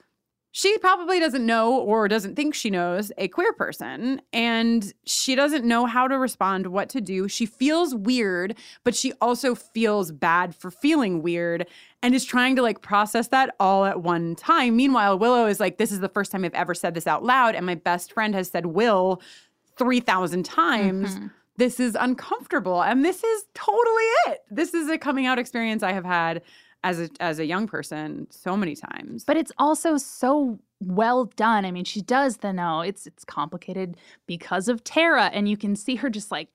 she 0.55 0.77
probably 0.77 1.19
doesn't 1.19 1.43
know 1.47 1.79
or 1.79 2.07
doesn't 2.07 2.35
think 2.35 2.53
she 2.53 2.69
knows 2.69 3.11
a 3.17 3.27
queer 3.27 3.51
person 3.53 4.21
and 4.31 4.93
she 5.03 5.33
doesn't 5.33 5.65
know 5.65 5.87
how 5.87 6.07
to 6.07 6.15
respond 6.15 6.67
what 6.67 6.89
to 6.89 7.01
do. 7.01 7.27
She 7.27 7.47
feels 7.47 7.95
weird 7.95 8.55
but 8.83 8.93
she 8.95 9.13
also 9.19 9.55
feels 9.55 10.11
bad 10.11 10.55
for 10.55 10.69
feeling 10.69 11.23
weird 11.23 11.65
and 12.03 12.13
is 12.13 12.23
trying 12.23 12.55
to 12.55 12.61
like 12.61 12.83
process 12.83 13.29
that 13.29 13.55
all 13.59 13.83
at 13.85 14.03
one 14.03 14.35
time. 14.35 14.75
Meanwhile 14.75 15.17
willow 15.17 15.47
is 15.47 15.59
like 15.59 15.79
this 15.79 15.91
is 15.91 16.01
the 16.01 16.07
first 16.09 16.31
time 16.31 16.45
i've 16.45 16.53
ever 16.53 16.75
said 16.75 16.93
this 16.93 17.07
out 17.07 17.23
loud 17.25 17.55
and 17.55 17.65
my 17.65 17.75
best 17.75 18.13
friend 18.13 18.35
has 18.35 18.51
said 18.51 18.67
will 18.67 19.21
3000 19.77 20.43
times. 20.45 21.15
Mhm. 21.17 21.31
this 21.57 21.79
is 21.79 21.95
uncomfortable. 21.99 22.81
And 22.83 23.03
this 23.03 23.23
is 23.23 23.45
totally 23.55 24.03
it. 24.27 24.41
This 24.51 24.73
is 24.75 24.87
a 24.89 24.97
coming 24.99 25.25
out 25.25 25.39
experience 25.39 25.81
i 25.81 25.93
have 25.93 26.05
had 26.05 26.43
as 26.83 26.99
a 26.99 27.09
as 27.19 27.39
a 27.39 27.45
young 27.45 27.67
person 27.67 28.27
so 28.29 28.57
many 28.57 28.75
times 28.75 29.23
But 29.23 29.37
it's 29.37 29.51
also 29.57 29.97
so 29.97 30.59
well 30.81 31.25
done. 31.25 31.65
I 31.65 31.71
mean, 31.71 31.85
she 31.85 32.01
does 32.01 32.37
the 32.37 32.51
no. 32.51 32.81
It's 32.81 33.07
it's 33.07 33.23
complicated 33.23 33.97
because 34.27 34.67
of 34.67 34.83
Tara, 34.83 35.25
and 35.33 35.47
you 35.47 35.57
can 35.57 35.75
see 35.75 35.95
her 35.95 36.09
just 36.09 36.31
like 36.31 36.49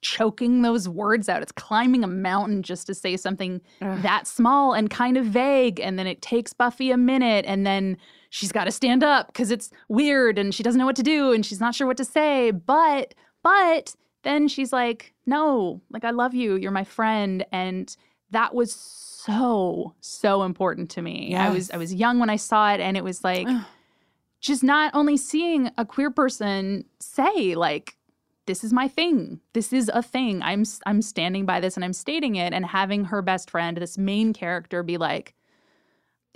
choking 0.00 0.62
those 0.62 0.88
words 0.88 1.28
out. 1.28 1.42
It's 1.42 1.52
climbing 1.52 2.02
a 2.02 2.06
mountain 2.06 2.62
just 2.62 2.86
to 2.86 2.94
say 2.94 3.16
something 3.16 3.60
Ugh. 3.82 4.00
that 4.02 4.26
small 4.26 4.72
and 4.72 4.88
kind 4.88 5.16
of 5.16 5.26
vague, 5.26 5.80
and 5.80 5.98
then 5.98 6.06
it 6.06 6.22
takes 6.22 6.52
Buffy 6.52 6.90
a 6.90 6.96
minute, 6.96 7.44
and 7.46 7.66
then 7.66 7.96
she's 8.30 8.52
got 8.52 8.64
to 8.64 8.70
stand 8.70 9.02
up 9.02 9.26
because 9.26 9.50
it's 9.50 9.70
weird, 9.88 10.38
and 10.38 10.54
she 10.54 10.62
doesn't 10.62 10.78
know 10.78 10.86
what 10.86 10.96
to 10.96 11.02
do, 11.02 11.32
and 11.32 11.44
she's 11.44 11.60
not 11.60 11.74
sure 11.74 11.86
what 11.86 11.96
to 11.96 12.04
say. 12.04 12.52
But 12.52 13.14
but 13.42 13.94
then 14.22 14.46
she's 14.46 14.72
like, 14.72 15.12
no, 15.26 15.80
like 15.90 16.04
I 16.04 16.10
love 16.10 16.34
you. 16.34 16.54
You're 16.56 16.70
my 16.70 16.84
friend, 16.84 17.44
and 17.52 17.94
that 18.32 18.54
was 18.54 18.72
so 18.72 19.94
so 20.00 20.42
important 20.42 20.90
to 20.90 21.02
me. 21.02 21.34
I 21.36 21.50
was 21.50 21.70
I 21.70 21.76
was 21.76 21.94
young 21.94 22.18
when 22.18 22.28
I 22.30 22.36
saw 22.36 22.72
it 22.72 22.80
and 22.80 22.96
it 22.96 23.04
was 23.04 23.22
like 23.22 23.46
just 24.40 24.64
not 24.64 24.92
only 24.94 25.16
seeing 25.16 25.70
a 25.78 25.86
queer 25.86 26.10
person 26.10 26.84
say 26.98 27.54
like 27.54 27.96
this 28.46 28.64
is 28.64 28.72
my 28.72 28.88
thing. 28.88 29.40
This 29.52 29.72
is 29.72 29.90
a 29.94 30.02
thing. 30.02 30.42
I'm 30.42 30.64
I'm 30.84 31.00
standing 31.00 31.46
by 31.46 31.60
this 31.60 31.76
and 31.76 31.84
I'm 31.84 31.92
stating 31.92 32.34
it 32.34 32.52
and 32.52 32.66
having 32.66 33.04
her 33.06 33.22
best 33.22 33.50
friend 33.50 33.76
this 33.76 33.96
main 33.96 34.32
character 34.32 34.82
be 34.82 34.98
like 34.98 35.34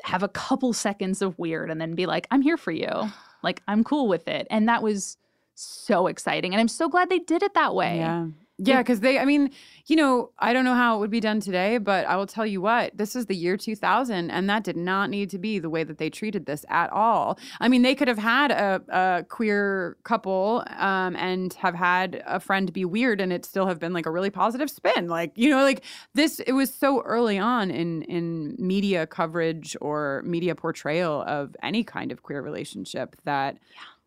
have 0.04 0.22
a 0.22 0.28
couple 0.28 0.72
seconds 0.72 1.22
of 1.22 1.38
weird 1.38 1.70
and 1.70 1.80
then 1.80 1.94
be 1.94 2.06
like 2.06 2.28
I'm 2.30 2.42
here 2.42 2.56
for 2.56 2.70
you. 2.70 3.10
Like 3.42 3.62
I'm 3.66 3.82
cool 3.82 4.06
with 4.06 4.28
it. 4.28 4.46
And 4.50 4.68
that 4.68 4.82
was 4.82 5.16
so 5.54 6.06
exciting 6.06 6.52
and 6.52 6.60
I'm 6.60 6.68
so 6.68 6.88
glad 6.88 7.08
they 7.08 7.18
did 7.18 7.42
it 7.42 7.54
that 7.54 7.74
way. 7.74 7.96
Yeah. 7.98 8.26
Yeah, 8.58 8.80
because 8.80 9.00
they, 9.00 9.18
I 9.18 9.26
mean, 9.26 9.50
you 9.86 9.96
know, 9.96 10.30
I 10.38 10.54
don't 10.54 10.64
know 10.64 10.74
how 10.74 10.96
it 10.96 11.00
would 11.00 11.10
be 11.10 11.20
done 11.20 11.40
today, 11.40 11.76
but 11.76 12.06
I 12.06 12.16
will 12.16 12.26
tell 12.26 12.46
you 12.46 12.62
what, 12.62 12.96
this 12.96 13.14
is 13.14 13.26
the 13.26 13.36
year 13.36 13.58
2000, 13.58 14.30
and 14.30 14.48
that 14.48 14.64
did 14.64 14.78
not 14.78 15.10
need 15.10 15.28
to 15.30 15.38
be 15.38 15.58
the 15.58 15.68
way 15.68 15.84
that 15.84 15.98
they 15.98 16.08
treated 16.08 16.46
this 16.46 16.64
at 16.70 16.90
all. 16.90 17.38
I 17.60 17.68
mean, 17.68 17.82
they 17.82 17.94
could 17.94 18.08
have 18.08 18.16
had 18.16 18.50
a, 18.50 18.80
a 18.88 19.24
queer 19.24 19.98
couple 20.04 20.64
um, 20.78 21.16
and 21.16 21.52
have 21.54 21.74
had 21.74 22.22
a 22.26 22.40
friend 22.40 22.72
be 22.72 22.86
weird, 22.86 23.20
and 23.20 23.30
it 23.30 23.44
still 23.44 23.66
have 23.66 23.78
been 23.78 23.92
like 23.92 24.06
a 24.06 24.10
really 24.10 24.30
positive 24.30 24.70
spin. 24.70 25.06
Like, 25.08 25.32
you 25.34 25.50
know, 25.50 25.62
like 25.62 25.84
this, 26.14 26.40
it 26.40 26.52
was 26.52 26.72
so 26.72 27.02
early 27.02 27.38
on 27.38 27.70
in 27.70 28.02
in 28.02 28.56
media 28.58 29.06
coverage 29.06 29.76
or 29.82 30.22
media 30.24 30.54
portrayal 30.54 31.22
of 31.26 31.54
any 31.62 31.84
kind 31.84 32.10
of 32.10 32.22
queer 32.22 32.40
relationship 32.40 33.16
that 33.24 33.58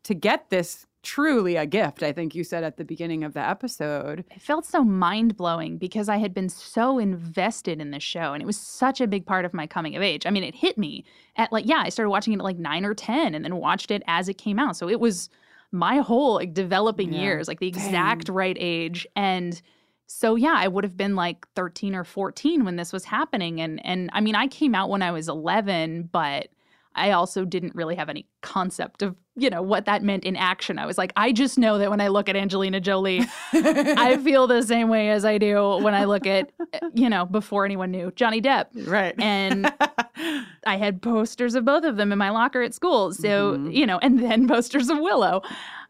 to 0.03 0.15
get 0.15 0.49
this 0.49 0.87
truly 1.03 1.55
a 1.55 1.65
gift, 1.65 2.03
I 2.03 2.11
think 2.11 2.35
you 2.35 2.43
said 2.43 2.63
at 2.63 2.77
the 2.77 2.83
beginning 2.85 3.23
of 3.23 3.33
the 3.33 3.39
episode. 3.39 4.25
It 4.31 4.41
felt 4.41 4.65
so 4.65 4.83
mind 4.83 5.37
blowing 5.37 5.77
because 5.77 6.09
I 6.09 6.17
had 6.17 6.33
been 6.33 6.49
so 6.49 6.99
invested 6.99 7.79
in 7.79 7.91
the 7.91 7.99
show 7.99 8.33
and 8.33 8.41
it 8.41 8.45
was 8.45 8.57
such 8.57 8.99
a 9.01 9.07
big 9.07 9.25
part 9.25 9.45
of 9.45 9.53
my 9.53 9.65
coming 9.67 9.95
of 9.95 10.01
age. 10.01 10.25
I 10.25 10.29
mean, 10.29 10.43
it 10.43 10.55
hit 10.55 10.77
me 10.77 11.05
at 11.37 11.51
like, 11.51 11.65
yeah, 11.65 11.81
I 11.83 11.89
started 11.89 12.09
watching 12.09 12.33
it 12.33 12.37
at 12.37 12.43
like 12.43 12.57
nine 12.57 12.85
or 12.85 12.93
10 12.93 13.33
and 13.33 13.43
then 13.45 13.55
watched 13.57 13.91
it 13.91 14.03
as 14.07 14.27
it 14.29 14.37
came 14.37 14.59
out. 14.59 14.75
So 14.75 14.89
it 14.89 14.99
was 14.99 15.29
my 15.71 15.97
whole 15.97 16.35
like 16.35 16.53
developing 16.53 17.13
Yeah. 17.13 17.21
years, 17.21 17.47
like 17.47 17.59
the 17.59 17.67
exact 17.67 18.27
right 18.29 18.57
age. 18.59 19.07
And 19.15 19.61
so 20.07 20.35
yeah, 20.35 20.55
I 20.55 20.67
would 20.67 20.83
have 20.83 20.97
been 20.97 21.15
like 21.15 21.47
13 21.55 21.95
or 21.95 22.03
14 22.03 22.65
when 22.65 22.75
this 22.75 22.91
was 22.91 23.05
happening. 23.05 23.61
And 23.61 23.83
and 23.85 24.09
I 24.11 24.21
mean, 24.21 24.35
I 24.35 24.47
came 24.47 24.73
out 24.75 24.89
when 24.89 25.01
I 25.01 25.11
was 25.11 25.29
11, 25.29 26.09
but 26.11 26.47
I 26.99 27.11
also 27.11 27.45
didn't 27.45 27.73
really 27.75 27.95
have 27.95 28.09
any 28.09 28.27
concept 28.41 29.01
of, 29.01 29.15
you 29.35 29.49
know, 29.49 29.61
what 29.61 29.85
that 29.85 30.03
meant 30.03 30.23
in 30.25 30.35
action. 30.35 30.77
I 30.77 30.85
was 30.85 30.97
like, 30.97 31.11
I 31.15 31.31
just 31.31 31.57
know 31.57 31.77
that 31.77 31.89
when 31.89 32.01
I 32.01 32.09
look 32.09 32.29
at 32.29 32.35
Angelina 32.35 32.79
Jolie, 32.79 33.21
I 33.53 34.17
feel 34.23 34.47
the 34.47 34.61
same 34.63 34.89
way 34.89 35.09
as 35.09 35.23
I 35.25 35.37
do 35.37 35.77
when 35.77 35.93
I 35.95 36.03
look 36.05 36.27
at, 36.27 36.51
you 36.93 37.09
know, 37.09 37.25
before 37.25 37.65
anyone 37.65 37.91
knew 37.91 38.11
Johnny 38.15 38.41
Depp. 38.41 38.67
right. 38.87 39.15
And 39.19 39.71
I 40.67 40.77
had 40.77 41.01
posters 41.01 41.55
of 41.55 41.65
both 41.65 41.83
of 41.85 41.95
them 41.97 42.11
in 42.11 42.17
my 42.17 42.29
locker 42.29 42.61
at 42.61 42.73
school. 42.73 43.13
So, 43.13 43.57
Mhm. 43.57 43.73
you 43.73 43.85
know, 43.87 43.97
and 43.99 44.19
then 44.19 44.47
posters 44.55 44.89
of 44.89 44.99
Willow. 44.99 45.41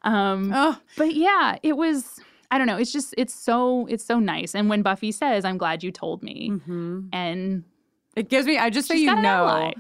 Um, 0.04 0.52
oh, 0.54 0.78
but 0.98 1.14
yeah, 1.16 1.58
it 1.64 1.76
was, 1.76 2.20
I 2.52 2.58
don't 2.58 2.68
know, 2.68 2.78
it's 2.78 2.92
just, 2.94 3.14
it's 3.18 3.34
so, 3.34 3.86
it's 3.88 4.06
so 4.06 4.20
nice. 4.20 4.56
And 4.56 4.70
when 4.70 4.82
Buffy 4.82 5.12
says, 5.12 5.44
I'm 5.44 5.58
glad 5.58 5.84
you 5.84 5.92
told 5.92 6.24
me, 6.24 6.52
mhm. 6.52 7.10
and 7.12 7.64
it 8.16 8.28
gives 8.28 8.46
me. 8.48 8.58
I 8.58 8.70
just 8.70 8.88
so 8.88 8.94
you 8.96 9.06
know. 9.16 9.72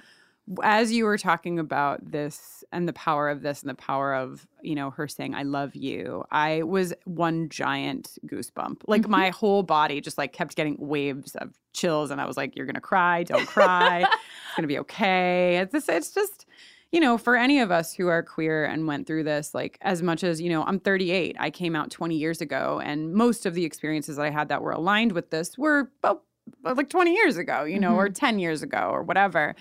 As 0.63 0.91
you 0.91 1.05
were 1.05 1.17
talking 1.17 1.59
about 1.59 2.11
this 2.11 2.63
and 2.71 2.87
the 2.87 2.93
power 2.93 3.29
of 3.29 3.41
this 3.41 3.61
and 3.61 3.69
the 3.69 3.75
power 3.75 4.13
of 4.15 4.47
you 4.61 4.75
know 4.75 4.89
her 4.91 5.07
saying 5.07 5.35
"I 5.35 5.43
love 5.43 5.75
you," 5.75 6.23
I 6.31 6.63
was 6.63 6.93
one 7.05 7.49
giant 7.49 8.17
goosebump. 8.25 8.81
Like 8.87 9.03
Mhm. 9.03 9.09
my 9.09 9.29
whole 9.29 9.63
body 9.63 10.01
just 10.01 10.17
like 10.17 10.33
kept 10.33 10.55
getting 10.55 10.75
waves 10.79 11.35
of 11.35 11.59
chills, 11.73 12.09
and 12.11 12.19
I 12.19 12.25
was 12.25 12.37
like, 12.37 12.55
"You're 12.55 12.65
gonna 12.65 12.81
cry? 12.81 13.23
Don't 13.23 13.45
cry. 13.47 13.99
it's 13.99 14.55
gonna 14.55 14.67
be 14.67 14.79
okay." 14.79 15.57
It's 15.57 15.71
just, 15.73 15.89
it's 15.89 16.11
just. 16.11 16.45
You 16.91 16.99
know, 16.99 17.19
for 17.19 17.35
any 17.35 17.59
of 17.59 17.69
us 17.69 17.93
who 17.93 18.07
are 18.07 18.23
queer 18.23 18.65
and 18.65 18.87
went 18.87 19.05
through 19.05 19.23
this, 19.23 19.53
like 19.53 19.77
as 19.81 20.01
much 20.01 20.23
as, 20.23 20.41
you 20.41 20.49
know, 20.49 20.63
I'm 20.63 20.79
38, 20.79 21.35
I 21.39 21.51
came 21.51 21.75
out 21.75 21.91
20 21.91 22.15
years 22.15 22.41
ago, 22.41 22.81
and 22.83 23.13
most 23.13 23.45
of 23.45 23.53
the 23.53 23.63
experiences 23.63 24.15
that 24.15 24.25
I 24.25 24.31
had 24.31 24.49
that 24.49 24.63
were 24.63 24.71
aligned 24.71 25.11
with 25.11 25.29
this 25.29 25.55
were 25.55 25.91
about 26.01 26.23
like 26.63 26.89
20 26.89 27.13
years 27.13 27.37
ago, 27.37 27.63
you 27.63 27.79
know, 27.79 27.93
or 27.93 28.09
10 28.09 28.39
years 28.39 28.63
ago 28.63 28.89
or 28.91 29.03
whatever. 29.03 29.53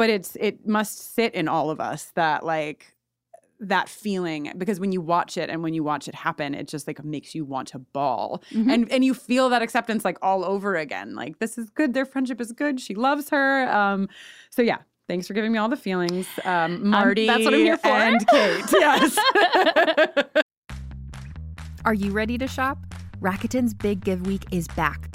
But 0.00 0.10
it's 0.10 0.36
it 0.40 0.66
must 0.66 1.14
sit 1.14 1.34
in 1.34 1.46
all 1.48 1.70
of 1.70 1.78
us 1.80 2.12
that 2.14 2.44
like 2.44 2.94
that 3.62 3.90
feeling 3.90 4.50
because 4.56 4.80
when 4.80 4.90
you 4.92 5.02
watch 5.02 5.36
it 5.36 5.50
and 5.50 5.62
when 5.62 5.74
you 5.74 5.84
watch 5.84 6.08
it 6.08 6.14
happen, 6.14 6.54
it 6.54 6.66
just 6.66 6.86
like 6.86 7.04
makes 7.04 7.34
you 7.34 7.44
want 7.44 7.68
to 7.68 7.78
bawl. 7.78 8.42
Mhm. 8.52 8.72
And 8.72 8.90
and 8.92 9.04
you 9.04 9.12
feel 9.12 9.50
that 9.50 9.60
acceptance 9.60 10.02
like 10.02 10.16
all 10.22 10.42
over 10.44 10.76
again. 10.76 11.14
Like 11.14 11.38
this 11.40 11.58
is 11.58 11.68
good, 11.68 11.92
their 11.92 12.06
friendship 12.06 12.40
is 12.40 12.52
good. 12.52 12.80
She 12.80 12.94
loves 12.94 13.28
her. 13.28 13.68
Um 13.70 14.08
so 14.48 14.62
yeah. 14.62 14.78
Thanks 15.08 15.26
for 15.26 15.34
giving 15.34 15.52
me 15.52 15.58
all 15.58 15.68
the 15.68 15.76
feelings. 15.76 16.26
Um 16.46 16.88
Marti 16.88 17.26
that's 17.26 17.44
what 17.44 17.52
I'm 17.52 17.60
here 17.60 17.76
for. 17.76 17.88
and 17.88 18.26
Kate. 18.28 18.64
Yes. 18.72 19.18
Are 21.84 21.94
you 21.94 22.12
ready 22.12 22.38
to 22.38 22.46
shop? 22.46 22.78
Rakuten's 23.20 23.74
Big 23.74 24.02
Give 24.02 24.26
Week 24.26 24.44
is 24.50 24.66
back. 24.68 25.14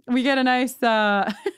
we 0.13 0.23
get 0.23 0.37
a 0.37 0.43
nice 0.43 0.81
uh 0.83 1.31
we 1.45 1.51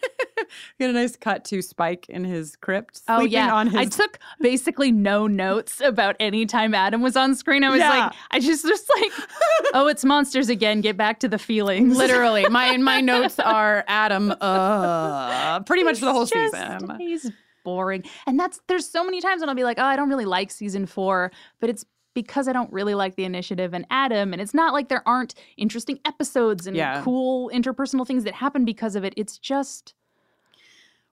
get 0.79 0.89
a 0.89 0.93
nice 0.93 1.15
cut 1.15 1.45
to 1.45 1.61
Spike 1.61 2.07
in 2.09 2.23
his 2.23 2.55
crypt. 2.55 3.01
Oh 3.07 3.21
yeah, 3.21 3.53
on 3.53 3.67
his 3.67 3.75
I 3.75 3.85
took 3.85 4.19
basically 4.41 4.91
no 4.91 5.27
notes 5.27 5.81
about 5.81 6.15
any 6.19 6.45
time 6.45 6.73
Adam 6.73 7.01
was 7.01 7.15
on 7.15 7.35
screen. 7.35 7.63
I 7.63 7.69
was 7.69 7.79
Yeah. 7.79 7.89
like, 7.89 8.13
I 8.31 8.39
just 8.39 8.65
just 8.65 8.89
like, 8.99 9.11
oh, 9.73 9.87
it's 9.87 10.03
monsters 10.05 10.49
again. 10.49 10.81
Get 10.81 10.97
back 10.97 11.19
to 11.21 11.27
the 11.27 11.37
feelings. 11.39 11.97
literally 11.97 12.45
my 12.49 12.77
my 12.77 13.01
notes 13.01 13.39
are 13.39 13.83
Adam 13.87 14.33
uh 14.41 15.59
pretty 15.61 15.83
much 15.83 15.99
for 15.99 16.05
the 16.05 16.13
whole 16.13 16.25
Just- 16.25 16.53
season. 16.53 16.95
He's 16.99 17.31
boring, 17.63 18.03
and 18.27 18.37
that's 18.39 18.59
there's 18.67 18.85
so 18.89 19.03
many 19.05 19.21
times 19.21 19.39
when 19.39 19.47
I'll 19.49 19.55
be 19.55 19.63
like, 19.63 19.79
oh, 19.79 19.85
I 19.85 19.95
don't 19.95 20.09
really 20.09 20.25
like 20.25 20.51
season 20.51 20.85
four, 20.85 21.31
but 21.61 21.69
it's 21.69 21.85
because 22.13 22.47
I 22.47 22.53
don't 22.53 22.71
really 22.71 22.95
like 22.95 23.15
the 23.15 23.25
initiative 23.25 23.73
and 23.73 23.85
Adam, 23.89 24.33
and 24.33 24.41
it's 24.41 24.53
not 24.53 24.73
like 24.73 24.89
there 24.89 25.07
aren't 25.07 25.33
interesting 25.57 25.99
episodes 26.05 26.67
and 26.67 26.75
Yeah. 26.77 27.01
cool 27.03 27.49
interpersonal 27.53 28.05
things 28.05 28.23
that 28.23 28.33
happen 28.35 28.65
because 28.65 28.95
of 28.95 29.03
it. 29.03 29.13
It's 29.17 29.37
just. 29.37 29.93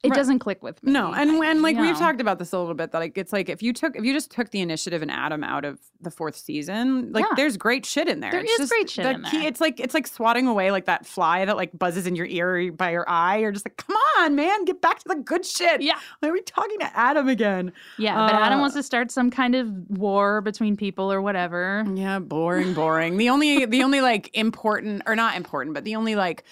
It 0.03 0.09
Right. 0.09 0.15
doesn't 0.17 0.39
click 0.39 0.63
with 0.63 0.81
me. 0.81 0.91
No, 0.93 1.13
and 1.13 1.37
when 1.37 1.61
like 1.61 1.77
we've 1.77 1.95
talked 1.95 2.21
about 2.21 2.39
this 2.39 2.53
a 2.53 2.57
little 2.57 2.73
bit, 2.73 2.91
that 2.91 2.97
like 2.97 3.19
it's 3.19 3.31
like 3.31 3.49
if 3.49 3.61
you 3.61 3.71
took 3.71 3.95
if 3.95 4.03
you 4.03 4.13
just 4.13 4.31
took 4.31 4.49
the 4.49 4.59
initiative 4.59 5.03
and 5.03 5.11
Adam 5.11 5.43
out 5.43 5.63
of 5.63 5.77
the 6.01 6.09
fourth 6.09 6.35
season, 6.35 7.11
like 7.13 7.23
Yeah. 7.23 7.35
there's 7.35 7.55
great 7.55 7.85
shit 7.85 8.07
in 8.07 8.19
there. 8.19 8.31
There 8.31 8.39
it's 8.39 8.51
is 8.53 8.57
just 8.57 8.71
great 8.71 8.89
shit 8.89 9.03
the 9.03 9.11
in 9.11 9.23
key- 9.25 9.37
there. 9.41 9.47
It's 9.47 9.61
like 9.61 9.79
it's 9.79 9.93
like 9.93 10.07
swatting 10.07 10.47
away 10.47 10.71
like 10.71 10.85
that 10.85 11.05
fly 11.05 11.45
that 11.45 11.55
like 11.55 11.77
buzzes 11.77 12.07
in 12.07 12.15
your 12.15 12.25
ear 12.25 12.71
by 12.71 12.89
your 12.89 13.07
eye. 13.07 13.37
You're 13.37 13.51
just 13.51 13.63
like, 13.63 13.77
come 13.77 13.95
on, 14.17 14.35
man, 14.35 14.65
get 14.65 14.81
back 14.81 14.97
to 14.99 15.07
the 15.07 15.15
good 15.17 15.45
shit. 15.45 15.81
Yeah. 15.83 15.99
Why 16.19 16.29
are 16.29 16.33
we 16.33 16.41
talking 16.41 16.79
to 16.79 16.97
Adam 16.97 17.27
again? 17.27 17.71
Yeah, 17.99 18.15
but 18.15 18.33
Adam 18.33 18.57
Uh, 18.57 18.61
wants 18.61 18.75
to 18.77 18.81
start 18.81 19.11
some 19.11 19.29
kind 19.29 19.53
of 19.53 19.67
war 19.87 20.41
between 20.41 20.77
people 20.77 21.13
or 21.13 21.21
whatever. 21.21 21.85
Yeah, 21.93 22.17
boring, 22.17 22.73
boring. 22.73 23.17
the 23.17 23.29
only 23.29 23.65
the 23.67 23.83
only 23.83 24.01
like 24.01 24.31
important 24.33 25.03
or 25.05 25.15
not 25.15 25.35
important, 25.37 25.75
but 25.75 25.83
the 25.83 25.95
only 25.95 26.15
like 26.15 26.43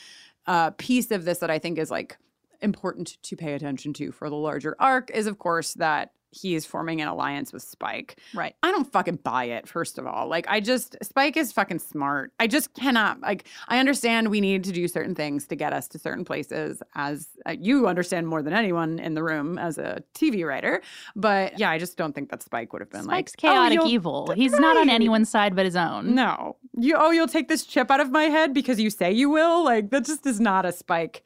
uh 0.45 0.69
piece 0.77 1.09
of 1.09 1.25
this 1.25 1.39
that 1.39 1.49
I 1.49 1.57
think 1.57 1.79
is 1.79 1.89
like 1.89 2.15
important 2.61 3.17
to 3.23 3.35
pay 3.35 3.53
attention 3.53 3.93
to 3.93 4.11
for 4.11 4.29
the 4.29 4.35
larger 4.35 4.75
arc 4.79 5.11
is 5.11 5.27
of 5.27 5.39
course 5.39 5.73
that 5.75 6.11
he 6.31 6.55
is 6.55 6.65
forming 6.65 7.01
an 7.01 7.07
alliance 7.07 7.51
with 7.51 7.63
Spike. 7.63 8.19
Right. 8.33 8.55
I 8.61 8.71
don't 8.71 8.91
fucking 8.91 9.17
buy 9.17 9.45
it, 9.45 9.67
first 9.67 9.97
of 9.97 10.05
all. 10.05 10.27
Like, 10.27 10.45
I 10.47 10.59
just, 10.59 10.95
Spike 11.01 11.35
is 11.37 11.51
fucking 11.51 11.79
smart. 11.79 12.31
I 12.39 12.47
just 12.47 12.73
cannot, 12.73 13.21
like, 13.21 13.45
I 13.67 13.79
understand 13.79 14.29
we 14.29 14.41
need 14.41 14.63
to 14.65 14.71
do 14.71 14.87
certain 14.87 15.15
things 15.15 15.47
to 15.47 15.55
get 15.55 15.73
us 15.73 15.87
to 15.89 15.99
certain 15.99 16.25
places, 16.25 16.83
as 16.95 17.29
uh, 17.47 17.55
you 17.59 17.87
understand 17.87 18.27
more 18.27 18.41
than 18.41 18.53
anyone 18.53 18.99
in 18.99 19.15
the 19.15 19.23
room 19.23 19.57
as 19.57 19.77
a 19.77 20.03
TV 20.13 20.45
writer. 20.45 20.81
But 21.15 21.57
yeah, 21.57 21.69
I 21.69 21.79
just 21.79 21.97
don't 21.97 22.13
think 22.13 22.29
that 22.29 22.43
Spike 22.43 22.73
would 22.73 22.81
have 22.81 22.91
been 22.91 23.03
Spike's 23.03 23.33
like, 23.41 23.51
oh, 23.51 23.55
chaotic 23.55 23.79
you'll- 23.79 23.87
evil. 23.87 24.31
He's 24.35 24.53
not 24.53 24.77
on 24.77 24.89
anyone's 24.89 25.29
side 25.29 25.55
but 25.55 25.65
his 25.65 25.75
own. 25.75 26.13
No. 26.13 26.57
You 26.77 26.95
oh, 26.97 27.11
you'll 27.11 27.27
take 27.27 27.47
this 27.47 27.65
chip 27.65 27.89
out 27.89 27.99
of 27.99 28.11
my 28.11 28.25
head 28.25 28.53
because 28.53 28.79
you 28.79 28.89
say 28.89 29.11
you 29.11 29.29
will? 29.29 29.63
Like 29.63 29.89
that 29.89 30.05
just 30.05 30.25
is 30.25 30.39
not 30.39 30.65
a 30.65 30.71
spike 30.71 31.23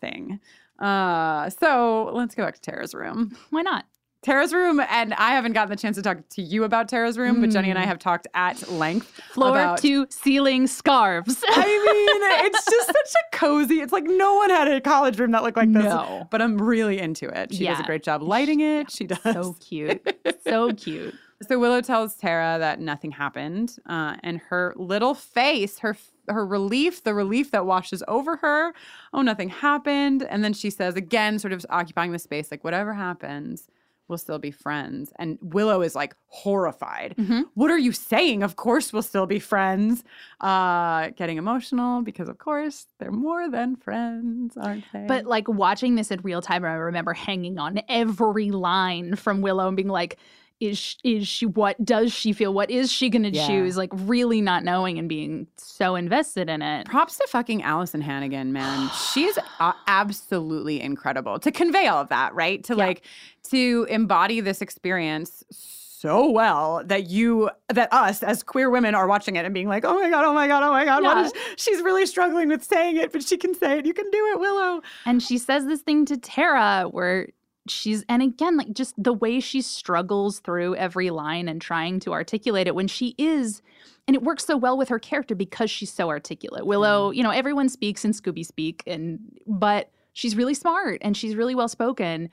thing. 0.00 0.40
Uh 0.80 1.50
so 1.50 2.10
let's 2.12 2.34
go 2.34 2.44
back 2.44 2.54
to 2.54 2.60
Tara's 2.60 2.94
room. 2.94 3.36
Why 3.50 3.62
not? 3.62 3.84
Tara's 4.22 4.52
room, 4.52 4.80
and 4.80 5.14
I 5.14 5.30
haven't 5.30 5.54
gotten 5.54 5.70
the 5.70 5.76
chance 5.76 5.96
to 5.96 6.02
talk 6.02 6.18
to 6.30 6.42
you 6.42 6.64
about 6.64 6.90
Tara's 6.90 7.16
room, 7.16 7.40
but 7.40 7.48
Jenny 7.48 7.70
and 7.70 7.78
I 7.78 7.86
have 7.86 7.98
talked 7.98 8.26
at 8.34 8.70
length. 8.70 9.06
Floor 9.32 9.50
about, 9.52 9.78
to 9.78 10.06
ceiling 10.10 10.66
scarves. 10.66 11.42
I 11.48 11.64
mean, 11.64 12.46
it's 12.46 12.64
just 12.66 12.86
such 13.14 13.14
a 13.14 13.36
cozy. 13.36 13.80
It's 13.80 13.94
like 13.94 14.04
no 14.04 14.34
one 14.34 14.50
had 14.50 14.68
a 14.68 14.78
college 14.78 15.18
room 15.18 15.30
that 15.30 15.42
looked 15.42 15.56
like 15.56 15.72
this. 15.72 15.84
No. 15.84 16.28
But 16.30 16.42
I'm 16.42 16.58
really 16.60 16.98
into 16.98 17.28
it. 17.28 17.54
She 17.54 17.64
does 17.64 17.80
a 17.80 17.82
great 17.82 18.02
job 18.02 18.22
lighting 18.22 18.60
it. 18.60 18.90
She 18.90 19.06
does. 19.06 19.22
so 19.22 19.56
cute. 19.58 20.06
So 20.44 20.72
cute. 20.74 21.14
So 21.48 21.58
Willow 21.58 21.80
tells 21.80 22.16
Tara 22.16 22.58
that 22.58 22.80
nothing 22.80 23.10
happened, 23.12 23.78
uh, 23.86 24.16
and 24.22 24.38
her 24.50 24.74
little 24.76 25.14
face, 25.14 25.78
her 25.78 25.96
her 26.32 26.46
relief, 26.46 27.02
the 27.02 27.14
relief 27.14 27.50
that 27.50 27.66
washes 27.66 28.02
over 28.08 28.36
her. 28.36 28.72
Oh, 29.12 29.22
nothing 29.22 29.48
happened. 29.48 30.22
And 30.22 30.42
then 30.44 30.52
she 30.52 30.70
says 30.70 30.96
again, 30.96 31.38
sort 31.38 31.52
of 31.52 31.64
occupying 31.70 32.12
the 32.12 32.18
space, 32.18 32.50
like 32.50 32.64
whatever 32.64 32.92
happens, 32.94 33.68
we'll 34.08 34.18
still 34.18 34.40
be 34.40 34.50
friends. 34.50 35.12
And 35.20 35.38
Willow 35.40 35.82
is 35.82 35.94
like 35.94 36.16
horrified. 36.26 37.14
What 37.54 37.70
are 37.70 37.78
you 37.78 37.92
saying? 37.92 38.42
Of 38.42 38.56
course, 38.56 38.92
we'll 38.92 39.02
still 39.02 39.26
be 39.26 39.38
friends. 39.38 40.02
Uh, 40.40 41.10
getting 41.10 41.38
emotional 41.38 42.02
because, 42.02 42.28
of 42.28 42.38
course, 42.38 42.86
they're 42.98 43.12
more 43.12 43.48
than 43.48 43.76
friends, 43.76 44.56
aren't 44.56 44.84
they? 44.92 45.04
But 45.06 45.26
like 45.26 45.46
watching 45.48 45.94
this 45.94 46.10
in 46.10 46.20
real 46.22 46.42
time, 46.42 46.64
I 46.64 46.72
remember 46.72 47.12
hanging 47.12 47.58
on 47.58 47.80
every 47.88 48.50
line 48.50 49.14
from 49.14 49.42
Willow 49.42 49.68
and 49.68 49.76
being 49.76 49.88
like, 49.88 50.18
is 50.60 50.96
is 51.02 51.26
she 51.26 51.46
what 51.46 51.82
does 51.84 52.12
she 52.12 52.32
feel? 52.32 52.52
What 52.52 52.70
is 52.70 52.92
she 52.92 53.08
gonna 53.08 53.30
Yeah. 53.30 53.46
choose? 53.46 53.76
Like 53.76 53.90
really 53.94 54.40
not 54.40 54.62
knowing 54.62 54.98
and 54.98 55.08
being 55.08 55.46
so 55.56 55.94
invested 55.96 56.48
in 56.50 56.60
it. 56.62 56.86
Props 56.86 57.16
to 57.16 57.26
fucking 57.28 57.62
Alyson 57.62 58.02
Hannigan, 58.02 58.52
man. 58.52 58.90
She's 59.12 59.38
uh, 59.58 59.72
absolutely 59.86 60.80
incredible 60.80 61.38
to 61.40 61.50
convey 61.50 61.86
all 61.86 62.00
of 62.02 62.08
that, 62.10 62.34
right? 62.34 62.62
To 62.64 62.74
like 62.74 63.02
to 63.50 63.86
embody 63.88 64.40
this 64.40 64.60
experience 64.60 65.42
so 65.50 66.30
well 66.30 66.82
that 66.86 67.10
you 67.10 67.50
that 67.68 67.92
us 67.92 68.22
as 68.22 68.42
queer 68.42 68.70
women 68.70 68.94
are 68.94 69.06
watching 69.06 69.36
it 69.36 69.44
and 69.44 69.52
being 69.52 69.68
like, 69.68 69.84
"Oh 69.84 70.00
my 70.00 70.08
god, 70.08 70.24
oh 70.24 70.32
my 70.32 70.46
god, 70.48 70.62
oh 70.62 70.70
my 70.72 70.84
god, 70.84 71.02
Yeah. 71.02 71.24
is 71.26 71.32
she's 71.56 71.82
really 71.82 72.06
struggling 72.06 72.48
with 72.48 72.64
saying 72.64 72.96
it, 72.96 73.12
but 73.12 73.22
she 73.22 73.36
can 73.36 73.54
say 73.54 73.78
it. 73.78 73.86
You 73.86 73.92
can 73.94 74.10
do 74.10 74.26
it, 74.32 74.40
Willow." 74.40 74.80
And 75.06 75.22
she 75.22 75.36
says 75.36 75.66
this 75.66 75.80
thing 75.82 76.04
to 76.06 76.16
Tara 76.16 76.86
where 76.90 77.28
she's 77.70 78.04
and 78.08 78.22
again 78.22 78.56
like 78.56 78.72
just 78.72 78.94
the 79.02 79.12
way 79.12 79.40
she 79.40 79.62
struggles 79.62 80.40
through 80.40 80.74
every 80.76 81.10
line 81.10 81.48
and 81.48 81.62
trying 81.62 82.00
to 82.00 82.12
articulate 82.12 82.66
it 82.66 82.74
when 82.74 82.88
she 82.88 83.14
is 83.16 83.62
and 84.10 84.16
it 84.16 84.24
works 84.24 84.44
so 84.44 84.56
well 84.56 84.76
with 84.76 84.88
her 84.88 84.98
character 84.98 85.36
because 85.36 85.70
she's 85.70 85.92
so 85.92 86.08
articulate. 86.08 86.66
Willow, 86.66 87.10
mm-hmm. 87.10 87.16
you 87.16 87.22
know, 87.22 87.30
everyone 87.30 87.68
speaks 87.68 88.04
in 88.04 88.12
Scooby 88.12 88.44
speak 88.44 88.82
and 88.86 89.20
but 89.46 89.90
she's 90.14 90.34
really 90.34 90.54
smart 90.54 90.98
and 91.02 91.16
she's 91.16 91.36
really 91.36 91.54
well 91.54 91.68
spoken. 91.68 92.28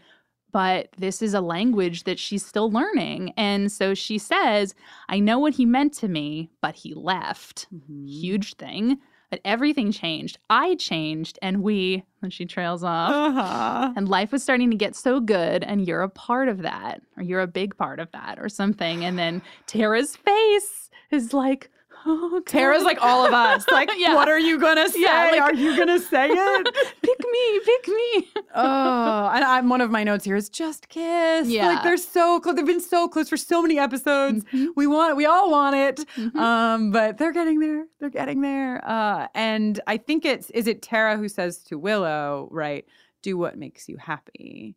But 0.52 0.90
this 0.98 1.22
is 1.22 1.36
a 1.36 1.42
language 1.42 2.06
that 2.06 2.18
she's 2.18 2.44
still 2.44 2.72
learning. 2.72 3.34
And 3.38 3.72
so 3.72 3.94
she 3.94 4.18
says, 4.18 4.74
I 5.08 5.20
know 5.20 5.38
what 5.38 5.54
he 5.54 5.66
meant 5.66 5.94
to 5.96 6.08
me, 6.08 6.50
but 6.62 6.74
he 6.74 6.96
left. 6.96 7.68
Mm-hmm. 7.72 8.06
Huge 8.08 8.56
thing. 8.56 8.98
But 9.30 9.42
everything 9.44 9.92
changed. 9.92 10.38
I 10.50 10.76
changed, 10.76 11.38
and 11.42 11.62
we, 11.62 12.06
and 12.22 12.32
she 12.32 12.46
trails 12.46 12.82
off. 12.82 13.12
Uh-huh. 13.12 13.94
And 13.96 14.08
life 14.08 14.32
was 14.32 14.42
starting 14.42 14.72
to 14.72 14.78
get 14.78 14.96
so 14.96 15.20
good, 15.20 15.66
and 15.66 15.86
you're 15.86 16.04
a 16.04 16.10
part 16.10 16.48
of 16.48 16.62
that, 16.62 17.02
or 17.18 17.24
you're 17.24 17.42
a 17.42 17.48
big 17.48 17.76
part 17.76 18.00
of 18.00 18.10
that, 18.14 18.40
or 18.40 18.48
something. 18.48 19.04
And 19.04 19.20
then 19.20 19.42
Tara's 19.66 20.16
face 20.16 20.90
is 21.12 21.34
like, 21.34 21.70
oh, 22.08 22.42
Tara's 22.46 22.84
like 22.84 22.98
all 23.02 23.26
of 23.26 23.34
us. 23.34 23.66
Like, 23.72 23.90
Yeah. 23.98 24.16
what 24.16 24.28
are 24.30 24.40
you 24.40 24.60
gonna 24.60 24.90
say? 24.90 25.02
Yeah, 25.02 25.30
like- 25.32 25.42
are 25.42 25.54
you 25.54 25.78
gonna 25.78 26.00
say 26.00 26.30
it? 26.32 26.74
pick 27.02 27.20
me, 27.32 27.60
pick 27.66 27.88
me. 27.88 28.30
oh, 28.56 29.30
and 29.34 29.44
I'm 29.44 29.70
one 29.70 29.82
of 29.82 29.92
my 29.92 30.04
notes 30.04 30.26
here 30.26 30.36
is 30.36 30.50
just 30.50 30.90
kiss. 30.90 31.48
Yeah. 31.48 31.68
like 31.68 31.84
they're 31.84 31.98
so 31.98 32.40
close. 32.40 32.56
They've 32.56 32.66
been 32.66 32.80
so 32.82 33.08
close 33.08 33.30
for 33.30 33.38
so 33.38 33.62
many 33.62 33.78
episodes. 33.78 34.44
Mm-hmm. 34.46 34.68
We 34.76 34.88
want, 34.88 35.16
we 35.18 35.26
all 35.26 35.52
want 35.52 35.76
it. 35.76 36.06
Um, 36.36 36.92
but 36.92 37.18
they're 37.18 37.34
getting 37.34 37.60
there. 37.60 37.86
They're 38.00 38.10
getting 38.10 38.42
there. 38.42 38.82
Uh, 38.88 39.28
and 39.36 39.80
I 39.88 39.98
think 39.98 40.26
it's 40.26 40.50
is 40.52 40.68
it 40.68 40.82
Tara 40.82 41.18
who 41.18 41.28
says 41.30 41.60
to 41.66 41.78
Willow, 41.78 42.48
right? 42.52 42.86
Do 43.22 43.38
what 43.38 43.58
makes 43.58 43.90
you 43.90 43.98
happy. 43.98 44.76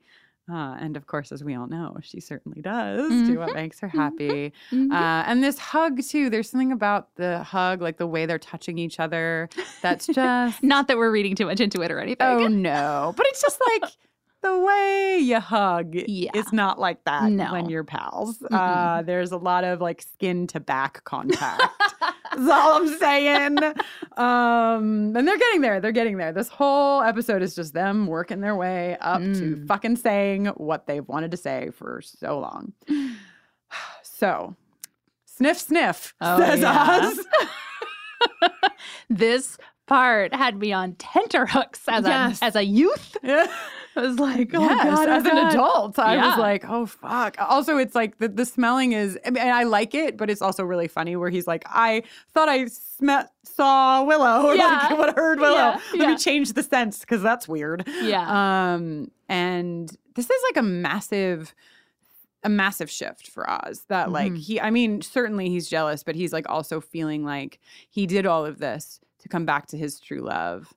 Uh, 0.51 0.75
and 0.81 0.97
of 0.97 1.07
course, 1.07 1.31
as 1.33 1.45
we 1.45 1.55
all 1.55 1.67
know, 1.69 1.97
she 2.03 2.19
certainly 2.21 2.61
does 2.61 3.09
do 3.29 3.39
what 3.39 3.51
Mhm. 3.51 3.55
makes 3.55 3.79
her 3.81 3.89
happy. 3.89 4.53
Mhm. 4.73 4.91
Uh, 4.91 5.23
and 5.27 5.45
this 5.45 5.59
hug, 5.59 6.03
too, 6.03 6.29
there's 6.31 6.51
something 6.51 6.73
about 6.73 7.15
the 7.17 7.43
hug, 7.45 7.81
like 7.81 7.99
the 7.99 8.07
way 8.07 8.27
they're 8.27 8.39
touching 8.39 8.77
each 8.79 8.99
other, 8.99 9.49
that's 9.83 10.07
just. 10.19 10.63
Not 10.63 10.89
that 10.89 10.97
we're 10.99 11.13
reading 11.13 11.37
too 11.37 11.47
much 11.47 11.61
into 11.61 11.83
it 11.83 11.91
or 11.91 12.01
anything. 12.01 12.27
oh, 12.27 12.49
no. 12.49 13.13
But 13.17 13.27
it's 13.29 13.41
just 13.43 13.61
like 13.81 13.91
the 14.43 14.59
way 14.59 15.19
you 15.19 15.39
hug 15.39 15.95
Yeah. 15.95 16.31
is 16.35 16.53
not 16.53 16.79
like 16.81 17.05
that 17.05 17.31
No. 17.31 17.53
when 17.53 17.69
you're 17.69 17.85
pals. 17.85 18.43
Uh, 18.51 19.03
there's 19.03 19.33
a 19.33 19.37
lot 19.37 19.65
of 19.65 19.81
like 19.81 20.03
skin 20.03 20.47
to 20.49 20.59
back 20.61 21.05
contact. 21.05 21.63
That's 22.37 22.49
all 22.51 22.77
I'm 22.77 22.89
saying. 22.99 23.59
Um, 24.17 25.15
and 25.17 25.27
they're 25.29 25.39
getting 25.39 25.61
there. 25.63 25.81
They're 25.81 25.93
getting 25.93 26.17
there. 26.17 26.33
This 26.33 26.49
whole 26.49 27.03
episode 27.03 27.43
is 27.43 27.55
just 27.55 27.75
them 27.75 28.07
working 28.07 28.41
their 28.41 28.55
way 28.57 28.97
up 29.01 29.21
Mm. 29.21 29.39
to 29.39 29.67
fucking 29.67 29.97
saying 29.97 30.47
what 30.57 30.87
they've 30.87 31.07
wanted 31.07 31.31
to 31.33 31.37
say 31.37 31.71
for 31.73 32.01
so 32.03 32.39
long. 32.39 32.73
So, 34.03 34.55
sniff, 35.25 35.59
sniff, 35.59 36.15
Oh, 36.21 36.39
says 36.39 36.61
yeah. 36.61 37.01
Oz. 37.03 37.21
this 39.09 39.57
part 39.87 40.35
had 40.35 40.59
me 40.59 40.73
on 40.73 40.93
tenterhooks 40.95 41.81
as 41.89 42.05
Yes. 42.05 42.43
a 42.43 42.45
as 42.45 42.57
a 42.57 42.63
youth. 42.63 43.17
Yeah. 43.23 43.47
I 43.97 44.03
was 44.03 44.19
like, 44.19 44.51
oh 44.55 44.61
yes, 44.61 44.85
god, 44.85 45.09
oh, 45.09 45.13
as 45.13 45.25
an 45.25 45.31
God. 45.35 45.53
adult, 45.53 45.99
I 45.99 46.17
was 46.29 46.39
like, 46.39 46.65
oh 46.69 46.87
fuck. 46.87 47.37
Also, 47.41 47.77
it's 47.77 47.95
like 47.95 48.19
the, 48.19 48.29
the 48.29 48.45
smelling 48.45 48.93
is. 48.93 49.19
I 49.27 49.31
mean, 49.31 49.43
I 49.47 49.65
like 49.65 49.95
it, 49.95 50.17
but 50.17 50.31
it's 50.31 50.41
also 50.43 50.63
really 50.65 50.87
funny 50.89 51.17
where 51.17 51.29
he's 51.31 51.47
like, 51.47 51.65
I 51.67 52.03
thought 52.33 52.49
I 52.49 52.67
smet 52.67 53.31
saw 53.43 54.05
Willow, 54.05 54.47
or 54.47 54.55
Yeah. 54.55 54.87
like 54.91 54.99
what 54.99 55.17
heard 55.17 55.41
Willow. 55.41 55.57
Yeah, 55.57 55.81
Let 55.93 56.01
yeah. 56.01 56.07
me 56.13 56.17
change 56.19 56.53
the 56.53 56.63
sense 56.63 57.01
because 57.01 57.21
that's 57.23 57.49
weird. 57.49 57.85
Yeah. 58.03 58.75
Um, 58.75 59.11
and 59.29 59.89
this 60.15 60.31
is 60.31 60.43
like 60.51 60.57
a 60.57 60.63
massive. 60.67 61.55
A 62.43 62.49
massive 62.49 62.89
shift 62.91 63.29
for 63.29 63.45
Oz 63.51 63.85
that, 63.89 64.11
like, 64.11 64.33
Mhm. 64.33 64.39
he, 64.39 64.59
I 64.63 64.71
mean, 64.71 65.03
certainly 65.03 65.51
he's 65.51 65.69
jealous, 65.69 66.03
but 66.03 66.15
he's 66.15 66.33
like 66.33 66.49
also 66.49 66.81
feeling 66.81 67.23
like 67.23 67.59
he 67.91 68.07
did 68.07 68.25
all 68.25 68.47
of 68.47 68.61
this 68.61 68.99
to 69.19 69.29
come 69.29 69.45
back 69.45 69.67
to 69.67 69.77
his 69.77 70.01
true 70.01 70.21
love 70.23 70.73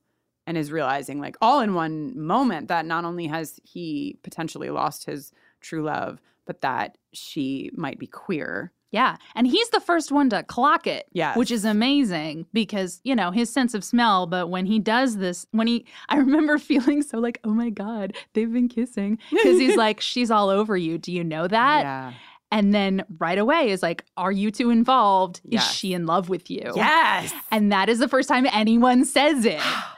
and 0.45 0.57
is 0.57 0.71
realizing 0.71 1.19
like 1.19 1.35
all 1.41 1.59
in 1.59 1.73
one 1.73 2.17
moment 2.19 2.67
that 2.67 2.85
not 2.85 3.05
only 3.05 3.27
has 3.27 3.59
he 3.63 4.17
potentially 4.23 4.69
lost 4.69 5.05
his 5.05 5.31
true 5.61 5.83
love 5.83 6.21
but 6.45 6.61
that 6.61 6.97
she 7.13 7.71
might 7.75 7.99
be 7.99 8.07
queer 8.07 8.71
Yeah. 8.91 9.17
And 9.33 9.47
he's 9.47 9.69
the 9.69 9.79
first 9.79 10.11
one 10.11 10.29
to 10.29 10.43
clock 10.43 10.85
it. 10.85 11.07
Yeah. 11.13 11.35
Which 11.35 11.49
is 11.49 11.65
amazing 11.65 12.45
because, 12.53 13.01
you 13.03 13.15
know, 13.15 13.31
his 13.31 13.49
sense 13.49 13.73
of 13.73 13.83
smell. 13.83 14.27
But 14.27 14.49
when 14.49 14.67
he 14.67 14.77
does 14.77 15.17
this, 15.17 15.47
when 15.49 15.65
he, 15.65 15.85
I 16.09 16.17
remember 16.17 16.57
feeling 16.59 17.01
so 17.01 17.17
like, 17.17 17.39
oh 17.43 17.49
my 17.53 17.71
God, 17.71 18.13
they've 18.33 18.51
been 18.53 18.69
kissing. 18.69 19.17
Because 19.31 19.57
he's 19.57 19.75
like, 19.75 19.99
she's 20.11 20.29
all 20.29 20.49
over 20.49 20.77
you. 20.77 20.99
Do 20.99 21.11
you 21.11 21.23
know 21.23 21.47
that? 21.47 21.81
yeah 21.81 22.13
And 22.51 22.71
then 22.71 23.03
right 23.17 23.39
away 23.39 23.71
is 23.71 23.81
like, 23.81 24.05
are 24.15 24.31
you 24.31 24.51
two 24.51 24.69
involved? 24.69 25.41
Yes. 25.43 25.71
Is 25.71 25.75
she 25.75 25.93
in 25.93 26.05
love 26.05 26.29
with 26.29 26.51
you? 26.51 26.71
yes 26.75 27.33
And 27.49 27.71
that 27.71 27.89
is 27.89 27.97
the 27.97 28.07
first 28.07 28.29
time 28.29 28.45
anyone 28.51 29.05
says 29.05 29.43
it. 29.43 29.61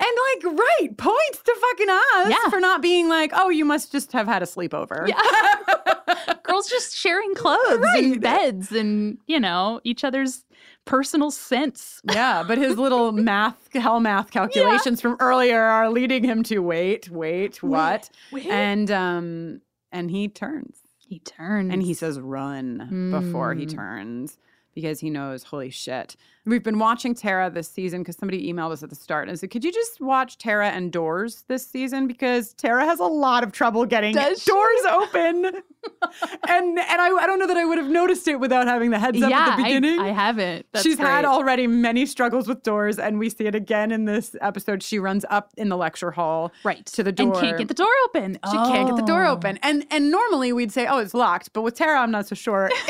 and 0.00 0.08
like 0.44 0.58
right 0.58 0.96
points 0.96 1.42
to 1.44 1.54
fucking 1.60 1.88
us 1.90 2.30
Yeah. 2.30 2.50
for 2.50 2.58
not 2.60 2.80
being 2.82 3.08
like 3.08 3.30
oh 3.34 3.48
you 3.50 3.64
must 3.64 3.92
just 3.92 4.12
have 4.12 4.26
had 4.26 4.42
a 4.42 4.46
sleepover 4.46 5.06
Yeah. 5.06 6.34
Girls 6.42 6.68
just 6.68 6.96
sharing 6.96 7.34
clothes 7.34 7.84
and 7.96 8.20
beds 8.20 8.72
and, 8.72 9.18
you 9.26 9.38
know, 9.38 9.80
each 9.84 10.02
other's 10.02 10.44
personal 10.84 11.30
scents. 11.30 12.00
yeah 12.12 12.42
but 12.42 12.58
his 12.58 12.76
little 12.84 13.12
math 13.12 13.72
hell 13.74 14.00
math 14.00 14.30
calculations 14.30 15.00
from 15.00 15.16
earlier 15.20 15.62
are 15.62 15.90
leading 15.90 16.24
him 16.24 16.42
to 16.42 16.58
wait 16.60 17.08
wait 17.10 17.62
what 17.62 18.10
wait. 18.32 18.46
and 18.46 18.90
um 18.90 19.60
and 19.92 20.10
he 20.10 20.26
turns 20.28 20.78
He 20.98 21.18
turns. 21.20 21.72
And 21.72 21.82
he 21.82 21.94
says 21.94 22.18
run 22.18 23.10
before 23.12 23.54
he 23.54 23.66
Mm. 23.66 23.74
turns 23.74 24.38
because 24.74 25.00
he 25.00 25.10
knows, 25.10 25.44
holy 25.44 25.70
shit. 25.70 26.16
We've 26.46 26.62
been 26.62 26.78
watching 26.78 27.14
Tara 27.14 27.50
this 27.50 27.68
season 27.68 28.00
because 28.00 28.16
somebody 28.16 28.50
emailed 28.50 28.72
us 28.72 28.82
at 28.82 28.88
the 28.88 28.96
start 28.96 29.28
and 29.28 29.38
said, 29.38 29.50
Could 29.50 29.62
you 29.62 29.70
just 29.70 30.00
watch 30.00 30.38
Tara 30.38 30.70
and 30.70 30.90
Doors 30.90 31.44
this 31.48 31.66
season? 31.66 32.06
Because 32.06 32.54
Tara 32.54 32.86
has 32.86 32.98
a 32.98 33.04
lot 33.04 33.44
of 33.44 33.52
trouble 33.52 33.84
getting 33.84 34.14
Does 34.14 34.42
she? 34.42 34.50
doors 34.50 34.80
open. 34.90 35.44
and 36.48 36.78
and 36.78 37.00
I, 37.00 37.08
I 37.08 37.26
don't 37.26 37.38
know 37.38 37.46
that 37.46 37.58
I 37.58 37.64
would 37.66 37.76
have 37.76 37.90
noticed 37.90 38.26
it 38.26 38.40
without 38.40 38.66
having 38.66 38.90
the 38.90 38.98
heads 38.98 39.22
up 39.22 39.28
yeah, 39.30 39.48
at 39.50 39.56
the 39.58 39.62
beginning. 39.64 40.00
I, 40.00 40.08
I 40.08 40.12
haven't. 40.12 40.64
That's 40.72 40.82
She's 40.82 40.98
had 40.98 41.26
already 41.26 41.66
many 41.66 42.06
struggles 42.06 42.48
with 42.48 42.62
doors, 42.62 42.98
and 42.98 43.18
we 43.18 43.28
see 43.28 43.44
it 43.44 43.54
again 43.54 43.92
in 43.92 44.06
this 44.06 44.34
episode. 44.40 44.82
She 44.82 44.98
runs 44.98 45.26
up 45.28 45.50
in 45.58 45.68
the 45.68 45.76
lecture 45.76 46.10
hall 46.10 46.52
right 46.64 46.84
to 46.86 47.02
the 47.02 47.12
door 47.12 47.32
and 47.34 47.42
can't 47.42 47.58
get 47.58 47.68
the 47.68 47.74
door 47.74 47.88
open. 48.06 48.38
she 48.50 48.56
can't 48.56 48.88
get 48.88 48.96
the 48.96 49.06
door 49.06 49.26
Oh. 49.26 49.32
open. 49.32 49.58
And 49.62 49.86
and 49.90 50.10
normally 50.10 50.54
we'd 50.54 50.72
say, 50.72 50.86
oh, 50.86 50.98
it's 50.98 51.12
locked. 51.14 51.52
But 51.52 51.62
with 51.62 51.74
Tara, 51.74 52.00
I'm 52.00 52.10
not 52.10 52.26
so 52.26 52.34
sure. 52.34 52.70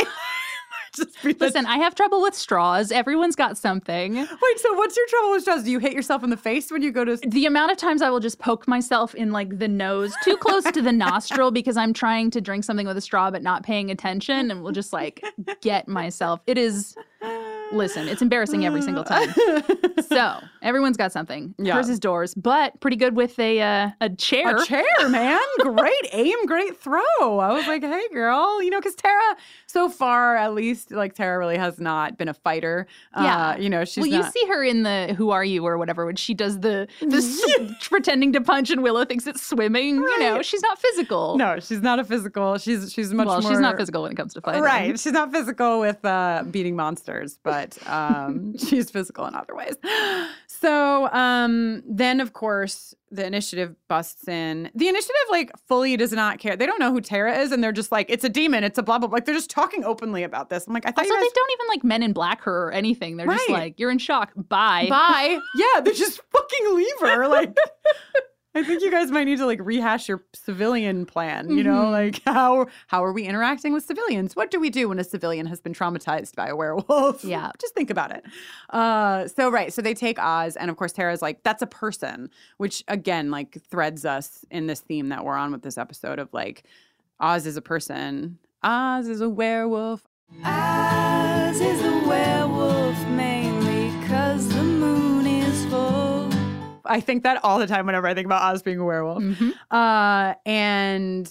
Listen, 1.39 1.67
I 1.67 1.79
have 1.79 1.95
trouble 1.95 2.23
with 2.23 2.35
straws. 2.35 2.91
Everyone's 2.93 3.37
got 3.37 3.57
something. 3.57 4.15
Wait, 4.15 4.59
so 4.59 4.73
what's 4.75 4.97
your 4.97 5.07
trouble 5.09 5.31
with 5.31 5.43
straws? 5.43 5.63
Do 5.65 5.71
you 5.71 5.79
hit 5.79 5.93
yourself 5.93 6.25
in 6.25 6.31
the 6.31 6.37
face 6.37 6.71
when 6.71 6.83
you 6.83 6.91
go 6.91 7.05
to? 7.05 7.17
The 7.17 7.47
amount 7.47 7.73
of 7.73 7.79
times 7.79 8.03
I 8.03 8.11
will 8.11 8.21
just 8.21 8.39
poke 8.39 8.67
myself 8.67 9.15
in 9.15 9.33
like 9.33 9.59
the 9.59 9.69
nose, 9.69 10.13
too 10.25 10.37
close 10.37 10.65
to 10.65 10.83
the 10.83 10.93
nostril, 10.93 11.51
because 11.61 11.77
I'm 11.77 11.93
trying 11.93 12.31
to 12.33 12.41
drink 12.41 12.65
something 12.65 12.87
with 12.87 12.97
a 12.97 13.01
straw 13.01 13.31
but 13.31 13.43
not 13.43 13.63
paying 13.63 13.91
attention, 13.91 14.51
and 14.51 14.63
will 14.63 14.73
just 14.73 14.93
like 14.93 15.25
get 15.61 15.89
myself. 15.89 16.41
It 16.47 16.59
is. 16.59 16.97
Listen, 17.73 18.09
it's 18.09 18.23
embarrassing 18.23 18.65
every 18.65 18.83
single 18.83 19.05
time. 19.05 19.33
So 20.11 20.41
everyone's 20.61 20.97
got 20.97 21.13
something. 21.13 21.55
Yeah. 21.57 21.75
Hers 21.75 21.89
is 21.89 22.01
doors, 22.01 22.35
but 22.35 22.79
pretty 22.81 22.97
good 22.97 23.15
with 23.15 23.39
a 23.39 23.61
uh, 23.61 23.91
a 24.01 24.09
chair. 24.09 24.57
A 24.57 24.67
chair, 24.67 24.85
man. 25.09 25.39
Great 25.61 26.09
aim, 26.11 26.47
great 26.47 26.77
throw. 26.77 27.01
I 27.21 27.53
was 27.53 27.69
like, 27.69 27.83
hey, 27.83 28.09
girl. 28.13 28.61
You 28.61 28.71
know, 28.71 28.81
because 28.81 28.97
Tara, 28.97 29.37
so 29.71 29.89
far 29.89 30.37
at 30.37 30.55
least, 30.55 30.91
like 30.91 31.15
Tara 31.15 31.39
really 31.39 31.57
has 31.57 31.79
not 31.79 32.19
been 32.19 32.29
a 32.29 32.35
fighter. 32.35 32.87
Yeah. 33.17 33.51
Uh, 33.51 33.57
you 33.57 33.71
know, 33.71 33.85
she's 33.85 34.03
well, 34.03 34.11
not. 34.11 34.27
you 34.27 34.31
see 34.33 34.49
her 34.49 34.65
in 34.65 34.83
the 34.83 35.15
"Who 35.17 35.31
Are 35.31 35.45
You" 35.45 35.65
or 35.65 35.79
whatever 35.79 36.07
when 36.07 36.17
she 36.17 36.35
does 36.35 36.61
the 36.61 36.89
the 37.01 37.77
pretending 37.83 38.33
to 38.33 38.41
punch, 38.41 38.71
and 38.71 38.83
Willow 38.83 39.05
thinks 39.05 39.27
it's 39.27 39.47
swimming. 39.47 39.97
You 39.97 40.21
know, 40.21 40.43
she's 40.43 40.63
not 40.63 40.79
physical. 40.79 41.37
no, 41.37 41.61
she's 41.61 41.83
not 41.83 41.99
a 41.99 42.05
physical. 42.05 42.59
She's 42.59 42.93
she's 42.93 43.13
much 43.13 43.27
well, 43.27 43.41
more. 43.41 43.51
she's 43.51 43.61
not 43.61 43.77
physical 43.77 44.03
when 44.03 44.13
it 44.13 44.17
comes 44.17 44.35
to 44.35 44.41
fighting. 44.41 44.63
Right. 44.63 44.99
She's 44.99 45.13
not 45.13 45.33
physical 45.33 45.81
with 45.81 46.05
uh, 46.05 46.45
beating 46.51 46.77
monsters, 46.77 47.39
but 47.43 47.79
um, 47.87 48.57
she's 48.69 48.91
physical 48.91 49.27
in 49.27 49.35
other 49.35 49.55
ways. 49.55 49.77
So 50.47 51.09
um, 51.13 51.83
then, 51.89 52.21
of 52.21 52.33
course, 52.33 52.95
the 53.11 53.27
initiative 53.27 53.75
busts 53.89 54.29
in. 54.29 54.71
The 54.75 54.89
initiative, 54.89 55.15
like, 55.31 55.51
fully 55.69 55.97
does 55.97 56.13
not 56.13 56.39
care. 56.39 56.57
They 56.57 56.67
don't 56.67 56.79
know 56.79 56.93
who 56.93 57.01
Tara 57.01 57.39
is, 57.39 57.51
and 57.53 57.63
they're 57.63 57.73
just 57.73 57.91
like, 57.91 58.07
it's 58.09 58.25
a 58.25 58.29
demon, 58.29 58.63
it's 58.65 58.79
a 58.79 58.83
blah, 58.83 58.99
blah, 58.99 59.09
blah. 59.09 59.17
Like, 59.17 59.25
they're 59.25 59.35
just 59.35 59.51
talking 59.51 59.85
openly 59.85 60.23
about 60.23 60.49
this. 60.49 60.67
I'm 60.67 60.73
like, 60.75 60.87
I 60.87 60.91
thought 60.91 61.05
Also, 61.05 61.15
guys. 61.15 61.23
they 61.23 61.29
don't 61.35 61.51
even 61.53 61.67
like 61.69 61.85
Men 61.85 62.03
in 62.03 62.13
Black 62.13 62.43
her 62.43 62.69
or 62.69 62.73
anything. 62.73 63.17
They're 63.17 63.27
just 63.27 63.49
like, 63.51 63.81
"You're 63.81 63.91
in 63.91 63.99
shock. 63.99 64.33
Bye." 64.37 64.87
Bye. 64.89 65.39
yeah, 65.57 65.81
they 65.81 65.93
just 65.93 66.21
fucking 66.33 66.75
leave 66.77 67.01
her. 67.01 67.27
Like, 67.29 67.57
I 68.53 68.65
think 68.65 68.83
you 68.83 68.91
guys 68.91 69.13
might 69.13 69.25
need 69.25 69.39
to 69.39 69.47
like 69.47 69.61
rehash 69.63 70.09
your 70.09 70.25
civilian 70.33 71.07
plan. 71.07 71.51
You 71.51 71.63
know, 71.63 71.85
Mhm. 71.85 71.91
like 71.93 72.21
how 72.27 72.67
how 72.89 73.05
are 73.05 73.13
we 73.13 73.23
interacting 73.25 73.73
with 73.73 73.85
civilians? 73.85 74.35
What 74.35 74.51
do 74.51 74.59
we 74.59 74.71
do 74.71 74.89
when 74.89 74.99
a 74.99 75.05
civilian 75.05 75.47
has 75.47 75.61
been 75.61 75.73
traumatized 75.73 76.35
by 76.35 76.49
a 76.49 76.57
werewolf? 76.57 77.25
Yeah. 77.25 77.51
just 77.61 77.75
think 77.75 77.91
about 77.91 78.11
it. 78.11 78.25
Uh, 78.71 79.29
so 79.29 79.51
right, 79.51 79.73
so 79.73 79.83
they 79.83 79.95
take 79.95 80.19
Oz, 80.19 80.57
and 80.57 80.69
of 80.71 80.77
course 80.77 80.93
Tara's 80.93 81.23
like, 81.23 81.43
"That's 81.45 81.63
a 81.63 81.67
person," 81.69 82.29
which 82.57 82.83
again 82.89 83.31
like 83.31 83.59
threads 83.71 84.05
us 84.05 84.45
in 84.51 84.67
this 84.67 84.81
theme 84.81 85.11
that 85.11 85.25
we're 85.25 85.37
on 85.37 85.53
with 85.53 85.63
this 85.63 85.79
episode 85.79 86.19
of 86.19 86.29
like, 86.33 86.65
Oz 87.21 87.47
is 87.47 87.57
a 87.57 87.63
person. 87.63 88.39
Oz 88.65 89.07
is 89.09 89.21
a 89.21 89.29
werewolf. 89.29 90.03
Oz 90.45 91.61
is 91.61 91.83
a 91.85 92.09
werewolf 92.09 92.90
I 96.91 97.01
think 97.01 97.23
that 97.23 97.43
all 97.45 97.59
the 97.59 97.67
time 97.67 97.87
whenever 97.87 98.07
I 98.07 98.15
think 98.15 98.27
about 98.27 98.43
Oz 98.43 98.63
being 98.63 98.79
a 98.79 98.85
werewolf. 98.85 99.23
Mhm. 99.23 99.53
Uh, 99.71 100.35
and 100.45 101.31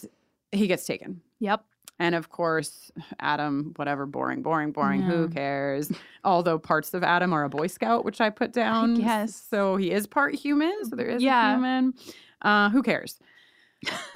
he 0.52 0.68
gets 0.68 0.86
taken. 0.86 1.22
Yep. 1.40 1.64
And 2.00 2.16
of 2.16 2.30
course, 2.30 2.92
Adam, 3.20 3.74
whatever, 3.76 4.06
boring, 4.06 4.42
boring, 4.42 4.72
boring. 4.72 5.02
Who 5.02 5.28
cares? 5.28 5.92
Although 6.24 6.58
parts 6.58 6.94
of 6.94 7.04
Adam 7.04 7.34
are 7.34 7.44
a 7.44 7.50
Boy 7.50 7.68
Scout, 7.68 8.06
which 8.06 8.22
I 8.22 8.30
put 8.30 8.54
down. 8.54 8.96
Yes. 8.96 9.36
So 9.50 9.76
he 9.76 9.92
is 9.92 10.08
part 10.08 10.34
human. 10.34 10.74
So 10.90 10.96
there 10.96 11.08
is 11.10 11.22
Yeah. 11.22 11.52
a 11.52 11.54
human. 11.56 11.94
Uh, 12.42 12.70
who 12.70 12.82
cares? 12.84 13.20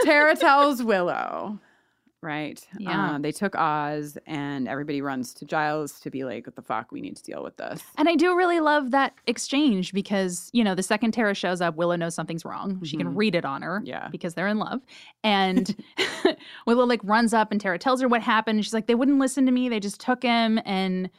Tara 0.06 0.36
tells 0.38 0.82
Willow, 0.82 1.60
right? 2.24 2.66
Yeah. 2.80 3.16
Uh, 3.16 3.18
they 3.20 3.32
took 3.32 3.54
Oz, 3.56 4.18
and 4.26 4.68
everybody 4.68 5.02
runs 5.02 5.34
to 5.36 5.46
Giles 5.46 6.00
to 6.00 6.10
be 6.10 6.24
like, 6.24 6.48
what 6.48 6.56
the 6.56 6.62
fuck? 6.62 6.92
We 6.92 7.02
need 7.02 7.16
to 7.18 7.24
deal 7.24 7.44
with 7.44 7.58
this. 7.58 7.82
And 7.98 8.10
I 8.10 8.16
do 8.16 8.36
really 8.36 8.60
love 8.60 8.92
that 8.92 9.14
exchange 9.28 9.94
because, 9.94 10.50
you 10.54 10.64
know, 10.64 10.74
the 10.74 10.82
second 10.84 11.12
Tara 11.12 11.36
shows 11.36 11.62
up, 11.62 11.76
Willow 11.76 11.96
knows 11.96 12.16
something's 12.16 12.46
wrong. 12.46 12.82
She 12.84 12.98
can 12.98 13.08
Mhm. 13.14 13.18
read 13.18 13.36
it 13.36 13.46
on 13.46 13.62
her. 13.62 13.82
Yeah. 13.86 14.08
Because 14.10 14.34
they're 14.34 14.48
in 14.48 14.58
love. 14.60 14.82
And 15.24 15.76
Willow 16.66 16.86
like 16.86 17.02
runs 17.04 17.34
up 17.34 17.52
and 17.52 17.60
Tara 17.62 17.78
tells 17.78 18.02
her 18.02 18.08
what 18.08 18.22
happened. 18.22 18.64
She's 18.64 18.74
like, 18.74 18.88
they 18.88 18.96
wouldn't 18.96 19.20
listen 19.20 19.46
to 19.46 19.52
me. 19.52 19.70
They 19.70 19.80
just 19.80 20.00
took 20.02 20.24
him. 20.24 20.60
And 20.66 21.10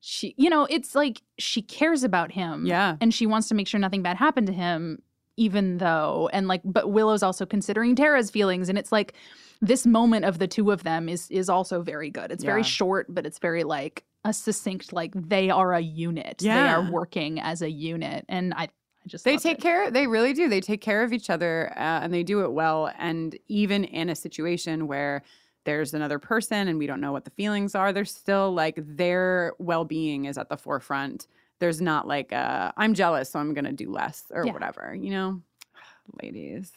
she, 0.00 0.34
you 0.38 0.48
know, 0.48 0.64
it's 0.70 0.94
like 0.94 1.20
she 1.38 1.60
cares 1.62 2.02
about 2.04 2.32
him. 2.32 2.64
Yeah. 2.66 2.96
And 3.00 3.12
she 3.12 3.26
wants 3.26 3.48
to 3.48 3.54
make 3.54 3.68
sure 3.68 3.78
nothing 3.78 4.02
bad 4.02 4.16
happened 4.16 4.46
to 4.46 4.52
him. 4.52 5.02
even 5.36 5.78
though 5.78 6.28
and 6.34 6.48
like 6.48 6.60
but 6.64 6.90
Willow's 6.90 7.22
also 7.22 7.46
considering 7.46 7.94
Tara's 7.96 8.30
feelings 8.30 8.68
and 8.68 8.76
it's 8.76 8.92
like 8.92 9.14
this 9.62 9.86
moment 9.86 10.24
of 10.24 10.38
the 10.38 10.46
two 10.48 10.70
of 10.70 10.82
them 10.84 11.08
is 11.08 11.30
is 11.30 11.48
also 11.48 11.82
very 11.82 12.10
good. 12.10 12.30
It's 12.32 12.44
very 12.44 12.62
short 12.62 13.06
but 13.08 13.26
it's 13.26 13.38
very 13.38 13.64
like 13.64 14.04
a 14.24 14.32
succinct 14.32 14.92
like 14.92 15.12
they 15.14 15.50
are 15.50 15.72
a 15.74 15.80
unit. 15.80 16.42
Yeah. 16.42 16.62
They 16.62 16.68
are 16.68 16.90
working 16.92 17.40
as 17.40 17.62
a 17.62 17.70
unit 17.70 18.24
and 18.28 18.52
I 18.54 18.68
I 19.02 19.08
just 19.08 19.24
They 19.24 19.38
take 19.38 19.58
it. 19.58 19.62
care. 19.62 19.90
They 19.90 20.06
really 20.06 20.34
do. 20.34 20.48
They 20.50 20.60
take 20.60 20.82
care 20.82 21.02
of 21.02 21.14
each 21.14 21.30
other, 21.30 21.72
uh, 21.74 22.00
and 22.02 22.12
they 22.12 22.22
do 22.22 22.44
it 22.44 22.52
well. 22.52 22.92
And 22.98 23.34
even 23.48 23.84
in 23.84 24.10
a 24.10 24.14
situation 24.14 24.86
where 24.86 25.22
there's 25.64 25.94
another 25.94 26.18
person 26.18 26.68
and 26.68 26.78
we 26.78 26.86
don't 26.86 27.00
know 27.00 27.10
what 27.10 27.24
the 27.24 27.30
feelings 27.30 27.74
are, 27.74 27.94
there's 27.94 28.14
still 28.14 28.52
like 28.52 28.74
their 28.76 29.54
well-being 29.58 30.26
is 30.26 30.36
at 30.36 30.50
the 30.50 30.56
forefront. 30.58 31.28
There's 31.60 31.80
not 31.80 32.06
like 32.06 32.30
uh, 32.34 32.72
I'm 32.76 32.92
jealous, 32.92 33.30
so 33.30 33.38
I'm 33.38 33.54
gonna 33.54 33.72
do 33.72 33.90
less 33.90 34.24
or 34.30 34.44
Yeah. 34.44 34.52
whatever. 34.52 34.94
You 34.94 35.10
know, 35.12 35.42
ladies. 36.22 36.70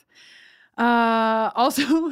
Uh, 0.78 1.52
also. 1.56 2.12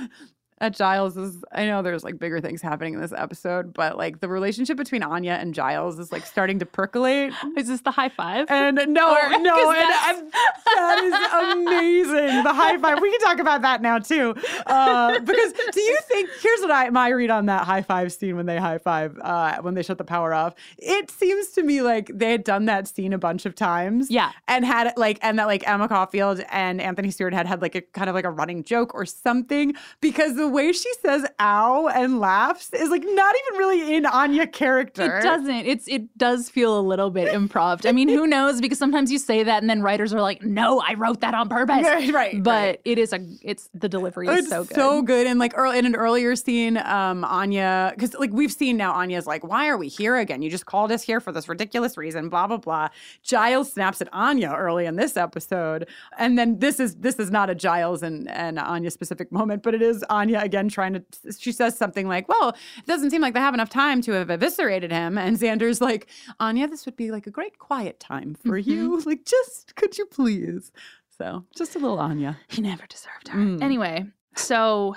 At 0.62 0.76
Giles 0.76 1.18
is, 1.18 1.44
I 1.52 1.66
know 1.66 1.82
there's 1.82 2.04
like 2.04 2.18
bigger 2.20 2.40
things 2.40 2.62
happening 2.62 2.94
in 2.94 3.02
this 3.02 3.12
episode, 3.12 3.74
but 3.74 3.98
like 3.98 4.20
the 4.22 4.30
relationship 4.30 4.78
between 4.78 5.04
Anya 5.04 5.34
and 5.34 5.54
Giles 5.54 6.00
is 6.00 6.12
like 6.12 6.26
starting 6.26 6.60
to 6.60 6.66
percolate. 6.66 7.34
Is 7.58 7.68
this 7.68 7.82
the 7.82 7.92
high 7.92 8.10
five? 8.10 8.46
And 8.50 8.76
no, 8.94 9.12
Or- 9.12 9.40
no, 9.40 9.54
'cause 9.56 9.76
and, 9.76 9.90
that's- 9.90 10.20
and 10.20 10.32
that 10.78 11.04
is 11.04 11.54
amazing. 11.58 12.44
The 12.44 12.54
high 12.54 12.78
five. 12.78 13.02
We 13.02 13.12
can 13.12 13.20
talk 13.22 13.40
about 13.40 13.62
that 13.64 13.82
now 13.82 14.00
too. 14.00 14.36
Uh, 14.66 15.20
because 15.20 15.54
do 15.74 15.82
you 15.82 15.98
think? 16.08 16.30
Here's 16.42 16.62
what 16.62 16.72
I 16.72 16.90
my 16.90 17.10
read 17.10 17.30
on 17.32 17.48
that 17.48 17.66
high 17.66 17.82
five 17.82 18.14
scene 18.14 18.36
when 18.36 18.46
they 18.46 18.58
high 18.58 18.78
five 18.78 19.18
uh, 19.20 19.58
when 19.62 19.74
they 19.74 19.84
shut 19.84 19.98
the 19.98 20.04
power 20.04 20.34
off. 20.34 20.54
It 20.78 21.10
seems 21.12 21.50
to 21.54 21.64
me 21.64 21.82
like 21.82 22.12
they 22.14 22.32
had 22.32 22.44
done 22.44 22.66
that 22.66 22.88
scene 22.88 23.14
a 23.14 23.18
bunch 23.18 23.46
of 23.46 23.56
times. 23.56 24.10
Yeah. 24.10 24.32
and 24.48 24.66
had 24.66 24.94
like 24.98 25.20
and 25.22 25.40
that 25.40 25.48
like 25.48 25.68
Emma 25.68 25.88
Caulfield 25.88 26.42
and 26.52 26.80
Anthony 26.82 27.12
Stewart 27.12 27.34
had 27.34 27.48
had 27.48 27.62
like 27.62 27.76
a 27.76 27.82
kind 27.82 28.10
of 28.10 28.16
like 28.16 28.26
a 28.26 28.32
running 28.32 28.64
joke 28.64 28.94
or 28.94 29.06
something 29.06 29.74
because 30.02 30.36
the 30.36 30.48
way 30.52 30.72
she 30.72 30.92
says 31.02 31.26
"ow" 31.40 31.88
and 31.88 32.20
laughs 32.20 32.72
is 32.74 32.90
like 32.90 33.04
not 33.06 33.36
even 33.48 33.60
really 33.60 33.96
in 33.96 34.06
Anya 34.06 34.46
character. 34.48 35.18
It 35.18 35.24
doesn't. 35.24 35.50
It's 35.66 35.88
it 35.88 36.18
does 36.18 36.50
feel 36.50 36.80
a 36.80 36.82
little 36.82 37.10
bit 37.10 37.34
improv. 37.34 37.88
I 37.88 37.92
mean, 37.92 38.10
who 38.10 38.28
knows? 38.28 38.62
Because 38.62 38.78
sometimes 38.78 39.12
you 39.12 39.18
say 39.18 39.44
that 39.44 39.62
and 39.62 39.70
then 39.70 39.82
writers 39.82 40.14
are 40.14 40.22
like, 40.22 40.44
"No, 40.44 40.80
I 40.82 40.94
wrote 40.96 41.22
that 41.22 41.34
on 41.34 41.50
purpose." 41.50 41.84
Right, 41.84 42.12
right, 42.14 42.44
But 42.44 42.52
right. 42.52 42.82
it 42.86 42.98
is 42.98 43.14
a. 43.14 43.20
It's 43.42 43.70
the 43.74 43.90
delivery 43.90 44.28
is 44.28 44.40
it's 44.40 44.50
so 44.50 44.64
good. 44.64 44.76
So 44.76 45.02
good. 45.02 45.28
And 45.28 45.40
like 45.40 45.54
early 45.56 45.80
in 45.80 45.86
an 45.86 45.96
earlier 45.96 46.36
scene, 46.36 46.78
um, 46.78 47.24
Anya, 47.24 47.94
because 47.96 48.14
like 48.16 48.32
we've 48.32 48.52
seen 48.52 48.78
now, 48.78 48.94
Anya's 48.94 49.26
like, 49.26 49.44
"Why 49.44 49.68
are 49.68 49.78
we 49.78 49.88
here 49.88 50.18
again? 50.18 50.42
You 50.42 50.50
just 50.50 50.66
called 50.66 50.92
us 50.92 51.04
here 51.04 51.20
for 51.20 51.32
this 51.32 51.48
ridiculous 51.48 51.98
reason." 51.98 52.30
Blah 52.30 52.48
blah 52.48 52.58
blah. 52.58 52.90
Giles 53.24 53.72
snaps 53.74 54.02
at 54.02 54.10
Anya 54.14 54.54
early 54.54 54.86
in 54.86 54.96
this 54.96 55.16
episode, 55.18 55.88
and 56.18 56.38
then 56.38 56.60
this 56.60 56.80
is 56.80 56.96
this 56.96 57.16
is 57.16 57.32
not 57.32 57.50
a 57.50 57.56
Giles 57.56 58.04
and 58.04 58.30
and 58.30 58.60
Anya 58.60 58.92
specific 58.92 59.32
moment, 59.32 59.64
but 59.64 59.74
it 59.74 59.82
is 59.82 60.04
Anya 60.10 60.41
again 60.42 60.70
trying 60.70 60.94
to. 60.94 61.04
She 61.38 61.52
says 61.52 61.78
something 61.78 62.08
like, 62.08 62.28
"Well, 62.28 62.50
it 62.50 62.86
doesn't 62.86 63.12
seem 63.12 63.22
like 63.22 63.34
they 63.34 63.40
have 63.40 63.54
enough 63.54 63.70
time 63.70 64.02
to 64.02 64.12
have 64.14 64.30
eviscerated 64.30 64.92
him," 64.92 65.18
and 65.18 65.38
Xander's 65.38 65.82
like, 65.82 66.08
"Anya, 66.40 66.68
this 66.68 66.86
would 66.86 66.96
be 66.96 67.12
like 67.12 67.28
a 67.28 67.32
great 67.32 67.60
quiet 67.60 68.00
time 68.00 68.36
for 68.36 68.58
you. 68.58 69.02
Like, 69.06 69.26
just 69.26 69.76
could 69.76 69.98
you 69.98 70.06
please?" 70.06 70.72
So 71.18 71.46
just 71.56 71.76
a 71.76 71.80
little 71.80 72.00
Anya. 72.00 72.38
He 72.48 72.62
never 72.62 72.86
deserved 72.88 73.30
her. 73.30 73.40
Mm. 73.40 73.62
Anyway, 73.62 74.06
so 74.36 74.96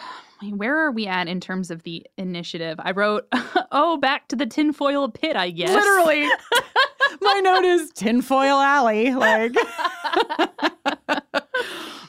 where 0.51 0.77
are 0.77 0.91
we 0.91 1.07
at 1.07 1.29
in 1.29 1.41
terms 1.41 1.71
of 1.71 1.83
the 1.83 2.07
initiative? 2.17 2.79
I 2.79 2.93
wrote, 2.93 3.27
"Oh, 3.73 3.97
back 3.97 4.29
to 4.29 4.37
the 4.37 4.47
tinfoil 4.47 5.09
pit, 5.11 5.37
I 5.37 5.51
guess." 5.51 5.75
Literally. 5.75 6.29
My 7.21 7.41
note 7.41 7.65
is 7.65 7.91
tinfoil 7.93 8.59
alley. 8.61 9.15
Like 9.15 9.55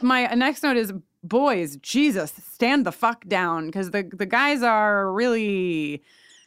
my 0.02 0.26
next 0.36 0.64
note 0.64 0.78
is 0.78 0.94
boys, 1.28 1.78
Jesus, 1.78 2.34
stand 2.54 2.86
the 2.86 2.92
fuck 2.92 3.28
down. 3.28 3.72
Cause 3.72 3.92
the 3.92 4.10
the 4.14 4.26
guys 4.26 4.62
are 4.64 5.12
really 5.12 6.04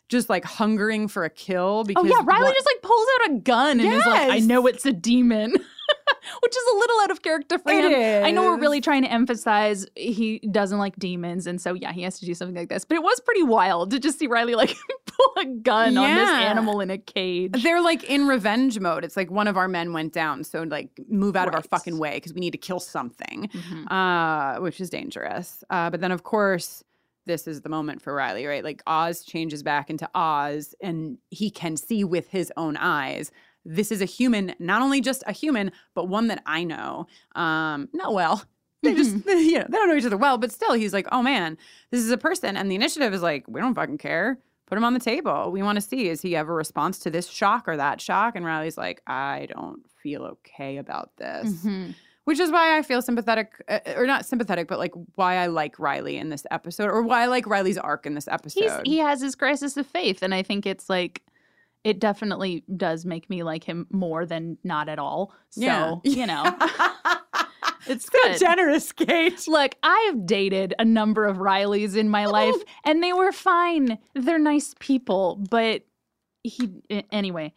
just 0.09 0.29
like 0.31 0.45
hungering 0.45 1.07
for 1.09 1.25
a 1.25 1.31
kill 1.31 1.85
because 1.85 2.05
Oh 2.05 2.07
yeah, 2.07 2.23
Riley 2.25 2.45
one- 2.45 2.55
just 2.55 2.67
like 2.67 2.83
pulls 2.83 3.07
out 3.21 3.31
a 3.31 3.35
gun 3.41 3.81
and 3.81 3.93
is 3.93 4.07
like, 4.07 4.31
"I 4.31 4.39
know 4.39 4.67
it's 4.67 4.87
a 4.87 4.93
demon," 4.93 5.51
which 6.43 6.57
is 6.57 6.65
a 6.75 6.77
little 6.79 7.01
out 7.03 7.11
of 7.11 7.23
character 7.23 7.59
for 7.59 7.71
It 7.73 7.85
him. 7.93 8.25
I 8.25 8.31
know 8.31 8.43
we're 8.45 8.59
really 8.59 8.81
trying 8.81 9.03
to 9.03 9.11
emphasize 9.13 9.87
he 9.97 10.39
doesn't 10.51 10.79
like 10.79 10.97
demons, 10.99 11.47
and 11.47 11.61
so 11.61 11.75
yeah, 11.75 11.93
he 11.93 12.03
has 12.03 12.19
to 12.21 12.27
do 12.27 12.35
something 12.35 12.57
like 12.57 12.69
this. 12.71 12.85
But 12.85 12.97
it 12.97 13.03
was 13.03 13.21
pretty 13.21 13.43
wild 13.43 13.91
to 13.91 13.99
just 13.99 14.19
see 14.19 14.27
Riley 14.27 14.55
like 14.55 14.75
a 15.39 15.45
gun 15.47 15.97
on 15.97 16.15
this 16.15 16.29
animal 16.31 16.81
in 16.81 16.91
a 16.91 16.99
cage. 16.99 17.63
They're 17.63 17.81
like 17.81 18.05
in 18.05 18.27
revenge 18.27 18.79
mode. 18.81 19.05
It's 19.05 19.17
like 19.17 19.31
one 19.31 19.47
of 19.49 19.57
our 19.57 19.69
men 19.69 19.93
went 19.93 20.13
down, 20.13 20.45
so 20.45 20.63
like 20.63 20.91
move 21.09 21.37
out 21.37 21.49
of 21.49 21.55
our 21.55 21.63
fucking 21.63 21.99
way 21.99 22.15
because 22.17 22.33
we 22.35 22.41
need 22.41 22.53
to 22.53 22.59
kill 22.59 22.81
something, 22.81 23.49
Mhm. 23.53 23.91
uh, 23.91 24.61
which 24.61 24.81
is 24.81 24.91
dangerous. 24.91 25.63
Uh, 25.71 25.91
but 25.91 26.01
then, 26.01 26.13
of 26.13 26.23
course, 26.23 26.83
this 27.27 27.47
is 27.47 27.61
the 27.61 27.69
moment 27.69 28.01
for 28.01 28.15
Riley, 28.15 28.47
right? 28.47 28.65
Like 28.65 28.83
Oz 28.87 29.23
changes 29.25 29.63
back 29.63 29.91
into 29.91 30.09
Oz, 30.15 30.75
and 30.81 31.19
he 31.31 31.51
can 31.51 31.77
see 31.77 32.05
with 32.05 32.29
his 32.29 32.53
own 32.57 32.77
eyes. 32.77 33.31
This 33.65 33.93
is 33.93 34.01
a 34.01 34.07
human, 34.07 34.55
not 34.59 34.81
only 34.81 35.01
just 35.03 35.23
a 35.27 35.33
human, 35.33 35.73
but 35.95 36.09
one 36.09 36.29
that 36.29 36.43
I 36.47 36.65
know. 36.65 37.07
Um, 37.35 37.89
not 37.93 38.15
well. 38.15 38.43
They 38.81 38.95
just, 38.95 39.11
you 39.27 39.59
know, 39.59 39.67
they 39.69 39.77
don't 39.77 39.89
know 39.89 39.97
each 39.97 40.05
other 40.05 40.17
well, 40.17 40.39
but 40.39 40.53
still, 40.53 40.73
he's 40.75 40.93
like, 40.93 41.09
oh 41.11 41.21
man, 41.21 41.59
this 41.91 42.01
is 42.01 42.13
a 42.13 42.17
person. 42.17 42.57
And 42.57 42.71
the 42.71 42.77
initiative 42.77 43.13
is 43.13 43.21
like, 43.23 43.45
we 43.49 43.61
don't 43.61 43.75
fucking 43.75 43.99
care. 43.99 44.39
Put 44.69 44.77
him 44.79 44.85
on 44.85 44.93
the 44.95 45.01
table. 45.01 45.51
We 45.51 45.63
want 45.63 45.77
to 45.77 45.81
see, 45.81 46.09
is 46.09 46.21
he 46.21 46.37
ever 46.37 46.55
response 46.55 46.99
to 47.01 47.11
this 47.11 47.27
shock 47.27 47.67
or 47.67 47.77
that 47.79 48.01
shock? 48.01 48.37
And 48.37 48.45
Riley's 48.45 48.77
like, 48.77 49.01
I 49.07 49.49
don't 49.55 49.81
feel 50.03 50.25
okay 50.25 50.77
about 50.77 51.17
this. 51.17 51.51
Mhm. 51.65 51.95
Which 52.25 52.39
is 52.39 52.51
why 52.53 52.77
I 52.77 52.83
feel 52.83 53.01
sympathetic, 53.01 53.53
uh, 53.69 53.79
or 53.97 54.07
not 54.07 54.27
sympathetic, 54.27 54.69
but 54.69 54.79
like 54.79 54.93
why 55.15 55.37
I 55.37 55.47
like 55.47 55.79
Riley 55.79 56.19
in 56.19 56.29
this 56.29 56.45
episode, 56.51 56.89
or 56.91 57.03
why 57.03 57.23
I 57.23 57.27
like 57.27 57.47
Riley's 57.47 57.79
arc 57.79 58.05
in 58.05 58.13
this 58.15 58.29
episode. 58.29 58.61
He's 58.63 58.73
he 58.85 58.99
has 58.99 59.23
his 59.23 59.35
crisis 59.35 59.79
of 59.79 59.87
faith, 59.87 60.23
and 60.23 60.35
I 60.35 60.43
think 60.43 60.67
it's 60.67 60.91
like 60.91 61.23
it 61.85 61.99
definitely 62.01 62.65
does 62.77 63.07
make 63.07 63.31
me 63.31 63.43
like 63.45 63.65
him 63.65 63.87
more 63.91 64.27
than 64.27 64.59
not 64.63 64.91
at 64.91 64.99
all. 64.99 65.33
So 65.49 65.63
Yeah. 65.63 65.95
you 66.05 66.27
know, 66.27 66.45
it's 67.89 68.09
good. 68.09 68.39
generous, 68.39 68.93
Kate. 68.93 69.47
Look, 69.49 69.75
I 69.83 70.11
have 70.13 70.27
dated 70.27 70.75
a 70.79 70.85
number 70.85 71.27
of 71.27 71.39
Rileys 71.39 71.97
in 71.97 72.09
my 72.09 72.27
life, 72.27 72.55
and 72.85 73.03
they 73.03 73.13
were 73.13 73.33
fine. 73.33 73.99
They're 74.15 74.39
nice 74.39 74.75
people, 74.79 75.37
but 75.51 75.83
he 76.43 76.71
anyway. 77.11 77.53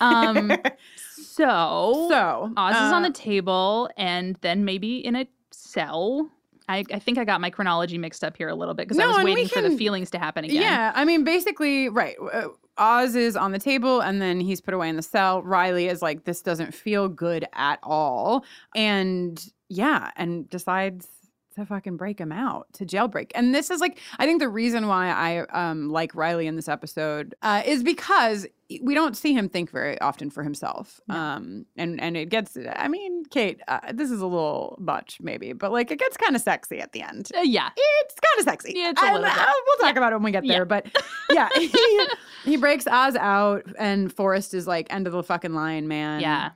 Um, 0.00 0.52
so 1.16 2.08
So, 2.08 2.52
Oz 2.56 2.76
is 2.76 2.92
on 2.92 3.04
uh, 3.04 3.08
the 3.08 3.14
table, 3.14 3.90
and 3.96 4.36
then 4.40 4.64
maybe 4.64 5.04
in 5.04 5.16
a 5.16 5.26
cell. 5.50 6.30
I, 6.68 6.84
I 6.92 7.00
think 7.00 7.18
I 7.18 7.24
got 7.24 7.40
my 7.40 7.50
chronology 7.50 7.98
mixed 7.98 8.22
up 8.22 8.36
here 8.36 8.48
a 8.48 8.54
little 8.54 8.72
bit 8.72 8.88
because 8.88 8.98
I 8.98 9.06
was 9.06 9.24
waiting 9.24 9.48
for 9.48 9.60
the 9.60 9.76
feelings 9.76 10.10
to 10.12 10.18
happen 10.18 10.44
again. 10.44 10.62
Yeah, 10.62 10.92
I 10.94 11.04
mean, 11.04 11.24
basically, 11.24 11.88
right. 11.88 12.16
uh, 12.32 12.48
Oz 12.78 13.14
is 13.14 13.36
on 13.36 13.52
the 13.52 13.58
table 13.58 14.00
and 14.00 14.20
then 14.20 14.40
he's 14.40 14.60
put 14.60 14.74
away 14.74 14.88
in 14.88 14.96
the 14.96 15.02
cell. 15.02 15.42
Riley 15.42 15.88
is 15.88 16.02
like, 16.02 16.24
this 16.24 16.42
doesn't 16.42 16.74
feel 16.74 17.08
good 17.08 17.46
at 17.52 17.78
all. 17.82 18.44
And 18.74 19.44
yeah, 19.68 20.10
and 20.16 20.48
decides 20.50 21.08
to 21.54 21.66
fucking 21.66 21.96
break 21.96 22.18
him 22.18 22.32
out, 22.32 22.66
to 22.74 22.86
jailbreak. 22.86 23.30
And 23.34 23.54
this 23.54 23.70
is 23.70 23.80
like, 23.80 23.98
I 24.18 24.26
think 24.26 24.40
the 24.40 24.48
reason 24.48 24.86
why 24.86 25.08
I 25.08 25.70
um, 25.70 25.90
like 25.90 26.14
Riley 26.14 26.46
in 26.46 26.56
this 26.56 26.68
episode 26.68 27.34
uh, 27.42 27.62
is 27.64 27.82
because 27.82 28.46
we 28.80 28.94
don't 28.94 29.16
see 29.16 29.34
him 29.34 29.48
think 29.48 29.70
very 29.70 30.00
often 30.00 30.30
for 30.30 30.42
himself. 30.42 31.00
Um, 31.10 31.66
and, 31.76 32.00
and 32.00 32.16
it 32.16 32.30
gets, 32.30 32.56
I 32.74 32.88
mean, 32.88 33.24
Kate, 33.26 33.60
uh, 33.68 33.92
this 33.92 34.10
is 34.10 34.20
a 34.20 34.26
little 34.26 34.78
much 34.80 35.18
maybe, 35.20 35.52
but 35.52 35.72
like 35.72 35.90
it 35.90 35.98
gets 35.98 36.16
kind 36.16 36.34
of 36.34 36.42
sexy 36.42 36.80
at 36.80 36.92
the 36.92 37.02
end. 37.02 37.30
Uh, 37.36 37.40
yeah. 37.40 37.68
It's 37.76 38.14
kind 38.14 38.38
of 38.38 38.44
sexy. 38.44 38.72
Yeah, 38.74 38.90
it's 38.90 39.02
a 39.02 39.04
little 39.04 39.22
bit. 39.22 39.36
uh, 39.36 39.52
we'll 39.66 39.88
talk 39.88 39.96
about 39.96 40.12
it 40.12 40.16
when 40.16 40.24
we 40.24 40.30
get 40.32 40.46
there. 40.46 40.58
Yeah. 40.58 40.64
But 40.64 40.86
yeah, 41.30 41.48
he, 41.54 42.06
he 42.44 42.56
breaks 42.56 42.86
Oz 42.86 43.16
out, 43.16 43.64
and 43.78 44.12
Forrest 44.12 44.54
is 44.54 44.66
like, 44.66 44.86
end 44.90 45.06
of 45.06 45.12
the 45.12 45.22
fucking 45.22 45.52
line, 45.52 45.86
man. 45.86 46.20
Yeah. 46.20 46.50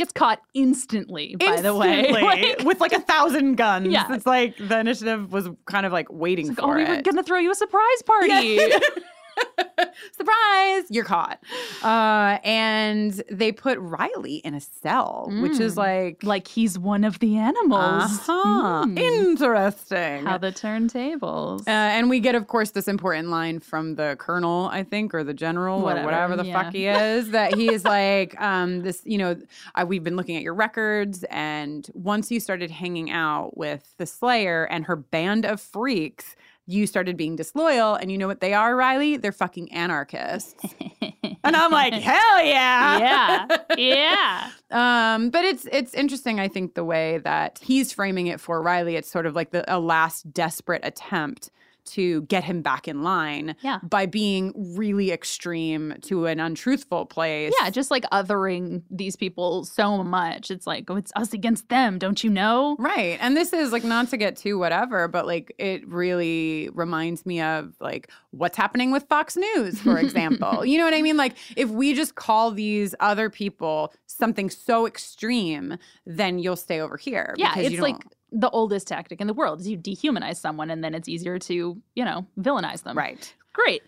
Gets 0.00 0.12
caught 0.14 0.40
instantly, 0.54 1.36
by 1.36 1.60
the 1.60 1.76
way. 1.76 2.10
Like, 2.10 2.60
with 2.64 2.80
like 2.80 2.94
a 2.94 3.00
thousand 3.00 3.56
guns. 3.56 3.88
Yeah. 3.88 4.14
It's 4.14 4.24
like 4.24 4.56
the 4.56 4.78
initiative 4.78 5.30
was 5.30 5.50
kind 5.66 5.84
of 5.84 5.92
like 5.92 6.06
waiting 6.10 6.48
like, 6.48 6.56
for 6.56 6.72
oh, 6.72 6.74
we 6.74 6.84
it. 6.84 6.88
were 6.88 7.02
gonna 7.02 7.22
throw 7.22 7.38
you 7.38 7.50
a 7.50 7.54
surprise 7.54 8.02
party. 8.06 8.58
Surprise! 10.12 10.84
You're 10.90 11.04
caught. 11.04 11.42
Uh, 11.82 12.38
and 12.44 13.12
they 13.30 13.52
put 13.52 13.78
Riley 13.78 14.36
in 14.36 14.54
a 14.54 14.60
cell, 14.60 15.28
which 15.40 15.58
is 15.58 15.74
Mm. 15.74 15.78
like, 15.78 16.22
like 16.24 16.48
he's 16.48 16.78
one 16.78 17.04
of 17.04 17.18
the 17.18 17.36
animals. 17.38 18.04
uh-huh, 18.28 18.84
Mm. 18.86 18.98
interesting. 18.98 20.24
How 20.26 20.38
the 20.38 20.52
turntables. 20.52 21.60
Uh, 21.66 21.70
and 21.70 22.10
we 22.10 22.20
get, 22.20 22.34
of 22.34 22.46
course, 22.48 22.70
this 22.70 22.88
important 22.88 23.28
line 23.28 23.60
from 23.60 23.94
the 23.96 24.16
colonel, 24.18 24.68
I 24.72 24.82
think, 24.84 25.14
or 25.14 25.24
the 25.24 25.34
general, 25.34 25.80
Whatever, 25.80 26.02
or 26.02 26.04
whatever 26.10 26.36
the 26.36 26.44
yeah. 26.46 26.62
fuck 26.62 26.72
he 26.72 26.86
is. 26.86 27.30
that 27.30 27.54
he 27.54 27.72
is 27.72 27.84
like, 27.98 28.40
um, 28.40 28.80
this, 28.82 29.02
you 29.04 29.18
know, 29.18 29.36
uh, 29.74 29.84
we've 29.86 30.04
been 30.04 30.16
looking 30.16 30.36
at 30.36 30.42
your 30.42 30.54
records, 30.54 31.24
and 31.30 31.88
once 31.94 32.30
you 32.30 32.40
started 32.40 32.70
hanging 32.70 33.10
out 33.10 33.56
with 33.56 33.94
the 33.98 34.06
Slayer 34.06 34.64
and 34.64 34.84
her 34.86 34.96
band 34.96 35.44
of 35.44 35.60
freaks, 35.60 36.36
you 36.70 36.86
started 36.86 37.16
being 37.16 37.36
disloyal. 37.36 37.94
And 37.94 38.10
you 38.10 38.18
know 38.18 38.26
what 38.26 38.40
they 38.40 38.54
are, 38.54 38.74
Riley? 38.76 39.16
They're 39.16 39.32
fucking 39.32 39.72
anarchists. 39.72 40.54
and 41.22 41.56
I'm 41.56 41.70
like, 41.72 41.92
hell 41.94 42.44
yeah. 42.44 42.98
Yeah. 42.98 43.56
Yeah. 43.76 44.50
Um, 44.72 45.30
but 45.30 45.44
it's 45.44 45.66
it's 45.72 45.94
interesting, 45.94 46.38
I 46.38 46.46
think, 46.46 46.74
the 46.74 46.84
way 46.84 47.18
that 47.18 47.58
he's 47.60 47.92
framing 47.92 48.28
it 48.28 48.40
for 48.40 48.62
Riley. 48.62 48.94
It's 48.94 49.10
sort 49.10 49.26
of 49.26 49.34
like 49.34 49.50
the, 49.50 49.64
a 49.66 49.80
last 49.80 50.32
desperate 50.32 50.82
attempt 50.84 51.50
to 51.86 52.22
get 52.22 52.44
him 52.44 52.62
back 52.62 52.86
in 52.88 53.02
line 53.02 53.56
Yeah. 53.62 53.78
by 53.82 54.06
being 54.06 54.52
really 54.76 55.10
extreme 55.12 55.94
to 56.02 56.26
an 56.26 56.40
untruthful 56.40 57.06
place. 57.06 57.52
Yeah, 57.60 57.70
just 57.70 57.90
like 57.90 58.04
othering 58.12 58.82
these 58.90 59.16
people 59.16 59.64
so 59.64 60.02
much. 60.04 60.50
It's 60.50 60.66
like, 60.66 60.90
oh, 60.90 60.96
it's 60.96 61.12
us 61.16 61.32
against 61.32 61.68
them, 61.68 61.98
don't 61.98 62.22
you 62.22 62.30
know? 62.30 62.76
Right. 62.78 63.18
And 63.20 63.36
this 63.36 63.52
is 63.52 63.72
like 63.72 63.84
not 63.84 64.08
to 64.10 64.16
get 64.16 64.36
too 64.36 64.58
whatever, 64.58 65.08
but 65.08 65.26
like 65.26 65.54
it 65.58 65.86
really 65.88 66.68
reminds 66.72 67.24
me 67.26 67.40
of 67.40 67.74
like 67.80 68.10
what's 68.30 68.56
happening 68.56 68.90
with 68.90 69.04
Fox 69.08 69.36
News, 69.36 69.80
for 69.80 69.98
example. 70.06 70.64
you 70.64 70.78
know 70.78 70.84
what 70.84 70.94
I 70.94 71.02
mean? 71.02 71.16
Like 71.16 71.36
if 71.56 71.70
we 71.70 71.94
just 71.94 72.14
call 72.14 72.50
these 72.50 72.94
other 73.00 73.30
people 73.30 73.92
something 74.06 74.50
so 74.50 74.86
extreme, 74.86 75.76
then 76.06 76.38
you'll 76.38 76.56
stay 76.56 76.80
over 76.80 76.96
here. 76.96 77.34
Yeah, 77.36 77.50
because 77.54 77.66
it's 77.66 77.74
you 77.76 77.82
like 77.82 77.94
don't- 78.00 78.14
the 78.32 78.50
oldest 78.50 78.88
tactic 78.88 79.20
in 79.20 79.26
the 79.26 79.34
world 79.34 79.60
is 79.60 79.68
you 79.68 79.78
dehumanize 79.78 80.36
someone 80.36 80.70
and 80.70 80.82
then 80.84 80.94
it's 80.94 81.08
easier 81.08 81.38
to, 81.38 81.80
you 81.94 82.04
know, 82.04 82.26
villainize 82.38 82.82
them. 82.82 82.96
Right. 82.96 83.34
Great. 83.52 83.82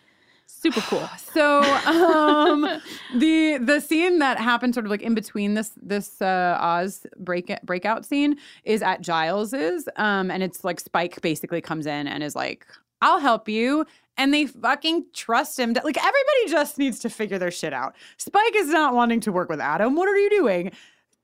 Super 0.47 0.81
cool. 0.83 1.09
So 1.33 1.63
um, 1.87 2.63
the 3.17 3.57
the 3.57 3.81
scene 3.81 4.19
that 4.19 4.39
happened 4.39 4.75
sort 4.75 4.85
of 4.85 4.91
like 4.91 5.01
in 5.01 5.15
between 5.15 5.55
this 5.55 5.73
this 5.81 6.21
uh, 6.21 6.59
Oz 6.61 7.07
break 7.19 7.51
breakout 7.65 8.05
scene 8.05 8.37
is 8.65 8.83
at 8.83 9.01
Giles's, 9.01 9.89
um, 9.97 10.31
and 10.31 10.43
it's 10.43 10.63
like 10.63 10.79
Spike 10.79 11.23
basically 11.23 11.63
comes 11.63 11.87
in 11.87 12.07
and 12.07 12.23
is 12.23 12.37
like, 12.37 12.67
"I'll 13.01 13.19
help 13.19 13.49
you." 13.49 13.87
And 14.19 14.35
they 14.35 14.45
fucking 14.45 15.07
trust 15.15 15.59
him. 15.59 15.73
To, 15.73 15.81
like 15.83 15.97
everybody 15.97 16.49
just 16.49 16.77
needs 16.77 16.99
to 16.99 17.09
figure 17.09 17.39
their 17.39 17.51
shit 17.51 17.73
out. 17.73 17.95
Spike 18.19 18.55
is 18.57 18.69
not 18.69 18.95
wanting 18.95 19.21
to 19.21 19.33
work 19.33 19.49
with 19.49 19.61
Adam. 19.61 19.97
What 19.97 20.07
are 20.07 20.17
you 20.19 20.29
doing? 20.29 20.71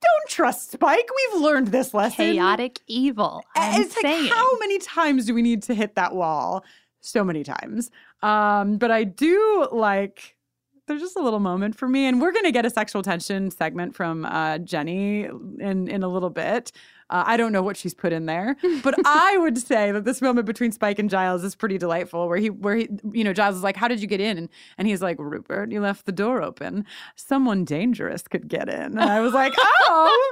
Don't 0.01 0.28
trust 0.28 0.72
Spike. 0.72 1.09
We've 1.32 1.42
learned 1.42 1.68
this 1.68 1.92
lesson. 1.94 2.34
Chaotic 2.34 2.80
evil. 2.86 3.42
I'm 3.57 3.82
it's 3.82 3.96
like 4.03 4.30
how 4.30 4.59
many 4.59 4.78
times 4.78 5.26
do 5.26 5.34
we 5.34 5.42
need 5.42 5.62
to 5.64 5.74
hit 5.74 5.94
that 5.96 6.14
wall? 6.14 6.64
So 7.01 7.24
many 7.24 7.44
times. 7.44 7.90
Um, 8.22 8.76
but 8.76 8.90
I 8.90 9.05
do 9.05 9.68
like 9.72 10.36
there's 10.86 11.01
just 11.03 11.16
a 11.16 11.22
little 11.22 11.40
moment 11.40 11.76
for 11.76 11.86
me, 11.88 12.07
and 12.07 12.20
we're 12.20 12.32
gonna 12.32 12.53
get 12.53 12.64
a 12.64 12.70
sexual 12.70 13.03
tension 13.03 13.51
segment 13.51 13.94
from 13.94 14.24
uh, 14.24 14.59
Jenny 14.59 15.24
in 15.24 15.88
in 15.88 16.03
a 16.03 16.09
little 16.09 16.30
bit. 16.30 16.72
Uh, 17.11 17.25
I 17.27 17.37
don't 17.37 17.53
know 17.53 17.63
what 17.63 17.77
she's 17.77 17.95
put 17.95 18.13
in 18.13 18.27
there, 18.27 18.57
but 18.83 18.95
I 19.07 19.37
would 19.39 19.59
say 19.59 19.93
that 19.93 20.05
this 20.05 20.21
moment 20.21 20.47
between 20.47 20.73
Spike 20.73 20.99
and 20.99 21.09
Giles 21.09 21.43
is 21.45 21.55
pretty 21.55 21.79
delightful. 21.79 22.29
Where 22.29 22.39
he, 22.39 22.51
where 22.51 22.77
he, 22.77 22.89
you 23.13 23.25
know, 23.25 23.33
Giles 23.33 23.57
is 23.57 23.63
like, 23.63 23.77
"How 23.77 23.89
did 23.89 24.01
you 24.01 24.07
get 24.07 24.21
in?" 24.21 24.37
and 24.39 24.49
and 24.77 24.87
he's 24.89 25.01
like, 25.03 25.17
"Rupert, 25.19 25.71
you 25.73 25.81
left 25.81 26.07
the 26.07 26.13
door 26.13 26.43
open. 26.43 26.85
Someone 27.17 27.65
dangerous 27.65 28.23
could 28.29 28.49
get 28.49 28.69
in." 28.69 28.99
And 28.99 29.01
I 29.01 29.21
was 29.21 29.33
like, 29.33 29.55
"Oh, 29.59 30.31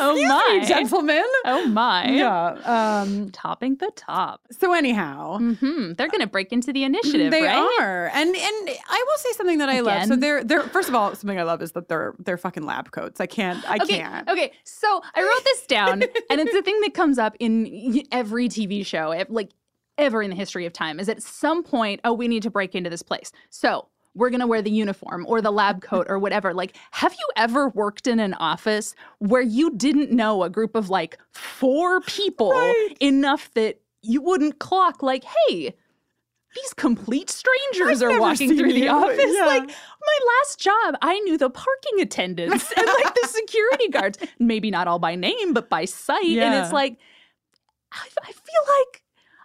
Oh 0.00 0.14
my. 0.28 0.58
me, 0.60 0.66
gentlemen." 0.66 1.24
Oh 1.44 1.66
my. 1.66 2.08
Yeah. 2.10 2.46
Um, 2.64 3.30
Topping 3.30 3.76
the 3.76 3.90
top. 3.94 4.40
so 4.50 4.72
anyhow, 4.72 5.38
hmm 5.38 5.92
They're 5.94 6.08
going 6.08 6.20
to 6.20 6.26
break 6.26 6.52
into 6.52 6.72
the 6.72 6.84
initiative, 6.84 7.30
they 7.30 7.42
right? 7.42 7.56
are, 7.80 8.06
and 8.14 8.28
and 8.34 8.70
I 8.88 9.04
will 9.08 9.18
say 9.18 9.32
something 9.32 9.58
that 9.58 9.68
I 9.68 9.80
love. 9.80 10.04
So 10.06 10.16
they're 10.16 10.44
they're 10.44 10.62
first 10.62 10.88
of 10.88 10.94
all 10.94 11.14
something 11.14 11.38
I 11.38 11.42
love 11.42 11.62
is 11.62 11.72
that 11.72 11.88
they're 11.88 12.14
they're 12.18 12.38
fucking 12.38 12.64
lab 12.64 12.90
coats. 12.90 13.20
I 13.20 13.26
can't 13.26 13.62
I 13.68 13.76
okay, 13.82 13.98
can't. 13.98 14.28
Okay, 14.28 14.52
so 14.64 15.02
I 15.14 15.22
wrote 15.22 15.44
this 15.44 15.66
down, 15.66 16.02
and 16.30 16.40
it's 16.40 16.54
a 16.54 16.62
thing 16.62 16.80
that 16.82 16.94
comes 16.94 17.18
up 17.18 17.36
in 17.38 18.02
every 18.12 18.48
TV 18.48 18.84
show, 18.84 19.14
like 19.28 19.50
ever 19.98 20.22
in 20.22 20.30
the 20.30 20.36
history 20.36 20.66
of 20.66 20.72
time, 20.72 21.00
is 21.00 21.08
at 21.08 21.22
some 21.22 21.62
point, 21.62 22.00
oh, 22.04 22.12
we 22.12 22.28
need 22.28 22.42
to 22.42 22.50
break 22.50 22.74
into 22.74 22.90
this 22.90 23.02
place. 23.02 23.32
So 23.50 23.88
we're 24.14 24.30
gonna 24.30 24.46
wear 24.46 24.62
the 24.62 24.70
uniform 24.70 25.26
or 25.28 25.42
the 25.42 25.50
lab 25.50 25.82
coat 25.82 26.06
or 26.08 26.18
whatever. 26.18 26.54
Like, 26.54 26.76
have 26.92 27.12
you 27.12 27.28
ever 27.36 27.68
worked 27.68 28.06
in 28.06 28.18
an 28.18 28.34
office 28.34 28.94
where 29.18 29.42
you 29.42 29.70
didn't 29.76 30.10
know 30.10 30.42
a 30.42 30.50
group 30.50 30.74
of 30.74 30.88
like 30.88 31.18
four 31.32 32.00
people 32.02 32.52
enough 33.00 33.52
that 33.54 33.80
you 34.02 34.22
wouldn't 34.22 34.58
clock, 34.58 35.02
like, 35.02 35.24
hey, 35.24 35.74
these 36.56 36.74
complete 36.74 37.30
strangers 37.30 38.02
I've 38.02 38.10
are 38.10 38.20
walking 38.20 38.56
through 38.56 38.72
the 38.72 38.88
office. 39.02 39.32
Yeah. 39.34 39.46
Like 39.46 39.66
my 39.66 40.18
last 40.40 40.58
job, 40.58 40.96
I 41.02 41.18
knew 41.20 41.38
the 41.38 41.50
parking 41.50 42.00
attendants 42.00 42.72
and 42.76 42.86
like 42.86 43.14
the 43.14 43.28
security 43.28 43.88
guards. 43.88 44.18
Maybe 44.38 44.70
not 44.70 44.88
all 44.88 44.98
by 44.98 45.14
name, 45.14 45.52
but 45.52 45.68
by 45.68 45.84
sight. 45.84 46.38
And 46.38 46.54
it's 46.54 46.72
like, 46.72 46.98
I, 47.92 48.06
I 48.22 48.32
feel 48.32 48.62
like 48.78 49.02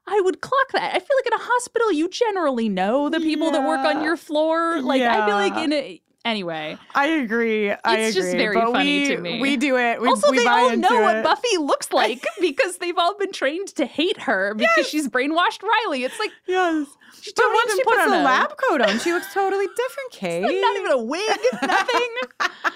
I 0.08 0.22
would 0.22 0.42
clock 0.42 0.72
that. 0.74 0.96
I 0.96 1.00
feel 1.00 1.18
like 1.18 1.28
in 1.28 1.34
a 1.34 1.44
hospital, 1.44 1.92
you 1.92 2.10
generally 2.10 2.70
know 2.70 3.10
the 3.10 3.20
people 3.20 3.52
that 3.52 3.68
work 3.68 3.86
on 3.86 4.04
your 4.04 4.18
floor. 4.18 4.82
Like 4.82 5.02
I 5.02 5.26
feel 5.26 5.36
like 5.36 5.58
in 5.64 5.74
a 5.74 6.02
anyway. 6.26 6.78
I 6.96 7.08
agree. 7.08 7.72
I 7.72 7.98
It's 7.98 8.16
just 8.16 8.32
very 8.32 8.56
but 8.56 8.72
funny 8.72 9.00
we, 9.02 9.08
to 9.16 9.18
me. 9.22 9.42
We 9.42 9.58
do 9.58 9.78
it. 9.78 10.02
We, 10.02 10.08
also, 10.08 10.32
we 10.32 10.40
they 10.40 10.46
all 10.48 10.76
know 10.78 11.02
what. 11.02 11.24
Buffy 11.24 11.58
looks 11.58 11.92
like 11.94 12.26
because 12.40 12.78
they've 12.78 12.98
all 12.98 13.18
been 13.18 13.32
trained 13.32 13.70
to 13.76 13.86
hate 13.86 14.20
her 14.22 14.54
because 14.56 14.88
she's 14.88 15.08
brainwashed 15.08 15.62
Riley. 15.64 16.04
It's 16.04 16.20
like 16.20 16.32
Yes. 16.48 16.88
she 17.22 17.32
But 17.36 17.46
once 17.54 17.74
she 17.74 17.84
put 17.84 17.96
puts 17.98 18.12
on 18.12 18.20
a- 18.20 18.24
lab 18.24 18.54
coat 18.70 18.82
on, 18.82 19.00
she 19.00 19.14
looks 19.14 19.34
totally 19.34 19.68
different, 19.68 20.12
Kate. 20.12 20.44
like 20.44 20.56
not 20.62 20.78
even 20.78 20.92
a 20.92 21.04
wig, 21.04 21.40
nothing. 21.64 22.10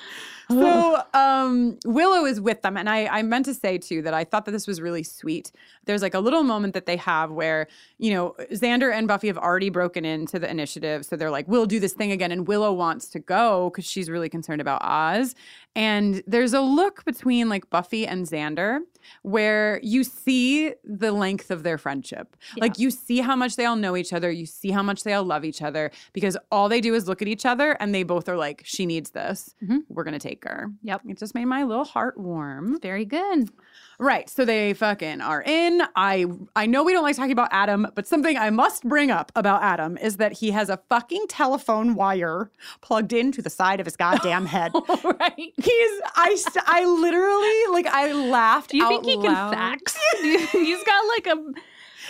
So 0.65 1.01
um, 1.13 1.77
Willow 1.85 2.25
is 2.25 2.39
with 2.39 2.61
them, 2.61 2.77
and 2.77 2.89
I, 2.89 3.07
I 3.07 3.23
meant 3.23 3.45
to 3.45 3.53
say 3.53 3.77
too 3.77 4.01
that 4.03 4.13
I 4.13 4.23
thought 4.23 4.45
that 4.45 4.51
this 4.51 4.67
was 4.67 4.79
really 4.79 5.03
sweet. 5.03 5.51
There's 5.85 6.01
like 6.01 6.13
a 6.13 6.19
little 6.19 6.43
moment 6.43 6.73
that 6.73 6.85
they 6.85 6.97
have 6.97 7.31
where 7.31 7.67
you 7.97 8.13
know 8.13 8.35
Xander 8.51 8.93
and 8.93 9.07
Buffy 9.07 9.27
have 9.27 9.37
already 9.37 9.69
broken 9.69 10.05
into 10.05 10.39
the 10.39 10.49
initiative, 10.49 11.05
so 11.05 11.15
they're 11.15 11.31
like, 11.31 11.47
"We'll 11.47 11.65
do 11.65 11.79
this 11.79 11.93
thing 11.93 12.11
again," 12.11 12.31
and 12.31 12.47
Willow 12.47 12.73
wants 12.73 13.07
to 13.09 13.19
go 13.19 13.69
because 13.69 13.85
she's 13.85 14.09
really 14.09 14.29
concerned 14.29 14.61
about 14.61 14.81
Oz. 14.83 15.35
And 15.75 16.23
there's 16.25 16.53
a 16.53 16.61
look 16.61 17.03
between 17.05 17.49
like 17.49 17.69
Buffy 17.69 18.07
and 18.07 18.25
Xander 18.25 18.79
where 19.21 19.79
you 19.83 20.03
see 20.03 20.73
the 20.83 21.11
length 21.11 21.51
of 21.51 21.63
their 21.63 21.77
friendship. 21.77 22.35
Like 22.57 22.79
you 22.79 22.91
see 22.91 23.19
how 23.19 23.35
much 23.35 23.55
they 23.55 23.65
all 23.65 23.75
know 23.75 23.95
each 23.95 24.13
other, 24.13 24.31
you 24.31 24.45
see 24.45 24.71
how 24.71 24.83
much 24.83 25.03
they 25.03 25.13
all 25.13 25.23
love 25.23 25.45
each 25.45 25.61
other 25.61 25.91
because 26.13 26.37
all 26.51 26.69
they 26.69 26.81
do 26.81 26.93
is 26.93 27.07
look 27.07 27.21
at 27.21 27.27
each 27.27 27.45
other 27.45 27.71
and 27.73 27.93
they 27.93 28.03
both 28.03 28.29
are 28.29 28.37
like, 28.37 28.61
"She 28.65 28.85
needs 28.85 29.11
this. 29.11 29.55
Mm-hmm. 29.63 29.79
We're 29.89 30.03
gonna 30.03 30.19
take 30.19 30.43
her." 30.45 30.71
Yep. 30.83 31.01
It 31.07 31.17
just 31.17 31.35
made 31.35 31.45
my 31.45 31.63
little 31.63 31.85
heart 31.85 32.17
warm. 32.17 32.79
Very 32.81 33.05
good. 33.05 33.49
Right. 33.97 34.29
So 34.29 34.43
they 34.43 34.73
fucking 34.73 35.21
are 35.21 35.41
in. 35.41 35.81
I 35.95 36.25
I 36.55 36.65
know 36.65 36.83
we 36.83 36.91
don't 36.91 37.03
like 37.03 37.15
talking 37.15 37.31
about 37.31 37.49
Adam, 37.51 37.87
but 37.95 38.05
something 38.05 38.37
I 38.37 38.49
must 38.49 38.83
bring 38.83 39.09
up 39.09 39.31
about 39.35 39.63
Adam 39.63 39.97
is 39.97 40.17
that 40.17 40.33
he 40.33 40.51
has 40.51 40.69
a 40.69 40.77
fucking 40.89 41.27
telephone 41.29 41.95
wire 41.95 42.51
plugged 42.81 43.13
into 43.13 43.41
the 43.41 43.49
side 43.49 43.79
of 43.79 43.85
his 43.85 43.95
goddamn 43.95 44.45
head. 44.47 44.73
right. 45.03 45.33
He's 45.37 46.01
I 46.15 46.37
I 46.65 46.85
literally 46.85 47.73
like 47.73 47.87
I 47.87 48.11
laughed. 48.11 48.73
Out 48.75 48.94
think 49.03 49.21
he 49.21 49.27
loud. 49.27 49.51
can 49.51 49.53
fax? 49.53 49.97
He's 50.51 50.83
got 50.83 51.07
like 51.07 51.27
a. 51.27 51.53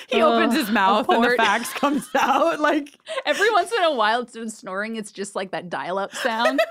He 0.08 0.22
uh, 0.22 0.28
opens 0.28 0.54
his 0.54 0.70
mouth 0.70 1.10
and 1.10 1.24
the 1.24 1.32
fax 1.38 1.74
comes 1.74 2.08
out. 2.16 2.60
Like 2.60 2.98
Every 3.26 3.50
once 3.52 3.72
in 3.72 3.84
a 3.84 3.94
while, 3.94 4.22
instead 4.22 4.44
of 4.44 4.52
snoring, 4.52 4.98
it's 4.98 5.12
just 5.12 5.36
like 5.36 5.52
that 5.52 5.70
dial-up 5.70 6.14
sound. 6.16 6.60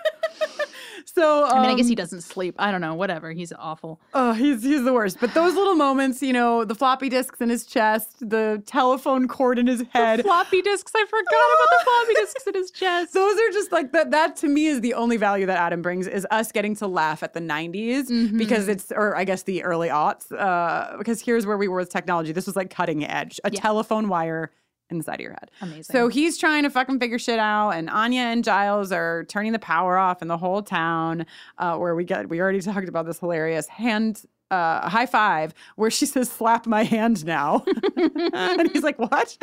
so. 1.06 1.44
I 1.46 1.60
mean, 1.60 1.70
I 1.70 1.74
guess 1.74 1.84
um, 1.84 1.88
he 1.88 1.94
doesn't 1.94 2.20
sleep. 2.22 2.54
I 2.58 2.70
don't 2.70 2.80
know. 2.80 2.94
Whatever. 2.94 3.32
He's 3.32 3.52
awful. 3.58 4.00
Oh, 4.14 4.32
he's 4.32 4.62
he's 4.62 4.84
the 4.84 4.92
worst. 4.92 5.18
But 5.20 5.34
those 5.34 5.54
little 5.54 5.74
moments, 5.74 6.22
you 6.22 6.32
know, 6.32 6.64
the 6.64 6.74
floppy 6.74 7.08
disks 7.08 7.40
in 7.40 7.48
his 7.48 7.66
chest, 7.66 8.28
the 8.28 8.62
telephone 8.66 9.28
cord 9.28 9.58
in 9.58 9.66
his 9.66 9.82
head. 9.92 10.22
Floppy 10.22 10.62
disks. 10.62 10.92
I 10.94 11.04
forgot 11.04 11.22
about 11.28 11.78
the 11.78 11.84
floppy 11.84 12.14
disks 12.14 12.46
in 12.46 12.54
his 12.54 12.70
chest. 12.80 13.14
Those 13.14 13.34
are 13.38 13.50
just 13.52 13.72
like 13.72 13.92
that. 13.92 14.10
That 14.10 14.36
to 14.36 14.48
me 14.48 14.66
is 14.66 14.80
the 14.80 14.94
only 14.94 15.16
value 15.16 15.46
that 15.46 15.58
Adam 15.58 15.82
brings 15.82 16.06
is 16.06 16.26
us 16.30 16.52
getting 16.52 16.74
to 16.76 16.86
laugh 16.86 17.22
at 17.22 17.34
the 17.34 17.40
'90s 17.40 18.04
Mm-hmm. 18.08 18.38
because 18.38 18.68
it's, 18.68 18.92
or 18.92 19.16
I 19.16 19.24
guess 19.24 19.42
the 19.44 19.62
early 19.64 19.88
aughts. 19.88 20.30
Uh, 20.32 20.96
because 20.98 21.20
here's 21.20 21.46
where 21.46 21.56
we 21.56 21.68
were 21.68 21.78
with 21.78 21.90
technology. 21.90 22.32
This 22.32 22.46
was 22.46 22.56
like 22.56 22.70
cutting 22.70 23.04
edge. 23.04 23.40
A 23.44 23.50
Yeah. 23.52 23.60
telephone 23.60 24.08
wire 24.08 24.50
in 24.90 24.98
the 24.98 25.04
side 25.04 25.14
of 25.14 25.20
your 25.20 25.32
head. 25.32 25.50
Amazing. 25.60 25.84
So 25.84 26.08
he's 26.08 26.38
trying 26.38 26.62
to 26.64 26.70
fucking 26.70 27.00
figure 27.00 27.18
shit 27.18 27.38
out, 27.38 27.70
and 27.70 27.88
Anya 27.90 28.22
and 28.22 28.44
Giles 28.44 28.92
are 28.92 29.24
turning 29.24 29.52
the 29.52 29.58
power 29.58 29.96
off 29.96 30.22
in 30.22 30.28
the 30.28 30.38
whole 30.38 30.62
town. 30.62 31.26
Uh, 31.58 31.76
where 31.76 31.94
we 31.94 32.04
get, 32.04 32.28
we 32.28 32.40
already 32.40 32.60
talked 32.62 32.88
about 32.88 33.06
this 33.06 33.18
hilarious 33.20 33.66
hand. 33.68 34.22
Uh, 34.50 34.88
high 34.88 35.06
five, 35.06 35.54
where 35.76 35.90
she 35.90 36.06
says, 36.14 36.30
"Slap 36.30 36.66
my 36.66 36.84
hand 36.84 37.24
now," 37.24 37.64
and 38.34 38.70
he's 38.70 38.82
like, 38.84 38.98
"What?" 38.98 39.36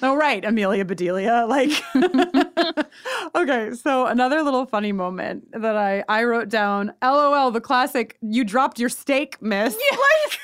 Oh, 0.00 0.14
right, 0.16 0.42
Amelia 0.44 0.84
Bedelia. 0.84 1.44
Like, 1.46 1.70
okay. 3.34 3.72
So 3.74 4.06
another 4.06 4.42
little 4.42 4.64
funny 4.64 4.92
moment 4.92 5.48
that 5.52 5.76
I 5.76 6.04
I 6.08 6.24
wrote 6.24 6.48
down. 6.48 6.94
LOL, 7.02 7.50
the 7.50 7.60
classic. 7.60 8.16
You 8.22 8.44
dropped 8.44 8.78
your 8.78 8.88
steak, 8.88 9.42
miss. 9.42 9.74
Yeah. 9.74 9.96
Like, 9.96 10.38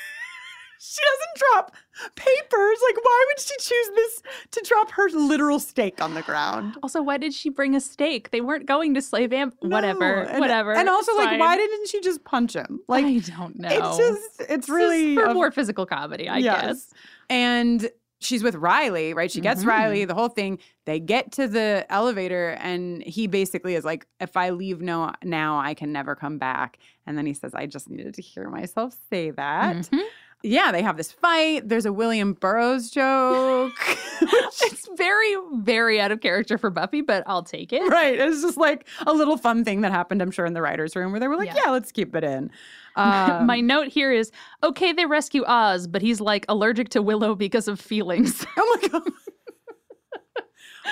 she 0.79 0.99
doesn't 1.01 1.37
drop 1.53 1.75
papers. 2.15 2.77
Like, 2.87 3.03
why 3.03 3.25
would 3.27 3.39
she 3.39 3.55
choose 3.59 3.89
this 3.95 4.21
to 4.51 4.61
drop 4.67 4.91
her 4.91 5.09
literal 5.09 5.59
steak 5.59 6.01
on 6.01 6.13
the 6.13 6.21
ground? 6.21 6.77
Also, 6.83 7.01
why 7.01 7.17
did 7.17 7.33
she 7.33 7.49
bring 7.49 7.75
a 7.75 7.81
steak? 7.81 8.31
They 8.31 8.41
weren't 8.41 8.65
going 8.65 8.93
to 8.95 9.01
slave 9.01 9.33
amp. 9.33 9.55
whatever. 9.59 10.21
And- 10.23 10.39
whatever. 10.39 10.73
And 10.73 10.89
also, 10.89 11.15
like, 11.15 11.39
why 11.39 11.55
didn't 11.57 11.87
she 11.89 12.01
just 12.01 12.23
punch 12.23 12.53
him? 12.55 12.79
Like, 12.87 13.05
I 13.05 13.19
don't 13.19 13.59
know. 13.59 13.69
it's 13.71 13.97
just, 13.97 14.51
it's 14.51 14.69
really 14.69 15.15
for 15.15 15.25
a- 15.25 15.33
more 15.33 15.51
physical 15.51 15.85
comedy, 15.85 16.27
I 16.29 16.37
Yes. 16.39 16.61
guess. 16.61 16.93
And 17.29 17.89
she's 18.19 18.43
with 18.43 18.55
Riley, 18.55 19.13
right? 19.13 19.31
She 19.31 19.41
gets 19.41 19.63
Mhm. 19.63 19.67
Riley, 19.67 20.05
the 20.05 20.13
whole 20.13 20.27
thing. 20.29 20.59
They 20.85 20.99
get 20.99 21.31
to 21.33 21.47
the 21.47 21.85
elevator, 21.89 22.49
and 22.59 23.01
he 23.03 23.25
basically 23.27 23.73
is 23.75 23.83
like, 23.85 24.05
if 24.19 24.37
I 24.37 24.51
leave 24.51 24.79
no, 24.81 25.11
now, 25.23 25.59
I 25.59 25.73
can 25.73 25.91
never 25.91 26.15
come 26.15 26.37
back. 26.37 26.77
And 27.07 27.17
then 27.17 27.25
he 27.25 27.33
says, 27.33 27.53
I 27.55 27.65
just 27.65 27.89
needed 27.89 28.13
to 28.15 28.21
hear 28.21 28.47
myself 28.49 28.95
say 29.09 29.31
that. 29.31 29.75
Mhm. 29.77 30.01
Yeah, 30.43 30.71
they 30.71 30.81
have 30.81 30.97
this 30.97 31.11
fight. 31.11 31.69
There's 31.69 31.85
a 31.85 31.93
William 31.93 32.33
Burroughs 32.33 32.89
joke. 32.89 33.73
it's 34.21 34.89
very, 34.97 35.35
very 35.55 36.01
out 36.01 36.11
of 36.11 36.19
character 36.21 36.57
for 36.57 36.69
Buffy, 36.71 37.01
but 37.01 37.23
I'll 37.27 37.43
take 37.43 37.71
it. 37.71 37.83
right. 37.91 38.17
It's 38.19 38.41
just 38.41 38.57
like 38.57 38.87
a 39.05 39.13
little 39.13 39.37
fun 39.37 39.63
thing 39.63 39.81
that 39.81 39.91
happened, 39.91 40.21
I'm 40.21 40.31
sure, 40.31 40.45
in 40.45 40.53
the 40.53 40.61
writer's 40.61 40.95
room 40.95 41.11
where 41.11 41.19
they 41.19 41.27
were 41.27 41.37
like, 41.37 41.47
yeah, 41.49 41.61
Yeah. 41.65 41.71
let's 41.71 41.91
keep 41.91 42.15
it 42.15 42.23
in. 42.23 42.49
Um, 42.97 43.45
My 43.45 43.61
note 43.61 43.87
here 43.87 44.11
is 44.11 44.31
okay, 44.63 44.91
they 44.91 45.05
rescue 45.05 45.45
Oz, 45.45 45.87
but 45.87 46.01
he's 46.01 46.19
like 46.19 46.45
allergic 46.49 46.89
to 46.89 47.01
Willow 47.01 47.35
because 47.35 47.69
of 47.69 47.79
feelings. 47.79 48.45
oh 48.57 48.79
my 48.81 48.87
God. 48.89 49.03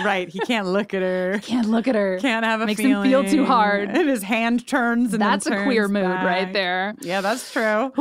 right. 0.06 0.30
He 0.30 0.39
can't 0.39 0.68
look 0.68 0.93
at 0.93 1.02
her. 1.02 1.39
Can't 1.43 1.68
look 1.68 1.89
at 1.89 1.95
her. 1.95 2.18
Can't 2.20 2.45
have 2.45 2.62
a 2.62 2.68
Makes 2.68 2.80
him 2.80 3.04
feel 3.04 3.26
too 3.26 3.43
hard. 3.45 3.89
And 3.89 4.08
his 4.08 4.24
hand 4.24 4.66
turns 4.66 5.14
and 5.14 5.22
That's 5.22 5.45
a 5.47 5.64
queer 5.64 5.84
turns 5.84 5.91
mood 5.91 6.04
right 6.06 6.54
there. 6.54 6.95
Yeah, 7.02 7.20
that's 7.20 7.52
true. 7.52 7.91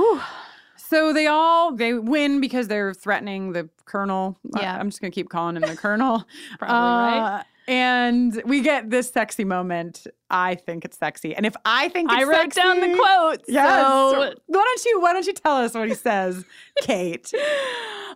So 0.88 1.12
they 1.12 1.26
all 1.26 1.72
they 1.72 1.92
win 1.92 2.40
because 2.40 2.66
they're 2.66 2.94
threatening 2.94 3.52
the 3.52 3.68
colonel. 3.84 4.38
Uh, 4.54 4.60
Yeah. 4.62 4.78
I'm 4.78 4.88
just 4.88 5.02
gonna 5.02 5.10
keep 5.10 5.28
calling 5.28 5.54
him 5.56 5.62
the 5.62 5.76
colonel. 5.76 6.24
Probably 6.58 6.74
right. 6.76 7.44
And 7.68 8.42
we 8.46 8.62
get 8.62 8.88
this 8.90 9.10
sexy 9.10 9.44
moment. 9.44 10.06
I 10.30 10.54
think 10.56 10.84
it's 10.84 10.96
sexy. 10.98 11.34
And 11.34 11.44
if 11.46 11.54
I 11.64 11.88
think 11.90 12.10
it's 12.10 12.20
I 12.22 12.24
wrote 12.24 12.52
down 12.54 12.80
the 12.80 12.86
sexy- 12.86 12.98
quote. 12.98 13.40
Yes. 13.46 13.70
So, 13.84 14.34
Why 14.46 14.64
don't 14.64 14.84
you 14.86 15.00
why 15.00 15.12
don't 15.12 15.26
you 15.26 15.32
tell 15.34 15.56
us 15.56 15.74
what 15.74 15.88
he 15.88 15.94
says, 15.94 16.44
Kate? 16.82 17.30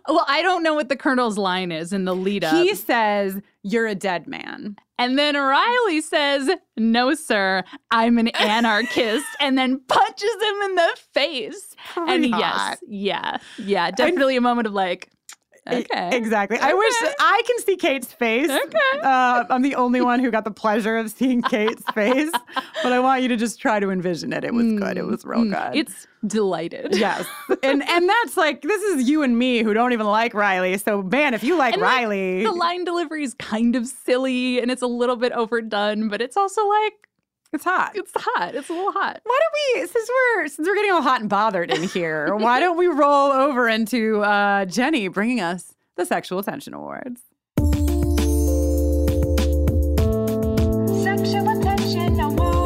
well, 0.07 0.25
I 0.27 0.41
don't 0.41 0.63
know 0.63 0.73
what 0.73 0.89
the 0.89 0.95
colonel's 0.95 1.37
line 1.37 1.71
is 1.71 1.93
in 1.93 2.05
the 2.05 2.15
lead 2.15 2.43
up. 2.43 2.55
he 2.55 2.73
says, 2.75 3.39
You're 3.63 3.87
a 3.87 3.95
dead 3.95 4.27
man. 4.27 4.75
And 4.99 5.17
then 5.17 5.35
Riley 5.35 6.01
says, 6.01 6.49
No, 6.77 7.13
sir, 7.13 7.63
I'm 7.91 8.17
an 8.17 8.29
anarchist, 8.29 9.25
and 9.39 9.57
then 9.57 9.79
punches 9.87 10.33
him 10.41 10.55
in 10.63 10.75
the 10.75 10.97
face. 11.13 11.75
and 11.95 12.07
Pretty 12.07 12.27
yes, 12.29 12.39
hot. 12.41 12.77
yeah, 12.87 13.37
yeah, 13.57 13.91
definitely 13.91 14.35
a 14.35 14.41
moment 14.41 14.67
of 14.67 14.73
like, 14.73 15.09
okay. 15.71 16.09
Exactly. 16.17 16.57
I 16.59 16.73
wish 16.73 16.93
I 17.19 17.41
can 17.45 17.59
see 17.59 17.75
Kate's 17.77 18.11
face. 18.11 18.49
Okay. 18.49 18.99
Uh, 19.01 19.45
I'm 19.49 19.61
the 19.61 19.75
only 19.75 20.01
one 20.01 20.19
who 20.19 20.29
got 20.31 20.43
the 20.43 20.51
pleasure 20.51 20.97
of 20.97 21.09
seeing 21.11 21.41
Kate's 21.41 21.83
face, 21.93 22.31
but 22.83 22.91
I 22.91 22.99
want 22.99 23.21
you 23.21 23.27
to 23.29 23.35
just 23.37 23.59
try 23.59 23.79
to 23.79 23.89
envision 23.89 24.33
it. 24.33 24.43
It 24.43 24.53
was 24.53 24.65
good. 24.73 24.97
It 24.97 25.05
was 25.05 25.23
real 25.25 25.41
Mm, 25.41 25.51
good. 25.71 25.77
It's 25.79 26.07
delighted. 26.25 26.95
yes, 26.95 27.25
and 27.63 27.81
and 27.87 28.09
that's 28.09 28.37
like 28.37 28.61
this 28.61 28.81
is 28.83 29.09
you 29.09 29.23
and 29.23 29.37
me 29.37 29.63
who 29.63 29.73
don't 29.73 29.93
even 29.93 30.05
like 30.07 30.33
Riley. 30.33 30.77
So 30.77 31.01
man, 31.01 31.33
if 31.33 31.43
you 31.43 31.57
like 31.57 31.73
And, 31.73 31.81
like, 31.81 31.91
Riley, 31.91 32.43
The 32.43 32.51
line 32.51 32.83
delivery 32.83 33.23
is 33.23 33.33
kind 33.35 33.75
of 33.75 33.87
silly 33.87 34.59
and 34.59 34.69
it's 34.71 34.81
a 34.81 34.87
little 34.87 35.15
bit 35.15 35.31
overdone, 35.33 36.07
but 36.09 36.21
it's 36.21 36.37
also 36.37 36.65
like, 36.67 36.93
it's 37.53 37.63
hot. 37.63 37.91
it's 37.95 38.11
hot. 38.15 38.55
It's 38.55 38.69
a 38.69 38.73
little 38.73 38.91
hot. 38.91 39.21
Why 39.23 39.39
don't 39.39 39.81
we, 39.81 39.87
since 39.87 40.09
we're 40.09 40.47
since 40.47 40.67
we're 40.67 40.75
getting 40.75 40.91
all 40.91 41.01
hot 41.01 41.21
and 41.21 41.29
bothered 41.29 41.71
in 41.71 41.83
here, 41.83 42.35
why 42.39 42.59
don't 42.59 42.77
we 42.77 42.87
roll 42.87 43.31
over 43.31 43.69
into 43.69 44.21
uh, 44.21 44.65
Jenny 44.65 45.07
bringing 45.07 45.39
us 45.39 45.75
the 45.95 46.05
Sexual 46.05 46.39
Attention 46.39 46.73
Awards? 46.73 47.21
Sexual 51.03 51.49
attention 51.59 52.19
award. 52.19 52.59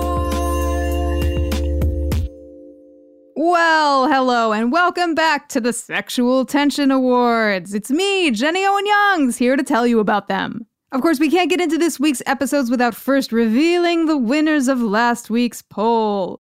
Well, 3.35 4.07
hello, 4.07 4.53
and 4.53 4.71
welcome 4.71 5.13
back 5.15 5.49
to 5.49 5.59
the 5.59 5.73
Sexual 5.73 6.45
Tension 6.45 6.91
Awards. 6.91 7.73
It's 7.73 7.91
me, 7.91 8.31
Jenny 8.31 8.65
Owen 8.65 8.85
Youngs, 8.85 9.37
here 9.37 9.57
to 9.57 9.63
tell 9.63 9.85
you 9.85 9.99
about 9.99 10.27
them. 10.29 10.65
Of 10.97 11.03
course, 11.03 11.19
we 11.19 11.29
can't 11.29 11.51
get 11.51 11.61
into 11.61 11.77
this 11.77 11.99
week's 11.99 12.23
episodes 12.25 12.71
without 12.71 12.95
first 12.95 13.31
revealing 13.31 14.07
the 14.07 14.17
winners 14.17 14.67
of 14.67 14.81
last 14.81 15.29
week's 15.29 15.61
poll. 15.61 16.41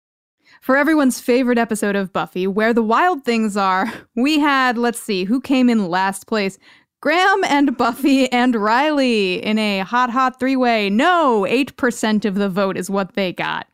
For 0.63 0.75
everyone's 0.75 1.21
favorite 1.21 1.59
episode 1.59 1.95
of 1.95 2.15
Buffy, 2.15 2.47
Where 2.47 2.73
the 2.73 2.83
Wild 2.83 3.27
Things 3.27 3.59
Are, 3.59 3.93
we 4.17 4.39
had, 4.39 4.79
let's 4.79 5.03
see, 5.03 5.25
who 5.25 5.43
came 5.43 5.69
in 5.69 5.91
last 5.91 6.27
place? 6.27 6.57
Graham 7.03 7.45
and 7.45 7.77
Buffy 7.77 8.33
and 8.33 8.57
Riley 8.57 9.35
in 9.45 9.59
a 9.59 9.81
hot, 9.81 10.09
hot 10.09 10.41
three 10.41 10.57
way. 10.57 10.89
No, 10.89 11.47
8% 11.47 12.25
of 12.25 12.37
the 12.37 12.49
vote 12.49 12.79
is 12.79 12.89
what 12.89 13.17
they 13.17 13.35
got. 13.35 13.67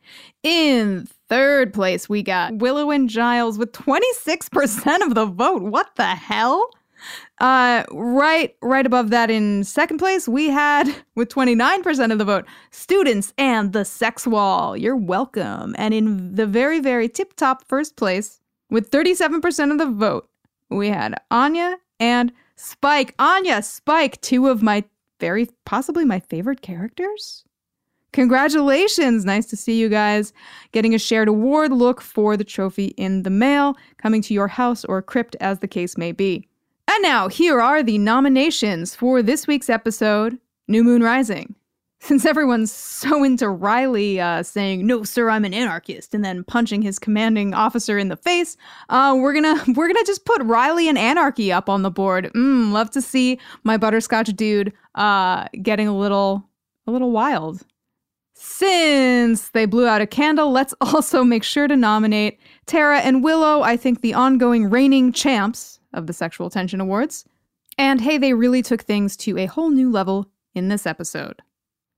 In 0.43 1.07
third 1.29 1.73
place, 1.73 2.09
we 2.09 2.21
got 2.21 2.57
Willow 2.57 2.91
and 2.91 3.09
Giles 3.09 3.57
with 3.57 3.71
26% 3.71 5.05
of 5.05 5.15
the 5.15 5.25
vote. 5.25 5.61
What 5.61 5.95
the 5.95 6.03
hell? 6.03 6.69
Uh, 7.39 7.83
right, 7.91 8.55
right 8.61 8.85
above 8.85 9.09
that 9.09 9.29
in 9.29 9.63
second 9.63 9.97
place, 9.97 10.27
we 10.27 10.49
had 10.49 10.87
with 11.15 11.29
29% 11.29 12.11
of 12.11 12.17
the 12.17 12.25
vote, 12.25 12.45
students 12.71 13.33
and 13.37 13.73
the 13.73 13.83
sex 13.83 14.25
wall. 14.25 14.77
You're 14.77 14.95
welcome. 14.95 15.75
And 15.77 15.93
in 15.93 16.35
the 16.35 16.47
very, 16.47 16.79
very 16.79 17.09
tip 17.09 17.35
top 17.35 17.65
first 17.67 17.97
place, 17.97 18.39
with 18.69 18.89
37% 18.89 19.71
of 19.71 19.77
the 19.77 19.85
vote, 19.85 20.29
we 20.69 20.89
had 20.89 21.15
Anya 21.29 21.77
and 21.99 22.31
Spike. 22.55 23.13
Anya, 23.19 23.61
Spike, 23.61 24.19
two 24.21 24.47
of 24.47 24.63
my 24.63 24.83
very 25.19 25.47
possibly 25.65 26.05
my 26.05 26.19
favorite 26.19 26.61
characters. 26.61 27.43
Congratulations. 28.11 29.25
Nice 29.25 29.45
to 29.47 29.57
see 29.57 29.77
you 29.77 29.89
guys 29.89 30.31
getting 30.71 30.95
a 30.95 30.99
shared 30.99 31.27
award. 31.27 31.73
Look 31.73 31.99
for 31.99 32.37
the 32.37 32.45
trophy 32.45 32.87
in 32.97 33.23
the 33.23 33.29
mail, 33.29 33.75
coming 33.97 34.21
to 34.23 34.33
your 34.33 34.47
house 34.47 34.85
or 34.85 35.01
crypt, 35.01 35.35
as 35.41 35.59
the 35.59 35.67
case 35.67 35.97
may 35.97 36.13
be. 36.13 36.47
And 36.87 37.01
now, 37.01 37.27
here 37.27 37.59
are 37.59 37.81
the 37.81 37.97
nominations 37.97 38.95
for 38.95 39.21
this 39.21 39.47
week's 39.47 39.69
episode 39.69 40.39
New 40.67 40.83
Moon 40.83 41.01
Rising. 41.01 41.55
Since 41.99 42.25
everyone's 42.25 42.71
so 42.71 43.23
into 43.23 43.49
Riley 43.49 44.19
uh, 44.19 44.43
saying, 44.43 44.85
"No, 44.85 45.03
sir, 45.03 45.29
I'm 45.29 45.45
an 45.45 45.53
anarchist," 45.53 46.13
and 46.13 46.23
then 46.23 46.43
punching 46.43 46.83
his 46.83 46.99
commanding 46.99 47.53
officer 47.53 47.97
in 47.97 48.09
the 48.09 48.17
face, 48.17 48.57
uh, 48.89 49.15
we're 49.17 49.33
gonna 49.33 49.63
we're 49.75 49.87
gonna 49.87 50.03
just 50.05 50.25
put 50.25 50.43
Riley 50.43 50.87
and 50.87 50.97
anarchy 50.97 51.51
up 51.51 51.69
on 51.69 51.81
the 51.81 51.89
board. 51.89 52.31
Mm, 52.35 52.71
love 52.71 52.91
to 52.91 53.01
see 53.01 53.39
my 53.63 53.77
butterscotch 53.77 54.27
dude 54.35 54.71
uh, 54.93 55.47
getting 55.63 55.87
a 55.87 55.97
little 55.97 56.47
a 56.85 56.91
little 56.91 57.11
wild. 57.11 57.65
Since 58.35 59.49
they 59.49 59.65
blew 59.65 59.87
out 59.87 60.01
a 60.01 60.07
candle, 60.07 60.51
let's 60.51 60.75
also 60.81 61.23
make 61.23 61.43
sure 61.43 61.67
to 61.67 61.75
nominate 61.75 62.39
Tara 62.67 62.99
and 62.99 63.23
Willow. 63.23 63.61
I 63.61 63.77
think 63.77 64.01
the 64.01 64.13
ongoing 64.13 64.69
reigning 64.69 65.11
champs 65.11 65.74
of 65.95 66.07
the 66.07 66.13
Sexual 66.13 66.49
Tension 66.49 66.79
Awards. 66.79 67.25
And 67.77 67.99
hey, 67.99 68.17
they 68.17 68.33
really 68.33 68.61
took 68.61 68.83
things 68.83 69.17
to 69.17 69.37
a 69.37 69.47
whole 69.47 69.69
new 69.69 69.91
level 69.91 70.29
in 70.53 70.69
this 70.69 70.85
episode. 70.85 71.41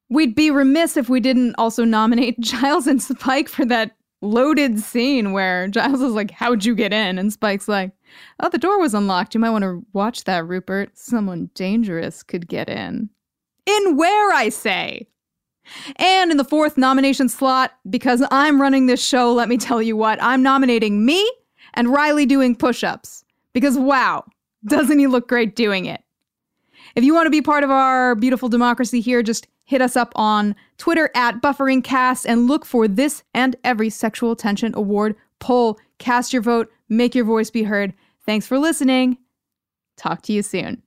We'd 0.09 0.35
be 0.35 0.49
remiss 0.51 0.97
if 0.97 1.09
we 1.09 1.19
didn't 1.19 1.55
also 1.57 1.83
nominate 1.83 2.39
Giles 2.39 2.87
and 2.87 3.01
Spike 3.01 3.49
for 3.49 3.65
that 3.65 3.95
loaded 4.21 4.79
scene 4.79 5.31
where 5.33 5.67
Giles 5.67 6.01
is 6.01 6.13
like, 6.13 6.31
How'd 6.31 6.65
you 6.65 6.75
get 6.75 6.93
in? 6.93 7.19
And 7.19 7.31
Spike's 7.31 7.67
like, 7.67 7.91
Oh, 8.39 8.49
the 8.49 8.57
door 8.57 8.79
was 8.79 8.93
unlocked. 8.93 9.33
You 9.33 9.39
might 9.39 9.51
want 9.51 9.63
to 9.63 9.85
watch 9.93 10.23
that, 10.23 10.47
Rupert. 10.47 10.97
Someone 10.97 11.49
dangerous 11.53 12.23
could 12.23 12.47
get 12.47 12.69
in. 12.69 13.09
In 13.65 13.97
where, 13.97 14.31
I 14.31 14.49
say? 14.49 15.07
And 15.97 16.31
in 16.31 16.37
the 16.37 16.45
fourth 16.45 16.77
nomination 16.77 17.27
slot, 17.27 17.73
because 17.89 18.23
I'm 18.31 18.61
running 18.61 18.85
this 18.85 19.05
show, 19.05 19.33
let 19.33 19.49
me 19.49 19.57
tell 19.57 19.81
you 19.81 19.97
what, 19.97 20.21
I'm 20.23 20.41
nominating 20.41 21.05
me 21.05 21.29
and 21.73 21.89
Riley 21.89 22.25
doing 22.25 22.55
push 22.55 22.83
ups. 22.83 23.25
Because 23.57 23.75
wow, 23.75 24.23
doesn't 24.67 24.99
he 24.99 25.07
look 25.07 25.27
great 25.27 25.55
doing 25.55 25.87
it? 25.87 26.03
If 26.93 27.03
you 27.03 27.15
want 27.15 27.25
to 27.25 27.31
be 27.31 27.41
part 27.41 27.63
of 27.63 27.71
our 27.71 28.13
beautiful 28.13 28.49
democracy 28.49 29.01
here, 29.01 29.23
just 29.23 29.47
hit 29.63 29.81
us 29.81 29.95
up 29.97 30.11
on 30.13 30.55
Twitter 30.77 31.09
at 31.15 31.41
BufferingCast 31.41 32.27
and 32.27 32.45
look 32.45 32.65
for 32.65 32.87
this 32.87 33.23
and 33.33 33.55
every 33.63 33.89
Sexual 33.89 34.35
Tension 34.35 34.75
Award 34.75 35.15
poll. 35.39 35.79
Cast 35.97 36.33
your 36.33 36.43
vote, 36.43 36.71
make 36.87 37.15
your 37.15 37.25
voice 37.25 37.49
be 37.49 37.63
heard. 37.63 37.95
Thanks 38.27 38.45
for 38.45 38.59
listening. 38.59 39.17
Talk 39.97 40.21
to 40.21 40.33
you 40.33 40.43
soon. 40.43 40.83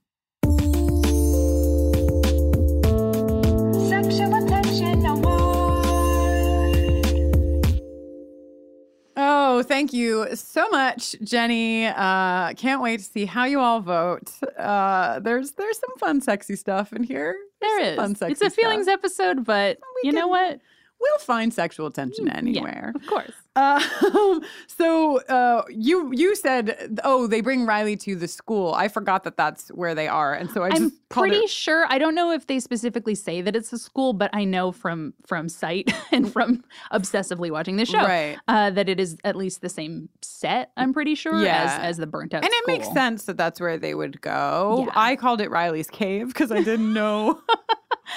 Thank 9.63 9.93
you 9.93 10.35
so 10.35 10.69
much, 10.69 11.15
Jenny. 11.23 11.87
Uh, 11.87 12.53
can't 12.53 12.81
wait 12.81 12.97
to 12.99 13.03
see 13.05 13.25
how 13.25 13.45
you 13.45 13.59
all 13.59 13.79
vote. 13.81 14.31
Uh, 14.57 15.19
there's 15.19 15.51
there's 15.51 15.79
some 15.79 15.95
fun, 15.97 16.21
sexy 16.21 16.55
stuff 16.55 16.93
in 16.93 17.03
here. 17.03 17.35
There's 17.61 17.71
There 17.79 17.91
is. 17.91 17.95
Fun, 17.97 18.15
sexy 18.15 18.31
It's 18.33 18.41
a 18.41 18.49
feelings 18.49 18.85
stuff. 18.85 18.93
episode, 18.99 19.45
but 19.45 19.79
you 20.03 20.11
know 20.11 20.27
what? 20.27 20.59
We'll 20.99 21.19
find 21.19 21.51
sexual 21.53 21.89
tension 21.89 22.27
Mm, 22.27 22.35
anywhere. 22.37 22.91
Of 22.95 23.07
course. 23.07 23.31
Um, 23.55 24.41
so 24.67 25.19
uh, 25.23 25.63
you 25.69 26.11
you 26.13 26.35
said, 26.35 26.99
oh, 27.03 27.27
they 27.27 27.41
bring 27.41 27.65
Riley 27.65 27.97
to 27.97 28.15
the 28.15 28.27
school. 28.27 28.73
I 28.73 28.87
forgot 28.87 29.23
that 29.25 29.35
that's 29.35 29.67
where 29.69 29.93
they 29.93 30.07
are, 30.07 30.33
and 30.33 30.49
so 30.51 30.63
I 30.63 30.69
just 30.69 30.81
I'm 30.81 30.91
called 31.09 31.27
pretty 31.27 31.47
sure. 31.47 31.85
I 31.89 31.97
don't 31.97 32.15
know 32.15 32.31
if 32.31 32.47
they 32.47 32.59
specifically 32.61 33.13
say 33.15 33.41
that 33.41 33.55
it's 33.55 33.73
a 33.73 33.77
school, 33.77 34.13
but 34.13 34.29
I 34.33 34.45
know 34.45 34.71
from 34.71 35.13
from 35.25 35.49
sight 35.49 35.91
and 36.13 36.31
from 36.31 36.63
obsessively 36.93 37.51
watching 37.51 37.75
the 37.75 37.85
show 37.85 37.99
Right. 37.99 38.37
uh, 38.47 38.69
that 38.71 38.87
it 38.87 38.99
is 38.99 39.17
at 39.25 39.35
least 39.35 39.61
the 39.61 39.69
same 39.69 40.07
set. 40.21 40.71
I'm 40.77 40.93
pretty 40.93 41.15
sure 41.15 41.43
Yeah. 41.43 41.63
as 41.79 41.91
as 41.91 41.97
the 41.97 42.07
burnt 42.07 42.33
out. 42.33 42.43
and 42.45 42.53
it 42.53 42.67
makes 42.67 42.91
sense 42.93 43.25
that 43.25 43.35
that's 43.37 43.59
where 43.59 43.77
they 43.77 43.93
would 43.95 44.21
go. 44.21 44.85
Yeah. 44.87 44.93
I 44.95 45.15
called 45.17 45.41
it 45.41 45.49
Riley's 45.51 45.89
cave 45.89 46.27
because 46.27 46.51
I 46.53 46.61
didn't 46.63 46.93
know 47.01 47.41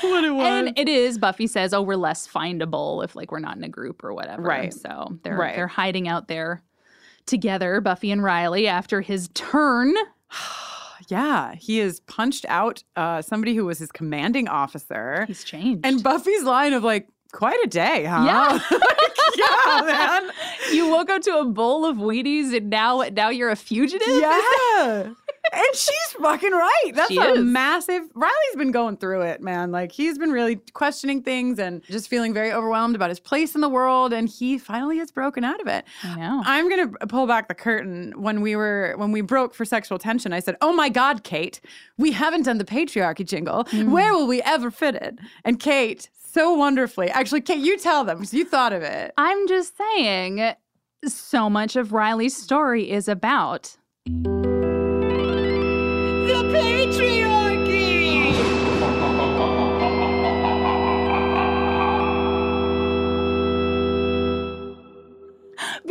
what 0.01 0.24
it 0.24 0.31
was. 0.31 0.47
And 0.47 0.78
it 0.78 0.89
is. 0.89 1.19
Buffy 1.19 1.47
says, 1.47 1.73
"Oh, 1.74 1.82
we're 1.82 1.97
less 1.97 2.27
findable 2.27 3.05
if 3.05 3.15
like 3.16 3.31
we're 3.32 3.39
not 3.40 3.56
in 3.56 3.65
a 3.65 3.69
group 3.69 4.02
or 4.05 4.12
whatever." 4.15 4.43
Right. 4.43 4.73
So 4.74 5.19
they're 5.24 5.36
Right. 5.36 5.56
they're 5.56 5.66
hiding 5.66 6.06
out 6.09 6.28
there 6.28 6.62
together, 7.26 7.80
Buffy 7.80 8.10
and 8.10 8.22
Riley, 8.22 8.68
after 8.68 9.01
his 9.01 9.28
turn. 9.34 9.94
yeah, 11.09 11.55
he 11.55 11.78
has 11.78 12.01
punched 12.01 12.44
out 12.48 12.82
uh, 12.96 13.22
somebody 13.22 13.55
who 13.55 13.64
was 13.64 13.78
his 13.78 13.90
commanding 13.90 14.46
officer. 14.48 15.24
He's 15.26 15.42
changed. 15.44 15.84
And 15.84 16.02
Buffy's 16.02 16.42
line 16.44 16.72
of 16.72 16.84
like, 16.84 17.09
quite 17.32 17.59
a 17.64 17.66
day, 17.68 18.05
huh? 18.05 18.24
Yeah. 18.24 18.78
yeah, 19.36 19.80
man. 19.82 20.30
You 20.72 20.88
woke 20.90 21.10
up 21.10 21.22
to 21.22 21.38
a 21.38 21.44
bowl 21.44 21.84
of 21.84 21.96
Wheaties 21.98 22.56
and 22.56 22.70
now 22.70 23.05
now 23.12 23.28
you're 23.28 23.51
a 23.51 23.56
fugitive. 23.56 24.09
Yeah. 24.09 25.10
and 25.52 25.64
she's 25.74 26.12
fucking 26.20 26.52
right. 26.52 26.90
That's 26.94 27.08
She 27.10 27.18
a 27.18 27.32
is. 27.34 27.40
massive. 27.40 28.02
Riley's 28.14 28.56
been 28.56 28.70
going 28.72 28.96
through 28.96 29.22
it, 29.22 29.40
man. 29.40 29.70
Like 29.72 29.92
he's 29.92 30.18
been 30.18 30.30
really 30.32 30.56
questioning 30.72 31.22
things 31.22 31.58
and 31.58 31.82
just 31.84 32.08
feeling 32.08 32.32
very 32.32 32.52
overwhelmed 32.52 32.94
about 32.96 33.08
his 33.10 33.20
place 33.20 33.54
in 33.54 33.60
the 33.60 33.68
world. 33.68 34.12
And 34.12 34.28
he 34.28 34.58
finally 34.58 34.98
has 34.98 35.10
broken 35.10 35.44
out 35.44 35.60
of 35.60 35.66
it. 35.66 35.84
I 36.02 36.16
know. 36.16 36.42
I'm 36.44 36.68
gonna 36.68 36.88
pull 37.08 37.26
back 37.26 37.48
the 37.48 37.54
curtain. 37.54 38.12
When 38.16 38.40
we 38.40 38.56
were 38.56 38.94
when 38.96 39.12
we 39.12 39.20
broke 39.20 39.54
for 39.54 39.64
sexual 39.64 39.98
tension, 39.98 40.32
I 40.32 40.40
said, 40.40 40.56
"Oh 40.60 40.72
my 40.72 40.88
God, 40.88 41.24
Kate, 41.24 41.60
we 41.98 42.12
haven't 42.12 42.42
done 42.44 42.58
the 42.58 42.64
patriarchy 42.64 43.24
jingle. 43.26 43.64
Hmm. 43.70 43.90
Where 43.90 44.12
will 44.14 44.26
we 44.26 44.40
ever 44.42 44.70
fit 44.70 44.94
it?" 44.94 45.18
And 45.44 45.60
Kate, 45.60 46.08
so 46.32 46.52
wonderfully, 46.54 47.10
actually, 47.10 47.42
Kate, 47.42 47.58
you 47.60 47.78
tell 47.78 48.04
them 48.04 48.18
because 48.18 48.34
you 48.34 48.44
thought 48.44 48.72
of 48.72 48.82
it. 48.82 49.12
I'm 49.16 49.46
just 49.46 49.76
saying, 49.76 50.54
so 51.06 51.48
much 51.50 51.76
of 51.76 51.92
Riley's 51.92 52.36
story 52.36 52.90
is 52.90 53.08
about 53.08 53.76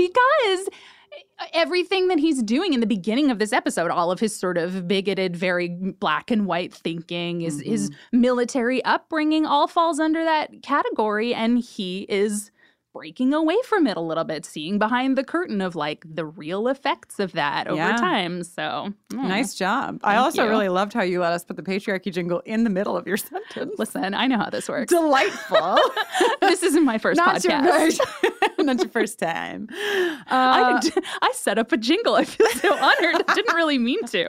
because 0.07 0.69
everything 1.53 2.07
that 2.07 2.19
he's 2.19 2.41
doing 2.41 2.73
in 2.73 2.79
the 2.79 2.87
beginning 2.87 3.29
of 3.31 3.39
this 3.39 3.53
episode, 3.53 3.91
all 3.91 4.11
of 4.11 4.19
his 4.19 4.35
sort 4.35 4.57
of 4.57 4.87
bigoted, 4.87 5.35
very 5.35 5.69
black 5.69 6.31
and 6.31 6.45
white 6.45 6.73
thinking, 6.73 7.41
his 7.41 7.61
his 7.61 7.89
mm-hmm. 7.89 8.21
military 8.21 8.83
upbringing, 8.85 9.45
all 9.45 9.67
falls 9.67 9.99
under 9.99 10.23
that 10.23 10.63
category, 10.63 11.33
and 11.33 11.59
he 11.59 12.05
is 12.09 12.51
breaking 12.93 13.33
away 13.33 13.55
from 13.65 13.87
it 13.87 13.97
a 13.97 14.01
little 14.01 14.23
bit, 14.23 14.45
seeing 14.45 14.77
behind 14.77 15.17
the 15.17 15.23
curtain 15.23 15.61
of 15.61 15.75
like 15.75 16.05
the 16.07 16.25
real 16.25 16.67
effects 16.67 17.19
of 17.19 17.31
that 17.31 17.67
over 17.67 17.75
Yeah. 17.75 17.97
time. 17.97 18.43
So 18.43 18.93
mm. 19.11 19.27
Nice 19.27 19.55
job. 19.55 19.99
I 20.03 20.17
also 20.17 20.43
you. 20.43 20.49
really 20.49 20.69
loved 20.69 20.93
how 20.93 21.01
you 21.01 21.19
let 21.19 21.33
us 21.33 21.43
put 21.43 21.55
the 21.57 21.63
patriarchy 21.63 22.13
jingle 22.13 22.41
in 22.45 22.63
the 22.63 22.69
middle 22.69 22.95
of 22.95 23.07
your 23.07 23.17
sentence. 23.31 23.73
Listen, 23.79 24.13
I 24.13 24.27
know 24.27 24.37
how 24.37 24.49
this 24.51 24.69
works. 24.69 24.91
Delightful. 24.93 25.79
this 26.41 26.61
isn't 26.61 26.85
my 26.85 26.99
first 26.99 27.17
Not 27.17 27.37
podcast. 27.37 27.65
your 27.65 27.73
first, 27.79 28.01
not 28.59 28.77
your 28.79 28.89
first 28.89 29.17
time. 29.19 29.67
I, 29.71 30.79
Uh, 30.95 31.01
I 31.21 31.31
set 31.33 31.57
up 31.57 31.71
a 31.71 31.77
jingle. 31.77 32.15
I 32.15 32.25
feel 32.25 32.47
so 32.49 32.73
honored. 32.75 33.23
I 33.27 33.33
didn't 33.33 33.55
really 33.55 33.79
mean 33.79 34.03
to. 34.07 34.27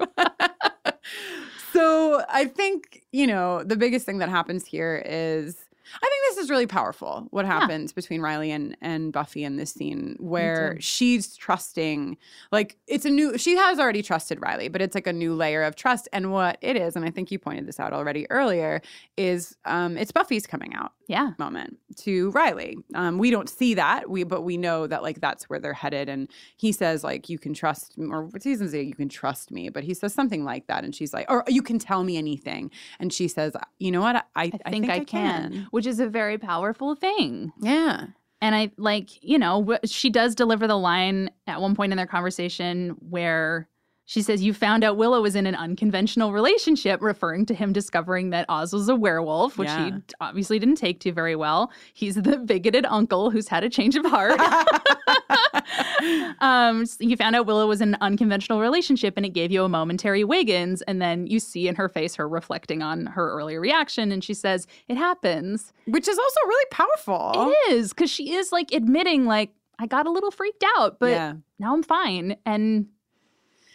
so 1.73 2.23
I 2.29 2.47
think, 2.47 3.03
you 3.13 3.27
know, 3.27 3.63
the 3.65 3.77
biggest 3.77 4.07
thing 4.07 4.19
that 4.19 4.29
happens 4.29 4.65
here 4.65 5.03
is 5.05 5.64
I 6.03 6.09
think 6.09 6.23
this 6.37 6.45
is 6.45 6.51
really 6.51 6.67
powerful 6.67 7.27
what 7.31 7.45
happens 7.45 7.93
between 7.93 8.21
Riley 8.21 8.51
and, 8.51 8.77
and 8.81 9.13
Buffy 9.13 9.45
in 9.45 9.57
this 9.57 9.73
scene 9.73 10.17
where 10.19 10.77
she's 10.81 11.37
trusting 11.37 12.17
like 12.53 12.77
it's 12.87 13.05
a 13.05 13.11
new 13.11 13.39
she 13.39 13.57
has 13.57 13.79
already 13.79 14.03
trusted 14.03 14.41
Riley, 14.41 14.69
but 14.69 14.83
it's 14.83 14.95
like 14.95 15.07
a 15.07 15.13
new 15.13 15.35
layer 15.35 15.63
of 15.63 15.77
trust. 15.77 16.09
And 16.13 16.33
what 16.33 16.59
it 16.61 16.77
is, 16.77 16.97
and 16.97 17.05
I 17.05 17.11
think 17.11 17.31
you 17.31 17.39
pointed 17.39 17.67
this 17.67 17.79
out 17.81 17.93
already 17.93 18.31
earlier, 18.31 18.81
is 19.17 19.57
um 19.65 19.97
it's 19.97 20.13
Buffy's 20.13 20.47
coming 20.47 20.75
out 20.75 20.93
Yeah. 21.07 21.33
moment 21.39 21.79
to 21.99 22.31
Riley. 22.33 22.77
Um, 22.95 23.19
we 23.19 23.31
don't 23.31 23.49
see 23.49 23.75
that, 23.75 24.11
we 24.11 24.25
but 24.25 24.43
we 24.43 24.57
know 24.57 24.87
that 24.87 25.03
like 25.03 25.21
that's 25.21 25.49
where 25.49 25.59
they're 25.61 25.73
headed. 25.73 26.09
And 26.09 26.29
he 26.57 26.73
says 26.73 27.05
like 27.05 27.29
you 27.29 27.39
can 27.39 27.55
trust 27.55 27.97
me, 27.97 28.09
or 28.11 28.29
he 28.43 28.53
doesn't 28.53 28.71
say 28.71 28.83
you 28.83 28.95
can 28.95 29.09
trust 29.09 29.51
me, 29.51 29.69
but 29.69 29.85
he 29.85 29.95
says 29.95 30.13
something 30.13 30.45
like 30.45 30.67
that, 30.67 30.85
and 30.85 30.95
she's 30.95 31.13
like, 31.15 31.27
or 31.31 31.45
you 31.47 31.63
can 31.63 31.79
tell 31.79 32.03
me 32.05 32.17
anything, 32.17 32.71
and 32.99 33.13
she 33.13 33.29
says, 33.29 33.55
you 33.79 33.91
know 33.91 34.01
what, 34.01 34.17
I, 34.17 34.23
I, 34.37 34.53
I 34.67 34.71
think 34.71 34.89
I, 34.91 34.99
can, 35.05 35.67
which 35.71 35.84
is 35.87 36.01
a 36.01 36.07
very 36.09 36.39
powerful 36.39 36.95
thing. 36.95 37.53
Yeah. 37.61 38.07
And 38.41 38.55
I 38.55 38.73
like, 38.77 39.23
you 39.23 39.39
know, 39.39 39.79
she 39.85 40.11
does 40.11 40.35
deliver 40.35 40.67
the 40.67 40.77
line 40.77 41.31
at 41.47 41.61
one 41.61 41.75
point 41.75 41.93
in 41.93 41.97
their 41.97 42.07
conversation 42.07 42.91
where 42.99 43.69
she 44.07 44.23
says, 44.23 44.43
You 44.43 44.53
found 44.53 44.85
out 44.85 44.97
Willow 44.97 45.23
was 45.23 45.35
in 45.35 45.47
an 45.47 45.55
unconventional 45.55 46.33
relationship, 46.33 47.01
referring 47.03 47.47
to 47.47 47.55
him 47.55 47.73
discovering 47.73 48.31
that 48.31 48.47
Oz 48.49 48.73
was 48.73 48.89
a 48.89 48.97
werewolf, 48.97 49.57
which 49.59 49.71
he 49.71 49.93
obviously 50.21 50.59
didn't 50.59 50.77
take 50.77 51.01
to 51.01 51.13
very 51.13 51.37
well. 51.37 51.71
He's 51.95 52.17
the 52.17 52.39
bigoted 52.39 52.85
uncle 52.87 53.31
who's 53.31 53.49
had 53.49 53.65
a 53.65 53.71
change 53.71 53.97
of 53.97 54.05
heart. 54.05 54.39
um, 56.41 56.83
s- 56.83 56.97
you 57.01 57.17
found 57.17 57.37
out 57.37 57.47
Willow 57.47 57.67
was 57.67 57.81
in 57.81 57.95
an 57.95 57.99
unconventional 58.01 58.61
relationship 58.61 59.15
and 59.17 59.25
it 59.25 59.31
gave 59.31 59.51
you 59.51 59.65
a 59.65 59.69
momentary 59.69 60.25
Wiggins. 60.25 60.83
And 60.83 61.01
then 61.01 61.27
you 61.27 61.41
see 61.41 61.69
in 61.69 61.75
her 61.77 61.89
face 61.89 62.15
her 62.17 62.29
reflecting 62.29 62.83
on 62.83 63.07
her 63.07 63.31
earlier 63.31 63.61
reaction. 63.61 64.13
And 64.13 64.23
she 64.23 64.35
says, 64.35 64.67
It 64.89 64.97
happens. 64.97 65.73
Which 65.87 66.09
is 66.09 66.19
also 66.19 66.41
really 66.47 66.67
powerful. 66.71 67.53
It 67.69 67.73
is 67.73 67.93
because 67.93 68.11
she 68.11 68.33
is 68.35 68.53
like 68.53 68.73
admitting, 68.73 69.27
like, 69.27 69.51
I 69.79 69.87
got 69.87 70.07
a 70.07 70.11
little 70.11 70.31
freaked 70.31 70.65
out, 70.77 70.99
but 71.01 71.11
Yeah. 71.11 71.35
now 71.59 71.75
I'm 71.75 71.83
fine. 71.83 72.37
And 72.47 72.87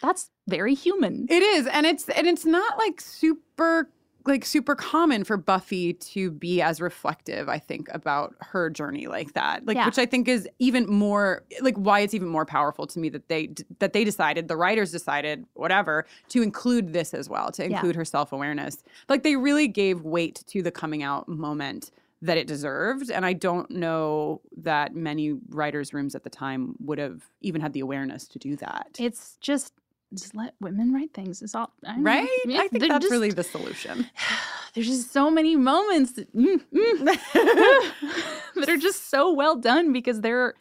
that's 0.00 0.30
very 0.48 0.74
human. 0.74 1.26
It 1.28 1.42
is, 1.42 1.66
and 1.66 1.86
it's 1.86 2.08
and 2.08 2.26
it's 2.26 2.44
not 2.44 2.78
like 2.78 3.00
super 3.00 3.90
like 4.26 4.44
super 4.44 4.74
common 4.74 5.24
for 5.24 5.38
Buffy 5.38 5.94
to 5.94 6.30
be 6.30 6.60
as 6.60 6.78
reflective, 6.78 7.48
I 7.48 7.58
think, 7.58 7.88
about 7.90 8.34
her 8.40 8.68
journey 8.68 9.06
like 9.06 9.32
that. 9.32 9.64
Like 9.64 9.76
Yeah. 9.76 9.86
which 9.86 9.98
I 9.98 10.04
think 10.04 10.28
is 10.28 10.46
even 10.58 10.86
more 10.86 11.42
like 11.62 11.76
why 11.76 12.00
it's 12.00 12.12
even 12.12 12.28
more 12.28 12.44
powerful 12.44 12.86
to 12.88 12.98
me 12.98 13.08
that 13.08 13.28
they 13.28 13.48
that 13.78 13.94
they 13.94 14.04
decided, 14.04 14.48
the 14.48 14.58
writers 14.58 14.92
decided, 14.92 15.46
whatever, 15.54 16.04
to 16.28 16.42
include 16.42 16.92
this 16.92 17.14
as 17.14 17.30
well, 17.30 17.50
to 17.52 17.62
Yeah. 17.62 17.76
include 17.76 17.96
her 17.96 18.04
self-awareness. 18.04 18.84
Like 19.08 19.22
they 19.22 19.36
really 19.36 19.68
gave 19.68 20.02
weight 20.02 20.42
to 20.48 20.62
the 20.62 20.70
coming 20.70 21.02
out 21.02 21.26
moment 21.26 21.90
that 22.22 22.36
it 22.36 22.46
deserved. 22.46 23.10
And 23.10 23.24
I 23.24 23.32
don't 23.32 23.70
know 23.70 24.42
that 24.58 24.94
many 24.94 25.32
writers' 25.48 25.94
rooms 25.94 26.14
at 26.14 26.22
the 26.24 26.28
time 26.28 26.74
would 26.80 26.98
have 26.98 27.22
even 27.40 27.62
had 27.62 27.72
the 27.72 27.80
awareness 27.80 28.28
to 28.28 28.38
do 28.38 28.56
that. 28.56 28.88
It's 28.98 29.38
just 29.40 29.72
just 30.14 30.34
let 30.34 30.54
women 30.60 30.92
write 30.92 31.12
things. 31.14 31.42
It's 31.42 31.54
all 31.54 31.72
I 31.86 31.96
know. 31.96 32.02
Right? 32.02 32.28
Yeah, 32.44 32.60
I 32.62 32.68
think 32.68 32.82
that's 32.88 33.02
just- 33.04 33.10
really 33.12 33.30
the 33.30 33.44
solution. 33.44 34.06
There's 34.74 34.86
just 34.86 35.12
so 35.12 35.30
many 35.30 35.56
moments 35.56 36.12
that, 36.12 36.34
mm, 36.36 36.60
mm, 36.72 37.04
that 38.54 38.68
are 38.68 38.76
just 38.76 39.10
so 39.10 39.32
well 39.32 39.56
done 39.56 39.92
because 39.92 40.20
they're. 40.20 40.54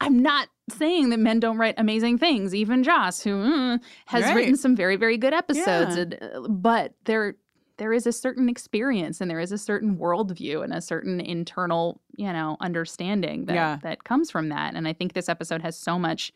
I'm 0.00 0.20
not 0.22 0.48
saying 0.70 1.10
that 1.10 1.18
men 1.18 1.40
don't 1.40 1.58
write 1.58 1.74
amazing 1.76 2.18
things. 2.18 2.54
Even 2.54 2.84
Joss, 2.84 3.20
who 3.22 3.30
mm, 3.30 3.80
has 4.06 4.22
Right. 4.24 4.36
written 4.36 4.56
some 4.56 4.76
very, 4.76 4.94
very 4.94 5.18
good 5.18 5.34
episodes, 5.34 5.96
Yeah. 5.96 6.02
and, 6.02 6.18
uh, 6.22 6.40
but 6.48 6.94
there 7.04 7.34
there 7.78 7.92
is 7.92 8.06
a 8.06 8.12
certain 8.12 8.48
experience 8.48 9.20
and 9.20 9.28
there 9.30 9.40
is 9.40 9.50
a 9.50 9.58
certain 9.58 9.96
worldview 9.96 10.62
and 10.62 10.72
a 10.72 10.80
certain 10.80 11.20
internal, 11.20 12.00
you 12.16 12.32
know, 12.32 12.56
understanding 12.60 13.46
that 13.46 13.54
Yeah. 13.54 13.78
that 13.82 14.04
comes 14.04 14.30
from 14.30 14.50
that. 14.50 14.74
And 14.74 14.86
I 14.86 14.92
think 14.92 15.14
this 15.14 15.28
episode 15.28 15.62
has 15.62 15.76
so 15.76 15.98
much 15.98 16.32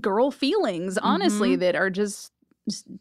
girl 0.00 0.30
feelings, 0.30 0.98
honestly, 0.98 1.56
Mhm. 1.56 1.60
that 1.60 1.74
are 1.76 1.90
just 1.90 2.32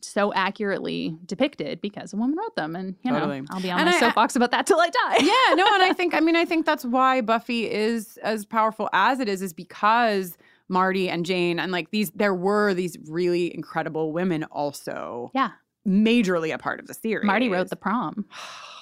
so 0.01 0.33
accurately 0.33 1.15
depicted 1.25 1.79
because 1.79 2.11
a 2.11 2.17
woman 2.17 2.37
wrote 2.37 2.55
them. 2.57 2.75
And, 2.75 2.95
you 3.03 3.11
Totally. 3.11 3.41
know, 3.41 3.47
I'll 3.51 3.61
be 3.61 3.71
on 3.71 3.79
And 3.79 3.89
my 3.89 3.95
I- 3.95 3.99
soapbox 3.99 4.35
about 4.35 4.51
that 4.51 4.65
till 4.65 4.79
I 4.79 4.89
die. 4.89 5.17
yeah, 5.21 5.55
no, 5.55 5.65
and 5.73 5.81
I 5.83 5.93
think 5.93 6.13
I 6.13 6.19
mean 6.19 6.35
I 6.35 6.43
think 6.43 6.65
that's 6.65 6.83
why 6.83 7.21
Buffy 7.21 7.71
is 7.71 8.17
as 8.23 8.45
powerful 8.45 8.89
as 8.91 9.19
it 9.21 9.29
is, 9.29 9.41
is 9.41 9.53
because 9.53 10.37
Marti 10.67 11.09
and 11.09 11.25
Jane 11.25 11.59
and 11.59 11.71
like 11.71 11.91
these 11.91 12.11
there 12.11 12.33
were 12.33 12.73
these 12.73 12.97
really 13.07 13.53
incredible 13.55 14.11
women 14.11 14.43
also 14.45 15.31
Yeah. 15.33 15.51
majorly 15.87 16.53
a 16.53 16.57
part 16.57 16.79
of 16.81 16.87
the 16.87 16.93
series. 16.93 17.25
Marti 17.25 17.47
wrote 17.49 17.69
the 17.69 17.75
prom. 17.77 18.25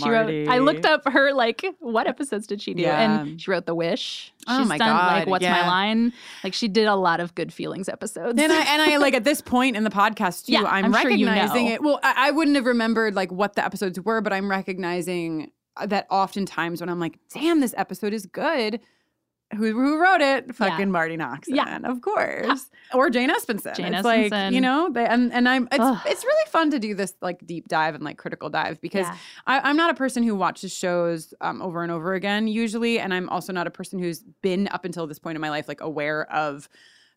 She 0.00 0.08
wrote. 0.10 0.48
I 0.48 0.58
looked 0.58 0.84
up 0.84 1.08
her 1.08 1.32
like 1.32 1.64
what 1.78 2.06
episodes 2.06 2.46
did 2.46 2.60
she 2.60 2.74
do, 2.74 2.82
Yeah. 2.82 3.20
and 3.22 3.40
she 3.40 3.50
wrote 3.50 3.64
The 3.66 3.74
Wish. 3.74 4.32
Oh 4.46 4.58
She's 4.60 4.68
my 4.68 4.76
done 4.78 4.90
like 4.96 5.24
God, 5.24 5.30
What's 5.30 5.44
My. 5.44 5.66
Line. 5.66 6.12
Like 6.42 6.52
she 6.54 6.68
did 6.68 6.86
a 6.86 6.96
lot 6.96 7.20
of 7.20 7.34
good 7.34 7.52
feelings 7.52 7.88
episodes. 7.88 8.40
And 8.42 8.52
I 8.52 8.60
and 8.62 8.82
I 8.82 8.96
like 8.96 9.14
at 9.14 9.24
this 9.30 9.40
point 9.40 9.76
in 9.76 9.84
the 9.84 9.90
podcast 9.90 10.46
too, 10.46 10.52
Yeah, 10.52 10.64
I'm, 10.64 10.86
I'm 10.86 10.92
sure 11.00 11.10
you 11.10 11.26
recognizing 11.26 11.66
know. 11.68 11.74
it. 11.74 11.82
Well, 11.82 12.00
I, 12.02 12.28
I 12.28 12.30
wouldn't 12.32 12.56
have 12.56 12.66
remembered 12.66 13.14
like 13.14 13.30
what 13.30 13.54
the 13.54 13.64
episodes 13.64 14.00
were, 14.00 14.20
but 14.20 14.32
I'm 14.32 14.50
recognizing 14.50 15.52
that 15.86 16.06
oftentimes 16.10 16.80
when 16.80 16.88
I'm 16.88 16.98
like, 16.98 17.18
damn, 17.32 17.60
this 17.60 17.72
episode 17.76 18.12
is 18.12 18.26
good. 18.26 18.80
Who, 19.56 19.72
who 19.72 19.98
wrote 19.98 20.20
it? 20.20 20.54
Fucking 20.54 20.90
Marti 20.90 21.16
Noxon. 21.16 21.54
Yeah. 21.56 21.78
of 21.84 22.02
course, 22.02 22.68
or 22.92 23.08
Jane 23.08 23.30
Espenson. 23.30 23.74
Jane 23.74 23.94
it's 23.94 24.04
like 24.04 24.30
Espenson. 24.30 24.52
you 24.52 24.60
know, 24.60 24.90
they, 24.92 25.06
and 25.06 25.32
and 25.32 25.48
I'm 25.48 25.66
it's 25.72 25.80
Ugh. 25.80 25.98
it's 26.06 26.22
really 26.22 26.50
fun 26.50 26.70
to 26.72 26.78
do 26.78 26.94
this 26.94 27.14
like 27.22 27.46
deep 27.46 27.66
dive 27.66 27.94
and 27.94 28.04
like 28.04 28.18
critical 28.18 28.50
dive 28.50 28.78
because 28.82 29.06
Yeah. 29.06 29.16
I, 29.46 29.60
I'm 29.60 29.76
not 29.76 29.90
a 29.90 29.94
person 29.94 30.22
who 30.22 30.34
watches 30.34 30.70
shows 30.72 31.32
um, 31.40 31.62
over 31.62 31.82
and 31.82 31.90
over 31.90 32.12
again 32.12 32.46
usually, 32.46 32.98
and 33.00 33.14
I'm 33.14 33.28
also 33.30 33.52
not 33.54 33.66
a 33.66 33.70
person 33.70 33.98
who's 33.98 34.22
been 34.42 34.68
up 34.68 34.84
until 34.84 35.06
this 35.06 35.18
point 35.18 35.36
in 35.36 35.40
my 35.40 35.50
life 35.50 35.66
like 35.66 35.80
aware 35.80 36.30
of 36.30 36.68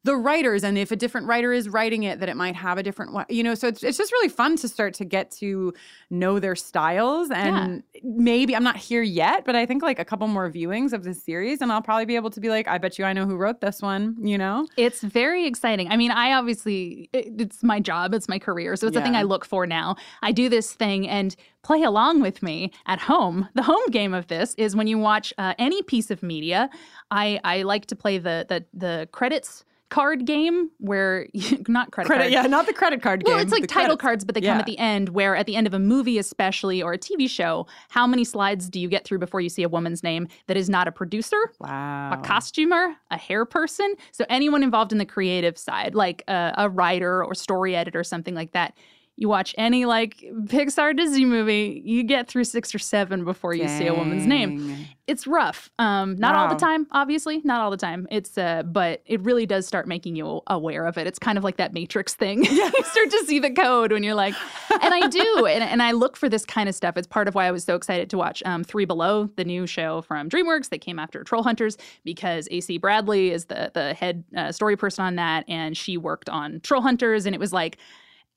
the 0.03 0.15
writers 0.15 0.63
and 0.63 0.77
if 0.77 0.91
a 0.91 0.95
different 0.95 1.27
writer 1.27 1.53
is 1.53 1.69
writing 1.69 2.03
it 2.03 2.19
that 2.19 2.27
it 2.27 2.35
might 2.35 2.55
have 2.55 2.77
a 2.79 2.83
different 2.83 3.13
one 3.13 3.25
you 3.29 3.43
know 3.43 3.53
so 3.53 3.67
it's, 3.67 3.83
it's 3.83 3.97
just 3.97 4.11
really 4.11 4.29
fun 4.29 4.55
to 4.57 4.67
start 4.67 4.93
to 4.95 5.05
get 5.05 5.29
to 5.29 5.73
know 6.09 6.39
their 6.39 6.55
styles 6.55 7.29
and 7.29 7.83
maybe 8.03 8.55
i'm 8.55 8.63
not 8.63 8.77
here 8.77 9.03
yet 9.03 9.45
but 9.45 9.55
i 9.55 9.65
think 9.65 9.83
like 9.83 9.99
a 9.99 10.05
couple 10.05 10.27
more 10.27 10.49
viewings 10.49 10.91
of 10.91 11.03
this 11.03 11.23
series 11.23 11.61
and 11.61 11.71
i'll 11.71 11.81
probably 11.83 12.05
be 12.05 12.15
able 12.15 12.29
to 12.31 12.39
be 12.39 12.49
like 12.49 12.67
i 12.67 12.77
bet 12.79 12.97
you 12.97 13.05
i 13.05 13.13
know 13.13 13.25
who 13.27 13.35
wrote 13.35 13.61
this 13.61 13.81
one 13.81 14.15
you 14.21 14.37
know 14.37 14.65
It's 14.77 15.01
very 15.03 15.45
exciting. 15.45 15.87
I 15.89 15.97
mean, 15.97 16.11
I 16.11 16.33
obviously, 16.33 17.09
it- 17.13 17.39
it's 17.39 17.61
my 17.63 17.79
job, 17.79 18.13
it's 18.13 18.27
my 18.27 18.39
career. 18.39 18.75
So 18.75 18.87
it's 18.87 18.95
a 18.97 19.01
thing 19.03 19.15
I 19.15 19.23
look 19.23 19.45
for 19.45 19.67
now. 19.67 19.95
I 20.21 20.31
do 20.31 20.49
this 20.49 20.73
thing 20.73 21.07
and 21.07 21.35
play 21.63 21.83
along 21.83 22.21
with 22.21 22.41
me 22.41 22.71
at 22.87 22.99
home. 22.99 23.47
The 23.53 23.63
home 23.63 23.85
game 23.91 24.13
of 24.13 24.27
this 24.27 24.55
is 24.55 24.75
when 24.75 24.87
you 24.87 24.97
watch 24.97 25.33
uh, 25.37 25.53
any 25.59 25.81
piece 25.83 26.09
of 26.11 26.23
media, 26.23 26.69
I, 27.11 27.39
I 27.43 27.61
like 27.63 27.85
to 27.87 27.95
play 27.95 28.17
the, 28.17 28.45
the, 28.47 28.65
the 28.73 29.07
credits 29.11 29.63
card 29.91 30.25
game 30.25 30.71
where 30.79 31.27
not 31.67 31.91
credit, 31.91 32.07
credit 32.07 32.23
card. 32.23 32.31
yeah 32.31 32.41
not 32.43 32.65
the 32.65 32.73
credit 32.73 33.01
card 33.03 33.21
Well, 33.25 33.37
it's 33.37 33.51
like 33.51 33.67
title 33.67 33.95
credits. 33.97 34.01
cards, 34.01 34.25
but 34.25 34.33
they 34.33 34.41
come 34.41 34.57
at 34.57 34.65
the 34.65 34.79
end. 34.79 35.09
Where 35.09 35.35
at 35.35 35.45
the 35.45 35.55
end 35.55 35.67
of 35.67 35.73
a 35.75 35.79
movie, 35.79 36.17
especially 36.17 36.81
or 36.81 36.93
a 36.93 36.97
TV 36.97 37.29
show, 37.29 37.67
how 37.89 38.07
many 38.07 38.23
slides 38.23 38.69
do 38.69 38.79
you 38.79 38.87
get 38.87 39.05
through 39.05 39.19
before 39.19 39.41
you 39.41 39.49
see 39.49 39.61
a 39.63 39.69
woman's 39.69 40.01
name 40.01 40.27
that 40.47 40.57
is 40.57 40.67
not 40.69 40.87
a 40.87 40.91
producer, 40.91 41.37
wow, 41.59 42.13
a 42.13 42.17
costumer, 42.25 42.95
a 43.11 43.17
hair 43.17 43.45
person? 43.45 43.93
So 44.11 44.25
anyone 44.29 44.63
involved 44.63 44.91
in 44.91 44.97
the 44.97 45.05
creative 45.05 45.57
side, 45.57 45.93
like 45.93 46.23
a, 46.27 46.53
a 46.57 46.69
writer 46.69 47.23
or 47.23 47.35
story 47.35 47.75
editor, 47.75 47.99
or 47.99 48.03
something 48.03 48.33
like 48.33 48.53
that. 48.53 48.73
You 49.17 49.29
watch 49.29 49.53
any 49.57 49.85
like 49.85 50.17
Pixar 50.45 50.97
Disney 50.97 51.25
movie, 51.25 51.81
you 51.85 52.01
get 52.03 52.27
through 52.27 52.45
six 52.45 52.73
or 52.73 52.79
seven 52.79 53.23
before 53.23 53.53
you 53.53 53.67
see 53.67 53.85
a 53.85 53.93
woman's 53.93 54.25
name. 54.25 54.87
It's 55.05 55.27
rough. 55.27 55.69
Um, 55.77 56.15
not 56.15 56.35
all 56.35 56.47
the 56.47 56.55
time, 56.55 56.87
obviously, 56.91 57.41
not 57.43 57.59
all 57.61 57.69
the 57.69 57.77
time. 57.77 58.07
It's 58.09 58.37
uh, 58.37 58.63
but 58.63 59.03
it 59.05 59.21
really 59.21 59.45
does 59.45 59.67
start 59.67 59.87
making 59.87 60.15
you 60.15 60.41
aware 60.47 60.85
of 60.87 60.97
it. 60.97 61.05
It's 61.05 61.19
kind 61.19 61.37
of 61.37 61.43
like 61.43 61.57
that 61.57 61.73
Matrix 61.73 62.15
thing. 62.15 62.43
you 62.45 62.71
start 62.83 63.11
to 63.11 63.23
see 63.27 63.37
the 63.37 63.51
code 63.51 63.91
when 63.91 64.03
you're 64.03 64.15
like, 64.15 64.33
and 64.81 64.93
I 64.93 65.07
do, 65.07 65.45
and, 65.49 65.63
and 65.63 65.83
I 65.83 65.91
look 65.91 66.15
for 66.15 66.29
this 66.29 66.45
kind 66.45 66.69
of 66.69 66.73
stuff. 66.73 66.97
It's 66.97 67.07
part 67.07 67.27
of 67.27 67.35
why 67.35 67.45
I 67.45 67.51
was 67.51 67.63
so 67.63 67.75
excited 67.75 68.09
to 68.11 68.17
watch 68.17 68.41
um, 68.45 68.63
Three 68.63 68.85
Below, 68.85 69.29
the 69.35 69.43
new 69.43 69.67
show 69.67 70.01
from 70.01 70.29
DreamWorks 70.29 70.69
that 70.69 70.79
came 70.79 70.97
after 70.97 71.23
Troll 71.23 71.43
Hunters, 71.43 71.77
because 72.05 72.47
AC 72.49 72.77
Bradley 72.77 73.31
is 73.31 73.45
the 73.45 73.69
the 73.73 73.93
head 73.93 74.23
uh, 74.35 74.51
story 74.51 74.77
person 74.77 75.03
on 75.03 75.15
that, 75.17 75.43
and 75.47 75.75
she 75.77 75.97
worked 75.97 76.29
on 76.29 76.61
Troll 76.61 76.81
Hunters, 76.81 77.25
and 77.25 77.35
it 77.35 77.39
was 77.39 77.53
like. 77.53 77.77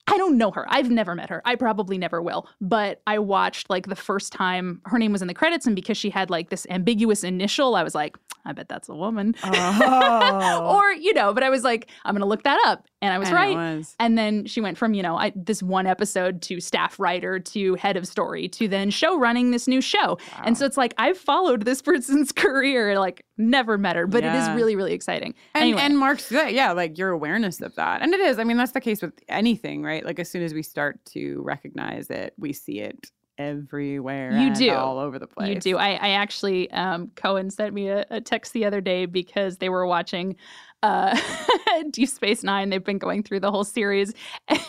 I 0.06 0.18
don't 0.18 0.36
know 0.36 0.50
her. 0.50 0.66
I've 0.68 0.90
never 0.90 1.14
met 1.14 1.30
her. 1.30 1.40
I 1.44 1.54
probably 1.54 1.96
never 1.96 2.20
will. 2.20 2.46
But 2.60 3.00
I 3.06 3.18
watched 3.18 3.70
like 3.70 3.86
the 3.86 3.96
first 3.96 4.32
time 4.32 4.80
her 4.84 4.98
name 4.98 5.12
was 5.12 5.22
in 5.22 5.28
the 5.28 5.34
credits, 5.34 5.66
and 5.66 5.74
because 5.74 5.96
she 5.96 6.10
had 6.10 6.30
like 6.30 6.50
this 6.50 6.66
ambiguous 6.68 7.24
initial, 7.24 7.74
I 7.74 7.82
was 7.82 7.94
like, 7.94 8.16
I 8.44 8.52
bet 8.52 8.68
that's 8.68 8.88
a 8.88 8.94
woman. 8.94 9.34
Oh. 9.42 10.76
or, 10.76 10.92
you 10.92 11.14
know, 11.14 11.32
but 11.32 11.42
I 11.42 11.48
was 11.48 11.64
like, 11.64 11.90
I'm 12.04 12.14
going 12.14 12.20
to 12.20 12.26
look 12.26 12.42
that 12.42 12.62
up. 12.66 12.86
And 13.04 13.12
I 13.12 13.18
was 13.18 13.28
And 13.28 13.36
right. 13.36 13.56
was. 13.56 13.94
And 14.00 14.16
then 14.16 14.46
she 14.46 14.60
went 14.60 14.78
from, 14.78 14.94
you 14.94 15.02
know, 15.02 15.16
I, 15.16 15.32
this 15.36 15.62
one 15.62 15.86
episode 15.86 16.40
to 16.42 16.60
staff 16.60 16.98
writer 16.98 17.38
to 17.38 17.74
head 17.74 17.96
of 17.96 18.06
story 18.06 18.48
to 18.48 18.66
then 18.66 18.90
show 18.90 19.18
running 19.18 19.50
this 19.50 19.68
new 19.68 19.80
show. 19.80 20.18
And 20.42 20.56
so 20.56 20.64
it's 20.64 20.76
like, 20.76 20.94
I've 20.96 21.18
followed 21.18 21.64
this 21.64 21.82
person's 21.82 22.32
career, 22.32 22.98
like 22.98 23.24
never 23.36 23.76
met 23.76 23.96
her, 23.96 24.06
but 24.06 24.24
it 24.24 24.34
is 24.34 24.48
really, 24.50 24.74
really 24.74 24.94
exciting. 24.94 25.34
And, 25.54 25.62
anyway, 25.62 25.82
and 25.82 25.98
Mark's 25.98 26.30
good. 26.30 26.52
Yeah, 26.52 26.72
like 26.72 26.96
your 26.96 27.10
awareness 27.10 27.60
of 27.60 27.74
that. 27.74 28.00
And 28.00 28.14
it 28.14 28.20
is. 28.20 28.38
I 28.38 28.44
mean, 28.44 28.56
that's 28.56 28.72
the 28.72 28.80
case 28.80 29.02
with 29.02 29.12
anything, 29.28 29.82
right? 29.82 30.04
Like 30.04 30.18
as 30.18 30.30
soon 30.30 30.42
as 30.42 30.54
we 30.54 30.62
start 30.62 31.04
to 31.06 31.42
recognize 31.42 32.08
it, 32.10 32.32
we 32.38 32.52
see 32.52 32.80
it 32.80 33.10
everywhere. 33.38 34.36
You 34.38 34.54
do. 34.54 34.72
all 34.72 34.98
over 34.98 35.18
the 35.18 35.26
place. 35.26 35.48
You 35.48 35.60
do. 35.60 35.76
I, 35.76 35.90
I 35.90 36.08
actually, 36.10 36.70
um, 36.70 37.10
Cohen 37.16 37.50
sent 37.50 37.74
me 37.74 37.88
a, 37.88 38.06
a 38.10 38.20
text 38.20 38.52
the 38.52 38.64
other 38.64 38.80
day 38.80 39.06
because 39.06 39.58
they 39.58 39.68
were 39.68 39.86
watching 39.86 40.36
uh, 40.84 41.18
Deep 41.90 42.08
Space 42.08 42.42
Nine. 42.42 42.68
They've 42.68 42.84
been 42.84 42.98
going 42.98 43.22
through 43.22 43.40
the 43.40 43.50
whole 43.50 43.64
series, 43.64 44.12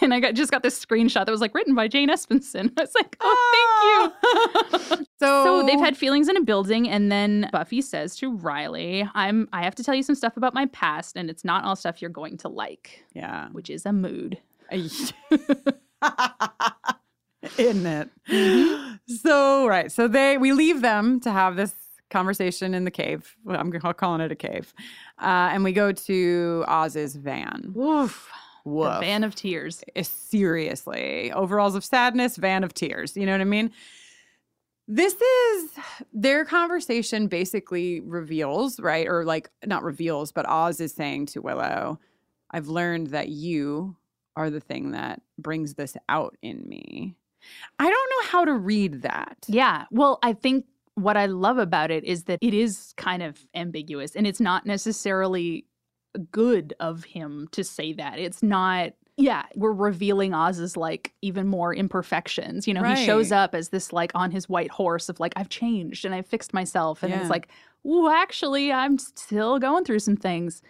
and 0.01 0.13
I 0.13 0.19
got 0.21 0.33
just 0.33 0.49
got 0.49 0.63
this 0.63 0.83
screenshot 0.83 1.25
that 1.25 1.31
was 1.31 1.41
like 1.41 1.53
written 1.53 1.75
by 1.75 1.87
Jane 1.89 2.09
Espenson. 2.09 2.71
I 2.77 2.81
was 2.81 2.95
like, 2.95 3.17
oh, 3.19 4.11
thank 4.71 4.99
you. 4.99 5.05
So, 5.17 5.45
so 5.45 5.65
they've 5.65 5.79
had 5.79 5.95
feelings 5.95 6.27
in 6.27 6.35
a 6.35 6.41
building, 6.41 6.89
and 6.89 7.09
then 7.09 7.47
Buffy 7.53 7.81
says 7.81 8.17
to 8.17 8.35
Riley, 8.35 9.09
"I'm. 9.15 9.47
I 9.53 9.63
have 9.63 9.73
to 9.75 9.83
tell 9.83 9.95
you 9.95 10.03
some 10.03 10.13
stuff 10.13 10.35
about 10.35 10.53
my 10.53 10.65
past, 10.67 11.15
and 11.15 11.29
it's 11.29 11.45
not 11.45 11.63
all 11.63 11.77
stuff 11.77 12.01
you're 12.01 12.11
going 12.11 12.35
to 12.39 12.49
like." 12.49 13.05
Yeah. 13.13 13.47
which 13.53 13.69
is 13.69 13.85
a 13.85 13.93
mood. 13.93 14.37
Isn't 14.71 15.13
it? 17.85 18.09
So 19.07 19.67
right. 19.67 19.89
So 19.89 20.09
they 20.09 20.37
we 20.37 20.51
leave 20.51 20.81
them 20.81 21.21
to 21.21 21.31
have 21.31 21.55
this 21.55 21.73
conversation 22.09 22.73
in 22.73 22.85
the 22.85 22.91
cave. 22.91 23.35
I'm 23.47 23.71
calling 23.71 24.21
it 24.21 24.31
a 24.31 24.35
cave. 24.35 24.73
Uh, 25.21 25.49
and 25.51 25.63
we 25.63 25.71
go 25.71 25.91
to 25.91 26.63
Oz's 26.67 27.15
van. 27.15 27.71
Woof. 27.73 28.29
Woof. 28.63 28.95
The 28.95 28.99
van 28.99 29.23
of 29.23 29.35
tears. 29.35 29.83
Uh, 29.95 30.03
Seriously. 30.03 31.31
Overalls 31.31 31.75
of 31.75 31.83
sadness, 31.83 32.37
van 32.37 32.63
of 32.63 32.73
tears. 32.73 33.15
You 33.15 33.25
know 33.25 33.31
what 33.31 33.41
I 33.41 33.45
mean? 33.45 33.71
This 34.87 35.15
is 35.15 35.71
their 36.13 36.45
conversation 36.45 37.27
basically 37.27 38.01
reveals, 38.01 38.79
right? 38.79 39.07
Or 39.07 39.25
like 39.25 39.49
not 39.65 39.83
reveals, 39.83 40.31
but 40.31 40.47
Oz 40.47 40.79
is 40.79 40.93
saying 40.93 41.27
to 41.27 41.41
Willow, 41.41 41.99
I've 42.51 42.67
learned 42.67 43.07
that 43.07 43.29
you 43.29 43.95
are 44.35 44.49
the 44.49 44.59
thing 44.59 44.91
that 44.91 45.21
brings 45.39 45.73
this 45.73 45.97
out 46.07 46.37
in 46.41 46.67
me. 46.67 47.15
I 47.79 47.89
don't 47.89 47.91
know 47.91 48.29
how 48.29 48.45
to 48.45 48.53
read 48.53 49.01
that. 49.03 49.37
Yeah. 49.47 49.85
Well, 49.91 50.19
I 50.21 50.33
think 50.33 50.65
what 50.95 51.17
I 51.17 51.25
love 51.27 51.57
about 51.57 51.91
it 51.91 52.03
is 52.03 52.23
that 52.23 52.39
it 52.41 52.53
is 52.53 52.93
kind 52.97 53.21
of 53.21 53.37
ambiguous 53.53 54.15
and 54.15 54.25
it's 54.25 54.39
not 54.39 54.65
necessarily 54.65 55.65
good 56.31 56.73
of 56.79 57.03
him 57.03 57.47
to 57.51 57.63
say 57.63 57.93
that. 57.93 58.19
It's 58.19 58.41
not. 58.41 58.93
Yeah, 59.17 59.43
we're 59.55 59.71
revealing 59.71 60.33
Oz's 60.33 60.75
like 60.75 61.13
even 61.21 61.47
more 61.47 61.73
imperfections. 61.73 62.67
You 62.67 62.73
know, 62.73 62.83
he 62.83 63.05
shows 63.05 63.31
up 63.31 63.55
as 63.55 63.69
this 63.69 63.93
like 63.93 64.11
on 64.13 64.29
his 64.31 64.49
white 64.49 64.71
horse 64.71 65.07
of 65.07 65.21
like 65.21 65.31
I've 65.37 65.47
changed 65.47 66.03
and 66.03 66.13
I've 66.13 66.27
fixed 66.27 66.53
myself, 66.53 67.01
and 67.01 67.13
Yeah. 67.13 67.21
it's 67.21 67.29
like, 67.29 67.47
ooh, 67.85 68.09
actually, 68.09 68.73
I'm 68.73 68.97
still 68.97 69.57
going 69.57 69.85
through 69.85 69.99
some 69.99 70.17
things, 70.17 70.61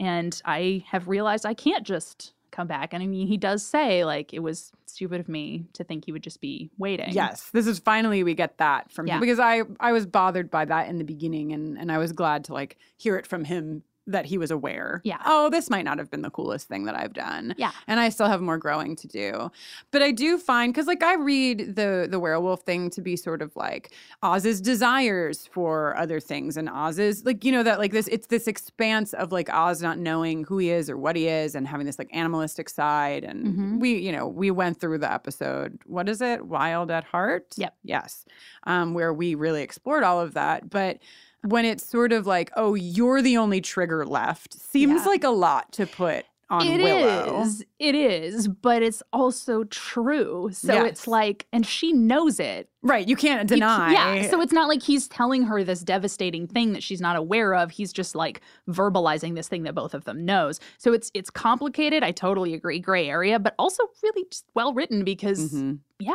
and 0.00 0.40
I 0.44 0.84
have 0.88 1.06
realized 1.06 1.46
I 1.46 1.54
can't 1.54 1.86
just 1.86 2.32
come 2.52 2.68
back. 2.68 2.92
And 2.94 3.02
I 3.02 3.06
mean, 3.06 3.26
he 3.26 3.36
does 3.36 3.64
say 3.64 4.04
like 4.04 4.32
it 4.32 4.38
was 4.40 4.70
stupid 4.86 5.18
of 5.20 5.28
me 5.28 5.64
to 5.72 5.82
think 5.82 6.04
he 6.04 6.12
would 6.12 6.22
just 6.22 6.40
be 6.40 6.70
waiting. 6.78 7.10
Yes, 7.12 7.50
this 7.50 7.66
is 7.66 7.78
finally 7.80 8.22
we 8.22 8.34
get 8.34 8.58
that 8.58 8.92
from 8.92 9.06
Yeah. 9.08 9.14
him 9.14 9.20
because 9.20 9.40
I 9.40 9.62
I 9.80 9.90
was 9.92 10.06
bothered 10.06 10.50
by 10.50 10.64
that 10.66 10.88
in 10.88 10.98
the 10.98 11.04
beginning 11.04 11.52
and 11.52 11.76
and 11.78 11.90
I 11.90 11.98
was 11.98 12.12
glad 12.12 12.44
to 12.44 12.52
like 12.52 12.76
hear 12.98 13.16
it 13.16 13.26
from 13.26 13.44
him 13.44 13.82
that 14.06 14.26
he 14.26 14.36
was 14.36 14.50
aware. 14.50 15.00
Yeah. 15.04 15.18
Oh, 15.24 15.48
this 15.48 15.70
might 15.70 15.84
not 15.84 15.98
have 15.98 16.10
been 16.10 16.22
the 16.22 16.30
coolest 16.30 16.66
thing 16.66 16.84
that 16.86 16.96
I've 16.96 17.12
done. 17.12 17.54
Yeah. 17.56 17.70
And 17.86 18.00
I 18.00 18.08
still 18.08 18.26
have 18.26 18.40
more 18.40 18.58
growing 18.58 18.96
to 18.96 19.06
do. 19.06 19.50
But 19.92 20.02
I 20.02 20.10
do 20.10 20.38
find 20.38 20.74
cuz 20.74 20.86
like 20.88 21.02
I 21.04 21.14
read 21.14 21.76
the 21.76 22.08
the 22.10 22.18
werewolf 22.18 22.62
thing 22.62 22.90
to 22.90 23.00
be 23.00 23.16
sort 23.16 23.42
of 23.42 23.54
like 23.54 23.92
Oz's 24.22 24.60
desires 24.60 25.46
for 25.52 25.96
other 25.96 26.18
things 26.18 26.56
and 26.56 26.68
Oz's 26.68 27.24
like 27.24 27.44
you 27.44 27.52
know 27.52 27.62
that 27.62 27.78
like 27.78 27.92
this 27.92 28.08
it's 28.08 28.26
this 28.26 28.48
expanse 28.48 29.12
of 29.14 29.30
like 29.30 29.48
Oz 29.52 29.80
not 29.82 29.98
knowing 29.98 30.44
who 30.44 30.58
he 30.58 30.70
is 30.70 30.90
or 30.90 30.96
what 30.96 31.14
he 31.14 31.28
is 31.28 31.54
and 31.54 31.68
having 31.68 31.86
this 31.86 31.98
like 31.98 32.10
animalistic 32.12 32.68
side 32.68 33.22
and 33.22 33.46
Mhm. 33.46 33.80
we 33.80 33.94
you 33.98 34.10
know 34.10 34.26
we 34.26 34.50
went 34.50 34.80
through 34.80 34.98
the 34.98 35.12
episode 35.12 35.78
what 35.86 36.08
is 36.08 36.20
it 36.20 36.46
wild 36.46 36.90
at 36.90 37.04
heart 37.04 37.54
Yep. 37.56 37.74
yes 37.84 38.24
um 38.64 38.94
where 38.94 39.12
we 39.14 39.34
really 39.36 39.62
explored 39.62 40.02
all 40.02 40.20
of 40.20 40.34
that 40.34 40.68
but 40.68 40.98
when 41.42 41.64
it's 41.64 41.88
sort 41.88 42.12
of 42.12 42.26
like 42.26 42.50
oh 42.56 42.74
you're 42.74 43.22
the 43.22 43.36
only 43.36 43.60
trigger 43.60 44.06
left 44.06 44.54
seems 44.54 45.02
Yeah. 45.02 45.08
like 45.08 45.24
a 45.24 45.30
lot 45.30 45.72
to 45.72 45.86
put 45.86 46.24
on 46.50 46.66
It 46.66 46.82
Willow 46.82 47.40
is, 47.42 47.64
It 47.78 47.94
is, 47.94 48.46
but 48.46 48.82
it's 48.82 49.02
also 49.10 49.64
true. 49.64 50.50
So 50.52 50.74
Yes. 50.74 50.86
it's 50.86 51.06
like, 51.08 51.46
and 51.50 51.64
she 51.64 51.94
knows 51.94 52.38
it. 52.38 52.68
right 52.82 53.08
you 53.08 53.16
can't 53.16 53.48
You 53.50 53.56
deny 53.56 53.92
yeah. 53.92 54.28
So 54.30 54.40
it's 54.42 54.52
not 54.52 54.68
like 54.68 54.82
he's 54.82 55.08
telling 55.08 55.44
her 55.44 55.64
this 55.64 55.80
devastating 55.80 56.46
thing 56.46 56.74
that 56.74 56.82
she's 56.82 57.00
not 57.00 57.16
aware 57.16 57.54
of. 57.54 57.70
He's 57.70 57.90
just 57.90 58.14
like 58.14 58.42
verbalizing 58.68 59.34
this 59.34 59.48
thing 59.48 59.62
that 59.62 59.74
both 59.74 59.94
of 59.94 60.04
them 60.04 60.26
knows. 60.26 60.60
So 60.76 60.92
it's 60.92 61.10
it's 61.14 61.30
complicated. 61.30 62.02
I 62.02 62.10
totally 62.12 62.52
agree. 62.52 62.78
Gray 62.80 63.08
area, 63.08 63.38
but 63.38 63.54
also 63.58 63.84
really 64.02 64.26
just 64.30 64.44
well 64.54 64.74
written 64.74 65.04
because 65.04 65.52
Mhm. 65.54 65.78
yeah. 65.98 66.14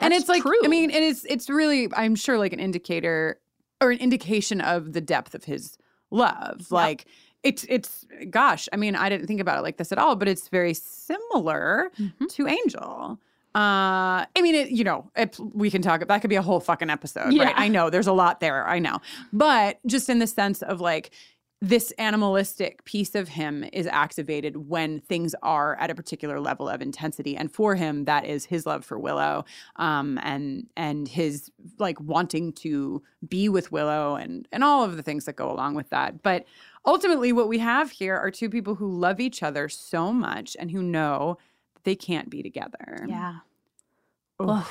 and 0.00 0.12
it's 0.12 0.28
like 0.28 0.42
true. 0.42 0.58
i 0.64 0.68
mean 0.68 0.90
and 0.90 1.02
it's 1.02 1.24
it's 1.24 1.48
really 1.48 1.88
i'm 1.96 2.14
sure 2.14 2.36
like 2.36 2.52
an 2.52 2.60
indicator 2.60 3.38
or 3.82 3.90
an 3.90 3.98
indication 3.98 4.60
of 4.60 4.92
the 4.92 5.00
depth 5.00 5.34
of 5.34 5.44
his 5.44 5.76
love 6.10 6.70
like 6.70 7.04
it's 7.42 7.64
it's 7.68 8.06
gosh 8.30 8.68
i 8.72 8.76
mean 8.76 8.94
i 8.94 9.08
didn't 9.08 9.26
think 9.26 9.40
about 9.40 9.58
it 9.58 9.62
like 9.62 9.76
this 9.78 9.90
at 9.92 9.98
all 9.98 10.14
but 10.16 10.28
it's 10.28 10.48
very 10.48 10.74
similar 10.74 11.90
Mm-hmm. 11.98 12.26
to 12.26 12.46
angel 12.46 13.18
Uh, 13.54 14.24
I 14.34 14.40
mean, 14.40 14.54
it, 14.54 14.70
you 14.70 14.82
know, 14.82 15.10
it, 15.14 15.38
we 15.52 15.70
can 15.70 15.82
talk. 15.82 16.00
About 16.00 16.08
that 16.08 16.20
could 16.22 16.30
be 16.30 16.36
a 16.36 16.46
whole 16.48 16.58
fucking 16.58 16.88
episode, 16.88 17.34
Yeah. 17.34 17.44
right? 17.44 17.54
I 17.64 17.68
know 17.68 17.90
there's 17.90 18.06
a 18.06 18.12
lot 18.14 18.40
there. 18.40 18.66
I 18.66 18.78
know, 18.78 18.96
but 19.30 19.78
just 19.84 20.08
in 20.08 20.20
the 20.20 20.26
sense 20.26 20.62
of 20.62 20.80
like 20.80 21.10
this 21.62 21.92
animalistic 21.96 22.84
piece 22.84 23.14
of 23.14 23.28
him 23.28 23.64
is 23.72 23.86
activated 23.86 24.68
when 24.68 24.98
things 24.98 25.32
are 25.44 25.76
at 25.76 25.90
a 25.90 25.94
particular 25.94 26.40
level 26.40 26.68
of 26.68 26.82
intensity, 26.82 27.36
and 27.36 27.52
for 27.52 27.76
him, 27.76 28.04
that 28.04 28.26
is 28.26 28.44
his 28.44 28.66
love 28.66 28.84
for 28.84 28.98
Willow, 28.98 29.44
um, 29.76 30.18
and 30.24 30.66
and 30.76 31.06
his 31.06 31.52
like 31.78 32.00
wanting 32.00 32.52
to 32.54 33.00
be 33.28 33.48
with 33.48 33.70
Willow, 33.70 34.16
and 34.16 34.48
and 34.50 34.64
all 34.64 34.82
of 34.82 34.96
the 34.96 35.04
things 35.04 35.24
that 35.24 35.36
go 35.36 35.50
along 35.50 35.74
with 35.74 35.88
that, 35.90 36.22
but. 36.22 36.44
Ultimately, 36.84 37.32
what 37.32 37.46
we 37.46 37.60
have 37.60 37.92
here 37.92 38.16
are 38.16 38.28
two 38.28 38.50
people 38.50 38.74
who 38.74 38.90
love 38.90 39.20
each 39.20 39.40
other 39.40 39.68
so 39.68 40.12
much 40.12 40.56
and 40.58 40.68
who 40.68 40.82
know 40.82 41.38
that 41.74 41.84
they 41.84 41.94
can't 41.94 42.28
be 42.28 42.42
together. 42.42 43.06
Yeah. 43.08 43.36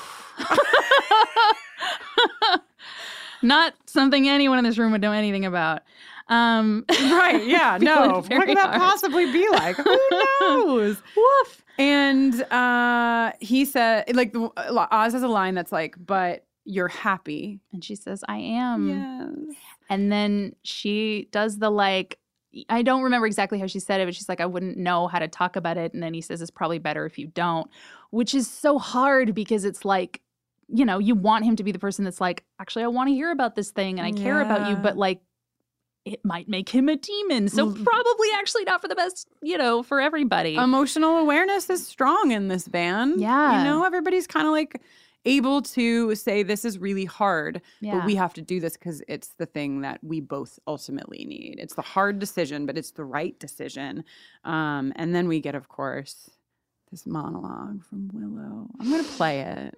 Not 3.42 3.76
something 3.86 4.28
anyone 4.28 4.58
in 4.58 4.66
this 4.66 4.78
room 4.78 4.92
would 4.92 5.00
know 5.00 5.14
anything 5.14 5.46
about. 5.46 5.84
Um, 6.32 6.86
right? 6.90 7.46
Yeah. 7.46 7.78
No. 7.80 8.24
What 8.28 8.46
could 8.48 8.58
that 8.58 8.70
hard. 8.70 8.80
possibly 8.80 9.32
be 9.32 9.48
like? 9.50 9.76
Who 9.76 10.00
knows? 10.42 10.98
Woof. 11.16 11.64
And 11.78 12.42
uh, 12.44 13.34
he 13.40 13.66
said, 13.66 14.16
like, 14.16 14.34
Oz 14.36 15.14
has 15.14 15.24
a 15.24 15.28
line 15.28 15.56
that's 15.56 15.72
like, 15.72 15.96
"But 16.04 16.46
you're 16.64 16.88
happy." 16.88 17.60
And 17.74 17.84
she 17.84 17.96
says, 17.96 18.24
I 18.28 18.38
am. 18.38 19.48
Yes. 19.48 19.58
And 19.90 20.12
then 20.12 20.56
she 20.64 21.28
does 21.32 21.58
the 21.58 21.70
like, 21.70 22.18
I 22.70 22.82
don't 22.82 23.02
remember 23.02 23.28
exactly 23.28 23.60
how 23.60 23.68
she 23.68 23.80
said 23.80 24.00
it, 24.02 24.06
but 24.06 24.16
she's 24.16 24.30
like, 24.30 24.42
I 24.42 24.46
wouldn't 24.46 24.78
know 24.78 25.08
how 25.08 25.20
to 25.20 25.28
talk 25.28 25.56
about 25.56 25.78
it. 25.78 25.94
And 25.94 26.02
then 26.04 26.14
he 26.14 26.22
says, 26.22 26.42
It's 26.42 26.52
probably 26.52 26.80
better 26.80 27.06
if 27.06 27.18
you 27.18 27.28
don't, 27.28 27.70
which 28.12 28.34
is 28.34 28.50
so 28.50 28.78
hard 28.78 29.34
because 29.34 29.66
it's 29.66 29.84
like, 29.86 30.22
you 30.68 30.86
know, 30.86 31.00
you 31.00 31.16
want 31.16 31.46
him 31.46 31.56
to 31.58 31.64
be 31.64 31.72
the 31.72 31.80
person 31.80 32.06
that's 32.06 32.22
like, 32.22 32.44
actually, 32.60 32.84
I 32.84 32.88
want 32.88 33.10
to 33.10 33.14
hear 33.14 33.32
about 33.32 33.56
this 33.56 33.72
thing 33.72 34.00
and 34.00 34.08
I 34.08 34.12
care 34.12 34.42
about 34.42 34.70
you, 34.70 34.76
but 34.76 34.98
like, 34.98 35.22
it 36.06 36.24
might 36.26 36.48
make 36.50 36.70
him 36.70 36.90
a 36.90 36.96
demon. 36.96 37.48
So 37.48 37.68
Mm. 37.68 37.84
probably 37.84 38.28
actually 38.36 38.64
not 38.64 38.82
for 38.82 38.88
the 38.88 38.96
best, 38.96 39.28
you 39.42 39.58
know, 39.58 39.84
for 39.84 40.02
everybody. 40.02 40.56
Emotional 40.56 41.18
awareness 41.18 41.70
is 41.70 41.86
strong 41.86 42.32
in 42.32 42.48
this 42.48 42.68
band. 42.68 43.22
Yeah. 43.22 43.60
You 43.60 43.64
know, 43.66 43.84
everybody's 43.84 44.26
kind 44.28 44.48
of 44.48 44.52
like 44.52 44.82
able 45.26 45.62
to 45.62 46.16
say 46.16 46.42
this 46.42 46.66
is 46.66 46.80
really 46.80 47.06
hard, 47.06 47.62
Yeah. 47.80 47.98
but 48.00 48.06
we 48.08 48.16
have 48.16 48.34
to 48.34 48.42
do 48.42 48.60
this 48.60 48.74
because 48.76 49.04
it's 49.08 49.28
the 49.38 49.46
thing 49.46 49.82
that 49.82 50.04
we 50.04 50.20
both 50.20 50.58
ultimately 50.66 51.24
need. 51.26 51.60
It's 51.60 51.76
the 51.76 51.84
hard 51.84 52.18
decision, 52.18 52.66
but 52.66 52.76
it's 52.80 52.90
the 52.92 53.06
right 53.06 53.38
decision. 53.40 54.04
Um, 54.44 54.92
and 54.96 55.14
then 55.14 55.28
we 55.28 55.40
get, 55.40 55.54
of 55.54 55.70
course, 55.70 56.32
this 56.90 57.06
monologue 57.06 57.84
from 57.86 58.10
Willow. 58.12 58.68
I'm 58.80 58.90
going 58.90 59.04
to 59.04 59.10
play 59.12 59.42
it. 59.42 59.78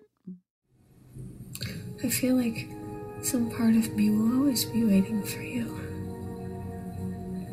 I 2.04 2.08
feel 2.10 2.36
like 2.36 2.70
some 3.22 3.52
part 3.52 3.76
of 3.76 3.94
me 3.96 4.10
will 4.10 4.38
always 4.40 4.64
be 4.64 4.86
waiting 4.86 5.22
for 5.24 5.42
you. 5.42 5.78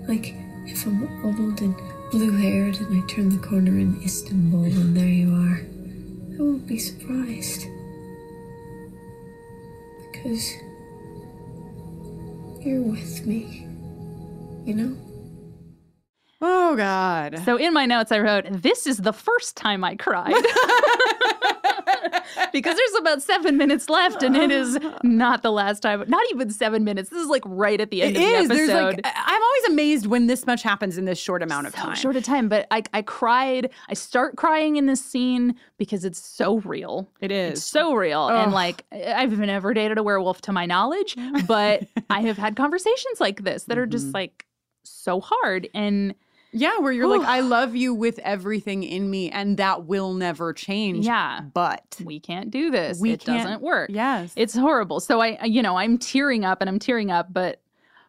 Like 0.09 0.35
if 0.66 0.86
I'm 0.86 1.24
old 1.24 1.60
and 1.60 1.74
blue 2.10 2.36
haired 2.36 2.77
and 2.81 3.02
I 3.02 3.06
turn 3.06 3.28
the 3.28 3.39
corner 3.39 3.78
in 3.78 4.01
Istanbul 4.02 4.64
and 4.64 4.97
there 4.97 5.06
you 5.06 5.32
are, 5.32 5.60
I 6.35 6.43
won't 6.43 6.66
be 6.66 6.78
surprised. 6.78 7.66
Because 10.10 10.52
you're 12.60 12.82
with 12.82 13.27
me, 13.27 13.66
you 14.64 14.74
know? 14.74 14.97
Oh, 16.43 16.74
God. 16.77 17.40
So 17.44 17.56
in 17.56 17.74
my 17.74 17.85
notes, 17.86 18.12
I 18.12 18.18
wrote, 18.18 18.47
This 18.51 18.86
is 18.86 18.98
the 18.98 19.12
first 19.12 19.56
time 19.56 19.85
I 19.85 19.97
cried. 19.97 20.32
because 22.53 22.77
there's 22.77 22.95
about 23.01 23.23
seven 23.23 23.57
minutes 23.57 23.89
left, 23.89 24.23
and 24.23 24.37
it 24.37 24.51
is 24.51 24.78
not 25.03 25.43
the 25.43 25.51
last 25.53 25.81
time. 25.81 26.05
Not 26.09 26.23
even 26.31 26.51
seven 26.51 26.85
minutes. 26.85 27.11
This 27.11 27.20
is 27.23 27.28
like 27.28 27.43
right 27.47 27.81
at 27.81 27.91
the 27.91 28.03
end 28.03 28.16
It 28.16 28.20
of 28.23 28.28
the 28.28 28.37
episode. 28.37 28.57
There's 28.57 28.69
like, 28.70 29.01
I'm 29.05 29.43
always 29.43 29.65
amazed 29.69 30.07
when 30.07 30.27
this 30.27 30.47
much 30.47 30.62
happens 30.62 30.99
in 30.99 31.05
this 31.05 31.19
short 31.19 31.43
amount 31.43 31.66
of 31.66 31.74
so 31.74 31.81
time. 31.82 31.95
short 31.97 32.16
of 32.16 32.24
time, 32.24 32.49
but 32.49 32.66
I, 32.70 32.82
I 32.93 33.03
cried. 33.03 33.70
I 33.89 33.95
start 33.95 34.37
crying 34.37 34.77
in 34.77 34.87
this 34.87 35.05
scene 35.05 35.55
because 35.78 36.05
it's 36.05 36.19
so 36.19 36.59
real. 36.61 37.09
It 37.20 37.31
It's 37.31 37.62
so 37.62 37.95
real. 37.95 38.28
And 38.28 38.53
like, 38.53 38.85
I've 38.93 39.39
never 39.39 39.74
dated 39.74 39.99
a 39.99 40.03
werewolf 40.03 40.41
to 40.43 40.53
my 40.53 40.66
knowledge, 40.66 41.16
but 41.47 41.85
I 42.09 42.20
have 42.23 42.37
had 42.39 42.57
conversations 42.57 43.20
like 43.20 43.43
this 43.45 43.65
that 43.65 43.78
are 43.78 43.82
Mm-hmm. 43.82 43.91
just 43.93 44.15
like 44.15 44.47
so 44.85 45.20
hard. 45.20 45.69
And 45.74 46.15
Yeah, 46.52 46.78
where 46.78 46.90
you're 46.93 47.06
like, 47.06 47.27
I 47.28 47.40
love 47.40 47.77
you 47.77 47.94
with 47.94 48.18
everything 48.20 48.82
in 48.82 49.09
me, 49.10 49.31
and 49.31 49.56
that 49.59 49.85
will 49.85 50.14
never 50.14 50.52
change. 50.52 51.06
Yeah. 51.06 51.40
But 51.55 51.98
we 52.05 52.18
can't 52.20 52.51
do 52.51 52.70
this. 52.70 52.98
We 52.98 53.12
it 53.12 53.24
doesn't 53.24 53.62
work. 53.62 53.90
Yes. 53.93 54.32
It's 54.36 54.55
horrible. 54.56 55.01
So 55.01 55.20
I, 55.20 55.39
I- 55.40 55.44
you 55.47 55.62
know, 55.62 55.77
I'm 55.77 55.97
tearing 55.98 56.44
up 56.44 56.60
and 56.60 56.68
I'm 56.68 56.78
tearing 56.78 57.10
up, 57.10 57.32
but 57.32 57.60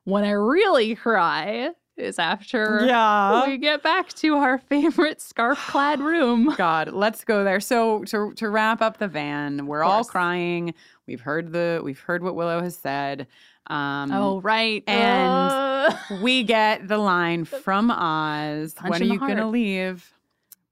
when 0.05 0.23
I 0.23 0.31
really 0.31 0.95
cry 0.95 1.69
is 1.97 2.17
after 2.17 2.83
Yeah. 2.85 3.45
we 3.47 3.57
get 3.57 3.83
back 3.83 4.09
to 4.13 4.35
our 4.37 4.57
favorite 4.57 5.21
scarf 5.21 5.59
clad 5.69 5.99
room. 6.11 6.51
God, 6.57 6.93
let's 6.93 7.23
go 7.23 7.43
there. 7.43 7.59
So 7.59 8.03
to 8.05 8.33
to 8.37 8.49
wrap 8.49 8.81
up 8.81 8.97
the 8.97 9.07
van, 9.07 9.67
we're 9.67 9.83
all 9.83 10.03
crying. 10.03 10.73
We've 11.05 11.21
heard 11.21 11.51
the 11.51 11.81
we've 11.83 11.99
heard 11.99 12.23
what 12.23 12.33
Willow 12.35 12.61
has 12.63 12.75
said. 12.75 13.27
Um, 13.71 14.11
Oh, 14.11 14.41
right. 14.41 14.83
and 14.87 15.49
Uh, 15.51 15.95
we 16.21 16.43
get 16.43 16.87
the 16.87 16.97
line 16.97 17.45
from 17.63 17.89
Oz. 17.89 18.73
Punch 18.73 18.89
when 18.91 19.01
are 19.01 19.05
you 19.05 19.19
gonna 19.19 19.49
leave? 19.49 20.13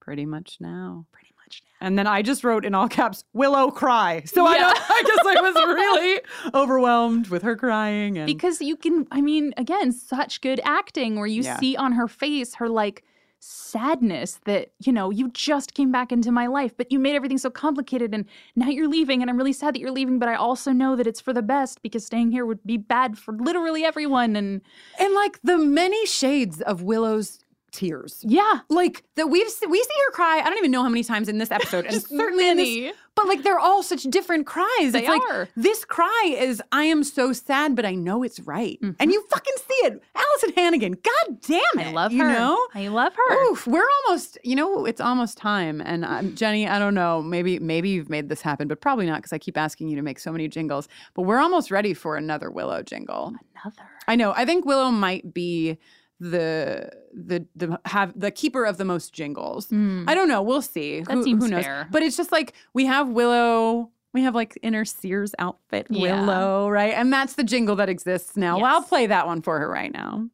Pretty 0.01 0.25
much 0.25 0.57
now. 0.59 1.05
pretty 1.11 1.33
much 1.45 1.61
now. 1.65 1.87
And 1.87 1.97
then 1.97 2.07
I 2.07 2.21
just 2.21 2.43
wrote 2.43 2.65
in 2.65 2.75
all 2.75 2.87
caps, 2.89 3.23
Willow 3.33 3.71
cry. 3.71 4.23
So 4.25 4.45
I 4.45 4.55
Yeah. 4.55 4.59
don't 4.63 4.77
I 4.89 5.03
guess 5.05 5.25
I 5.37 5.41
was 5.41 5.55
really 5.75 6.21
overwhelmed 6.53 7.27
with 7.29 7.41
her 7.43 7.55
crying 7.55 8.17
and 8.17 8.25
because 8.25 8.61
you 8.61 8.75
can, 8.75 9.07
I 9.11 9.21
mean, 9.21 9.53
again, 9.55 9.91
such 9.93 10.41
good 10.41 10.59
acting 10.65 11.15
where 11.15 11.27
you 11.27 11.43
Yeah. 11.43 11.57
see 11.59 11.75
on 11.77 11.93
her 11.93 12.07
face 12.07 12.55
her 12.55 12.67
like 12.69 13.03
sadness 13.39 14.39
that, 14.45 14.71
you 14.79 14.91
know, 14.91 15.09
you 15.09 15.29
just 15.29 15.73
came 15.73 15.91
back 15.91 16.11
into 16.11 16.31
my 16.31 16.47
life, 16.47 16.75
but 16.75 16.91
you 16.91 16.99
made 16.99 17.15
everything 17.15 17.37
so 17.37 17.49
complicated 17.49 18.13
and 18.13 18.25
now 18.55 18.67
you're 18.67 18.87
leaving 18.87 19.21
and 19.21 19.29
I'm 19.29 19.37
really 19.37 19.53
sad 19.53 19.75
that 19.75 19.79
you're 19.79 19.91
leaving, 19.91 20.19
but 20.19 20.29
I 20.29 20.35
also 20.35 20.71
know 20.71 20.95
that 20.95 21.07
it's 21.07 21.21
for 21.21 21.33
the 21.33 21.41
best 21.41 21.81
because 21.81 22.05
staying 22.05 22.31
here 22.31 22.45
would 22.45 22.63
be 22.65 22.77
bad 22.77 23.17
for 23.17 23.33
literally 23.33 23.83
everyone. 23.85 24.35
And 24.35 24.61
and 24.99 25.13
like 25.13 25.39
the 25.43 25.57
many 25.57 26.05
shades 26.05 26.61
of 26.61 26.83
Willow's 26.83 27.39
tears. 27.71 28.23
yeah, 28.27 28.59
Like 28.69 29.03
that 29.15 29.27
we've 29.27 29.47
we 29.69 29.81
see 29.81 29.93
her 30.07 30.11
cry. 30.11 30.39
I 30.39 30.43
don't 30.43 30.57
even 30.57 30.71
know 30.71 30.83
how 30.83 30.89
many 30.89 31.03
times 31.03 31.29
in 31.29 31.37
this 31.37 31.51
episode, 31.51 31.85
and 31.85 31.93
Just 31.93 32.09
certainly 32.09 32.49
in 32.49 32.57
this. 32.57 32.95
But 33.15 33.27
like 33.27 33.43
they're 33.43 33.59
all 33.59 33.83
such 33.83 34.03
different 34.03 34.45
cries. 34.45 34.93
They 34.93 34.99
it's 34.99 35.09
like 35.09 35.21
are. 35.29 35.49
this 35.57 35.83
cry 35.83 36.35
is 36.37 36.61
I 36.71 36.83
am 36.83 37.03
so 37.03 37.33
sad, 37.33 37.75
but 37.75 37.83
I 37.85 37.93
know 37.93 38.23
it's 38.23 38.39
right, 38.39 38.79
and 38.81 39.11
you 39.11 39.25
fucking 39.29 39.53
see 39.57 39.87
it, 39.87 40.01
Alyson 40.15 40.53
Hannigan. 40.55 40.93
God 40.93 41.41
damn 41.41 41.59
it! 41.59 41.63
Mm-hmm. 41.77 41.89
I 41.89 41.91
love 41.91 42.11
you 42.13 42.23
her. 42.23 42.31
know. 42.31 42.67
I 42.75 42.87
love 42.87 43.13
her. 43.13 43.43
Oof, 43.49 43.67
we're 43.67 43.87
almost, 44.05 44.37
you 44.43 44.55
know, 44.55 44.85
it's 44.85 45.01
almost 45.01 45.37
time. 45.37 45.81
And 45.81 46.05
um, 46.05 46.35
Jenny, 46.35 46.67
I 46.67 46.79
don't 46.79 46.93
know, 46.93 47.21
maybe 47.21 47.59
maybe 47.59 47.89
you've 47.89 48.09
made 48.09 48.29
this 48.29 48.41
happen, 48.41 48.67
but 48.69 48.79
probably 48.79 49.05
not 49.05 49.17
because 49.17 49.33
I 49.33 49.37
keep 49.37 49.57
asking 49.57 49.89
you 49.89 49.97
to 49.97 50.01
make 50.01 50.19
so 50.19 50.31
many 50.31 50.47
jingles. 50.47 50.87
But 51.13 51.23
we're 51.23 51.39
almost 51.39 51.71
ready 51.71 51.93
for 51.93 52.15
another 52.15 52.49
Willow 52.49 52.83
jingle. 52.83 53.33
Another. 53.63 53.89
I 54.07 54.15
know. 54.15 54.31
I 54.35 54.45
think 54.45 54.65
Willow 54.65 54.91
might 54.91 55.33
be 55.33 55.77
the 56.19 56.89
the 57.13 57.45
the 57.55 57.79
have 57.85 58.19
the 58.19 58.29
keeper 58.31 58.65
of 58.65 58.77
the 58.77 58.85
most 58.85 59.13
jingles. 59.13 59.67
Hmm. 59.67 60.03
I 60.07 60.15
don't 60.15 60.27
know. 60.27 60.41
We'll 60.41 60.61
see. 60.61 61.01
That 61.01 61.13
who, 61.13 61.23
seems 61.23 61.43
who 61.43 61.49
knows? 61.51 61.63
fair. 61.63 61.87
But 61.91 62.03
it's 62.03 62.17
just 62.17 62.31
like 62.31 62.53
we 62.73 62.85
have 62.85 63.07
Willow. 63.09 63.89
We 64.13 64.23
have 64.23 64.33
like 64.33 64.57
inner 64.63 64.85
Sears 64.85 65.35
outfit 65.37 65.85
Yeah. 65.89 66.21
Willow, 66.25 66.67
right? 66.69 66.93
And 66.95 67.13
that's 67.13 67.33
the 67.35 67.43
jingle 67.43 67.75
that 67.75 67.89
exists 67.89 68.35
now. 68.35 68.57
Well, 68.57 68.65
I'll 68.65 68.81
play 68.81 69.05
that 69.07 69.27
one 69.27 69.41
for 69.43 69.59
her 69.59 69.69
right 69.69 69.93
now. 69.93 70.27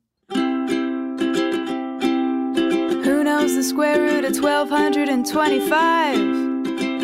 Who 3.04 3.24
knows 3.24 3.54
the 3.56 3.64
square 3.64 4.00
root 4.00 4.24
of 4.26 4.36
1225? 4.42 6.18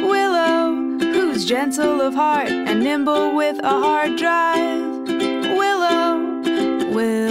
Willow, 0.04 0.74
who's 1.12 1.46
gentle 1.46 2.02
of 2.02 2.14
heart 2.16 2.50
and 2.50 2.82
nimble 2.82 3.36
with 3.36 3.60
a 3.60 3.70
hard 3.70 4.18
drive. 4.18 4.82
Willow, 5.58 6.18
Willow, 6.92 6.92
Willow, 6.94 7.31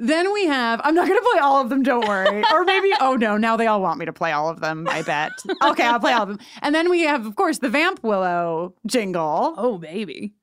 Then 0.00 0.32
we 0.32 0.46
have, 0.46 0.80
I'm 0.84 0.94
not 0.94 1.08
going 1.08 1.18
to 1.18 1.28
play 1.32 1.40
all 1.40 1.60
of 1.60 1.70
them, 1.70 1.82
don't 1.82 2.06
worry. 2.06 2.44
or 2.52 2.64
maybe, 2.64 2.92
oh 3.00 3.16
no, 3.16 3.36
now 3.36 3.56
they 3.56 3.66
all 3.66 3.82
want 3.82 3.98
me 3.98 4.06
to 4.06 4.12
play 4.12 4.30
all 4.30 4.48
of 4.48 4.60
them, 4.60 4.86
I 4.88 5.02
bet. 5.02 5.32
Okay, 5.64 5.82
I'll 5.82 5.98
play 5.98 6.12
all 6.12 6.22
of 6.22 6.28
them. 6.28 6.38
And 6.62 6.72
then 6.74 6.88
we 6.88 7.02
have, 7.02 7.26
of 7.26 7.34
course, 7.34 7.58
the 7.58 7.68
Vamp 7.68 8.00
Willow 8.04 8.74
jingle. 8.86 9.54
Oh, 9.56 9.76
baby. 9.76 10.34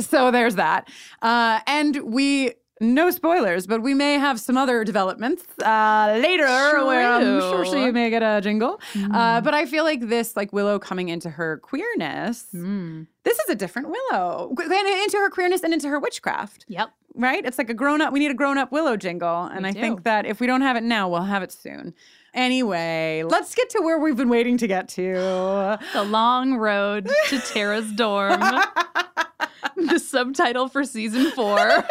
So 0.00 0.30
there's 0.30 0.54
that. 0.56 0.88
Uh, 1.20 1.60
and 1.66 1.96
we, 2.04 2.52
no 2.80 3.10
spoilers, 3.10 3.66
but 3.66 3.82
we 3.82 3.94
may 3.94 4.14
have 4.14 4.40
some 4.40 4.56
other 4.56 4.82
developments 4.84 5.44
uh, 5.60 6.18
later 6.20 6.44
where 6.84 7.06
I'm 7.12 7.40
sure 7.40 7.64
she 7.64 7.90
may 7.92 8.10
get 8.10 8.22
a 8.22 8.40
jingle. 8.40 8.80
Uh, 9.12 9.40
but 9.40 9.54
I 9.54 9.66
feel 9.66 9.84
like 9.84 10.08
this, 10.08 10.36
like 10.36 10.52
Willow 10.52 10.78
coming 10.78 11.08
into 11.08 11.30
her 11.30 11.58
queerness, 11.58 12.46
this 12.52 13.38
is 13.38 13.48
a 13.48 13.54
different 13.54 13.88
Willow. 13.90 14.54
Into 14.58 15.16
her 15.18 15.30
queerness 15.30 15.62
and 15.62 15.72
into 15.72 15.88
her 15.88 16.00
witchcraft. 16.00 16.64
Yep. 16.68 16.92
Right? 17.14 17.44
It's 17.44 17.58
like 17.58 17.68
a 17.70 17.74
grown 17.74 18.00
up, 18.00 18.12
we 18.12 18.18
need 18.18 18.30
a 18.30 18.34
grown 18.34 18.56
up 18.58 18.72
Willow 18.72 18.96
jingle. 18.96 19.44
And 19.44 19.62
We 19.64 19.68
I 19.68 19.72
do. 19.72 19.80
think 19.80 20.04
that 20.04 20.24
if 20.26 20.40
we 20.40 20.46
don't 20.46 20.62
have 20.62 20.76
it 20.76 20.82
now, 20.82 21.08
we'll 21.08 21.22
have 21.22 21.42
it 21.42 21.52
soon. 21.52 21.94
Anyway, 22.34 23.24
let's 23.26 23.54
get 23.54 23.70
to 23.70 23.80
where 23.82 23.98
we've 23.98 24.16
been 24.16 24.30
waiting 24.30 24.56
to 24.58 24.66
get 24.66 24.88
to. 24.88 25.78
The 25.92 26.04
long 26.04 26.54
road 26.56 27.10
to 27.28 27.38
Tara's 27.40 27.90
dorm. 27.92 28.40
the 29.76 29.98
subtitle 29.98 30.68
for 30.68 30.84
season 30.84 31.30
four. 31.32 31.56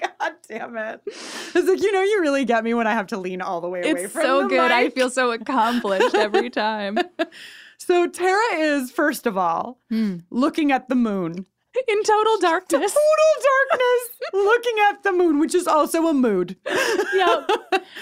God 0.00 0.32
damn 0.48 0.76
it. 0.76 1.00
It's 1.06 1.54
like, 1.68 1.82
you 1.82 1.92
know, 1.92 2.02
you 2.02 2.20
really 2.20 2.44
get 2.44 2.64
me 2.64 2.74
when 2.74 2.86
I 2.86 2.92
have 2.92 3.08
to 3.08 3.18
lean 3.18 3.42
all 3.42 3.60
the 3.60 3.68
way 3.68 3.80
away 3.80 3.90
from 3.90 3.98
it. 3.98 4.04
It's 4.04 4.12
from 4.12 4.22
so 4.22 4.48
good. 4.48 4.70
I 4.70 4.88
feel 4.90 5.10
so 5.10 5.32
accomplished 5.32 6.14
every 6.14 6.48
time. 6.50 6.98
So 7.78 8.08
Tara 8.08 8.54
is, 8.54 8.90
first 8.90 9.26
of 9.26 9.36
all, 9.36 9.78
hmm. 9.90 10.18
looking 10.30 10.72
at 10.72 10.88
the 10.88 10.94
moon. 10.94 11.46
In 11.88 12.02
total 12.04 12.38
darkness. 12.40 12.92
Total 12.92 13.42
darkness, 13.70 14.08
looking 14.34 14.74
at 14.90 15.02
the 15.02 15.12
moon, 15.12 15.38
which 15.38 15.54
is 15.54 15.66
also 15.66 16.06
a 16.06 16.14
mood. 16.14 16.56
yep. 17.14 17.50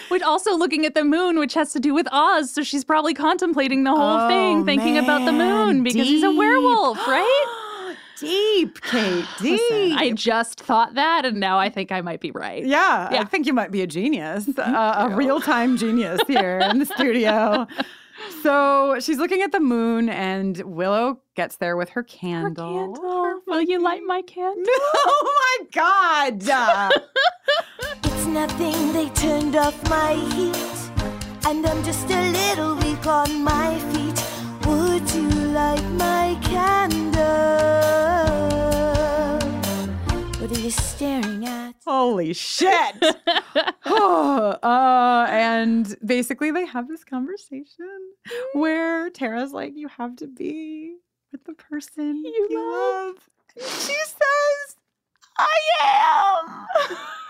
Which 0.09 0.23
also 0.23 0.57
looking 0.57 0.85
at 0.85 0.95
the 0.95 1.05
moon, 1.05 1.39
which 1.39 1.55
has 1.55 1.73
to 1.73 1.81
do 1.81 1.95
with 1.95 2.09
Oz. 2.13 2.51
So 2.53 2.63
she's 2.63 2.85
probably 2.85 3.15
contemplating 3.15 3.85
the 3.85 3.91
whole 3.91 4.21
Oh, 4.21 4.29
thing, 4.29 4.65
thinking 4.65 4.99
about 4.99 5.25
the 5.25 5.33
moon 5.33 5.83
because 5.85 6.07
he's 6.07 6.23
a 6.25 6.31
werewolf, 6.33 6.99
right? 7.07 7.97
Deep, 8.19 8.83
Kate, 8.83 9.25
deep. 9.41 9.61
Listen, 9.71 9.93
I 9.99 10.11
just 10.13 10.61
thought 10.61 10.95
that, 10.95 11.25
and 11.25 11.39
now 11.41 11.59
I 11.59 11.71
think 11.71 11.91
I 11.91 12.03
might 12.03 12.21
be 12.21 12.31
right. 12.33 12.65
Yeah, 12.67 13.11
Yeah. 13.13 13.21
I 13.23 13.25
think 13.25 13.47
you 13.47 13.55
might 13.55 13.71
be 13.71 13.81
a 13.83 13.87
genius, 13.87 14.47
uh, 14.59 15.07
a 15.11 15.15
real 15.17 15.41
time 15.41 15.77
genius 15.79 16.21
here 16.27 16.59
in 16.59 16.81
the 16.81 16.87
studio. 16.87 17.67
So 18.43 18.99
she's 19.01 19.19
looking 19.19 19.43
at 19.43 19.53
the 19.53 19.61
moon, 19.61 20.09
and 20.09 20.57
Willow 20.59 21.21
gets 21.35 21.57
there 21.57 21.77
with 21.77 21.91
her 21.91 22.03
candle. 22.03 22.95
Candle. 22.95 23.03
Oh, 23.03 23.41
will 23.47 23.63
you 23.63 23.81
light 23.83 24.03
my 24.07 24.23
candle? 24.23 24.65
oh 24.69 25.59
my 25.61 25.67
God! 25.73 26.93
It's 28.05 28.27
nothing, 28.27 28.93
they 28.93 29.09
turned 29.11 29.57
off 29.57 29.77
my 29.89 30.13
heat. 30.35 30.57
And 31.47 31.67
I'm 31.67 31.83
just 31.83 32.11
a 32.11 32.31
little 32.31 32.77
weak 32.77 33.07
on 33.07 33.43
my 33.43 33.79
feet. 33.91 34.23
Would 34.67 35.11
you 35.15 35.29
like 35.53 35.83
my 35.93 36.39
candle? 36.43 37.21
What 40.39 40.51
are 40.57 40.61
you 40.61 40.71
staring 41.01 41.47
at? 41.47 41.75
Holy 41.87 42.35
shit! 42.35 42.95
Uh, 44.63 45.27
and 45.31 45.97
basically, 46.05 46.51
they 46.51 46.67
have 46.67 46.87
this 46.89 47.05
conversation 47.05 48.13
where 48.53 49.09
Tara's 49.11 49.53
like, 49.53 49.73
"You 49.75 49.89
have 49.89 50.17
to 50.17 50.27
be 50.27 50.97
with 51.33 51.45
the 51.45 51.55
person 51.55 52.17
you, 52.25 52.49
love." 52.51 53.29
And 53.57 53.65
she 53.65 53.95
says, 53.95 54.77
"I 55.39 55.59
am." 55.81 56.67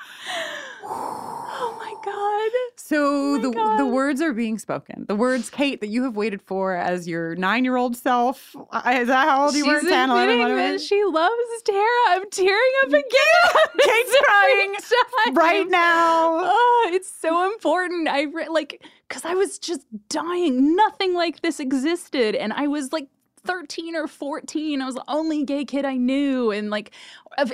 Oh 1.63 1.77
my 1.79 1.95
God. 2.05 2.77
So 2.77 2.97
oh 2.97 3.39
the 3.39 3.85
the 3.85 3.87
words 3.87 4.21
are 4.21 4.33
being 4.33 4.59
spoken. 4.59 5.05
The 5.07 5.15
words, 5.15 5.51
Kate, 5.51 5.81
that 5.81 5.89
you 5.89 6.03
have 6.05 6.17
waited 6.17 6.43
for 6.43 6.75
as 6.75 7.07
your 7.07 7.37
nine 7.37 7.65
year 7.65 7.77
old 7.77 7.97
self. 7.97 8.55
Is 8.55 9.09
that 9.09 9.29
how 9.29 9.47
old 9.47 9.55
you 9.55 9.67
were? 9.67 9.81
She's 9.81 9.91
10, 9.91 10.11
11, 10.11 10.41
admitting 10.41 10.57
that 10.57 10.81
she 10.81 11.03
loves 11.05 11.63
Tara. 11.65 11.87
I'm 12.09 12.29
tearing 12.31 12.73
up 12.83 12.89
again. 12.89 13.03
Kate's 13.81 14.17
crying 14.25 14.75
right 15.35 15.69
now. 15.69 16.41
Oh, 16.43 16.91
it's 16.93 17.11
so 17.11 17.53
important. 17.53 18.09
I 18.09 18.23
re- 18.23 18.49
like 18.49 18.85
because 19.09 19.25
I 19.25 19.35
was 19.35 19.59
just 19.59 19.83
dying. 20.09 20.75
Nothing 20.75 21.15
like 21.15 21.43
this 21.43 21.61
existed, 21.61 22.35
and 22.35 22.53
I 22.53 22.67
was 22.67 22.93
like 22.93 23.09
13 23.45 23.95
or 23.97 24.07
14. 24.07 24.83
I 24.83 24.87
was 24.87 24.95
the 24.95 25.05
only 25.09 25.45
gay 25.45 25.65
kid 25.65 25.85
I 25.85 25.97
knew, 25.97 26.51
and 26.51 26.71
like 26.71 26.91
of 27.39 27.53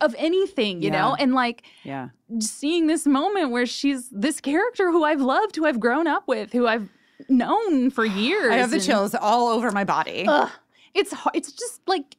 of 0.00 0.14
anything, 0.18 0.82
you 0.82 0.90
know, 0.90 1.14
and 1.18 1.34
like 1.34 1.62
Yeah. 1.82 2.08
seeing 2.40 2.86
this 2.86 3.06
moment 3.06 3.50
where 3.50 3.66
she's 3.66 4.08
this 4.10 4.40
character 4.40 4.90
who 4.90 5.04
I've 5.04 5.20
loved, 5.20 5.56
who 5.56 5.66
I've 5.66 5.80
grown 5.80 6.06
up 6.06 6.26
with, 6.26 6.52
who 6.52 6.66
I've 6.66 6.88
known 7.28 7.90
for 7.90 8.04
years. 8.24 8.52
I 8.52 8.56
have 8.56 8.70
the 8.70 8.76
and- 8.76 8.84
chills 8.84 9.14
all 9.14 9.48
over 9.48 9.70
my 9.70 9.84
body. 9.84 10.24
Ugh, 10.28 10.50
it's 10.94 11.12
it's 11.34 11.52
just 11.52 11.80
like 11.86 12.16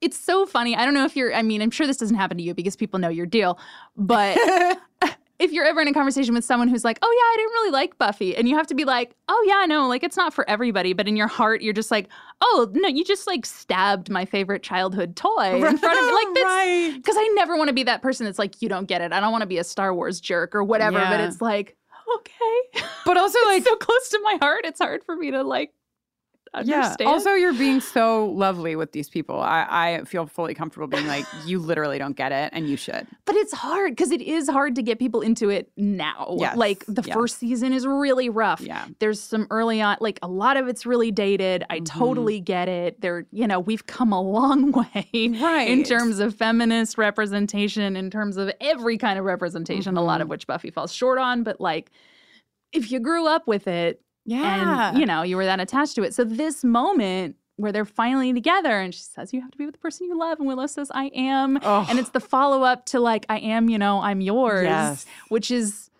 it's 0.00 0.16
so 0.18 0.46
funny. 0.46 0.76
I 0.76 0.84
don't 0.84 0.94
know 0.94 1.04
if 1.04 1.16
you're. 1.16 1.34
I 1.34 1.42
mean, 1.42 1.60
I'm 1.60 1.70
sure 1.72 1.86
this 1.86 1.96
doesn't 1.96 2.16
happen 2.16 2.36
to 2.36 2.42
you 2.42 2.54
because 2.54 2.76
people 2.76 3.00
know 3.00 3.08
your 3.08 3.26
deal. 3.26 3.58
But 3.96 4.38
if 5.38 5.52
you're 5.52 5.64
ever 5.64 5.80
in 5.80 5.88
a 5.88 5.92
conversation 5.92 6.34
with 6.34 6.44
someone 6.44 6.68
who's 6.68 6.84
like, 6.84 6.98
"Oh 7.02 7.10
yeah, 7.10 7.32
I 7.32 7.36
didn't 7.36 7.52
really 7.52 7.70
like 7.70 7.98
Buffy," 7.98 8.36
and 8.36 8.48
you 8.48 8.56
have 8.56 8.66
to 8.68 8.74
be 8.74 8.84
like, 8.84 9.14
"Oh 9.28 9.44
yeah, 9.46 9.66
no, 9.66 9.86
like 9.88 10.02
it's 10.02 10.16
not 10.16 10.34
for 10.34 10.48
everybody," 10.48 10.92
but 10.92 11.06
in 11.06 11.16
your 11.16 11.28
heart, 11.28 11.62
you're 11.62 11.72
just 11.72 11.90
like, 11.90 12.08
"Oh 12.40 12.68
no, 12.72 12.88
you 12.88 13.04
just 13.04 13.26
like 13.26 13.46
stabbed 13.46 14.10
my 14.10 14.24
favorite 14.24 14.62
childhood 14.62 15.16
toy 15.16 15.54
in 15.54 15.78
front 15.78 15.98
of 15.98 16.06
me." 16.06 16.12
Like 16.12 16.34
that's 16.34 16.96
because 16.96 17.16
I 17.18 17.32
never 17.34 17.56
want 17.56 17.68
to 17.68 17.74
be 17.74 17.84
that 17.84 18.02
person 18.02 18.26
that's 18.26 18.38
like, 18.38 18.60
"You 18.60 18.68
don't 18.68 18.86
get 18.86 19.00
it. 19.00 19.12
I 19.12 19.20
don't 19.20 19.32
want 19.32 19.42
to 19.42 19.46
be 19.46 19.58
a 19.58 19.64
Star 19.64 19.94
Wars 19.94 20.20
jerk 20.20 20.54
or 20.54 20.64
whatever." 20.64 20.98
But 21.10 21.20
it's 21.20 21.40
like, 21.40 21.76
okay, 22.16 22.82
But 23.04 23.16
also, 23.16 23.38
like, 23.46 23.64
so 23.64 23.76
close 23.76 24.08
to 24.10 24.20
my 24.22 24.38
heart, 24.40 24.62
it's 24.64 24.80
hard 24.80 25.04
for 25.04 25.16
me 25.16 25.30
to 25.30 25.42
like 25.42 25.72
understand. 26.54 26.96
Yeah. 27.00 27.06
Also, 27.06 27.30
you're 27.34 27.52
being 27.54 27.80
so 27.80 28.26
lovely 28.26 28.76
with 28.76 28.92
these 28.92 29.08
people. 29.08 29.40
I, 29.40 29.66
I 29.98 30.04
feel 30.04 30.26
fully 30.26 30.54
comfortable 30.54 30.86
being 30.86 31.06
like, 31.06 31.24
you 31.46 31.58
literally 31.58 31.98
don't 31.98 32.16
get 32.16 32.32
it, 32.32 32.50
and 32.52 32.68
you 32.68 32.76
should. 32.76 33.06
But 33.24 33.36
it's 33.36 33.52
hard 33.52 33.92
because 33.92 34.10
it 34.10 34.20
is 34.22 34.48
hard 34.48 34.74
to 34.76 34.82
get 34.82 34.98
people 34.98 35.20
into 35.20 35.48
it 35.50 35.70
now. 35.76 36.36
Yes, 36.38 36.56
Like 36.56 36.84
the 36.86 37.02
yes. 37.04 37.14
first 37.14 37.38
season 37.38 37.72
is 37.72 37.86
really 37.86 38.28
rough. 38.28 38.60
Yeah. 38.60 38.86
There's 38.98 39.20
some 39.20 39.46
early 39.50 39.80
on, 39.80 39.96
like 40.00 40.18
a 40.22 40.28
lot 40.28 40.56
of 40.56 40.68
it's 40.68 40.84
really 40.86 41.10
dated. 41.10 41.64
I 41.70 41.78
Mm-hmm. 41.78 41.98
totally 41.98 42.40
get 42.40 42.68
it. 42.68 43.00
There, 43.00 43.26
you 43.30 43.46
know, 43.46 43.60
we've 43.60 43.86
come 43.86 44.12
a 44.12 44.20
long 44.20 44.72
way 44.94 45.06
right. 45.40 45.68
in 45.68 45.84
terms 45.84 46.18
of 46.18 46.34
feminist 46.34 46.98
representation, 46.98 47.96
in 47.96 48.10
terms 48.10 48.36
of 48.36 48.50
every 48.60 48.98
kind 48.98 49.18
of 49.18 49.24
representation, 49.24 49.96
a 49.96 50.02
lot 50.02 50.14
Mm-hmm. 50.16 50.22
of 50.22 50.28
which 50.28 50.46
Buffy 50.46 50.70
falls 50.70 50.92
short 50.92 51.18
on. 51.18 51.42
But 51.44 51.60
like, 51.60 51.90
if 52.72 52.90
you 52.90 52.98
grew 53.00 53.26
up 53.26 53.46
with 53.46 53.66
it, 53.68 54.02
Yeah. 54.28 54.90
and 54.90 54.98
you 54.98 55.06
know, 55.06 55.22
you 55.22 55.36
were 55.36 55.44
that 55.46 55.60
attached 55.60 55.94
to 55.96 56.02
it. 56.02 56.14
So 56.14 56.22
this 56.24 56.62
moment 56.64 57.36
where 57.56 57.72
they're 57.72 57.84
finally 57.84 58.32
together 58.32 58.78
and 58.78 58.94
she 58.94 59.00
says, 59.02 59.32
You 59.32 59.40
have 59.40 59.50
to 59.50 59.58
be 59.58 59.64
with 59.64 59.74
the 59.74 59.80
person 59.80 60.06
you 60.06 60.16
love. 60.16 60.38
And 60.38 60.46
Willow 60.46 60.66
says, 60.66 60.90
I 60.94 61.06
am. 61.14 61.58
And 61.62 61.98
it's 61.98 62.10
the 62.10 62.20
follow 62.20 62.62
up 62.62 62.86
to 62.86 63.00
like, 63.00 63.26
I 63.28 63.38
am, 63.38 63.68
you 63.68 63.78
know, 63.78 64.00
I'm 64.00 64.20
yours. 64.20 64.62
Yes. 64.64 65.06
Which 65.28 65.50
is 65.50 65.90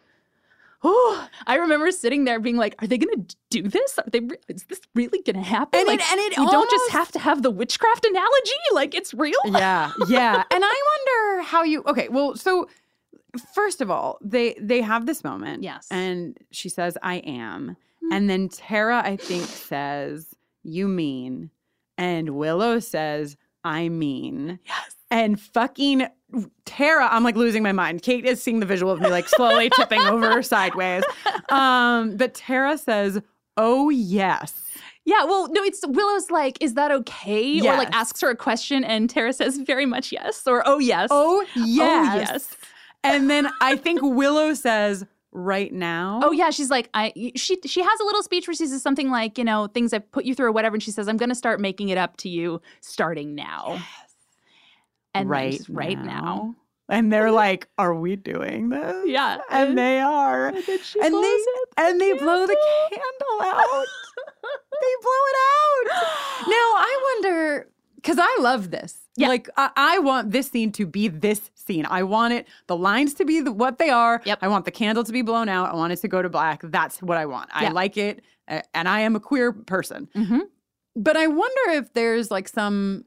Oh, 0.85 1.29
I 1.45 1.57
remember 1.57 1.91
sitting 1.91 2.23
there 2.25 2.39
being 2.39 2.57
like, 2.57 2.81
"Are 2.81 2.87
they 2.87 2.99
going 2.99 3.27
to 3.27 3.37
do 3.51 3.63
this? 3.69 3.99
Are 3.99 4.05
they? 4.13 4.21
re- 4.21 4.37
Is 4.47 4.63
this 4.67 4.81
really 4.95 5.21
going 5.23 5.35
to 5.35 5.43
happen? 5.43 5.81
And 5.81 5.89
it- 5.89 5.91
like, 5.99 6.09
and 6.13 6.21
it 6.21 6.39
we 6.39 6.47
don't 6.47 6.71
just 6.71 6.91
have 6.93 7.11
to 7.13 7.19
have 7.19 7.43
the 7.43 7.51
witchcraft 7.51 8.05
analogy. 8.07 8.53
Like, 8.73 8.95
it's 8.95 9.13
real. 9.13 9.35
Yeah, 9.47 9.91
yeah. 10.07 10.45
and 10.53 10.63
I 10.65 10.83
wonder 10.93 11.43
how 11.49 11.65
you. 11.65 11.83
Okay, 11.85 12.09
well, 12.09 12.37
so 12.37 12.69
first 13.57 13.81
of 13.81 13.91
all, 13.91 14.19
they 14.23 14.55
they 14.61 14.81
have 14.81 15.07
this 15.07 15.25
moment. 15.25 15.65
Yes. 15.65 15.89
and 15.91 16.39
she 16.53 16.69
says, 16.69 16.97
"I 17.03 17.17
am," 17.17 17.77
and 18.11 18.29
then 18.29 18.49
Tara, 18.49 19.03
I 19.05 19.17
think, 19.17 19.45
says, 19.45 20.35
"You 20.63 20.89
mean," 20.89 21.51
and 21.97 22.31
Willow 22.31 22.79
says, 22.81 23.37
"I 23.65 23.89
mean." 23.89 24.59
Yes. 24.65 24.95
And 25.11 25.41
fucking 25.41 26.07
Tara, 26.67 27.09
I'm 27.11 27.25
like 27.25 27.37
losing 27.37 27.63
my 27.63 27.73
mind. 27.73 28.03
Kate 28.03 28.27
is 28.27 28.43
seeing 28.43 28.61
the 28.61 28.67
visual 28.67 28.93
of 28.93 29.01
me 29.01 29.09
like 29.09 29.29
slowly 29.29 29.71
tipping 29.77 30.01
over 30.03 30.43
sideways. 30.43 31.03
Um, 31.49 32.17
but 32.17 32.35
Tara 32.35 32.77
says, 32.77 33.21
"Oh 33.57 33.89
yes." 33.91 34.63
Yeah, 35.09 35.25
well, 35.25 35.49
no, 35.51 35.63
it's 35.63 35.81
Willow's 35.87 36.31
like, 36.31 36.59
is 36.61 36.75
that 36.75 36.91
okay? 36.91 37.61
Or 37.61 37.79
like 37.79 37.95
asks 37.95 38.21
her 38.21 38.29
a 38.29 38.37
question 38.37 38.85
and 38.85 39.09
Tara 39.09 39.33
says 39.33 39.57
very 39.57 39.87
much 39.87 40.13
yes 40.13 40.43
or 40.47 40.63
oh 40.67 40.79
yes. 40.79 41.09
Oh 41.11 41.47
yes. 41.57 42.29
Oh 42.29 42.33
yes. 42.33 42.57
And 43.03 43.31
then 43.31 43.49
I 43.63 43.77
think 43.77 44.01
Willow 44.03 44.53
says, 44.53 45.07
right 45.39 45.73
now. 45.73 46.21
Oh 46.23 46.33
yeah, 46.33 46.51
she's 46.51 46.71
like 46.71 46.91
I 46.95 47.13
she 47.37 47.59
she 47.65 47.83
has 47.83 48.01
a 48.01 48.05
little 48.05 48.23
speech 48.23 48.47
where 48.47 48.55
she 48.55 48.67
says 48.67 48.83
something 48.83 49.11
like, 49.11 49.39
you 49.39 49.45
know, 49.45 49.67
things 49.69 49.93
I've 49.93 50.11
put 50.11 50.25
you 50.25 50.35
through 50.35 50.47
or 50.47 50.53
whatever 50.53 50.77
and 50.77 50.83
she 50.83 50.91
says 50.91 51.09
I'm 51.09 51.17
going 51.17 51.29
to 51.29 51.35
start 51.35 51.61
making 51.61 51.89
it 51.89 51.99
up 51.99 52.17
to 52.19 52.29
you 52.29 52.61
starting 52.81 53.35
now. 53.35 53.75
Yes. 53.75 53.85
And 55.15 55.31
right, 55.31 55.61
right 55.69 55.99
now. 55.99 56.55
And 56.89 57.13
they're 57.13 57.31
like, 57.47 57.69
"Are 57.79 57.95
we 57.95 58.17
doing 58.17 58.69
this?" 58.71 59.07
Yeah. 59.07 59.39
and 59.51 59.77
they 59.77 60.01
are. 60.01 60.49
And 60.49 60.57
and 60.57 61.15
they 61.15 61.39
and 61.77 62.01
they 62.01 62.13
blow 62.15 62.47
the 62.47 62.57
candle 62.91 63.41
out. 63.43 63.67
they 64.43 64.95
blow 65.03 65.23
it 65.31 65.37
out. 65.55 66.49
Now 66.49 66.55
I 66.55 67.01
wonder 67.15 67.69
because 67.97 68.19
I 68.19 68.39
love 68.41 68.71
this. 68.71 68.97
Yeah. 69.17 69.29
Like 69.29 69.49
I, 69.57 69.71
I 69.77 69.99
want 69.99 70.31
this 70.31 70.49
scene 70.51 70.73
to 70.73 70.87
be 70.87 71.09
this 71.09 71.51
scene. 71.69 71.87
I 71.99 72.03
want 72.15 72.31
it 72.39 72.43
the 72.73 72.77
lines 72.89 73.13
to 73.19 73.25
be 73.31 73.37
the, 73.47 73.53
what 73.63 73.75
they 73.83 73.91
are. 74.05 74.17
Yep. 74.31 74.39
I 74.45 74.49
want 74.55 74.65
the 74.69 74.75
candle 74.83 75.05
to 75.05 75.13
be 75.19 75.23
blown 75.31 75.49
out. 75.57 75.67
I 75.73 75.75
want 75.83 75.93
it 75.95 76.01
to 76.07 76.09
go 76.09 76.21
to 76.27 76.31
black. 76.39 76.59
That's 76.79 76.97
what 77.09 77.17
I 77.23 77.27
want. 77.35 77.49
I 77.53 77.69
like 77.83 77.97
it, 78.09 78.15
and 78.79 78.87
I 78.97 78.99
am 79.07 79.15
a 79.21 79.21
queer 79.21 79.53
person. 79.53 80.01
Mhm. 80.23 80.41
But 81.09 81.17
I 81.25 81.27
wonder 81.29 81.65
if 81.81 81.93
there's 81.99 82.29
like 82.37 82.49
some 82.49 83.05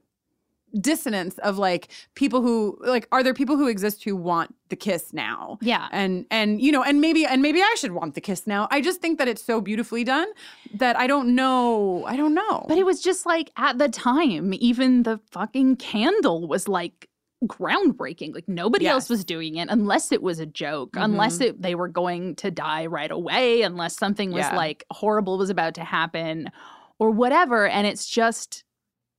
dissonance 0.80 1.38
of 1.40 1.58
like 1.58 1.90
people 2.16 2.42
who 2.42 2.78
like 2.96 3.06
are 3.12 3.24
there 3.24 3.34
people 3.34 3.58
who 3.58 3.68
exist 3.68 4.06
who 4.06 4.16
want 4.16 4.56
the 4.70 4.76
kiss 4.78 5.12
now 5.12 5.58
Yeah. 5.62 5.90
and 5.92 6.26
and 6.32 6.62
you 6.62 6.72
know 6.72 6.82
and 6.82 7.02
maybe 7.02 7.26
and 7.26 7.42
maybe 7.42 7.60
i 7.62 7.76
should 7.78 7.92
want 7.92 8.16
the 8.16 8.22
kiss 8.22 8.48
now 8.48 8.70
i 8.72 8.80
just 8.80 9.02
think 9.02 9.18
that 9.20 9.28
it's 9.28 9.44
so 9.44 9.60
beautifully 9.60 10.06
done 10.06 10.30
that 10.74 10.96
i 10.98 11.08
don't 11.08 11.36
know 11.36 12.06
i 12.08 12.16
don't 12.16 12.34
know 12.34 12.66
But 12.70 12.78
it 12.78 12.86
was 12.86 13.02
just 13.02 13.26
like 13.26 13.52
at 13.58 13.80
the 13.80 13.90
time, 13.90 14.54
even 14.70 15.04
the 15.04 15.20
fucking 15.32 15.76
candle 15.76 16.48
was 16.48 16.70
like 16.70 17.10
groundbreaking. 17.46 18.34
Like 18.34 18.48
nobody 18.48 18.88
else 18.88 19.10
was 19.10 19.26
doing 19.26 19.56
it 19.56 19.68
unless 19.70 20.12
it 20.12 20.22
was 20.22 20.40
a 20.40 20.46
joke, 20.46 20.92
unless 20.96 21.38
Mhm. 21.40 21.42
it, 21.48 21.62
they 21.62 21.76
were 21.76 21.88
going 21.88 22.36
to 22.38 22.52
die 22.52 22.86
right 22.86 23.12
away, 23.12 23.62
unless 23.64 23.98
something 23.98 24.32
was 24.32 24.42
Yeah. 24.46 24.56
like 24.56 24.84
horrible 24.92 25.38
was 25.38 25.50
about 25.50 25.74
to 25.76 25.84
happen 25.84 26.52
or 27.00 27.10
whatever. 27.12 27.68
And 27.68 27.88
it's 27.88 28.08
just 28.08 28.64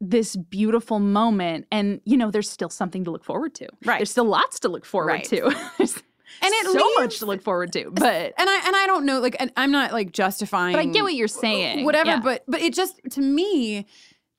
this 0.00 0.34
beautiful 0.36 0.98
moment. 0.98 1.66
And, 1.70 2.00
you 2.04 2.16
know, 2.16 2.30
there's 2.30 2.50
still 2.50 2.70
something 2.70 3.04
to 3.04 3.10
look 3.10 3.24
forward 3.24 3.54
to. 3.56 3.68
Right. 3.84 3.98
There's 3.98 4.10
still 4.10 4.24
lots 4.24 4.58
to 4.60 4.68
look 4.68 4.84
forward 4.84 5.12
Right. 5.12 5.24
to. 5.26 5.46
And 6.40 6.50
it 6.50 6.64
so 6.66 6.72
leaves, 6.72 6.96
much 6.98 7.18
to 7.18 7.26
look 7.26 7.42
forward 7.42 7.72
to. 7.74 7.90
But 7.90 8.32
and 8.38 8.48
i 8.48 8.66
and 8.66 8.74
i 8.74 8.86
don't 8.86 9.04
know 9.04 9.20
like 9.20 9.36
and 9.38 9.52
i'm 9.54 9.70
not 9.70 9.92
like 9.92 10.12
justifying 10.12 10.72
but 10.72 10.80
I 10.80 10.86
get 10.86 11.02
what 11.02 11.12
you're 11.14 11.28
saying. 11.28 11.84
whatever 11.84 12.08
Yeah. 12.08 12.20
but 12.20 12.42
but 12.48 12.62
it 12.62 12.72
just 12.72 12.98
to 13.10 13.20
me 13.20 13.86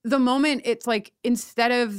the 0.04 0.18
moment 0.18 0.64
it's 0.66 0.88
like 0.88 1.14
instead 1.24 1.72
of 1.72 1.96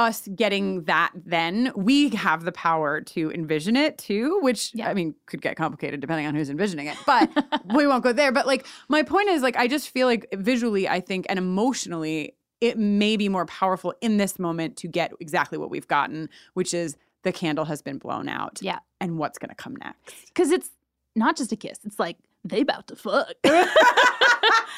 us 0.00 0.26
getting 0.34 0.84
that 0.84 1.10
then 1.14 1.72
we 1.76 2.08
have 2.10 2.44
the 2.44 2.52
power 2.52 3.00
to 3.00 3.30
envision 3.32 3.76
it 3.76 3.98
too 3.98 4.38
which 4.42 4.72
i 4.82 4.94
mean 4.94 5.14
could 5.26 5.42
get 5.42 5.56
complicated 5.56 6.00
depending 6.00 6.26
on 6.26 6.34
who's 6.34 6.48
envisioning 6.50 6.86
it 6.86 6.96
but 7.06 7.28
we 7.74 7.86
won't 7.86 8.02
go 8.02 8.12
there 8.12 8.32
but 8.32 8.46
like 8.46 8.66
my 8.88 9.02
point 9.02 9.28
is 9.28 9.42
like 9.42 9.56
i 9.56 9.66
just 9.68 9.90
feel 9.90 10.06
like 10.06 10.26
visually 10.32 10.88
i 10.88 11.00
think 11.00 11.26
and 11.28 11.38
emotionally 11.38 12.34
it 12.60 12.78
may 12.78 13.16
be 13.16 13.28
more 13.28 13.46
powerful 13.46 13.94
in 14.00 14.16
this 14.16 14.38
moment 14.38 14.76
to 14.76 14.86
get 14.88 15.12
exactly 15.20 15.58
what 15.58 15.70
we've 15.70 15.88
gotten 15.88 16.28
which 16.54 16.72
is 16.74 16.96
the 17.22 17.32
candle 17.32 17.66
has 17.66 17.82
been 17.82 17.98
blown 17.98 18.28
out 18.28 18.58
Yeah. 18.62 18.78
and 19.00 19.18
what's 19.18 19.38
going 19.38 19.50
to 19.50 19.54
come 19.54 19.76
next 19.76 20.14
Because 20.28 20.50
it's 20.50 20.70
not 21.16 21.36
just 21.36 21.52
a 21.52 21.56
kiss. 21.56 21.78
It's 21.84 21.98
like 21.98 22.16
they 22.44 22.60
about 22.62 22.86
to 22.86 22.96
fuck. 22.96 23.32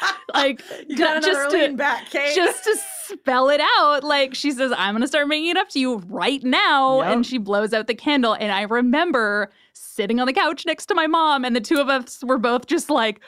like 0.35 0.62
You 0.89 0.97
got 0.97 1.19
another 1.19 1.27
just 1.51 1.51
to, 1.57 1.77
back, 1.77 2.11
just 2.11 2.65
to 2.65 2.77
spell 3.07 3.49
it 3.51 3.61
out. 3.79 4.03
Like 4.05 4.35
she 4.35 4.51
says, 4.53 4.73
I'm 4.77 4.95
gonna 4.95 5.07
start 5.07 5.29
making 5.29 5.51
it 5.51 5.57
up 5.57 5.69
to 5.70 5.79
you 5.81 5.97
right 6.09 6.43
now. 6.43 7.03
Yep. 7.03 7.12
And 7.12 7.27
she 7.27 7.39
blows 7.39 7.73
out 7.73 7.87
the 7.87 7.95
candle. 7.95 8.35
And 8.35 8.51
I 8.53 8.62
remember 8.62 9.51
sitting 9.73 10.20
on 10.20 10.27
the 10.27 10.33
couch 10.33 10.65
next 10.66 10.87
to 10.87 10.95
my 10.95 11.07
mom, 11.07 11.45
and 11.45 11.55
the 11.55 11.61
two 11.61 11.79
of 11.79 11.89
us 11.89 12.23
were 12.24 12.39
both 12.39 12.66
just 12.66 12.89
like, 12.91 13.20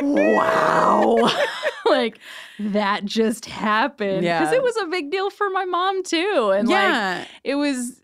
wow. 0.00 1.16
like 1.86 2.18
that 2.58 3.04
just 3.04 3.46
happened. 3.46 4.22
Because 4.22 4.52
Yeah. 4.52 4.54
it 4.56 4.62
was 4.62 4.76
a 4.78 4.86
big 4.86 5.10
deal 5.10 5.30
for 5.30 5.50
my 5.50 5.64
mom 5.64 6.02
too. 6.02 6.52
And 6.54 6.68
Yeah. 6.68 7.18
like 7.20 7.28
it 7.44 7.54
was 7.56 8.00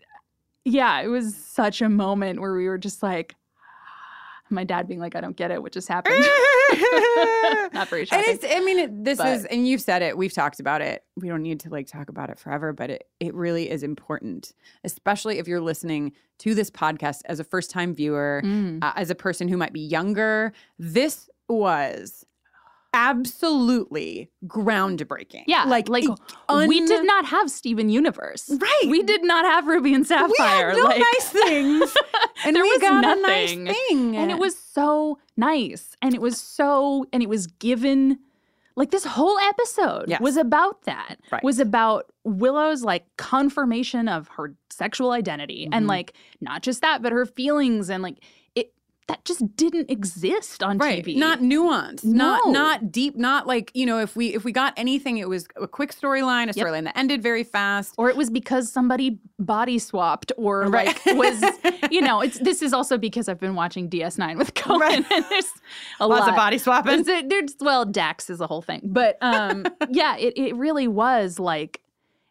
yeah, 0.65 0.99
it 1.01 1.07
was 1.07 1.35
such 1.35 1.81
a 1.81 1.89
moment 1.89 2.41
where 2.41 2.53
we 2.53 2.67
were 2.67 2.77
just 2.77 3.01
like, 3.01 3.33
my 4.49 4.63
dad 4.63 4.87
being 4.87 4.99
like, 4.99 5.15
I 5.15 5.21
don't 5.21 5.35
get 5.35 5.51
it, 5.51 5.61
what 5.61 5.71
just 5.71 5.87
happened. 5.87 6.15
Not 7.73 7.87
very 7.89 8.01
And 8.01 8.09
shocking. 8.09 8.33
it's, 8.33 8.45
I 8.47 8.59
mean, 8.61 8.79
it, 8.79 9.03
this 9.03 9.17
But- 9.17 9.27
is, 9.27 9.45
and 9.45 9.67
you've 9.67 9.81
said 9.81 10.01
it, 10.01 10.17
we've 10.17 10.33
talked 10.33 10.59
about 10.59 10.81
it. 10.81 11.03
We 11.15 11.27
don't 11.27 11.41
need 11.43 11.59
to 11.61 11.69
like 11.69 11.87
talk 11.87 12.09
about 12.09 12.29
it 12.29 12.39
forever, 12.39 12.73
but 12.73 12.89
it, 12.89 13.07
it 13.19 13.33
really 13.33 13.69
is 13.69 13.83
important, 13.83 14.53
especially 14.83 15.37
if 15.39 15.47
you're 15.47 15.61
listening 15.61 16.13
to 16.39 16.55
this 16.55 16.69
podcast 16.71 17.21
as 17.25 17.39
a 17.39 17.43
first 17.43 17.69
time 17.71 17.93
viewer, 17.93 18.41
Mm. 18.43 18.83
uh, 18.83 18.93
as 18.95 19.09
a 19.09 19.15
person 19.15 19.47
who 19.47 19.57
might 19.57 19.73
be 19.73 19.81
younger. 19.81 20.53
This 20.77 21.29
was 21.47 22.25
absolutely 22.93 24.29
groundbreaking. 24.47 25.43
Yeah, 25.47 25.65
Like, 25.65 25.89
like 25.89 26.05
un- 26.47 26.67
we 26.67 26.85
did 26.85 27.05
not 27.05 27.25
have 27.25 27.49
Steven 27.51 27.89
Universe. 27.89 28.49
Right. 28.49 28.83
We 28.87 29.03
did 29.03 29.23
not 29.23 29.45
have 29.45 29.67
Ruby 29.67 29.93
and 29.93 30.05
Sapphire. 30.05 30.29
we 30.73 30.73
had 30.73 30.77
no 30.77 30.83
like, 30.83 30.99
nice 30.99 31.29
things. 31.29 31.95
and 32.45 32.55
there 32.55 32.63
we 32.63 32.71
was 32.71 32.81
got 32.81 33.01
nothing. 33.01 33.61
a 33.61 33.63
nice 33.71 33.77
thing. 33.87 34.15
And 34.17 34.31
it 34.31 34.37
was 34.39 34.57
so 34.57 35.19
nice. 35.37 35.95
And 36.01 36.13
it 36.13 36.21
was 36.21 36.37
so, 36.39 37.05
and 37.13 37.21
it 37.21 37.29
was 37.29 37.47
given, 37.47 38.19
like 38.75 38.91
this 38.91 39.05
whole 39.05 39.37
episode 39.39 40.05
Yes. 40.07 40.21
was 40.21 40.37
about 40.37 40.83
that. 40.83 41.15
Right. 41.31 41.43
Was 41.43 41.59
about 41.59 42.05
Willow's 42.23 42.83
like 42.83 43.05
confirmation 43.17 44.07
of 44.07 44.27
her 44.29 44.55
sexual 44.69 45.11
identity. 45.11 45.67
And 45.71 45.85
Mhm. 45.85 45.89
like, 45.89 46.13
not 46.41 46.61
just 46.63 46.81
that, 46.81 47.01
but 47.01 47.11
her 47.11 47.25
feelings 47.25 47.89
and 47.89 48.01
like, 48.03 48.19
that 49.09 49.25
just 49.25 49.43
didn't 49.55 49.89
exist 49.91 50.63
on 50.63 50.77
right 50.77 51.03
TV. 51.03 51.17
not 51.17 51.39
nuanced 51.39 52.03
not 52.05 52.41
No. 52.45 52.51
not 52.51 52.91
deep 52.91 53.15
not 53.17 53.45
like 53.47 53.71
you 53.73 53.85
know 53.85 53.99
if 53.99 54.15
we 54.15 54.33
if 54.35 54.43
we 54.43 54.51
got 54.51 54.73
anything 54.77 55.17
it 55.17 55.27
was 55.27 55.47
a 55.61 55.67
quick 55.67 55.91
storyline 55.93 56.43
a 56.43 56.53
Yep. 56.55 56.55
storyline 56.65 56.83
that 56.85 56.97
ended 56.97 57.21
very 57.21 57.43
fast 57.43 57.95
or 57.97 58.09
it 58.09 58.15
was 58.15 58.29
because 58.29 58.71
somebody 58.71 59.19
body 59.37 59.79
swapped 59.79 60.31
or 60.37 60.63
Right. 60.69 60.87
like 61.05 61.17
was 61.17 61.43
you 61.91 62.01
know 62.01 62.21
it's 62.21 62.39
this 62.39 62.61
is 62.61 62.71
also 62.71 62.97
because 62.97 63.27
i've 63.27 63.39
been 63.39 63.55
watching 63.55 63.89
ds9 63.89 64.37
with 64.37 64.53
cohen 64.53 64.79
Right. 64.79 65.05
and 65.11 65.25
there's 65.29 65.51
a 65.99 66.07
Lots 66.07 66.21
lot 66.21 66.29
of 66.29 66.35
body 66.35 66.57
swapping. 66.57 67.03
There's, 67.03 67.23
there's 67.27 67.55
well 67.59 67.83
dax 67.85 68.29
is 68.29 68.39
a 68.41 68.47
whole 68.47 68.61
thing 68.61 68.81
but 68.83 69.17
um 69.21 69.65
yeah 69.89 70.15
it, 70.17 70.37
it 70.37 70.55
really 70.55 70.87
was 70.87 71.39
like 71.39 71.81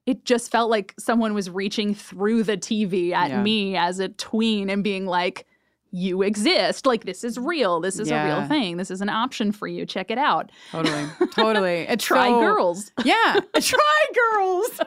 it 0.07 0.25
just 0.25 0.51
felt 0.51 0.71
like 0.71 0.95
someone 0.99 1.35
was 1.35 1.51
reaching 1.51 1.95
through 1.95 2.43
the 2.45 2.57
tv 2.57 3.13
at 3.13 3.31
Yeah. 3.31 3.43
me 3.43 3.77
as 3.77 3.99
a 3.99 4.09
tween 4.09 4.71
and 4.71 4.83
being 4.85 5.05
like 5.05 5.45
you 5.90 6.23
exist 6.23 6.85
like 6.86 7.05
this 7.05 7.24
is 7.24 7.39
real 7.39 7.81
this 7.81 7.98
is 7.98 8.10
a 8.10 8.24
real 8.24 8.44
thing 8.47 8.77
this 8.77 8.90
is 8.90 9.01
an 9.01 9.09
option 9.09 9.52
for 9.52 9.66
you 9.66 9.86
check 9.86 10.10
it 10.10 10.19
out 10.19 10.51
totally 10.70 11.06
totally 11.35 11.78
It's 11.89 12.05
try 12.05 12.28
so- 12.28 12.40
girls 12.40 12.90
yeah 13.05 13.36
try 13.60 14.05
girls 14.15 14.81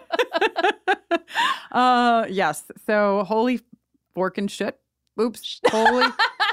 uh 1.72 2.26
yes 2.30 2.64
so 2.86 3.24
holy 3.24 3.62
fork 4.14 4.38
and 4.38 4.50
shit 4.52 4.80
oops 5.20 5.60
holy 5.70 6.08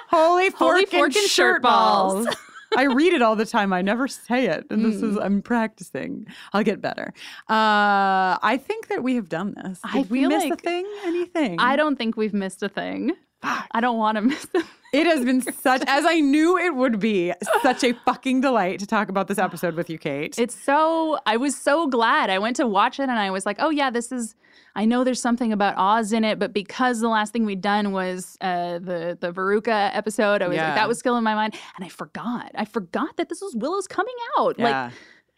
holy 0.09 0.51
fork, 0.51 0.59
Holy 0.73 0.81
and, 0.83 0.89
fork 0.91 1.07
and 1.07 1.15
shirt 1.15 1.31
shirt 1.31 1.63
balls, 1.63 2.25
balls. 2.27 2.37
I 2.77 2.83
read 2.85 3.15
it 3.15 3.23
all 3.23 3.35
the 3.35 3.47
time. 3.47 3.73
I 3.73 3.81
never 3.81 4.07
say 4.09 4.45
it. 4.47 4.67
And 4.69 4.85
this 4.85 4.97
is 5.03 5.17
Mm. 5.17 5.25
I'm 5.25 5.41
practicing. 5.43 6.27
I'll 6.53 6.63
get 6.63 6.83
better. 6.83 7.15
Uh 7.49 8.37
I 8.43 8.61
think 8.63 8.89
that 8.89 9.03
we 9.03 9.15
have 9.15 9.31
done 9.31 9.55
this. 9.63 9.81
Did 9.93 10.07
I 10.07 10.09
we 10.11 10.27
miss 10.27 10.45
a 10.45 10.57
thing? 10.57 10.87
Anything? 11.05 11.59
i 11.59 11.77
don't 11.77 11.97
think 11.97 12.17
we've 12.19 12.35
missed 12.35 12.63
a 12.63 12.69
thing 12.69 13.13
i 13.43 13.81
don't 13.81 13.99
want 13.99 14.17
to 14.17 14.23
miss 14.23 14.47
a 14.55 14.63
It 14.91 15.07
has 15.07 15.23
been 15.23 15.43
such, 15.43 15.83
as 15.87 16.07
I 16.07 16.19
knew 16.21 16.57
it 16.57 16.75
would 16.75 16.99
be, 16.99 17.35
such 17.63 17.85
a 17.85 17.93
fucking 18.07 18.41
delight 18.41 18.79
to 18.79 18.87
talk 18.87 19.11
about 19.11 19.29
this 19.29 19.37
episode 19.37 19.75
with 19.75 19.91
you, 19.91 19.99
Kate. 19.99 20.39
It's 20.39 20.55
so 20.55 21.19
I 21.27 21.37
was 21.37 21.55
so 21.55 21.87
glad. 21.89 22.31
I 22.31 22.39
went 22.39 22.57
to 22.57 22.67
watch 22.67 22.99
it 22.99 23.03
and 23.03 23.19
I 23.19 23.31
was 23.31 23.45
like, 23.45 23.57
"Oh 23.59 23.69
yeah, 23.69 23.91
this 23.91 24.11
is 24.11 24.35
I 24.75 24.87
know 24.87 25.05
there's 25.05 25.21
something 25.21 25.53
about 25.53 25.75
Oz 25.77 26.15
in 26.15 26.25
it, 26.25 26.39
but 26.39 26.55
because 26.55 27.01
the 27.01 27.09
last 27.11 27.35
thing 27.35 27.45
we'd 27.45 27.61
done 27.61 27.93
was 27.93 28.39
uh, 28.41 28.79
the 28.79 29.19
the 29.21 29.31
Veruca 29.31 29.91
episode, 29.95 30.41
I 30.41 30.49
was 30.49 30.57
Yeah. 30.57 30.69
like 30.69 30.77
that 30.77 30.89
was 30.89 30.99
still 30.99 31.19
in 31.19 31.23
my 31.25 31.35
mind 31.35 31.55
and 31.77 31.85
I 31.85 31.91
forgot. 31.91 32.51
I 32.55 32.65
forgot 32.65 33.19
that 33.19 33.29
this 33.29 33.43
was 33.43 33.55
Willow's 33.55 33.87
coming 33.89 34.15
out. 34.39 34.55
Yeah. 34.59 34.85
Like 34.85 34.93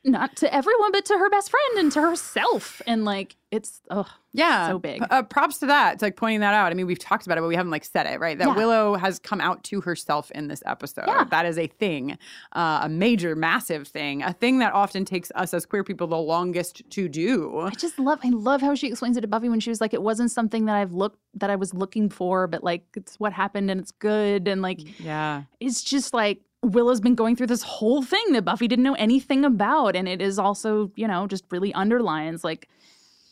not 0.05 0.35
to 0.37 0.53
everyone 0.55 0.93
but 0.93 1.05
to 1.07 1.15
her 1.19 1.29
best 1.31 1.51
friend 1.51 1.79
and 1.79 1.93
to 1.93 2.01
herself 2.01 2.81
and 2.87 3.05
like 3.05 3.37
it's 3.51 3.81
oh 3.91 4.07
yeah, 4.33 4.69
so 4.69 4.79
big. 4.79 5.01
P- 5.01 5.07
uh, 5.11 5.25
props 5.25 5.59
to 5.59 5.67
that. 5.67 5.95
It's 5.95 6.03
like 6.03 6.15
pointing 6.15 6.39
that 6.39 6.55
out. 6.55 6.71
I 6.71 6.77
mean, 6.77 6.87
we've 6.87 7.01
talked 7.01 7.27
about 7.27 7.37
it, 7.37 7.41
but 7.41 7.49
we 7.49 7.57
haven't 7.57 7.73
like 7.73 7.85
said 7.85 8.07
it, 8.07 8.21
right? 8.21 8.39
That 8.39 8.47
Yeah. 8.47 8.55
Willow 8.55 8.95
has 8.95 9.19
come 9.19 9.41
out 9.41 9.65
to 9.65 9.81
herself 9.81 10.31
in 10.31 10.47
this 10.47 10.63
episode. 10.67 11.07
Yeah. 11.09 11.25
That 11.25 11.47
is 11.47 11.59
a 11.59 11.67
thing, 11.67 12.17
uh, 12.53 12.83
a 12.85 12.89
major, 12.89 13.35
massive 13.35 13.89
thing, 13.89 14.23
a 14.23 14.33
thing 14.33 14.61
that 14.61 14.73
often 14.73 15.05
takes 15.05 15.33
us 15.35 15.53
as 15.53 15.67
queer 15.67 15.83
people 15.83 16.07
the 16.07 16.17
longest 16.17 16.89
to 16.91 17.09
do. 17.09 17.59
I 17.59 17.71
just 17.71 17.99
love 17.99 18.21
I 18.23 18.29
love 18.29 18.61
how 18.61 18.77
she 18.77 18.87
explains 18.87 19.17
it 19.17 19.23
to 19.23 19.27
Buffy 19.27 19.49
when 19.49 19.59
she 19.59 19.71
was 19.71 19.81
like 19.81 19.95
it 19.95 20.03
wasn't 20.03 20.31
something 20.31 20.67
that 20.67 20.77
I've 20.77 20.93
looked 20.93 21.19
that 21.35 21.51
I 21.51 21.57
was 21.57 21.75
looking 21.75 22.09
for 22.09 22.47
but 22.47 22.63
like 22.63 22.85
it's 22.95 23.19
what 23.19 23.33
happened 23.33 23.69
and 23.69 23.81
it's 23.81 23.91
good 23.91 24.47
and 24.47 24.63
like 24.63 25.01
Yeah. 25.01 25.43
it's 25.59 25.83
just 25.83 26.15
like 26.15 26.41
Willow's 26.63 27.01
been 27.01 27.15
going 27.15 27.37
through 27.37 27.47
this 27.49 27.63
whole 27.63 28.03
thing 28.03 28.33
that 28.33 28.45
Buffy 28.45 28.69
didn't 28.69 28.83
know 28.85 28.95
anything 28.95 29.45
about. 29.45 29.97
And 29.97 30.07
it 30.09 30.21
is 30.21 30.39
also, 30.39 30.93
you 30.95 31.09
know, 31.09 31.27
just 31.27 31.45
really 31.51 31.73
underlines 31.75 32.45
like 32.45 32.69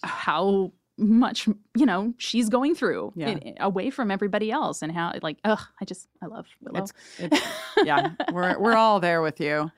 how 0.02 0.72
much, 0.96 1.46
you 1.76 1.86
know, 1.86 2.14
she's 2.18 2.48
going 2.48 2.74
through 2.74 3.12
Yeah. 3.14 3.28
in- 3.28 3.54
away 3.60 3.90
from 3.90 4.10
everybody 4.10 4.50
else 4.50 4.82
and 4.82 4.90
how, 4.90 5.12
like, 5.22 5.38
ugh, 5.44 5.60
I 5.80 5.84
just, 5.84 6.08
I 6.22 6.26
love 6.26 6.46
Willow. 6.62 6.80
It's, 6.80 6.92
it's 7.18 7.40
yeah, 7.84 8.12
we're 8.32 8.58
we're 8.58 8.74
all 8.76 8.98
there 8.98 9.22
with 9.22 9.40
you. 9.40 9.70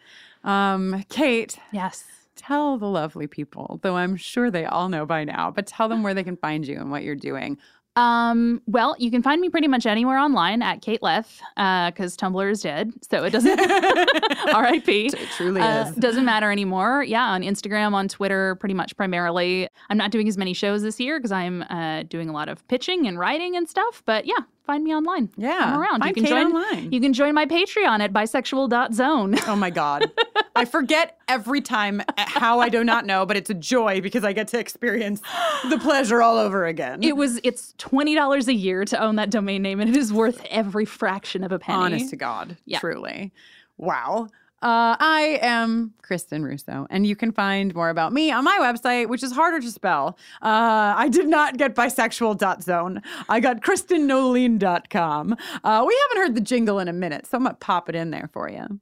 Um, 0.44 1.04
Kate, 1.10 1.58
yes. 1.72 2.04
tell 2.36 2.78
the 2.78 2.86
lovely 2.86 3.26
people, 3.26 3.80
though 3.82 3.96
I'm 3.96 4.16
sure 4.16 4.50
they 4.50 4.64
all 4.64 4.88
know 4.88 5.04
by 5.04 5.24
now, 5.24 5.50
but 5.50 5.66
tell 5.66 5.88
them 5.88 6.02
where 6.02 6.14
they 6.14 6.24
can 6.24 6.36
find 6.36 6.66
you 6.66 6.76
and 6.78 6.90
what 6.90 7.02
you're 7.02 7.14
doing. 7.16 7.58
Um, 8.00 8.62
well, 8.66 8.96
you 8.98 9.10
can 9.10 9.22
find 9.22 9.40
me 9.40 9.48
pretty 9.50 9.68
much 9.68 9.84
anywhere 9.86 10.18
online 10.18 10.62
at 10.62 10.80
Kate 10.80 11.02
Leth, 11.02 11.40
because 11.56 12.16
Tumblr 12.16 12.50
is 12.50 12.62
dead. 12.62 12.92
So 13.08 13.24
it 13.24 13.30
doesn't, 13.30 13.58
RIP. 13.60 14.88
It 14.88 15.14
truly 15.36 15.60
Uh, 15.60 15.88
is. 15.88 15.94
Doesn't 15.96 16.24
matter 16.24 16.50
anymore. 16.50 17.02
Yeah, 17.04 17.24
on 17.30 17.42
Instagram, 17.42 17.92
on 17.92 18.08
Twitter, 18.08 18.54
pretty 18.56 18.74
much 18.74 18.96
primarily. 18.96 19.68
I'm 19.90 19.98
not 19.98 20.10
doing 20.10 20.28
as 20.28 20.38
many 20.38 20.54
shows 20.54 20.82
this 20.82 20.98
year 20.98 21.18
because 21.18 21.32
I'm 21.32 21.62
uh, 21.64 22.04
doing 22.04 22.28
a 22.28 22.32
lot 22.32 22.48
of 22.48 22.66
pitching 22.68 23.06
and 23.06 23.18
writing 23.18 23.56
and 23.56 23.68
stuff. 23.68 24.02
But 24.06 24.24
yeah, 24.26 24.34
find 24.70 24.84
me 24.84 24.94
online. 24.94 25.28
Yeah, 25.36 25.58
I'm 25.58 25.80
around. 25.80 26.00
find 26.00 26.16
you 26.16 26.22
can 26.22 26.24
Kate 26.24 26.30
join 26.30 26.46
online. 26.46 26.92
You 26.92 27.00
can 27.00 27.12
join 27.12 27.34
my 27.34 27.46
Patreon 27.46 28.00
at 28.00 28.12
bisexual.zone. 28.12 29.36
Oh 29.46 29.56
my 29.56 29.70
God. 29.70 30.10
I 30.54 30.64
forget 30.64 31.18
every 31.28 31.60
time 31.60 32.02
how 32.16 32.60
I 32.60 32.68
do 32.68 32.84
not 32.84 33.06
know, 33.06 33.26
but 33.26 33.36
it's 33.36 33.50
a 33.50 33.54
joy 33.54 34.00
because 34.00 34.24
I 34.24 34.32
get 34.32 34.48
to 34.48 34.58
experience 34.58 35.22
the 35.68 35.78
pleasure 35.78 36.22
all 36.22 36.36
over 36.36 36.66
again. 36.66 37.02
It 37.02 37.16
was 37.16 37.40
it's 37.42 37.74
twenty 37.78 38.14
dollars 38.14 38.46
a 38.48 38.54
year 38.54 38.84
to 38.84 39.02
own 39.02 39.16
that 39.16 39.30
domain 39.30 39.62
name, 39.62 39.80
and 39.80 39.90
it 39.90 39.96
is 39.96 40.12
worth 40.12 40.44
every 40.50 40.84
fraction 40.84 41.42
of 41.42 41.52
a 41.52 41.58
penny. 41.58 41.78
Honest 41.78 42.10
to 42.10 42.16
God. 42.16 42.56
Yeah. 42.64 42.78
Truly. 42.78 43.32
Wow. 43.76 44.28
Uh, 44.62 44.94
I 45.00 45.38
am 45.40 45.94
Kristin 46.02 46.44
Russo, 46.44 46.86
and 46.90 47.06
you 47.06 47.16
can 47.16 47.32
find 47.32 47.74
more 47.74 47.88
about 47.88 48.12
me 48.12 48.30
on 48.30 48.44
my 48.44 48.58
website, 48.60 49.08
which 49.08 49.22
is 49.22 49.32
harder 49.32 49.58
to 49.58 49.70
spell. 49.70 50.18
Uh, 50.42 50.92
I 50.96 51.08
did 51.08 51.28
not 51.28 51.56
get 51.56 51.74
bisexual.zone. 51.74 53.00
I 53.28 53.40
got 53.40 53.62
kristinnoeline.com. 53.62 55.36
Uh, 55.64 55.84
we 55.88 55.98
haven't 56.02 56.26
heard 56.26 56.34
the 56.34 56.42
jingle 56.42 56.78
in 56.78 56.88
a 56.88 56.92
minute, 56.92 57.26
so 57.26 57.38
I'm 57.38 57.44
going 57.44 57.54
to 57.54 57.58
pop 57.58 57.88
it 57.88 57.94
in 57.94 58.10
there 58.10 58.28
for 58.34 58.50
you. 58.50 58.80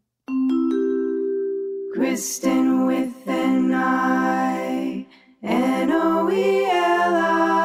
Kristin 1.97 2.87
with 2.87 3.29
an 3.29 3.73
I, 3.73 5.07
N 5.45 5.91
O 5.93 6.29
E 6.31 6.65
L 6.65 7.15
I 7.15 7.58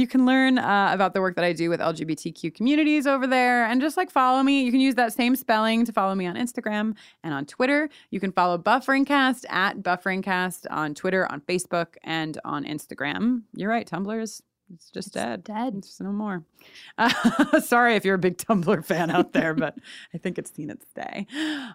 You 0.00 0.06
can 0.06 0.24
learn 0.24 0.56
uh, 0.56 0.88
about 0.92 1.12
the 1.12 1.20
work 1.20 1.36
that 1.36 1.44
I 1.44 1.52
do 1.52 1.68
with 1.68 1.78
LGBTQ 1.78 2.54
communities 2.54 3.06
over 3.06 3.26
there 3.26 3.66
and 3.66 3.82
just 3.82 3.98
like 3.98 4.10
follow 4.10 4.42
me. 4.42 4.62
You 4.62 4.70
can 4.70 4.80
use 4.80 4.94
that 4.94 5.12
same 5.12 5.36
spelling 5.36 5.84
to 5.84 5.92
follow 5.92 6.14
me 6.14 6.24
on 6.24 6.36
Instagram 6.36 6.96
and 7.22 7.34
on 7.34 7.44
Twitter. 7.44 7.90
You 8.10 8.18
can 8.18 8.32
follow 8.32 8.56
Bufferingcast 8.56 9.44
at 9.50 9.82
Bufferingcast 9.82 10.64
on 10.70 10.94
Twitter, 10.94 11.30
on 11.30 11.42
Facebook, 11.42 11.96
and 12.02 12.40
on 12.46 12.64
Instagram. 12.64 13.42
You're 13.54 13.68
right, 13.68 13.86
Tumblr 13.86 14.22
is 14.22 14.42
it's 14.72 14.90
just 14.90 15.12
dead. 15.12 15.44
Dead. 15.44 15.74
It's 15.76 16.00
no 16.00 16.12
more. 16.12 16.44
Uh, 16.96 17.60
sorry 17.60 17.96
if 17.96 18.04
you're 18.04 18.14
a 18.14 18.18
big 18.18 18.36
Tumblr 18.36 18.84
fan 18.84 19.10
out 19.10 19.32
there, 19.32 19.54
but 19.54 19.76
I 20.14 20.18
think 20.18 20.38
it's 20.38 20.52
seen 20.52 20.70
its 20.70 20.86
day. 20.94 21.26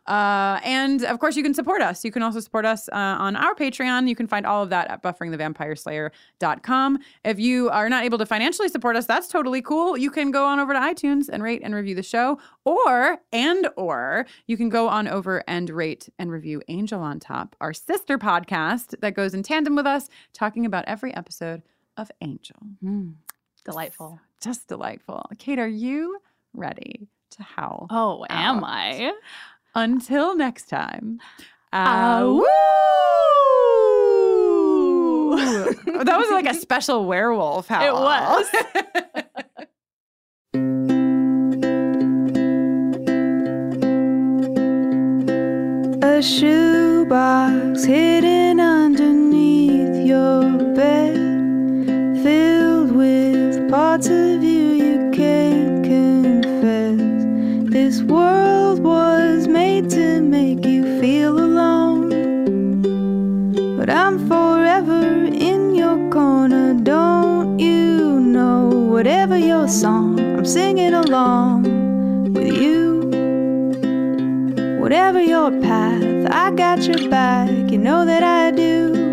Uh, 0.07 0.59
and 0.63 1.03
of 1.03 1.19
course, 1.19 1.35
you 1.35 1.43
can 1.43 1.53
support 1.53 1.81
us. 1.81 2.05
You 2.05 2.11
can 2.11 2.23
also 2.23 2.39
support 2.39 2.65
us 2.65 2.87
uh, 2.89 2.95
on 2.95 3.35
our 3.35 3.53
Patreon. 3.55 4.07
You 4.07 4.15
can 4.15 4.27
find 4.27 4.45
all 4.45 4.63
of 4.63 4.69
that 4.69 4.89
at 4.89 5.03
bufferingthevampireslayer.com. 5.03 6.99
If 7.23 7.39
you 7.39 7.69
are 7.69 7.89
not 7.89 8.03
able 8.03 8.17
to 8.17 8.25
financially 8.25 8.69
support 8.69 8.95
us, 8.95 9.05
that's 9.05 9.27
totally 9.27 9.61
cool. 9.61 9.97
You 9.97 10.11
can 10.11 10.31
go 10.31 10.45
on 10.45 10.59
over 10.59 10.73
to 10.73 10.79
iTunes 10.79 11.27
and 11.29 11.43
rate 11.43 11.61
and 11.63 11.75
review 11.75 11.95
the 11.95 12.03
show, 12.03 12.39
or 12.63 13.17
and 13.33 13.67
or 13.75 14.25
you 14.47 14.57
can 14.57 14.69
go 14.69 14.87
on 14.87 15.07
over 15.07 15.43
and 15.47 15.69
rate 15.69 16.09
and 16.17 16.31
review 16.31 16.61
Angel 16.67 17.01
on 17.01 17.19
Top, 17.19 17.55
our 17.59 17.73
sister 17.73 18.17
podcast 18.17 18.99
that 19.01 19.15
goes 19.15 19.33
in 19.33 19.43
tandem 19.43 19.75
with 19.75 19.85
us, 19.85 20.09
talking 20.33 20.65
about 20.65 20.85
every 20.87 21.13
episode 21.15 21.61
of 21.97 22.11
Angel. 22.21 22.57
Mm. 22.83 23.15
Delightful. 23.63 24.19
Just 24.41 24.67
delightful. 24.67 25.25
Kate, 25.39 25.59
are 25.59 25.67
you 25.67 26.19
ready 26.53 27.07
to 27.31 27.43
howl? 27.43 27.87
Oh, 27.89 28.25
am? 28.29 28.63
I? 28.63 29.13
Until 29.73 30.35
next 30.35 30.69
time. 30.69 31.19
Ow. 31.73 32.45
Ow. 32.45 32.45
that 36.03 36.17
was 36.17 36.29
like 36.31 36.45
a 36.45 36.53
special 36.53 37.05
werewolf 37.05 37.67
howl. 37.67 37.85
It 37.85 37.93
was. 37.93 38.45
A 46.01 46.21
shoebox 46.21 47.83
hidden 47.83 48.61
underneath 48.61 50.05
your 50.05 50.43
bed, 50.73 51.04
filled 51.04 51.04
with 51.04 51.04
parts 53.95 54.07
of 54.07 54.43
you 54.43 54.73
you 54.73 55.09
can't 55.13 55.85
confess. 55.85 56.99
This 57.71 58.01
world 58.01 58.79
was 58.79 59.47
made 59.47 59.89
to 59.91 60.19
make 60.21 60.65
you 60.65 60.99
feel 60.99 61.39
alone, 61.39 62.09
but 63.77 63.89
I'm 63.89 64.17
forever 64.27 65.23
in 65.31 65.75
your 65.75 66.09
corner. 66.11 66.73
Don't 66.73 67.57
you 67.57 68.19
know? 68.19 68.67
Whatever 68.91 69.37
your 69.37 69.69
song, 69.69 70.19
I'm 70.19 70.45
singing 70.45 70.93
along 70.93 71.63
with 72.33 72.51
you. 72.51 72.99
Whatever 74.81 75.21
your 75.21 75.51
path, 75.61 76.27
I 76.29 76.51
got 76.51 76.81
your 76.81 77.09
back, 77.09 77.71
you 77.71 77.77
know 77.77 78.03
that 78.03 78.23
I 78.23 78.51
do. 78.51 79.04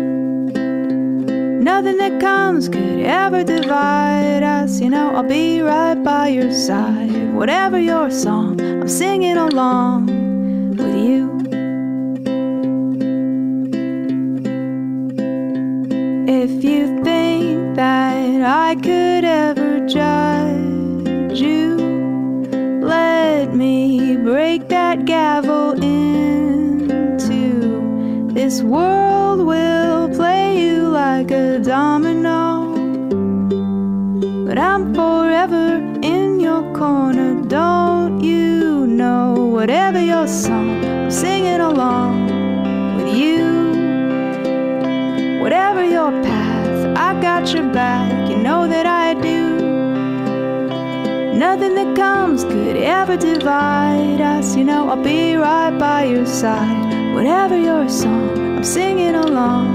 Nothing 1.63 1.95
that 1.99 2.19
comes 2.19 2.67
could 2.67 2.99
ever 2.99 3.41
divide 3.45 4.43
us, 4.43 4.81
you 4.81 4.89
know, 4.89 5.15
I'll 5.15 5.23
be 5.23 5.61
right 5.61 5.95
by 5.95 6.27
your 6.27 6.51
side. 6.51 7.33
Whatever 7.33 7.79
your 7.79 8.11
song, 8.11 8.59
I'm 8.59 8.89
singing 8.89 9.37
along 9.37 10.07
with 10.75 10.93
you. 10.93 11.39
If 16.27 16.61
you 16.65 17.01
think 17.01 17.77
that 17.77 18.41
I 18.41 18.75
could 18.75 19.23
ever 19.23 19.87
judge 19.87 21.39
you, 21.39 21.77
let 22.81 23.55
me 23.55 24.17
break 24.17 24.67
that 24.67 25.05
gavel 25.05 25.81
into 25.81 27.39
this 28.33 28.61
world 28.61 29.45
will 29.45 29.92
like 31.23 31.31
a 31.31 31.59
domino. 31.59 32.75
But 34.45 34.57
I'm 34.59 34.93
forever 34.93 35.77
in 36.01 36.41
your 36.41 36.63
corner, 36.73 37.41
don't 37.47 38.21
you 38.21 38.85
know? 38.87 39.33
Whatever 39.33 40.01
your 40.01 40.27
song, 40.27 40.83
I'm 40.83 41.11
singing 41.11 41.61
along 41.61 42.25
with 42.97 43.15
you. 43.15 43.45
Whatever 45.41 45.85
your 45.85 46.11
path, 46.23 46.97
I 46.97 47.21
got 47.21 47.53
your 47.53 47.71
back, 47.71 48.29
you 48.29 48.35
know 48.37 48.67
that 48.67 48.85
I 48.85 49.13
do. 49.13 49.43
Nothing 51.37 51.75
that 51.75 51.95
comes 51.95 52.43
could 52.43 52.75
ever 52.75 53.15
divide 53.15 54.19
us. 54.19 54.57
You 54.57 54.65
know, 54.65 54.89
I'll 54.89 55.01
be 55.01 55.35
right 55.35 55.77
by 55.77 56.03
your 56.03 56.25
side. 56.25 57.13
Whatever 57.15 57.57
your 57.57 57.87
song, 57.87 58.57
I'm 58.57 58.63
singing 58.63 59.15
along 59.15 59.72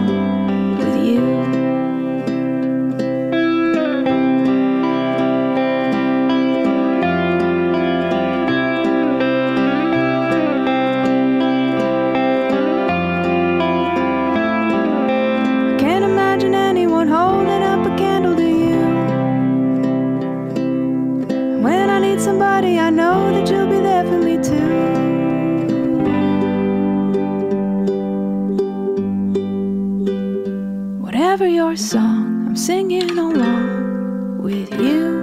your 31.69 31.77
song, 31.77 32.47
I'm 32.47 32.57
singing 32.57 33.11
along 33.11 34.39
with 34.43 34.73
you. 34.81 35.21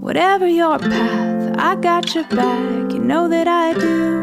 Whatever 0.00 0.48
your 0.48 0.76
path, 0.80 1.54
I 1.56 1.76
got 1.76 2.12
your 2.16 2.24
back, 2.24 2.90
you 2.92 2.98
know 2.98 3.28
that 3.28 3.46
I 3.46 3.74
do. 3.74 4.22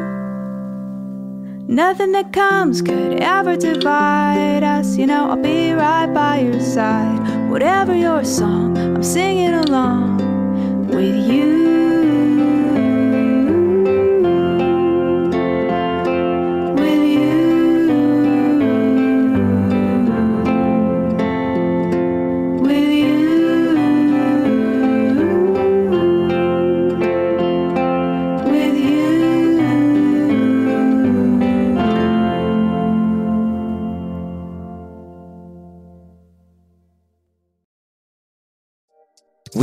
Nothing 1.73 2.11
that 2.11 2.33
comes 2.33 2.81
could 2.81 3.21
ever 3.21 3.55
divide 3.55 4.63
us, 4.63 4.97
you 4.97 5.07
know, 5.07 5.29
I'll 5.29 5.37
be 5.37 5.71
right 5.71 6.13
by 6.13 6.39
your 6.39 6.59
side. 6.59 7.49
Whatever 7.49 7.95
your 7.95 8.25
song, 8.25 8.77
I'm 8.77 9.01
singing 9.01 9.53
along 9.53 10.17
with 10.87 11.15
you. 11.31 11.78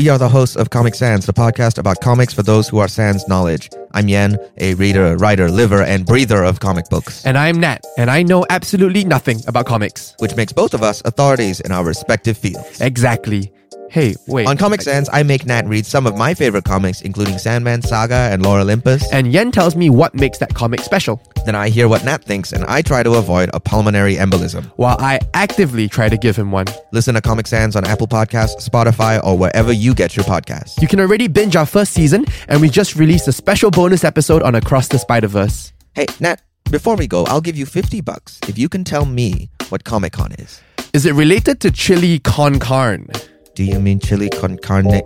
We 0.06 0.10
are 0.10 0.18
the 0.18 0.28
hosts 0.28 0.54
of 0.54 0.70
Comic 0.70 0.94
Sans, 0.94 1.26
the 1.26 1.32
podcast 1.32 1.78
about 1.78 2.00
comics 2.00 2.32
for 2.32 2.44
those 2.44 2.68
who 2.68 2.78
are 2.78 2.86
sans 2.86 3.26
knowledge. 3.26 3.70
I'm 3.90 4.06
Yen, 4.06 4.38
a 4.58 4.74
reader, 4.74 5.16
writer, 5.16 5.50
liver, 5.50 5.82
and 5.82 6.06
breather 6.06 6.44
of 6.44 6.60
comic 6.60 6.88
books. 6.88 7.26
And 7.26 7.36
I'm 7.36 7.58
Nat, 7.58 7.84
and 7.98 8.08
I 8.08 8.22
know 8.22 8.46
absolutely 8.48 9.04
nothing 9.04 9.40
about 9.48 9.66
comics. 9.66 10.14
Which 10.20 10.36
makes 10.36 10.52
both 10.52 10.74
of 10.74 10.84
us 10.84 11.02
authorities 11.04 11.58
in 11.58 11.72
our 11.72 11.84
respective 11.84 12.38
fields. 12.38 12.80
Exactly. 12.80 13.50
Hey, 13.96 14.14
wait. 14.26 14.46
On 14.46 14.58
Comic 14.58 14.82
Sans, 14.82 15.08
I 15.10 15.22
make 15.22 15.46
Nat 15.46 15.66
read 15.66 15.86
some 15.86 16.06
of 16.06 16.18
my 16.18 16.34
favorite 16.34 16.64
comics, 16.64 17.00
including 17.00 17.38
Sandman 17.38 17.80
Saga 17.80 18.28
and 18.30 18.42
Lore 18.42 18.60
Olympus. 18.60 19.10
And 19.10 19.32
Yen 19.32 19.50
tells 19.50 19.74
me 19.74 19.88
what 19.88 20.14
makes 20.14 20.36
that 20.36 20.52
comic 20.54 20.80
special. 20.80 21.18
Then 21.46 21.54
I 21.54 21.70
hear 21.70 21.88
what 21.88 22.04
Nat 22.04 22.22
thinks, 22.22 22.52
and 22.52 22.62
I 22.66 22.82
try 22.82 23.02
to 23.02 23.14
avoid 23.14 23.48
a 23.54 23.58
pulmonary 23.58 24.16
embolism. 24.16 24.66
While 24.76 24.98
I 25.00 25.20
actively 25.32 25.88
try 25.88 26.10
to 26.10 26.18
give 26.18 26.36
him 26.36 26.52
one. 26.52 26.66
Listen 26.92 27.14
to 27.14 27.22
Comic 27.22 27.46
Sans 27.46 27.74
on 27.74 27.86
Apple 27.86 28.06
Podcasts, 28.06 28.68
Spotify, 28.68 29.18
or 29.24 29.38
wherever 29.38 29.72
you 29.72 29.94
get 29.94 30.14
your 30.14 30.26
podcasts. 30.26 30.78
You 30.82 30.88
can 30.88 31.00
already 31.00 31.26
binge 31.26 31.56
our 31.56 31.64
first 31.64 31.94
season, 31.94 32.26
and 32.48 32.60
we 32.60 32.68
just 32.68 32.96
released 32.96 33.28
a 33.28 33.32
special 33.32 33.70
bonus 33.70 34.04
episode 34.04 34.42
on 34.42 34.56
Across 34.56 34.88
the 34.88 34.98
Spider 34.98 35.28
Verse. 35.28 35.72
Hey, 35.94 36.04
Nat, 36.20 36.42
before 36.70 36.96
we 36.96 37.06
go, 37.06 37.24
I'll 37.24 37.40
give 37.40 37.56
you 37.56 37.64
50 37.64 38.02
bucks 38.02 38.40
if 38.46 38.58
you 38.58 38.68
can 38.68 38.84
tell 38.84 39.06
me 39.06 39.48
what 39.70 39.84
Comic 39.84 40.12
Con 40.12 40.32
is. 40.32 40.60
Is 40.92 41.06
it 41.06 41.14
related 41.14 41.60
to 41.60 41.70
chili 41.70 42.18
con 42.18 42.58
carne? 42.58 43.08
Do 43.56 43.64
you 43.64 43.80
mean 43.80 44.00
chili 44.00 44.28
con 44.28 44.58
carne? 44.58 45.00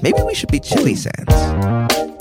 Maybe 0.00 0.22
we 0.22 0.34
should 0.34 0.52
be 0.52 0.60
chili 0.60 0.94
sans. 0.94 2.15